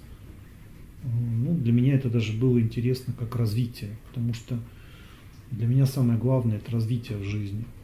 Ну, 1.04 1.56
для 1.56 1.72
меня 1.72 1.96
это 1.96 2.10
даже 2.10 2.34
было 2.34 2.60
интересно 2.60 3.14
как 3.18 3.36
развитие, 3.36 3.98
потому 4.10 4.34
что 4.34 4.60
для 5.52 5.66
меня 5.66 5.86
самое 5.86 6.20
главное– 6.20 6.58
это 6.58 6.72
развитие 6.72 7.18
в 7.18 7.24
жизни– 7.24 7.66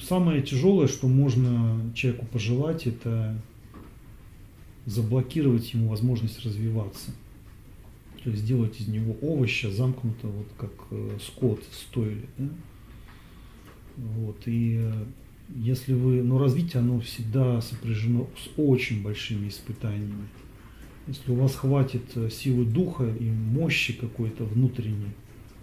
Самое 0.00 0.42
тяжелое, 0.42 0.88
что 0.88 1.06
можно 1.06 1.92
человеку 1.94 2.26
пожелать, 2.26 2.86
это 2.86 3.36
заблокировать 4.86 5.72
ему 5.72 5.88
возможность 5.88 6.44
развиваться. 6.44 7.10
То 8.22 8.30
есть 8.30 8.42
сделать 8.42 8.80
из 8.80 8.88
него 8.88 9.16
овоща, 9.22 9.70
замкнутого, 9.70 10.32
вот 10.32 10.46
как 10.56 10.72
э, 10.90 11.18
скот 11.22 11.62
стоили. 11.72 12.26
Да? 12.38 12.48
Вот, 13.96 14.42
и 14.46 14.78
э, 14.80 15.04
если 15.56 15.92
вы, 15.92 16.22
но 16.22 16.38
развитие 16.38 16.80
оно 16.80 17.00
всегда 17.00 17.60
сопряжено 17.60 18.26
с 18.36 18.58
очень 18.58 19.02
большими 19.02 19.48
испытаниями. 19.48 20.28
Если 21.06 21.30
у 21.30 21.34
вас 21.34 21.54
хватит 21.54 22.04
э, 22.14 22.30
силы 22.30 22.64
духа 22.64 23.06
и 23.06 23.30
мощи 23.30 23.92
какой-то 23.92 24.44
внутренней, 24.44 25.12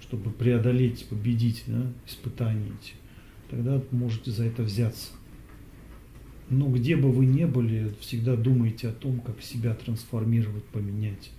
чтобы 0.01 0.29
преодолеть, 0.29 1.05
победить 1.07 1.63
да, 1.65 1.91
испытания 2.07 2.67
эти, 2.81 2.93
тогда 3.51 3.81
можете 3.91 4.31
за 4.31 4.45
это 4.45 4.63
взяться. 4.63 5.11
Но 6.49 6.67
где 6.69 6.95
бы 6.95 7.11
вы 7.11 7.25
ни 7.25 7.45
были, 7.45 7.93
всегда 7.99 8.35
думайте 8.35 8.87
о 8.87 8.93
том, 8.93 9.19
как 9.19 9.41
себя 9.41 9.75
трансформировать, 9.75 10.63
поменять. 10.65 11.31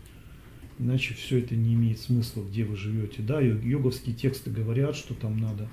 Иначе 0.78 1.14
все 1.14 1.38
это 1.38 1.56
не 1.56 1.74
имеет 1.74 1.98
смысла, 1.98 2.42
где 2.42 2.64
вы 2.64 2.76
живете. 2.76 3.22
Да, 3.22 3.40
йоговские 3.40 4.14
тексты 4.14 4.50
говорят, 4.50 4.94
что 4.94 5.14
там 5.14 5.38
надо 5.38 5.68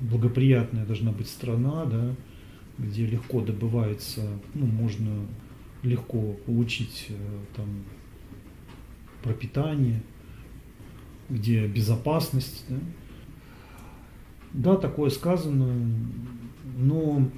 благоприятная 0.00 0.84
должна 0.84 1.12
быть 1.12 1.28
страна, 1.28 1.84
да, 1.86 2.14
где 2.78 3.06
легко 3.06 3.40
добывается, 3.40 4.26
ну, 4.54 4.66
можно 4.66 5.26
легко 5.82 6.34
получить 6.46 7.06
э, 7.08 7.14
там 7.56 7.84
пропитание, 9.22 10.02
где 11.28 11.66
безопасность, 11.66 12.64
да, 12.68 12.76
да, 14.52 14.76
такое 14.76 15.10
сказано, 15.10 15.74
но 16.76 17.30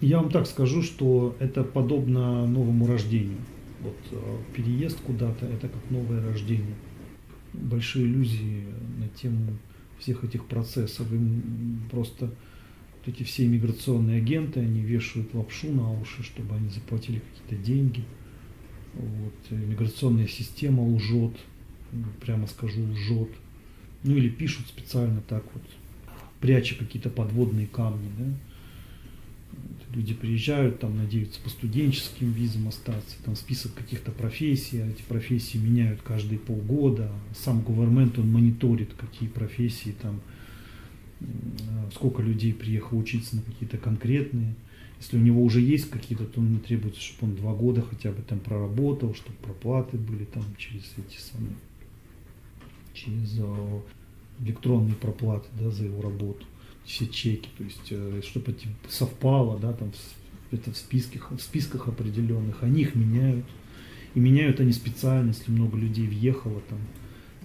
я 0.00 0.20
вам 0.20 0.30
так 0.30 0.46
скажу, 0.46 0.82
что 0.82 1.36
это 1.40 1.64
подобно 1.64 2.46
новому 2.46 2.86
рождению. 2.86 3.38
Вот 3.80 3.96
э, 4.12 4.38
переезд 4.54 5.00
куда-то– 5.00 5.46
это 5.46 5.68
как 5.68 5.90
новое 5.90 6.22
рождение. 6.24 6.74
Большие 7.52 8.06
иллюзии 8.06 8.64
на 8.98 9.08
тему 9.08 9.54
всех 9.98 10.24
этих 10.24 10.44
процессов. 10.44 11.10
Им 11.12 11.82
просто 11.90 12.30
эти 13.06 13.22
все 13.22 13.46
иммиграционные 13.46 14.18
агенты, 14.18 14.60
они 14.60 14.80
вешают 14.80 15.34
лапшу 15.34 15.70
на 15.72 15.92
уши, 15.92 16.22
чтобы 16.22 16.56
они 16.56 16.68
заплатили 16.68 17.20
какие-то 17.20 17.64
деньги. 17.64 18.04
Вот. 18.94 19.34
Иммиграционная 19.50 20.26
система 20.26 20.82
лжет, 20.82 21.36
прямо 22.20 22.46
скажу, 22.46 22.82
лжет– 22.82 23.30
ну 24.02 24.16
или 24.16 24.28
пишут 24.28 24.66
специально 24.66 25.20
так 25.28 25.44
вот, 25.54 25.62
пряча 26.40 26.74
какие-то 26.76 27.10
подводные 27.10 27.66
камни, 27.66 28.10
да. 28.18 28.26
Люди 29.94 30.12
приезжают, 30.12 30.80
там 30.80 30.98
надеются 30.98 31.40
по 31.40 31.48
студенческим 31.48 32.30
визам 32.30 32.68
остаться, 32.68 33.16
там 33.24 33.34
список 33.34 33.72
каких-то 33.72 34.10
профессий, 34.10 34.80
а 34.80 34.86
эти 34.86 35.00
профессии 35.00 35.56
меняют 35.56 36.02
каждые 36.02 36.38
полгода. 36.38 37.10
Сам 37.34 37.62
гувермент, 37.62 38.18
он 38.18 38.30
мониторит, 38.30 38.92
какие 38.92 39.28
профессии 39.28 39.94
там, 40.02 40.20
сколько 41.94 42.20
людей 42.20 42.52
приехало 42.52 42.98
учиться 42.98 43.36
на 43.36 43.42
какие-то 43.42 43.78
конкретные. 43.78 44.54
Если 45.00 45.16
у 45.16 45.20
него 45.20 45.42
уже 45.42 45.60
есть 45.62 45.88
какие-то, 45.88 46.26
то 46.26 46.42
не 46.42 46.58
требуется, 46.58 47.00
чтобы 47.00 47.32
он 47.32 47.36
два 47.38 47.54
года 47.54 47.80
хотя 47.80 48.12
бы 48.12 48.20
там 48.22 48.40
проработал, 48.40 49.14
чтобы 49.14 49.38
проплаты 49.38 49.96
были 49.96 50.24
там 50.24 50.44
через 50.58 50.82
эти 50.98 51.18
самые 51.18 51.54
через 52.96 53.38
э, 53.38 53.80
электронные 54.40 54.94
проплаты 54.94 55.48
да, 55.60 55.70
за 55.70 55.84
его 55.84 56.02
работу, 56.02 56.44
все 56.84 57.06
чеки, 57.06 57.48
то 57.56 57.64
есть 57.64 57.88
э, 57.90 58.22
чтобы 58.24 58.54
совпало, 58.88 59.58
да, 59.58 59.72
там 59.72 59.92
это 60.50 60.72
в 60.72 60.76
списках, 60.76 61.30
в 61.32 61.40
списках 61.40 61.88
определенных, 61.88 62.62
они 62.62 62.82
их 62.82 62.94
меняют. 62.94 63.44
И 64.14 64.20
меняют 64.20 64.60
они 64.60 64.72
специально, 64.72 65.28
если 65.28 65.50
много 65.50 65.76
людей 65.76 66.06
въехало 66.06 66.62
там 66.68 66.78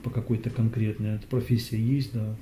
по 0.04 0.10
какой-то 0.10 0.50
конкретной, 0.50 1.16
эта 1.16 1.28
профессия 1.28 1.78
есть, 1.78 2.14
да, 2.14 2.36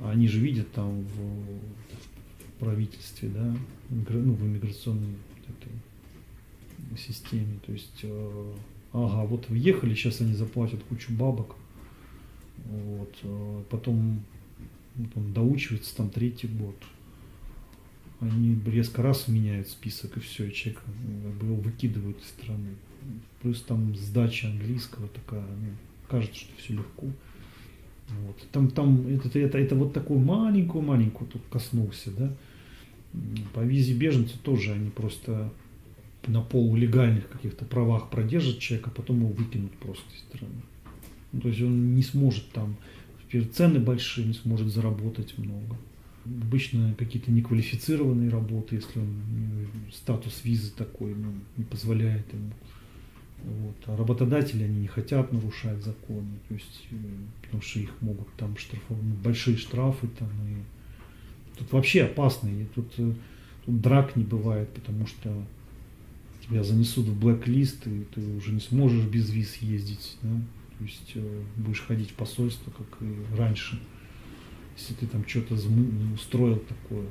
а 0.00 0.10
они 0.10 0.26
же 0.26 0.40
видят 0.40 0.72
там 0.72 1.02
в, 1.02 1.16
в 1.16 2.58
правительстве, 2.58 3.28
да, 3.28 3.56
ну, 3.90 4.32
в 4.32 4.42
иммиграционной 4.42 5.14
этой 5.46 6.98
системе, 6.98 7.60
то 7.64 7.72
есть, 7.72 8.00
э, 8.02 8.52
ага, 8.92 9.24
вот 9.24 9.48
въехали, 9.48 9.94
сейчас 9.94 10.20
они 10.20 10.34
заплатят 10.34 10.82
кучу 10.88 11.12
бабок, 11.12 11.54
вот. 12.64 13.14
Э, 13.22 13.62
потом 13.70 14.22
ну, 14.96 15.06
там, 15.14 15.32
доучивается 15.32 15.96
там 15.96 16.10
третий 16.10 16.48
год. 16.48 16.76
Они 18.20 18.56
резко 18.66 19.02
раз 19.02 19.26
меняют 19.26 19.68
список, 19.68 20.16
и 20.16 20.20
все, 20.20 20.50
человек 20.50 20.82
его 21.40 21.56
выкидывают 21.56 22.20
из 22.20 22.28
страны. 22.28 22.70
Плюс 23.40 23.60
там 23.62 23.96
сдача 23.96 24.48
английского 24.48 25.08
такая, 25.08 25.42
ну, 25.42 25.70
кажется, 26.08 26.38
что 26.38 26.52
все 26.56 26.74
легко. 26.74 27.06
Вот. 28.08 28.36
Там, 28.52 28.70
там 28.70 29.06
это, 29.08 29.38
это, 29.38 29.58
это 29.58 29.74
вот 29.74 29.92
такую 29.92 30.20
маленькую-маленькую 30.20 31.30
тут 31.30 31.42
коснулся, 31.50 32.10
да. 32.12 32.32
По 33.54 33.60
визе 33.60 33.94
беженца 33.94 34.38
тоже 34.38 34.72
они 34.72 34.90
просто 34.90 35.52
на 36.26 36.40
полулегальных 36.40 37.28
каких-то 37.28 37.64
правах 37.64 38.10
продержат 38.10 38.58
человека, 38.58 38.90
а 38.90 38.94
потом 38.94 39.20
его 39.20 39.30
выкинут 39.30 39.72
просто 39.72 40.04
из 40.14 40.20
страны. 40.20 40.62
Ну, 41.32 41.40
то 41.40 41.48
есть 41.48 41.62
он 41.62 41.94
не 41.94 42.02
сможет 42.02 42.50
там, 42.50 42.76
цены 43.54 43.80
большие, 43.80 44.26
не 44.26 44.34
сможет 44.34 44.68
заработать 44.68 45.36
много. 45.38 45.76
Обычно 46.24 46.94
какие-то 46.98 47.32
неквалифицированные 47.32 48.28
работы, 48.28 48.76
если 48.76 49.00
он 49.00 49.22
статус 49.92 50.42
визы 50.44 50.70
такой 50.70 51.14
ну, 51.14 51.32
не 51.56 51.64
позволяет 51.64 52.32
ему. 52.32 52.52
Вот. 53.44 53.76
А 53.86 53.96
работодатели, 53.96 54.62
они 54.62 54.82
не 54.82 54.86
хотят 54.86 55.32
нарушать 55.32 55.82
законы, 55.82 56.38
то 56.48 56.54
есть, 56.54 56.86
э, 56.92 56.96
потому 57.42 57.60
что 57.60 57.80
их 57.80 57.90
могут 58.00 58.32
там 58.36 58.56
штрафовать, 58.56 59.02
ну, 59.02 59.14
большие 59.14 59.56
штрафы 59.56 60.06
там, 60.16 60.28
и 60.46 61.58
тут 61.58 61.72
вообще 61.72 62.04
опасно, 62.04 62.48
и 62.48 62.66
тут, 62.72 62.92
э, 62.98 63.12
тут 63.66 63.80
драк 63.80 64.14
не 64.14 64.22
бывает, 64.22 64.68
потому 64.68 65.08
что 65.08 65.44
тебя 66.42 66.62
занесут 66.62 67.06
в 67.06 67.18
блэк-лист, 67.18 67.84
и 67.88 68.04
ты 68.14 68.20
уже 68.36 68.52
не 68.52 68.60
сможешь 68.60 69.04
без 69.06 69.28
виз 69.30 69.56
ездить, 69.56 70.16
да? 70.22 70.30
То 70.78 70.84
есть 70.84 71.12
э, 71.14 71.42
будешь 71.56 71.80
ходить 71.80 72.10
в 72.10 72.14
посольство, 72.14 72.70
как 72.70 73.02
и 73.02 73.36
раньше, 73.36 73.80
если 74.76 74.94
ты 74.94 75.06
там 75.06 75.26
что-то 75.26 75.54
устроил 76.14 76.58
такое, 76.58 77.06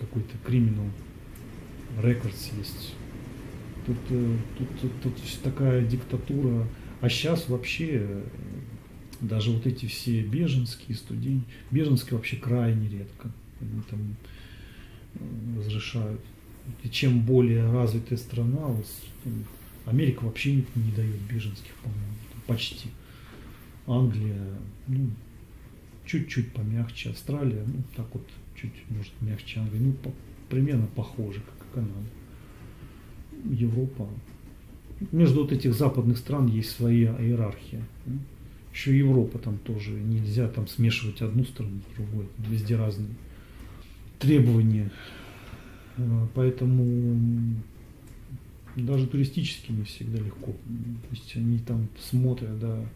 какой-то 0.00 0.36
криминал 0.44 0.90
рекордс 2.02 2.50
есть, 2.58 2.94
Тут, 3.86 3.96
э, 4.10 4.36
тут, 4.58 4.80
тут, 4.80 5.02
тут 5.02 5.42
такая 5.44 5.86
диктатура. 5.86 6.66
А 7.00 7.08
сейчас 7.08 7.48
вообще 7.48 8.00
э, 8.02 8.24
даже 9.20 9.52
вот 9.52 9.64
эти 9.64 9.86
все 9.86 10.22
беженские 10.22 10.96
студенты, 10.96 11.46
беженские 11.70 12.16
вообще 12.16 12.36
крайне 12.36 12.88
редко. 12.88 13.30
Они 13.60 13.80
там 13.88 14.16
разрешают. 15.56 16.20
И 16.82 16.90
чем 16.90 17.20
более 17.20 17.70
развитая 17.70 18.18
страна, 18.18 18.76
Америка 19.84 20.24
вообще 20.24 20.56
не, 20.56 20.64
не 20.74 20.90
дает 20.90 21.20
беженских, 21.30 21.72
по-моему, 21.76 22.12
почти. 22.46 22.88
Англия, 23.86 24.42
ну, 24.88 25.10
чуть-чуть 26.04 26.52
помягче. 26.52 27.10
Австралия, 27.10 27.62
ну, 27.66 27.82
так 27.96 28.06
вот, 28.12 28.26
чуть, 28.54 28.72
может, 28.90 29.12
мягче 29.20 29.60
Англия. 29.60 29.80
Ну, 29.80 29.92
по, 29.92 30.12
примерно 30.48 30.86
похоже, 30.94 31.40
как 31.40 31.74
Канада. 31.74 32.08
Европа. 33.44 34.08
Между 35.12 35.42
вот 35.42 35.52
этих 35.52 35.74
западных 35.74 36.18
стран 36.18 36.46
есть 36.46 36.70
своя 36.70 37.14
иерархия. 37.20 37.82
Еще 38.72 38.96
Европа 38.96 39.38
там 39.38 39.58
тоже 39.58 39.90
нельзя 39.90 40.48
там 40.48 40.66
смешивать 40.66 41.22
одну 41.22 41.44
страну 41.44 41.80
с 41.80 41.96
другой. 41.96 42.26
Везде 42.38 42.76
разные 42.76 43.08
требования. 44.18 44.90
Э, 45.96 46.26
поэтому 46.34 47.56
даже 48.82 49.06
туристически 49.06 49.72
не 49.72 49.84
всегда 49.84 50.18
легко. 50.18 50.52
То 50.52 51.08
есть 51.10 51.34
они 51.36 51.58
там 51.58 51.88
смотрят, 51.98 52.58
да, 52.58 52.86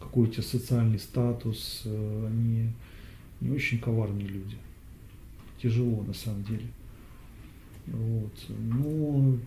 какой 0.00 0.28
у 0.28 0.30
тебя 0.30 0.42
социальный 0.42 0.98
статус, 0.98 1.82
э, 1.84 2.26
они 2.28 2.70
не 3.40 3.50
очень 3.50 3.78
коварные 3.78 4.26
люди. 4.26 4.56
Тяжело 5.62 6.02
на 6.02 6.14
самом 6.14 6.42
деле. 6.44 6.66
Вот. 7.86 8.32
Но 8.48 9.38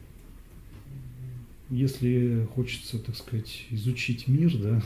если 1.70 2.48
хочется, 2.56 3.00
так 3.00 3.16
сказать, 3.16 3.66
изучить 3.70 4.28
мир, 4.28 4.58
да, 4.58 4.82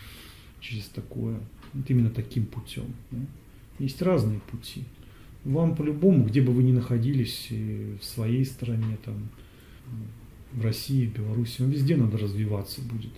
через 0.60 0.84
такое, 0.86 1.40
вот 1.72 1.88
именно 1.88 2.10
таким 2.10 2.46
путем. 2.46 2.86
Да. 3.10 3.18
Есть 3.78 4.02
разные 4.02 4.40
пути. 4.40 4.84
Вам 5.44 5.76
по-любому, 5.76 6.24
где 6.24 6.42
бы 6.42 6.52
вы 6.52 6.64
ни 6.64 6.72
находились, 6.72 7.48
в 7.50 8.02
своей 8.02 8.44
стране, 8.44 8.98
там, 9.04 9.28
в 10.52 10.62
России, 10.62 11.06
в 11.06 11.14
Беларуси, 11.14 11.62
вам 11.62 11.70
везде 11.70 11.96
надо 11.96 12.18
развиваться 12.18 12.80
будет. 12.82 13.12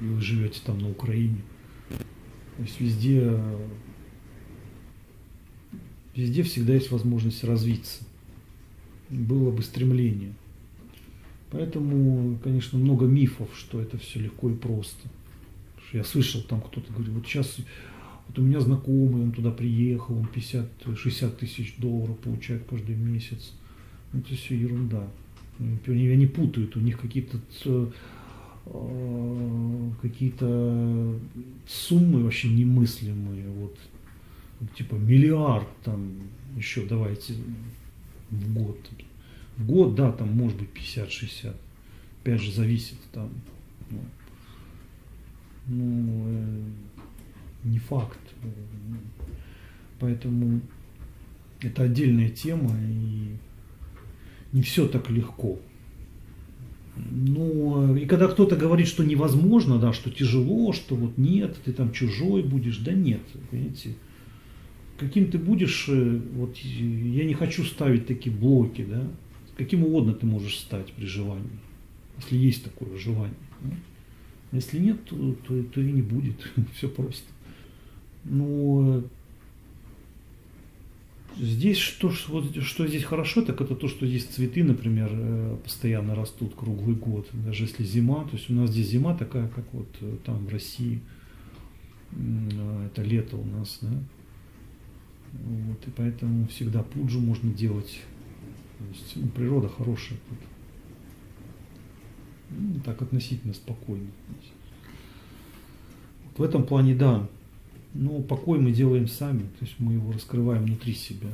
И 0.00 0.04
вы 0.04 0.20
живете 0.20 0.60
там 0.64 0.78
на 0.78 0.90
Украине. 0.90 1.42
То 2.56 2.62
есть 2.62 2.80
везде, 2.80 3.40
везде 6.14 6.42
всегда 6.42 6.74
есть 6.74 6.90
возможность 6.90 7.44
развиться. 7.44 8.04
Было 9.10 9.50
бы 9.50 9.62
стремление– 9.62 10.34
Поэтому, 11.54 12.36
конечно, 12.42 12.76
много 12.80 13.06
мифов, 13.06 13.48
что 13.56 13.80
это 13.80 13.96
все 13.96 14.18
легко 14.18 14.50
и 14.50 14.54
просто. 14.54 15.08
Я 15.92 16.02
слышал, 16.02 16.42
там 16.42 16.60
кто-то 16.60 16.92
говорит, 16.92 17.14
вот 17.14 17.26
сейчас 17.28 17.58
вот 18.26 18.36
у 18.40 18.42
меня 18.42 18.58
знакомый, 18.58 19.22
он 19.22 19.30
туда 19.30 19.52
приехал, 19.52 20.18
он 20.18 20.28
50-60 20.34 21.36
тысяч 21.36 21.76
долларов 21.78 22.18
получает 22.18 22.64
каждый 22.68 22.96
месяц. 22.96 23.52
Ну, 24.12 24.18
это 24.18 24.34
все 24.34 24.56
ерунда. 24.56 25.08
Они, 25.58 26.26
путают, 26.26 26.76
у 26.76 26.80
них 26.80 27.00
какие-то 27.00 27.38
э, 27.64 27.86
какие-то 30.02 31.18
суммы 31.66 32.24
вообще 32.24 32.48
немыслимые. 32.48 33.48
Вот, 33.48 33.78
типа 34.76 34.96
миллиард 34.96 35.68
там 35.84 36.12
еще 36.56 36.84
давайте 36.86 37.34
в 38.30 38.52
год 38.52 38.78
в 39.56 39.66
год, 39.66 39.94
да, 39.94 40.12
там 40.12 40.36
может 40.36 40.58
быть 40.58 40.70
50-60. 40.74 41.54
Опять 42.22 42.40
же, 42.40 42.52
зависит 42.52 42.98
там. 43.12 43.30
Ну, 43.90 44.00
ну 45.66 46.24
э, 46.26 46.62
не 47.64 47.78
факт. 47.78 48.18
Поэтому 50.00 50.60
это 51.60 51.84
отдельная 51.84 52.30
тема, 52.30 52.76
и 52.80 53.36
не 54.54 54.62
все 54.62 54.88
так 54.88 55.10
легко. 55.10 55.58
Ну, 56.96 57.96
и 57.96 58.06
когда 58.06 58.28
кто-то 58.28 58.56
говорит, 58.56 58.86
что 58.86 59.04
невозможно, 59.04 59.78
да, 59.78 59.92
что 59.92 60.10
тяжело, 60.10 60.72
что 60.72 60.94
вот 60.94 61.18
нет, 61.18 61.58
ты 61.64 61.72
там 61.72 61.90
чужой 61.92 62.44
будешь, 62.44 62.78
да 62.78 62.92
нет, 62.92 63.20
понимаете, 63.50 63.96
каким 64.96 65.28
ты 65.28 65.38
будешь, 65.38 65.86
э, 65.88 66.20
вот 66.36 66.56
я 66.56 67.24
не 67.24 67.34
хочу 67.34 67.64
ставить 67.64 68.06
такие 68.06 68.34
блоки, 68.34 68.86
да, 68.88 69.02
каким 69.56 69.84
угодно 69.84 70.14
ты 70.14 70.24
можешь 70.24 70.56
стать 70.56 70.92
при 70.92 71.06
желании, 71.06 71.58
если 72.18 72.36
есть 72.36 72.62
такое 72.62 72.96
желание. 72.96 73.34
Да? 73.60 73.74
Если 74.52 74.78
нет, 74.78 75.04
то, 75.04 75.34
то, 75.48 75.64
то 75.64 75.80
и 75.80 75.90
не 75.90 76.02
будет. 76.02 76.48
Все 76.76 76.88
просто. 76.88 77.26
Но 78.22 79.02
здесь 81.38 81.78
что, 81.78 82.12
вот, 82.28 82.56
что 82.62 82.86
здесь 82.86 83.04
хорошо, 83.04 83.42
так 83.42 83.60
это 83.60 83.74
то, 83.74 83.88
что 83.88 84.06
здесь 84.06 84.24
цветы, 84.24 84.64
например, 84.64 85.10
э, 85.12 85.56
постоянно 85.62 86.14
растут 86.14 86.54
круглый 86.54 86.96
год. 86.96 87.28
Даже 87.32 87.64
если 87.64 87.84
зима, 87.84 88.24
то 88.24 88.36
есть 88.36 88.50
у 88.50 88.54
нас 88.54 88.70
здесь 88.70 88.88
зима 88.88 89.14
такая, 89.14 89.48
как 89.48 89.64
вот 89.72 89.88
э, 90.00 90.16
там 90.24 90.46
в 90.46 90.48
России, 90.48 91.00
а, 92.12 92.86
это 92.86 93.02
лето 93.02 93.36
у 93.36 93.44
нас, 93.44 93.78
да. 93.80 93.92
Вот, 95.32 95.88
и 95.88 95.90
поэтому 95.90 96.46
всегда 96.46 96.82
пуджу 96.82 97.18
можно 97.18 97.52
делать 97.52 98.00
то 98.78 98.84
есть 98.92 99.16
ну, 99.16 99.28
природа 99.28 99.68
хорошая 99.68 100.18
тут. 100.28 100.38
Ну, 102.50 102.80
так 102.80 103.00
относительно 103.02 103.54
спокойно. 103.54 104.06
Вот 106.24 106.38
в 106.38 106.42
этом 106.42 106.64
плане 106.64 106.94
да. 106.94 107.28
Но 107.94 108.20
покой 108.20 108.58
мы 108.58 108.72
делаем 108.72 109.08
сами, 109.08 109.40
то 109.40 109.64
есть 109.64 109.74
мы 109.78 109.94
его 109.94 110.12
раскрываем 110.12 110.64
внутри 110.64 110.94
себя. 110.94 111.28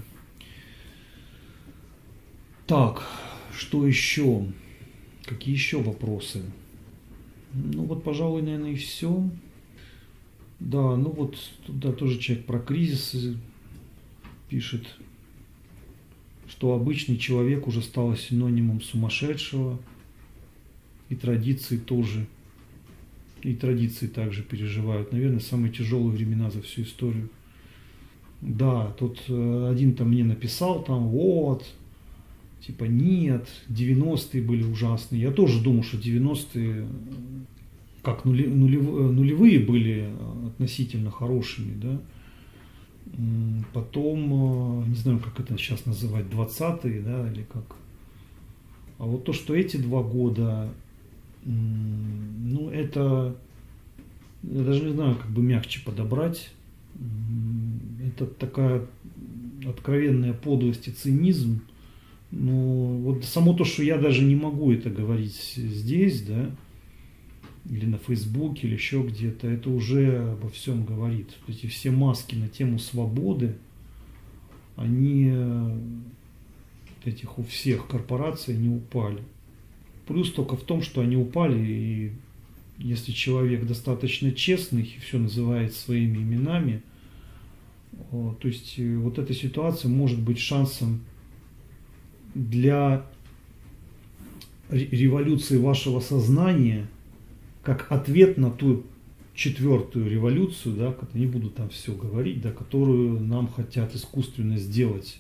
Так, 2.67 3.03
что 3.57 3.87
еще? 3.87 4.47
Какие 5.25 5.55
еще 5.55 5.83
вопросы? 5.83 6.43
Ну 7.53 7.85
вот, 7.85 8.05
пожалуй, 8.05 8.43
наверное, 8.43 8.73
и 8.73 8.77
все. 8.77 9.29
Да, 10.61 10.97
ну 10.97 11.11
вот 11.11 11.37
туда 11.67 11.93
тоже 11.93 12.19
человек 12.19 12.47
про 12.47 12.59
кризис 12.59 13.17
пишет 14.49 14.87
что 16.51 16.75
обычный 16.75 17.17
человек 17.17 17.69
уже 17.69 17.81
стал 17.81 18.15
синонимом 18.17 18.83
сумасшедшего, 18.83 19.79
и 21.09 21.15
традиции 21.15 21.77
тоже, 21.77 22.27
и 23.43 23.55
традиции 23.55 24.07
также 24.07 24.43
переживают, 24.43 25.13
наверное, 25.13 25.41
самые 25.41 25.73
тяжелые 25.73 26.11
времена 26.11 26.51
за 26.51 26.63
всю 26.63 26.83
историю. 26.83 27.29
Да, 28.41 28.87
тут 28.99 29.21
э, 29.29 29.69
один 29.71 29.95
там 29.95 30.09
мне 30.09 30.25
написал, 30.25 30.83
там, 30.83 31.09
вот, 31.09 31.67
типа, 32.67 32.85
нет, 32.85 33.47
90-е 33.69 34.43
были 34.43 34.63
ужасные. 34.63 35.23
Я 35.23 35.31
тоже 35.31 35.63
думал, 35.63 35.83
что 35.83 35.99
90-е, 35.99 36.87
как 38.03 38.25
нули, 38.25 38.47
нулев, 38.47 38.83
нулевые 38.83 39.61
были 39.61 40.11
относительно 40.47 41.11
хорошими, 41.11 41.75
да, 41.81 42.01
Потом, 43.73 44.85
э, 44.85 44.89
не 44.89 44.95
знаю, 44.95 45.19
как 45.19 45.41
это 45.41 45.57
сейчас 45.59 45.85
называть, 45.85 46.27
20-е, 46.27 47.01
да, 47.01 47.31
или 47.31 47.43
как. 47.43 47.77
А 48.99 49.05
вот 49.05 49.25
то, 49.25 49.33
что 49.33 49.55
эти 49.55 49.77
два 49.77 50.03
года, 50.03 50.69
ну, 51.45 52.71
это, 52.71 53.37
я 54.43 54.63
даже 54.63 54.85
не 54.85 54.93
знаю, 54.93 55.17
как 55.17 55.31
бы 55.31 55.43
мягче 55.43 55.81
подобрать. 55.85 56.51
Это 58.05 58.27
такая 58.27 58.87
откровенная 59.67 60.33
подлость 60.33 60.89
и 60.89 60.91
цинизм 60.91 61.61
Но 62.31 62.53
вот 62.53 63.25
само 63.25 63.55
то, 63.55 63.65
что 63.65 63.83
я 63.83 63.99
даже 63.99 64.23
не 64.23 64.37
могу 64.37 64.73
это 64.73 64.91
говорить 64.91 65.55
здесь, 65.57 66.23
да, 66.23 66.51
или 67.69 67.87
на 67.87 67.99
Фейсбуке, 67.99 68.67
или 68.67 68.75
еще 68.75 69.03
где-то, 69.03 69.49
это 69.49 69.71
уже 69.71 70.33
обо 70.33 70.49
всем 70.49 70.85
говорит. 70.85 71.31
Эти 71.47 71.67
все 71.67 71.91
маски 71.91 72.35
на 72.35 72.49
тему 72.49 72.79
свободы, 72.79 73.57
они 74.77 75.33
этих 77.05 77.39
у 77.39 77.43
всех 77.43 77.87
корпораций 77.87 78.57
не 78.57 78.69
упали. 78.69 79.23
Плюс 80.11 80.33
только 80.33 80.57
в 80.57 80.63
том, 80.63 80.83
что 80.83 81.01
они 81.01 81.17
упали, 81.17 81.59
и 81.59 82.13
если 82.79 83.13
человек 83.13 83.67
достаточно 83.67 84.33
честный 84.33 84.83
и 84.83 85.01
все 85.01 85.19
называет 85.19 85.75
своими 85.75 86.19
именами, 86.19 86.83
то 88.11 88.49
есть 88.49 88.75
э, 88.79 88.97
вот 88.97 89.19
эта 89.19 89.33
ситуация 89.35 89.89
может 89.89 90.19
быть 90.19 90.39
шансом 90.39 91.01
для 92.35 93.07
революции 94.71 95.57
вашего 95.59 96.01
сознания– 96.01 96.89
как 97.63 97.91
ответ 97.91 98.39
на 98.39 98.51
ту 98.51 98.85
четвертую 99.35 100.11
революцию, 100.11 100.77
да, 100.77 100.95
не 101.15 101.27
буду 101.27 101.51
там 101.51 101.69
все 101.71 101.95
говорить, 101.95 102.41
да, 102.41 102.51
которую 102.51 103.21
нам 103.21 103.49
хотят 103.49 103.95
искусственно 103.95 104.59
сделать. 104.59 105.19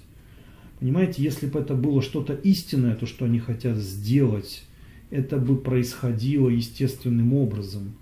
Понимаете, 0.79 1.23
если 1.23 1.47
бы 1.47 1.61
это 1.61 1.75
было 1.75 2.03
что-то 2.03 2.35
истинное, 2.35 2.95
то, 2.95 3.07
что 3.07 3.27
они 3.27 3.39
хотят 3.39 3.77
сделать, 3.77 4.65
это 5.11 5.39
бы 5.39 5.57
происходило 5.57 6.49
естественным 6.49 7.35
образом. 7.35 7.95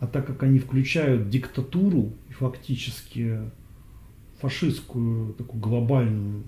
А 0.00 0.06
так 0.06 0.26
как 0.26 0.42
они 0.42 0.58
включают 0.58 1.28
диктатуру 1.28 2.12
фактически 2.30 3.40
фашистскую 4.40 5.34
такую 5.34 5.60
глобальную 5.60 6.44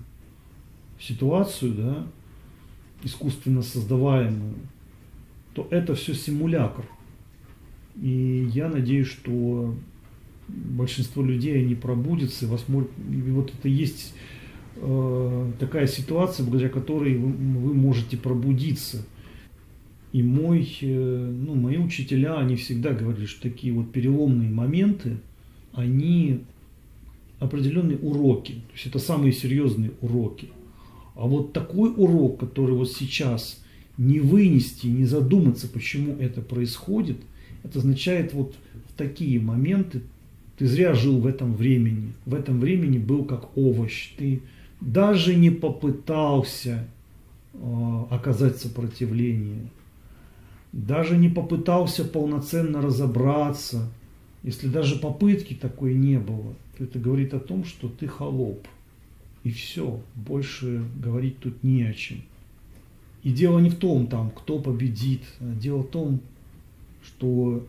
ситуацию, 0.99 1.73
да, 1.73 2.07
искусственно 3.03 3.61
создаваемую, 3.61 4.55
то 5.53 5.67
это 5.69 5.95
все 5.95 6.13
симулятор. 6.13 6.85
И 8.01 8.49
я 8.53 8.69
надеюсь, 8.69 9.07
что 9.07 9.75
большинство 10.47 11.23
людей 11.23 11.61
они 11.61 11.75
пробудятся, 11.75 12.45
и, 12.45 12.47
возможно, 12.47 12.89
вот 12.97 13.53
это 13.53 13.67
есть 13.67 14.13
э, 14.77 15.51
такая 15.59 15.87
ситуация, 15.87 16.45
благодаря 16.45 16.69
которой 16.69 17.17
вы, 17.17 17.31
вы 17.31 17.73
можете 17.73 18.15
пробудиться. 18.15 19.05
И 20.13 20.23
мой, 20.23 20.67
э, 20.81 21.33
ну, 21.45 21.55
мои 21.55 21.77
учителя, 21.77 22.37
они 22.37 22.55
всегда 22.55 22.91
говорили, 22.91 23.25
что 23.25 23.43
такие 23.43 23.73
вот 23.73 23.91
переломные 23.91 24.49
моменты, 24.49 25.17
они 25.73 26.41
определенные 27.39 27.97
уроки. 27.97 28.51
То 28.51 28.73
есть 28.73 28.87
это 28.87 28.99
самые 28.99 29.31
серьезные 29.31 29.91
уроки. 30.01 30.49
А 31.15 31.25
вот 31.27 31.53
такой 31.53 31.91
урок, 31.95 32.39
который 32.39 32.75
вот 32.75 32.91
сейчас 32.91 33.63
не 33.97 34.19
вынести, 34.19 34.87
не 34.87 35.05
задуматься, 35.05 35.67
почему 35.67 36.15
это 36.17 36.41
происходит, 36.41 37.17
это 37.63 37.79
означает 37.79 38.33
вот 38.33 38.55
в 38.89 38.97
такие 38.97 39.39
моменты 39.39 40.01
ты 40.57 40.67
зря 40.67 40.93
жил 40.93 41.19
в 41.19 41.25
этом 41.25 41.55
времени. 41.55 42.13
В 42.25 42.35
этом 42.35 42.59
времени 42.59 42.99
был 42.99 43.25
как 43.25 43.57
овощ. 43.57 44.11
Ты 44.17 44.41
даже 44.79 45.35
не 45.35 45.49
попытался 45.49 46.87
э, 47.53 48.03
оказать 48.11 48.57
сопротивление. 48.57 49.71
Даже 50.71 51.17
не 51.17 51.29
попытался 51.29 52.05
полноценно 52.05 52.81
разобраться. 52.81 53.91
Если 54.43 54.67
даже 54.67 54.95
попытки 54.95 55.53
такой 55.53 55.93
не 55.95 56.17
было, 56.17 56.55
то 56.77 56.83
это 56.85 56.97
говорит 56.97 57.33
о 57.33 57.39
том, 57.39 57.65
что 57.65 57.89
ты 57.89 58.07
холоп. 58.07 58.67
И 59.43 59.51
все, 59.51 60.01
больше 60.15 60.83
говорить 60.95 61.39
тут 61.39 61.63
не 61.63 61.83
о 61.83 61.93
чем. 61.93 62.21
И 63.23 63.31
дело 63.31 63.59
не 63.59 63.69
в 63.69 63.75
том, 63.75 64.07
там, 64.07 64.31
кто 64.31 64.59
победит, 64.59 65.21
а 65.39 65.53
дело 65.53 65.83
в 65.83 65.89
том, 65.89 66.21
что 67.03 67.65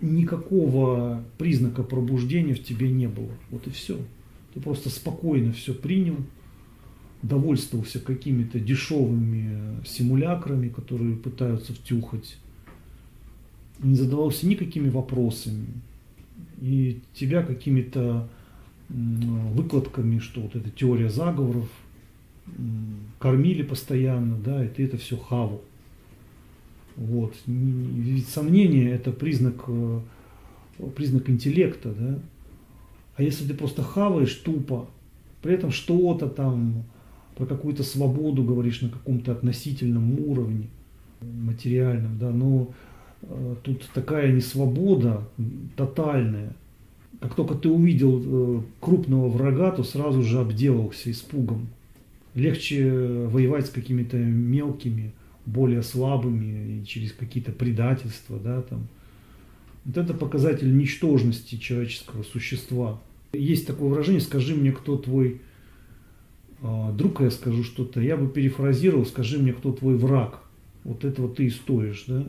никакого 0.00 1.24
признака 1.38 1.82
пробуждения 1.82 2.54
в 2.54 2.62
тебе 2.62 2.90
не 2.90 3.08
было. 3.08 3.30
Вот 3.50 3.66
и 3.66 3.70
все. 3.70 3.98
Ты 4.52 4.60
просто 4.60 4.90
спокойно 4.90 5.52
все 5.52 5.74
принял, 5.74 6.16
довольствовался 7.24 8.00
какими-то 8.00 8.60
дешевыми 8.60 9.82
симулякрами, 9.84 10.68
которые 10.68 11.16
пытаются 11.16 11.72
втюхать, 11.72 12.36
не 13.82 13.94
задавался 13.94 14.46
никакими 14.46 14.90
вопросами. 14.90 15.66
И 16.60 17.00
тебя 17.14 17.42
какими-то 17.42 18.28
выкладками, 18.88 20.18
что 20.18 20.42
вот 20.42 20.54
эта 20.54 20.70
теория 20.70 21.08
заговоров, 21.08 21.68
кормили 23.18 23.62
постоянно, 23.62 24.36
да, 24.36 24.64
и 24.64 24.68
ты 24.68 24.84
это 24.84 24.98
все 24.98 25.16
хавал. 25.16 25.62
Вот. 26.96 27.34
Ведь 27.46 28.28
сомнение 28.28 28.90
это 28.90 29.10
признак, 29.12 29.64
э, 29.66 30.00
признак 30.94 31.30
интеллекта, 31.30 31.92
да. 31.92 32.18
А 33.16 33.22
если 33.22 33.48
ты 33.48 33.54
просто 33.54 33.82
хаваешь 33.82 34.34
тупо, 34.34 34.88
при 35.40 35.54
этом 35.54 35.70
что-то 35.70 36.28
там 36.28 36.84
про 37.36 37.46
какую-то 37.46 37.82
свободу 37.82 38.42
говоришь 38.44 38.80
на 38.80 38.88
каком-то 38.88 39.32
относительном 39.32 40.18
уровне 40.20 40.68
материальном, 41.20 42.18
да, 42.18 42.30
но 42.30 42.72
э, 43.22 43.54
тут 43.62 43.88
такая 43.94 44.32
несвобода 44.32 45.26
тотальная. 45.76 46.52
Как 47.20 47.34
только 47.34 47.54
ты 47.54 47.68
увидел 47.68 48.22
э, 48.24 48.62
крупного 48.80 49.28
врага, 49.28 49.70
то 49.70 49.82
сразу 49.82 50.22
же 50.22 50.40
обделался 50.40 51.10
испугом 51.10 51.68
легче 52.34 52.90
воевать 52.90 53.66
с 53.66 53.70
какими-то 53.70 54.16
мелкими, 54.16 55.12
более 55.46 55.82
слабыми 55.82 56.80
и 56.80 56.86
через 56.86 57.12
какие-то 57.12 57.52
предательства, 57.52 58.38
да, 58.38 58.62
там. 58.62 58.88
Вот 59.84 59.98
это 59.98 60.14
показатель 60.14 60.74
ничтожности 60.76 61.56
человеческого 61.56 62.22
существа. 62.22 63.00
Есть 63.34 63.66
такое 63.66 63.90
выражение, 63.90 64.22
скажи 64.22 64.54
мне, 64.54 64.72
кто 64.72 64.96
твой 64.96 65.42
друг, 66.92 67.20
я 67.20 67.30
скажу 67.30 67.62
что-то, 67.62 68.00
я 68.00 68.16
бы 68.16 68.28
перефразировал, 68.28 69.04
скажи 69.04 69.38
мне, 69.38 69.52
кто 69.52 69.72
твой 69.72 69.96
враг. 69.96 70.40
Вот 70.82 71.04
этого 71.04 71.28
ты 71.28 71.46
и 71.46 71.50
стоишь, 71.50 72.04
да. 72.06 72.26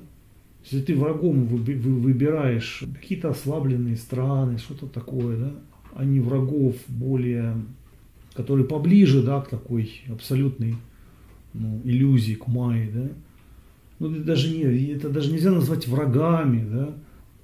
Если 0.64 0.82
ты 0.82 0.96
врагом 0.96 1.46
выбираешь 1.46 2.84
какие-то 3.00 3.30
ослабленные 3.30 3.98
страны, 3.98 4.58
что-то 4.58 4.88
такое, 4.88 5.38
да, 5.38 5.52
а 5.94 6.04
не 6.04 6.20
врагов 6.20 6.76
более 6.88 7.56
который 8.36 8.66
поближе, 8.66 9.24
да, 9.24 9.42
к 9.42 9.50
такой 9.50 10.02
абсолютной 10.10 10.76
ну, 11.54 11.82
иллюзии, 11.84 12.34
к 12.34 12.48
майе, 12.48 12.92
да. 12.94 13.08
Ну, 14.00 14.12
это 14.12 14.24
даже, 14.24 14.56
не, 14.56 14.88
это 14.92 15.10
даже 15.10 15.32
нельзя 15.32 15.52
назвать 15.52 15.88
врагами, 15.88 16.68
да, 16.70 16.94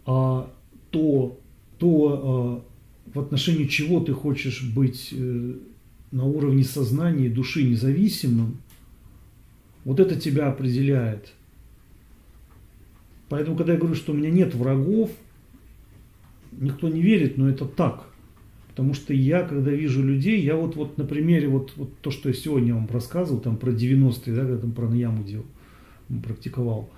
а 0.05 0.51
то, 0.89 1.39
то 1.77 2.65
э, 3.07 3.11
в 3.13 3.19
отношении 3.19 3.67
чего 3.67 4.01
ты 4.01 4.11
хочешь 4.11 4.63
быть 4.63 5.13
э, 5.13 5.53
на 6.11 6.25
уровне 6.25 6.63
сознания 6.63 7.27
и 7.27 7.29
души 7.29 7.63
независимым, 7.63 8.57
вот 9.85 9.99
это 9.99 10.19
тебя 10.19 10.47
определяет. 10.47 11.33
Поэтому, 13.29 13.55
когда 13.55 13.73
я 13.73 13.79
говорю, 13.79 13.95
что 13.95 14.11
у 14.11 14.15
меня 14.15 14.29
нет 14.29 14.53
врагов, 14.53 15.09
никто 16.51 16.89
не 16.89 17.01
верит, 17.01 17.37
но 17.37 17.49
это 17.49 17.65
так. 17.65 18.07
Потому 18.67 18.93
что 18.93 19.13
я, 19.13 19.43
когда 19.43 19.71
вижу 19.71 20.03
людей, 20.03 20.41
я 20.41 20.55
вот, 20.55 20.75
вот 20.75 20.97
на 20.97 21.05
примере, 21.05 21.47
вот, 21.47 21.73
вот 21.75 21.97
то, 22.01 22.11
что 22.11 22.29
я 22.29 22.35
сегодня 22.35 22.73
вам 22.73 22.87
рассказывал, 22.91 23.39
там 23.39 23.57
про 23.57 23.71
90-е, 23.71 24.33
да, 24.33 24.41
когда 24.41 24.57
там 24.57 24.71
про 24.71 24.89
наяму 24.89 25.23
делал, 25.23 25.45
практиковал. 26.23 26.89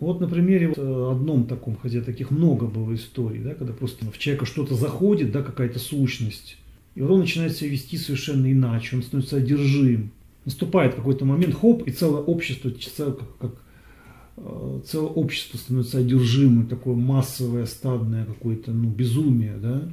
Вот 0.00 0.20
на 0.20 0.28
примере 0.28 0.68
вот 0.68 0.78
э, 0.78 1.10
одном 1.12 1.46
таком, 1.46 1.76
хотя 1.76 2.00
таких 2.02 2.30
много 2.30 2.66
было 2.66 2.94
историй, 2.94 3.40
да, 3.42 3.54
когда 3.54 3.72
просто 3.72 4.10
в 4.10 4.18
человека 4.18 4.44
что-то 4.44 4.74
заходит, 4.74 5.30
да, 5.30 5.42
какая-то 5.42 5.78
сущность, 5.78 6.58
и 6.94 7.02
он 7.02 7.20
начинает 7.20 7.56
себя 7.56 7.70
вести 7.70 7.96
совершенно 7.96 8.50
иначе, 8.50 8.96
он 8.96 9.02
становится 9.02 9.36
одержим. 9.36 10.10
Наступает 10.44 10.94
какой-то 10.94 11.24
момент, 11.24 11.54
хоп, 11.54 11.86
и 11.86 11.90
целое 11.90 12.20
общество, 12.20 12.70
целое, 12.70 13.14
как, 13.14 13.38
как 13.38 13.54
э, 14.36 14.80
целое 14.86 15.08
общество 15.08 15.56
становится 15.56 15.98
одержимым, 15.98 16.66
такое 16.66 16.94
массовое, 16.94 17.66
стадное 17.66 18.26
какое-то, 18.26 18.70
ну, 18.72 18.90
безумие, 18.90 19.56
да, 19.56 19.88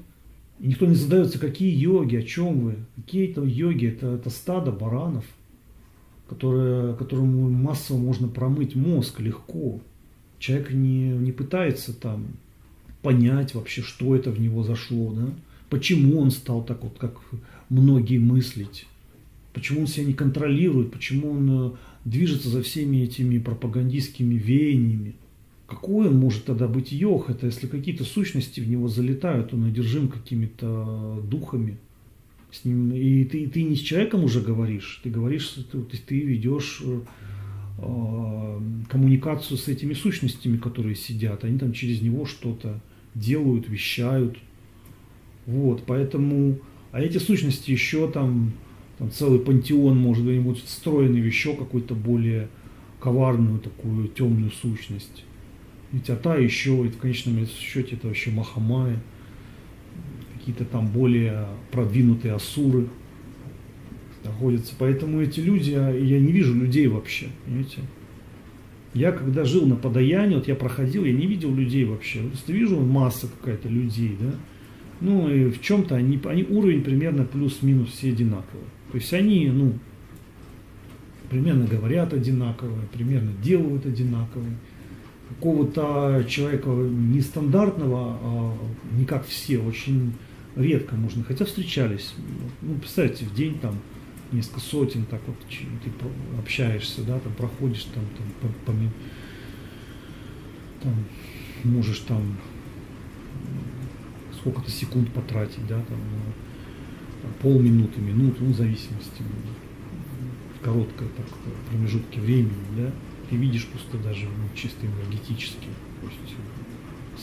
и 0.61 0.67
никто 0.67 0.85
не 0.85 0.93
задается, 0.93 1.39
какие 1.39 1.75
йоги, 1.75 2.17
о 2.17 2.21
чем 2.21 2.59
вы. 2.59 2.75
Какие 2.95 3.31
это 3.31 3.41
йоги, 3.41 3.87
это, 3.87 4.13
это 4.13 4.29
стадо 4.29 4.71
баранов, 4.71 5.25
которые, 6.29 6.95
которому 6.95 7.49
массово 7.49 7.97
можно 7.97 8.27
промыть 8.27 8.75
мозг 8.75 9.19
легко. 9.19 9.81
Человек 10.37 10.71
не, 10.71 11.09
не 11.09 11.31
пытается 11.31 11.99
там 11.99 12.27
понять 13.01 13.55
вообще, 13.55 13.81
что 13.81 14.15
это 14.15 14.29
в 14.29 14.39
него 14.39 14.61
зашло, 14.61 15.11
да? 15.11 15.29
Почему 15.71 16.19
он 16.19 16.31
стал 16.31 16.63
так 16.63 16.83
вот, 16.83 16.97
как 16.99 17.19
многие 17.69 18.19
мыслить, 18.19 18.85
почему 19.53 19.81
он 19.81 19.87
себя 19.87 20.05
не 20.05 20.13
контролирует, 20.13 20.91
почему 20.91 21.31
он 21.31 21.49
э, 21.49 21.71
движется 22.03 22.49
за 22.49 22.61
всеми 22.61 22.97
этими 22.97 23.39
пропагандистскими 23.39 24.35
веяниями. 24.35 25.15
Какой 25.67 26.09
он 26.09 26.17
может 26.17 26.43
тогда 26.43 26.67
быть 26.67 26.91
йог? 26.91 27.29
Это 27.29 27.45
если 27.45 27.67
какие-то 27.67 28.03
сущности 28.03 28.59
в 28.59 28.69
него 28.69 28.89
залетают, 28.89 29.53
он 29.53 29.63
одержим 29.63 30.09
какими-то 30.09 31.23
духами. 31.23 31.77
С 32.51 32.65
ним, 32.65 32.91
и 32.91 33.23
ты, 33.23 33.47
ты 33.47 33.63
не 33.63 33.77
с 33.77 33.79
человеком 33.79 34.25
уже 34.25 34.41
говоришь, 34.41 34.99
ты 35.03 35.09
говоришь, 35.09 35.55
ты, 35.71 35.79
ты 35.79 36.19
ведешь 36.19 36.83
э, 36.83 38.59
коммуникацию 38.89 39.57
с 39.57 39.69
этими 39.69 39.93
сущностями, 39.93 40.57
которые 40.57 40.95
сидят. 40.95 41.45
Они 41.45 41.57
там 41.57 41.71
через 41.71 42.01
него 42.01 42.25
что-то 42.25 42.81
делают, 43.15 43.69
вещают. 43.69 44.37
Вот, 45.45 45.83
поэтому, 45.85 46.59
а 46.91 47.01
эти 47.01 47.17
сущности 47.17 47.71
еще 47.71 48.09
там, 48.09 48.53
там 48.97 49.11
целый 49.11 49.39
пантеон, 49.39 49.97
может 49.97 50.25
быть, 50.25 50.63
встроенный 50.63 51.21
в 51.21 51.25
еще 51.25 51.55
какую-то 51.55 51.95
более 51.95 52.47
коварную 52.99 53.59
такую 53.59 54.07
темную 54.07 54.51
сущность. 54.51 55.23
Ведь 55.91 56.09
а 56.09 56.15
та 56.15 56.35
еще, 56.35 56.83
в 56.83 56.97
конечном 56.97 57.45
счете, 57.47 57.95
это 57.95 58.07
вообще 58.07 58.31
Махамая, 58.31 58.97
какие-то 60.37 60.65
там 60.65 60.87
более 60.87 61.47
продвинутые 61.71 62.33
асуры 62.33 62.87
находятся. 64.23 64.73
Поэтому 64.77 65.21
эти 65.21 65.39
люди, 65.39 65.71
я 65.71 66.19
не 66.19 66.31
вижу 66.31 66.53
людей 66.53 66.87
вообще, 66.87 67.27
понимаете? 67.45 67.81
Я 68.93 69.11
когда 69.11 69.45
жил 69.45 69.65
на 69.65 69.75
подаянии, 69.75 70.35
вот 70.35 70.47
я 70.47 70.55
проходил, 70.55 71.05
я 71.05 71.13
не 71.13 71.25
видел 71.25 71.53
людей 71.53 71.85
вообще. 71.85 72.19
Просто 72.21 72.53
вижу 72.53 72.79
масса 72.79 73.27
какая-то 73.27 73.69
людей, 73.69 74.17
да. 74.19 74.33
Ну 75.01 75.29
и 75.29 75.49
в 75.49 75.61
чем-то 75.61 75.95
они, 75.95 76.19
они 76.25 76.43
уровень 76.43 76.83
примерно 76.83 77.25
плюс-минус 77.25 77.89
все 77.89 78.09
одинаковые. 78.09 78.65
То 78.91 78.97
есть 78.97 79.11
они, 79.13 79.49
ну, 79.49 79.73
примерно 81.29 81.65
говорят 81.65 82.13
одинаковые, 82.13 82.87
примерно 82.93 83.31
делают 83.43 83.85
одинаковые. 83.85 84.57
Какого-то 85.29 86.25
человека 86.29 86.69
нестандартного, 86.69 88.19
а 88.21 88.57
не 88.91 89.05
как 89.05 89.25
все, 89.25 89.57
очень 89.57 90.13
редко 90.55 90.95
можно, 90.95 91.23
хотя 91.23 91.45
встречались. 91.45 92.13
Ну, 92.61 92.75
представьте, 92.75 93.25
в 93.25 93.33
день 93.33 93.57
там 93.59 93.75
несколько 94.31 94.59
сотен, 94.59 95.05
так 95.05 95.21
вот 95.25 95.37
ты 95.49 95.91
общаешься, 96.37 97.01
да, 97.03 97.19
там 97.19 97.33
проходишь, 97.33 97.85
там, 97.85 98.03
там, 98.17 98.51
по, 98.65 98.71
по, 98.71 98.77
там 100.83 100.93
можешь 101.63 101.99
там 101.99 102.37
сколько-то 104.41 104.69
секунд 104.71 105.11
потратить, 105.13 105.65
да, 105.67 105.79
там, 105.87 105.99
полминуты, 107.41 108.01
минуту, 108.01 108.43
ну, 108.43 108.51
в 108.51 108.57
зависимости, 108.57 109.23
в 110.59 110.63
короткой 110.63 111.07
так, 111.15 111.25
промежутке 111.69 112.19
времени, 112.19 112.51
да, 112.77 112.91
ты 113.29 113.35
видишь 113.35 113.67
просто 113.67 113.97
даже 113.97 114.25
ну, 114.25 114.55
чисто 114.55 114.85
энергетически 114.85 115.67
то 116.01 116.07
есть, 116.07 116.35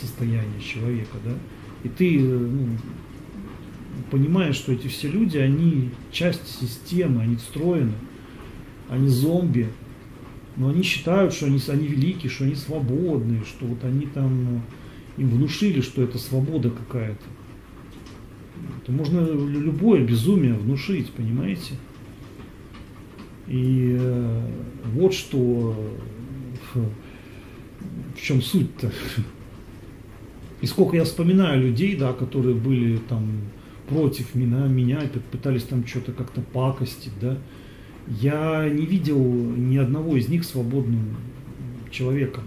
состояние 0.01 0.61
человека, 0.61 1.19
да, 1.25 1.35
и 1.83 1.89
ты 1.89 2.21
ну, 2.21 2.69
понимая, 4.11 4.53
что 4.53 4.73
эти 4.73 4.87
все 4.87 5.09
люди, 5.09 5.39
они 5.39 5.91
часть 6.13 6.61
системы, 6.61 7.23
они 7.23 7.37
встроены, 7.37 7.95
они 8.89 9.09
зомби, 9.09 9.69
но 10.57 10.69
они 10.71 10.83
считают, 10.83 11.35
что 11.35 11.47
они, 11.47 11.61
они 11.69 11.87
великие, 11.87 12.31
что 12.31 12.45
они 12.45 12.55
свободные, 12.55 13.45
что 13.45 13.67
вот 13.67 13.85
они 13.85 14.07
там, 14.07 14.63
им 15.19 15.31
внушили, 15.31 15.81
что 15.81 16.03
это 16.03 16.19
свобода 16.19 16.71
какая-то. 16.71 17.25
Это 18.83 18.93
можно 18.93 19.21
любое 19.21 20.05
безумие 20.05 20.55
внушить, 20.55 21.11
понимаете? 21.11 21.75
И 23.47 23.97
э, 23.99 24.43
вот 24.95 25.15
что, 25.15 25.75
в 26.75 28.21
чем 28.21 28.43
суть-то. 28.43 28.93
И 30.61 30.67
сколько 30.67 30.97
я 30.97 31.05
вспоминаю 31.05 31.63
людей, 31.63 31.97
да, 31.97 32.13
которые 32.13 32.55
были 32.55 32.99
там 33.09 33.27
против 33.89 34.35
меня, 34.35 34.67
меня 34.67 35.01
пытались 35.31 35.63
там 35.63 35.87
что-то 35.87 36.13
как-то 36.13 36.41
пакостить, 36.41 37.13
да. 37.21 37.39
Я 38.07 38.69
не 38.69 38.87
видел 38.87 39.23
ни 39.23 39.77
одного 39.77 40.17
из 40.17 40.29
них 40.29 40.45
свободным 40.45 41.17
человеком. 41.91 42.45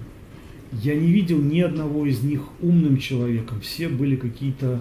Я 0.71 0.95
не 0.95 1.11
видел 1.11 1.39
ни 1.39 1.59
одного 1.59 2.05
из 2.05 2.23
них 2.23 2.41
умным 2.61 2.97
человеком. 2.97 3.59
Все 3.59 3.89
были 3.89 4.15
какие-то 4.15 4.79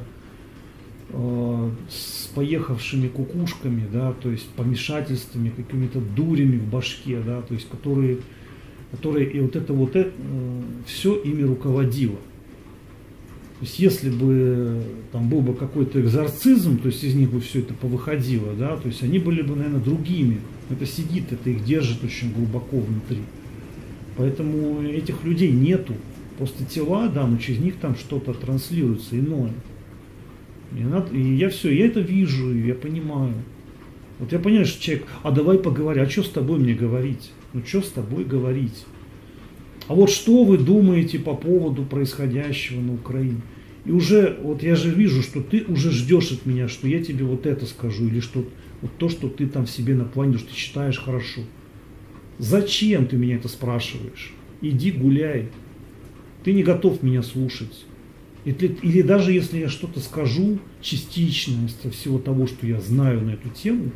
э, 1.08 1.70
с 1.88 2.28
поехавшими 2.34 3.08
кукушками, 3.08 3.88
да, 3.92 4.12
то 4.12 4.30
есть 4.30 4.48
помешательствами, 4.50 5.50
какими-то 5.50 6.00
дурями 6.00 6.58
в 6.58 6.70
башке, 6.70 7.20
да, 7.26 7.42
то 7.42 7.54
есть 7.54 7.68
которые, 7.68 8.18
которые 8.92 9.30
и 9.30 9.40
вот 9.40 9.56
это 9.56 9.72
вот 9.72 9.96
это, 9.96 10.12
э, 10.16 10.62
все 10.86 11.16
ими 11.16 11.42
руководило. 11.42 12.18
То 13.58 13.66
есть 13.66 13.78
если 13.80 14.10
бы 14.10 14.82
там 15.12 15.28
был 15.28 15.40
бы 15.42 15.54
какой-то 15.54 16.00
экзорцизм, 16.00 16.78
то 16.78 16.86
есть 16.86 17.02
из 17.02 17.14
них 17.14 17.30
бы 17.30 17.40
все 17.40 17.58
это 17.58 17.74
повыходило, 17.74 18.54
да, 18.54 18.76
то 18.76 18.86
есть 18.86 19.02
они 19.02 19.18
были 19.18 19.42
бы, 19.42 19.56
наверное, 19.56 19.80
другими. 19.80 20.38
Это 20.70 20.86
сидит, 20.86 21.32
это 21.32 21.50
их 21.50 21.64
держит 21.64 22.04
очень 22.04 22.32
глубоко 22.32 22.78
внутри. 22.78 23.18
Поэтому 24.20 24.82
этих 24.82 25.24
людей 25.24 25.50
нету. 25.50 25.94
Просто 26.36 26.62
тела, 26.66 27.08
да, 27.08 27.26
но 27.26 27.38
через 27.38 27.60
них 27.60 27.76
там 27.76 27.96
что-то 27.96 28.34
транслируется 28.34 29.18
иное. 29.18 29.54
И, 30.76 30.82
надо, 30.82 31.16
и 31.16 31.36
я 31.36 31.48
все, 31.48 31.70
я 31.70 31.86
это 31.86 32.00
вижу, 32.00 32.54
я 32.54 32.74
понимаю. 32.74 33.32
Вот 34.18 34.30
я 34.30 34.38
понимаю, 34.38 34.66
что 34.66 34.82
человек, 34.82 35.06
а 35.22 35.30
давай 35.30 35.58
поговорим, 35.58 36.02
а 36.02 36.10
что 36.10 36.22
с 36.22 36.28
тобой 36.28 36.58
мне 36.58 36.74
говорить? 36.74 37.32
Ну 37.54 37.62
что 37.64 37.80
с 37.80 37.88
тобой 37.88 38.24
говорить? 38.24 38.84
А 39.88 39.94
вот 39.94 40.10
что 40.10 40.44
вы 40.44 40.58
думаете 40.58 41.18
по 41.18 41.34
поводу 41.34 41.82
происходящего 41.86 42.78
на 42.78 42.92
Украине? 42.92 43.40
И 43.86 43.90
уже, 43.90 44.38
вот 44.42 44.62
я 44.62 44.76
же 44.76 44.90
вижу, 44.90 45.22
что 45.22 45.42
ты 45.42 45.64
уже 45.66 45.90
ждешь 45.92 46.30
от 46.30 46.44
меня, 46.44 46.68
что 46.68 46.86
я 46.86 47.02
тебе 47.02 47.24
вот 47.24 47.46
это 47.46 47.64
скажу, 47.64 48.06
или 48.06 48.20
что 48.20 48.44
вот 48.82 48.90
то, 48.98 49.08
что 49.08 49.30
ты 49.30 49.46
там 49.46 49.64
в 49.64 49.70
себе 49.70 49.94
напланил, 49.94 50.38
что 50.38 50.50
ты 50.50 50.56
считаешь 50.56 50.98
хорошо. 50.98 51.40
Зачем 52.40 53.06
ты 53.06 53.16
меня 53.16 53.36
это 53.36 53.48
спрашиваешь? 53.48 54.32
Иди 54.62 54.90
гуляй. 54.92 55.50
Ты 56.42 56.54
не 56.54 56.62
готов 56.62 57.02
меня 57.02 57.22
слушать. 57.22 57.84
Или, 58.46 58.78
или 58.80 59.02
даже 59.02 59.32
если 59.32 59.58
я 59.58 59.68
что-то 59.68 60.00
скажу 60.00 60.58
частично 60.80 61.66
из 61.66 61.92
всего 61.92 62.18
того, 62.18 62.46
что 62.46 62.66
я 62.66 62.80
знаю 62.80 63.20
на 63.20 63.32
эту 63.32 63.50
тему, 63.50 63.92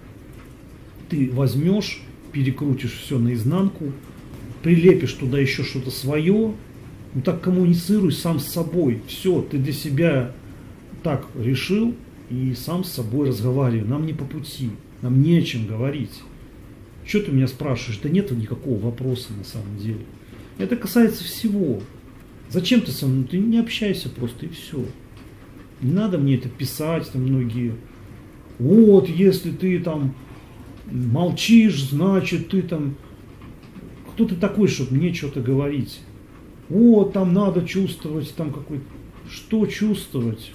ты 1.08 1.30
возьмешь, 1.32 2.02
перекрутишь 2.32 2.92
все 2.92 3.18
наизнанку, 3.18 3.92
прилепишь 4.62 5.14
туда 5.14 5.38
еще 5.38 5.62
что-то 5.62 5.90
свое, 5.90 6.52
ну 7.14 7.22
так 7.22 7.40
коммуницируй 7.40 8.12
сам 8.12 8.40
с 8.40 8.46
собой. 8.46 9.00
Все, 9.06 9.40
ты 9.40 9.56
для 9.56 9.72
себя 9.72 10.34
так 11.02 11.26
решил 11.34 11.94
и 12.28 12.52
сам 12.54 12.84
с 12.84 12.92
собой 12.92 13.28
разговаривай. 13.28 13.88
Нам 13.88 14.04
не 14.04 14.12
по 14.12 14.26
пути, 14.26 14.68
нам 15.00 15.22
не 15.22 15.38
о 15.38 15.42
чем 15.42 15.66
говорить. 15.66 16.20
Что 17.06 17.20
ты 17.20 17.32
меня 17.32 17.46
спрашиваешь? 17.46 18.00
Да 18.02 18.08
нет 18.08 18.30
никакого 18.30 18.78
вопроса 18.78 19.32
на 19.36 19.44
самом 19.44 19.76
деле. 19.78 20.04
Это 20.58 20.76
касается 20.76 21.24
всего. 21.24 21.82
Зачем 22.50 22.80
ты 22.80 22.92
со 22.92 23.06
мной? 23.06 23.24
Ты 23.24 23.38
не 23.38 23.58
общайся 23.58 24.08
просто 24.08 24.46
и 24.46 24.48
все. 24.48 24.84
Не 25.80 25.92
надо 25.92 26.18
мне 26.18 26.36
это 26.36 26.48
писать, 26.48 27.10
там 27.10 27.22
многие. 27.22 27.74
Вот, 28.58 29.08
если 29.08 29.50
ты 29.50 29.80
там 29.80 30.14
молчишь, 30.90 31.82
значит 31.82 32.48
ты 32.48 32.62
там 32.62 32.96
кто 34.14 34.26
ты 34.26 34.36
такой, 34.36 34.68
чтобы 34.68 34.94
мне 34.94 35.12
что-то 35.12 35.40
говорить? 35.40 36.00
О, 36.70 37.02
там 37.04 37.34
надо 37.34 37.66
чувствовать, 37.66 38.32
там 38.36 38.52
какой 38.52 38.80
Что 39.28 39.66
чувствовать? 39.66 40.52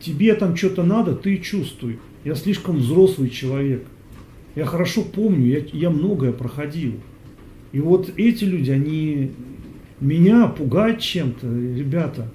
Тебе 0.00 0.34
там 0.34 0.56
что-то 0.56 0.84
надо, 0.84 1.16
ты 1.16 1.38
чувствуй. 1.38 1.98
Я 2.24 2.36
слишком 2.36 2.76
взрослый 2.76 3.30
человек. 3.30 3.84
Я 4.58 4.66
хорошо 4.66 5.04
помню, 5.04 5.46
я, 5.46 5.62
я 5.72 5.88
многое 5.88 6.32
проходил. 6.32 6.94
И 7.70 7.78
вот 7.78 8.12
эти 8.16 8.42
люди, 8.42 8.72
они 8.72 9.30
меня 10.00 10.48
пугают 10.48 10.98
чем-то. 10.98 11.46
Ребята, 11.46 12.28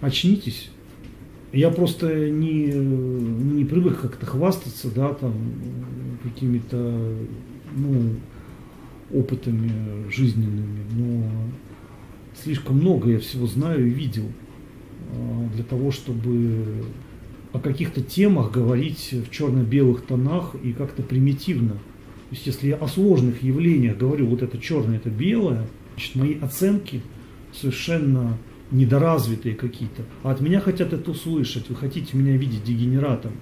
очнитесь. 0.00 0.70
Я 1.52 1.70
просто 1.70 2.30
не, 2.30 2.66
не 2.66 3.64
привык 3.64 4.00
как-то 4.00 4.26
хвастаться, 4.26 4.94
да, 4.94 5.12
там, 5.12 5.34
какими-то, 6.22 7.16
ну, 7.74 8.14
опытами 9.12 10.08
жизненными, 10.08 10.84
но 10.92 11.28
слишком 12.40 12.76
много 12.76 13.10
я 13.10 13.18
всего 13.18 13.48
знаю 13.48 13.88
и 13.88 13.90
видел 13.90 14.26
а, 15.16 15.48
для 15.52 15.64
того, 15.64 15.90
чтобы 15.90 16.84
о 17.52 17.58
каких-то 17.58 18.00
темах 18.00 18.52
говорить 18.52 19.12
в 19.12 19.30
черно-белых 19.30 20.02
тонах 20.02 20.54
и 20.62 20.72
как-то 20.72 21.02
примитивно. 21.02 21.72
То 21.72 22.36
есть 22.36 22.46
если 22.46 22.68
я 22.68 22.76
о 22.76 22.86
сложных 22.86 23.42
явлениях 23.42 23.96
говорю, 23.96 24.26
вот 24.26 24.42
это 24.42 24.58
черное, 24.58 24.96
это 24.96 25.10
белое, 25.10 25.66
значит, 25.94 26.14
мои 26.14 26.38
оценки 26.38 27.02
совершенно 27.52 28.38
недоразвитые 28.70 29.56
какие-то. 29.56 30.02
А 30.22 30.30
от 30.30 30.40
меня 30.40 30.60
хотят 30.60 30.92
это 30.92 31.10
услышать. 31.10 31.68
Вы 31.68 31.74
хотите 31.74 32.16
меня 32.16 32.36
видеть 32.36 32.62
дегенератом. 32.62 33.32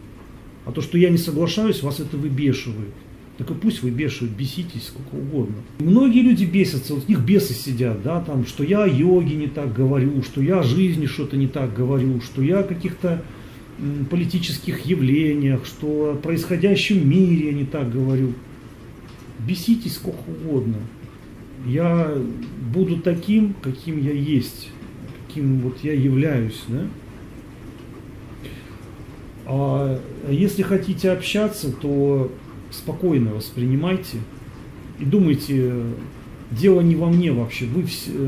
А 0.65 0.73
то, 0.73 0.81
что 0.81 0.97
я 0.97 1.11
не 1.11 1.19
соглашаюсь, 1.19 1.83
вас 1.83 2.01
это 2.01 2.17
выбешивает. 2.17 2.95
Так 3.37 3.51
и 3.51 3.55
пусть 3.55 3.83
вы 3.83 3.91
бешают, 3.91 4.33
беситесь 4.33 4.89
сколько 4.89 5.15
угодно. 5.15 5.57
Многие 5.79 6.23
люди 6.23 6.45
бесятся, 6.45 6.95
вот 6.95 7.05
у 7.07 7.09
них 7.09 7.21
бесы 7.21 7.55
сидят, 7.55 8.03
да, 8.03 8.21
там, 8.21 8.45
что 8.45 8.65
я 8.65 8.83
о 8.83 8.89
йоге 8.89 9.37
не 9.37 9.47
так 9.47 9.73
говорю, 9.73 10.23
что 10.23 10.43
я 10.43 10.63
жизни 10.63 11.07
что-то 11.07 11.37
не 11.37 11.47
так 11.47 11.73
говорю, 11.73 12.21
что 12.21 12.43
я 12.43 12.65
каких-то 12.65 13.23
политических 14.11 14.85
явлениях, 14.87 15.65
что 15.65 16.13
о 16.13 16.17
происходящем 16.17 17.09
мире, 17.09 17.47
я 17.49 17.53
не 17.53 17.65
так 17.65 17.91
говорю. 17.93 18.33
Беситесь 19.47 19.95
сколько 19.95 20.23
угодно. 20.29 20.77
Я 21.67 22.17
буду 22.73 22.99
таким, 22.99 23.55
каким 23.63 24.01
я 24.01 24.13
есть, 24.13 24.69
каким 25.27 25.61
вот 25.61 25.79
я 25.83 25.93
являюсь, 25.93 26.63
да? 26.69 26.87
А 29.47 30.01
если 30.29 30.63
хотите 30.63 31.11
общаться, 31.11 31.73
то 31.73 32.31
спокойно 32.71 33.35
воспринимайте 33.35 34.19
и 35.01 35.05
думайте, 35.05 35.73
дело 36.51 36.81
не 36.81 36.97
во 36.97 37.09
мне 37.09 37.33
вообще, 37.33 37.65
вы 37.67 37.85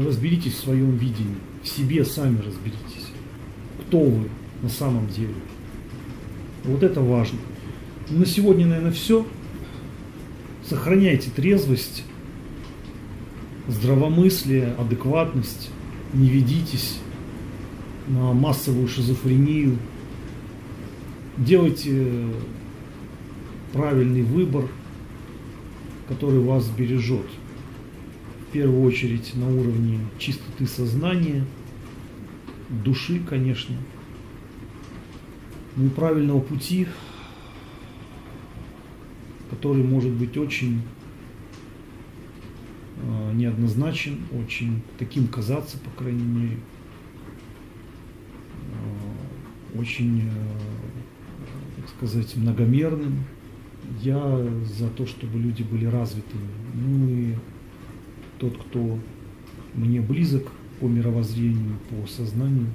разберитесь 0.07 0.55
в 0.55 0.61
своем 0.61 0.97
видении, 0.97 1.37
в 1.63 1.69
себе 1.69 2.05
сами 2.05 2.39
разберитесь, 2.39 3.09
кто 3.83 4.01
вы 4.01 4.29
на 4.63 4.69
самом 4.69 5.09
деле. 5.09 5.35
Вот 6.65 6.83
это 6.83 7.01
важно. 7.01 7.39
На 8.11 8.27
сегодня, 8.27 8.67
наверное, 8.67 8.93
все. 8.93 9.27
Сохраняйте 10.69 11.31
трезвость, 11.31 12.05
здравомыслие, 13.67 14.75
адекватность, 14.79 15.71
не 16.13 16.29
ведитесь 16.29 16.99
на 18.09 18.33
массовую 18.33 18.89
шизофрению, 18.89 19.79
делайте 21.37 22.27
правильный 23.73 24.23
выбор, 24.23 24.69
который 26.09 26.41
вас 26.41 26.69
бережет. 26.69 27.27
В 28.49 28.53
первую 28.53 28.83
очередь 28.83 29.33
на 29.37 29.49
уровне 29.49 30.01
чистоты 30.19 30.67
сознания, 30.67 31.45
души, 32.69 33.21
конечно, 33.21 33.77
неправильного 35.81 36.41
пути, 36.41 36.87
который 39.51 39.83
может 39.83 40.13
быть 40.13 40.37
очень 40.37 40.83
э, 43.03 43.33
неоднозначен, 43.35 44.21
очень 44.33 44.83
таким 44.99 45.27
казаться, 45.27 45.79
по 45.79 45.91
крайней 45.91 46.23
мере, 46.23 46.59
э, 49.75 49.79
очень 49.79 50.23
э, 50.23 51.87
сказать, 51.97 52.37
многомерным. 52.37 53.25
Я 54.03 54.47
за 54.79 54.89
то, 54.89 55.07
чтобы 55.07 55.39
люди 55.39 55.63
были 55.63 55.87
развитыми. 55.87 56.49
Ну 56.75 57.09
и 57.09 57.35
тот, 58.39 58.57
кто 58.57 58.99
мне 59.75 60.01
близок 60.01 60.47
по 60.79 60.87
мировоззрению, 60.87 61.79
по 61.89 62.07
сознанию, 62.07 62.67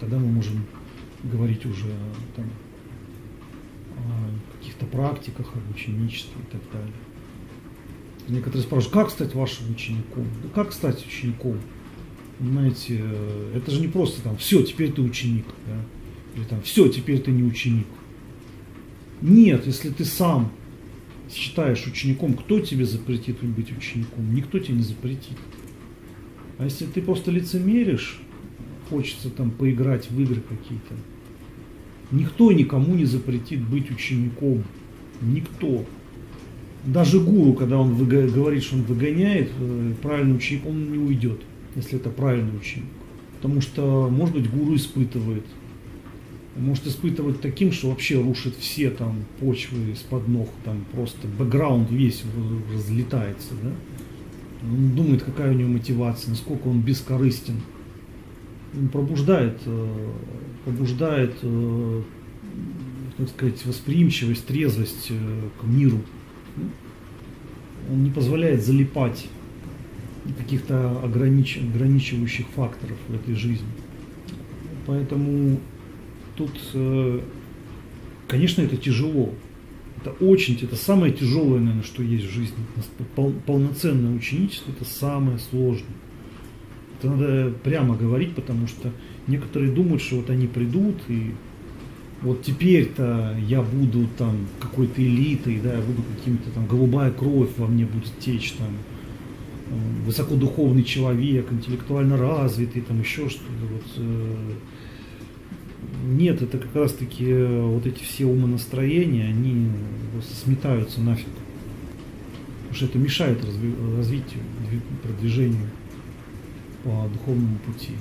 тогда 0.00 0.18
мы 0.18 0.26
можем 0.26 0.64
говорить 1.22 1.64
уже 1.66 1.92
там, 2.34 2.44
о 3.96 4.58
каких-то 4.58 4.86
практиках, 4.86 5.46
об 5.54 5.74
ученичестве 5.74 6.34
и 6.42 6.52
так 6.52 6.60
далее. 6.72 6.92
Некоторые 8.28 8.62
спрашивают, 8.62 8.94
как 8.94 9.10
стать 9.10 9.34
вашим 9.34 9.70
учеником? 9.70 10.24
Да 10.42 10.48
как 10.54 10.72
стать 10.72 11.06
учеником? 11.06 11.58
Понимаете, 12.38 13.02
это 13.54 13.70
же 13.70 13.80
не 13.80 13.88
просто 13.88 14.20
там, 14.22 14.36
все, 14.36 14.62
теперь 14.62 14.92
ты 14.92 15.00
ученик. 15.00 15.46
Да? 15.66 15.80
Или 16.34 16.44
там, 16.44 16.60
все, 16.62 16.88
теперь 16.88 17.20
ты 17.20 17.30
не 17.30 17.42
ученик. 17.42 17.86
Нет, 19.22 19.66
если 19.66 19.90
ты 19.90 20.04
сам 20.04 20.52
считаешь 21.32 21.86
учеником, 21.86 22.34
кто 22.34 22.60
тебе 22.60 22.84
запретит 22.84 23.42
быть 23.42 23.72
учеником? 23.72 24.34
Никто 24.34 24.58
тебе 24.58 24.74
не 24.74 24.82
запретит. 24.82 25.38
А 26.58 26.64
если 26.64 26.86
ты 26.86 27.00
просто 27.00 27.30
лицемеришь, 27.30 28.20
хочется 28.88 29.30
там 29.30 29.50
поиграть 29.50 30.10
в 30.10 30.20
игры 30.20 30.40
какие-то, 30.48 30.94
никто 32.10 32.52
никому 32.52 32.94
не 32.94 33.04
запретит 33.04 33.60
быть 33.60 33.90
учеником. 33.90 34.62
Никто. 35.20 35.84
Даже 36.84 37.20
гуру, 37.20 37.54
когда 37.54 37.78
он 37.78 37.96
говорит, 37.96 38.62
что 38.62 38.76
он 38.76 38.82
выгоняет 38.82 39.50
э, 39.58 39.92
правильный 40.02 40.36
ученик, 40.36 40.66
он 40.66 40.92
не 40.92 40.98
уйдет, 40.98 41.40
если 41.74 41.98
это 41.98 42.10
правильный 42.10 42.56
ученик. 42.56 42.88
Потому 43.36 43.60
что, 43.60 44.08
может 44.10 44.34
быть, 44.34 44.50
гуру 44.50 44.76
испытывает 44.76 45.44
может 46.58 46.86
испытывать 46.86 47.40
таким, 47.40 47.72
что 47.72 47.90
вообще 47.90 48.20
рушит 48.20 48.56
все 48.56 48.90
там 48.90 49.24
почвы 49.40 49.92
из-под 49.92 50.26
ног, 50.28 50.48
там 50.64 50.84
просто 50.92 51.28
бэкграунд 51.28 51.90
весь 51.90 52.22
разлетается, 52.72 53.54
да? 53.62 53.72
Он 54.62 54.94
думает, 54.96 55.22
какая 55.22 55.50
у 55.52 55.54
него 55.54 55.68
мотивация, 55.68 56.30
насколько 56.30 56.68
он 56.68 56.80
бескорыстен. 56.80 57.60
Пробуждает, 58.92 59.58
э, 59.64 60.12
пробуждает, 60.64 61.34
э, 61.42 62.02
так 63.16 63.28
сказать, 63.30 63.64
восприимчивость, 63.64 64.46
трезвость 64.46 65.06
э, 65.10 65.40
к 65.60 65.64
миру. 65.64 65.98
Он 67.90 68.04
не 68.04 68.10
позволяет 68.10 68.62
залипать 68.62 69.28
каких-то 70.36 71.00
огранич... 71.02 71.58
ограничивающих 71.58 72.46
факторов 72.48 72.98
в 73.08 73.14
этой 73.14 73.34
жизни. 73.34 73.66
Поэтому 74.86 75.58
тут, 76.36 76.52
конечно, 78.28 78.62
это 78.62 78.76
тяжело. 78.76 79.32
Это 80.00 80.10
очень, 80.24 80.58
это 80.60 80.76
самое 80.76 81.12
тяжелое, 81.12 81.60
наверное, 81.60 81.82
что 81.82 82.02
есть 82.02 82.26
в 82.26 82.30
жизни. 82.30 82.56
полноценное 83.46 84.14
ученичество– 84.14 84.70
это 84.72 84.84
самое 84.84 85.38
сложное. 85.38 85.94
Это 87.06 87.14
надо 87.14 87.52
прямо 87.62 87.96
говорить, 87.96 88.34
потому 88.34 88.66
что 88.66 88.90
некоторые 89.26 89.70
думают, 89.70 90.02
что 90.02 90.16
вот 90.16 90.30
они 90.30 90.46
придут 90.46 90.96
и 91.08 91.32
вот 92.22 92.42
теперь-то 92.42 93.36
я 93.46 93.62
буду 93.62 94.08
там 94.18 94.46
какой-то 94.58 95.00
элитой, 95.02 95.60
да, 95.62 95.74
я 95.74 95.80
буду 95.80 96.02
каким-то 96.16 96.50
там 96.50 96.66
голубая 96.66 97.10
кровь 97.12 97.50
во 97.58 97.66
мне 97.66 97.84
будет 97.84 98.18
течь 98.18 98.52
там, 98.52 98.68
э, 99.70 100.04
высокодуховный 100.04 100.82
человек, 100.82 101.52
интеллектуально 101.52 102.16
развитый, 102.16 102.82
там 102.82 103.00
еще 103.00 103.28
что-то. 103.28 103.52
Вот, 103.70 103.84
э, 103.98 104.52
нет, 106.06 106.42
это 106.42 106.58
как 106.58 106.74
раз 106.74 106.92
таки 106.92 107.26
э, 107.28 107.62
вот 107.62 107.86
эти 107.86 108.02
все 108.02 108.24
умонастроения, 108.24 109.28
они 109.28 109.68
сметаются 110.42 111.00
нафиг. 111.00 111.26
Потому 112.62 112.74
что 112.74 112.86
это 112.86 112.98
мешает 112.98 113.44
разви- 113.44 113.96
развитию, 113.96 114.40
продвижению 115.02 115.70
по 116.86 117.08
духовному 117.12 117.58
пути. 117.58 117.92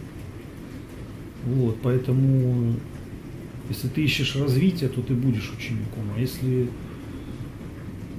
Вот, 1.46 1.78
поэтому, 1.82 2.76
если 3.68 3.88
ты 3.88 4.04
ищешь 4.04 4.36
развития, 4.36 4.90
то 4.90 5.02
ты 5.02 5.14
будешь 5.16 5.52
учеником. 5.58 6.04
А 6.16 6.20
если, 6.20 6.70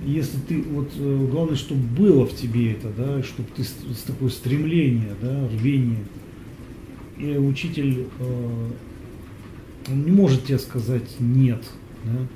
если 0.04 0.38
ты, 0.38 0.62
вот 0.62 0.90
э, 0.96 1.28
главное, 1.30 1.56
чтобы 1.56 1.82
было 1.82 2.26
в 2.26 2.34
тебе 2.34 2.72
это, 2.72 2.90
да, 2.90 3.22
чтобы 3.22 3.48
ты 3.54 3.62
с, 3.62 3.74
с 3.94 4.02
такое 4.02 4.30
стремление, 4.30 5.14
да, 5.20 5.48
рвение. 5.48 6.04
И 7.16 7.36
учитель 7.36 8.06
э, 8.18 8.70
он 9.88 10.04
не 10.04 10.10
может 10.10 10.46
тебе 10.46 10.58
сказать 10.58 11.20
нет. 11.20 11.62
Да? 12.04 12.26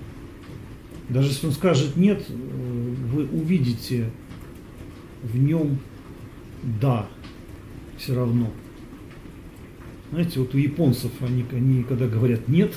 Даже 1.09 1.28
если 1.31 1.48
он 1.48 1.52
скажет 1.52 1.97
нет, 1.97 2.24
э, 2.28 2.94
вы 3.12 3.27
увидите 3.27 4.11
в 5.23 5.36
нем 5.36 5.78
да 6.81 7.09
все 8.01 8.14
равно. 8.14 8.51
Знаете, 10.10 10.40
вот 10.40 10.55
у 10.55 10.59
японцев, 10.59 11.10
они, 11.20 11.44
они 11.52 11.82
когда 11.85 12.06
говорят 12.06 12.48
нет, 12.48 12.72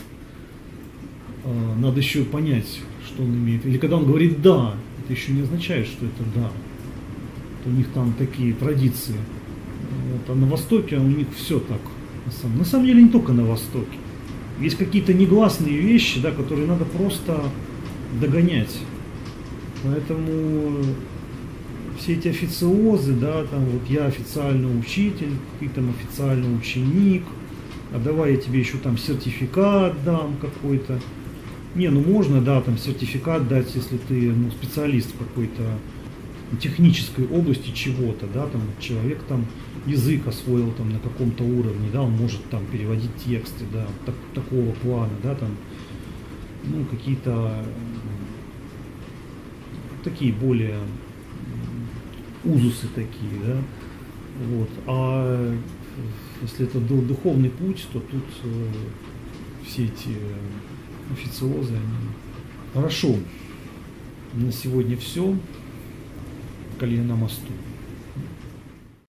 э, 1.46 1.76
надо 1.80 2.00
еще 2.00 2.24
понять, 2.26 2.80
что 3.06 3.24
он 3.24 3.34
имеет. 3.34 3.66
Или 3.66 3.78
когда 3.78 3.98
он 3.98 4.06
говорит 4.06 4.42
да, 4.42 4.76
это 5.04 5.14
еще 5.14 5.32
не 5.32 5.42
означает, 5.42 5.88
что 5.88 6.06
это 6.06 6.24
да. 6.36 6.52
у 7.66 7.70
них 7.70 7.88
там 7.94 8.14
такие 8.18 8.54
традиции. 8.54 9.16
Вот, 10.12 10.36
а 10.36 10.36
на 10.36 10.46
Востоке 10.46 10.98
у 10.98 11.08
них 11.08 11.28
все 11.36 11.60
так. 11.60 11.82
На 12.26 12.32
самом, 12.32 12.58
на 12.60 12.66
самом 12.66 12.86
деле 12.86 13.04
не 13.04 13.10
только 13.10 13.32
на 13.32 13.46
Востоке 13.46 13.98
есть 14.60 14.78
какие-то 14.78 15.14
негласные 15.14 15.78
вещи, 15.78 16.22
да, 16.22 16.32
которые 16.32 16.68
надо 16.68 16.86
просто 16.86 17.42
догонять. 18.22 18.78
Поэтому 19.84 20.84
все 22.00 22.14
эти 22.14 22.28
официозы, 22.28 23.14
да, 23.14 23.44
там 23.46 23.66
вот 23.66 23.90
я 23.90 24.06
официальный 24.06 24.80
учитель, 24.80 25.34
ты 25.60 25.70
там 25.70 25.90
официальный 25.90 26.56
ученик, 26.56 27.24
а 27.94 28.00
давай 28.00 28.34
я 28.34 28.38
тебе 28.38 28.60
еще 28.60 28.78
там 28.78 28.98
сертификат 28.98 30.04
дам 30.04 30.38
какой-то. 30.42 31.00
Не, 31.76 31.90
ну 31.90 32.02
можно, 32.02 32.42
да, 32.42 32.62
там 32.62 32.78
сертификат 32.78 33.48
дать, 33.48 33.74
если 33.76 33.98
ты 33.98 34.32
ну, 34.32 34.52
специалист 34.52 35.12
какой-то 35.18 35.64
технической 36.60 37.28
области 37.28 37.72
чего-то, 37.72 38.28
да, 38.34 38.46
там 38.48 38.62
человек 38.80 39.24
там 39.24 39.46
язык 39.86 40.28
освоил 40.28 40.72
там 40.74 40.92
на 40.92 41.00
каком-то 41.00 41.44
уровне, 41.44 41.90
да, 41.92 42.02
он 42.04 42.12
может 42.12 42.44
там 42.50 42.66
переводить 42.72 43.16
тексты, 43.26 43.66
да, 43.74 43.88
так, 44.06 44.16
такого 44.34 44.72
плана, 44.74 45.14
да, 45.24 45.36
там, 45.36 45.50
ну, 46.64 46.86
какие-то 46.86 47.66
такие 50.04 50.34
более 50.34 50.78
узусы 52.44 52.88
такие, 52.94 53.42
да, 53.46 53.58
вот, 54.50 54.70
а 54.88 55.56
если 56.42 56.66
это 56.66 56.80
духовный 56.80 57.50
путь, 57.50 57.88
то 57.94 58.00
тут 58.00 58.24
э, 58.44 58.72
все 59.66 59.86
эти 59.86 60.10
э, 60.10 61.14
официозы, 61.14 61.74
они... 61.74 61.84
Хорошо. 62.74 63.16
На 64.34 64.52
сегодня 64.52 64.98
все. 64.98 65.36
Кальяна 66.80 67.10
на 67.10 67.16
мосту. 67.16 67.54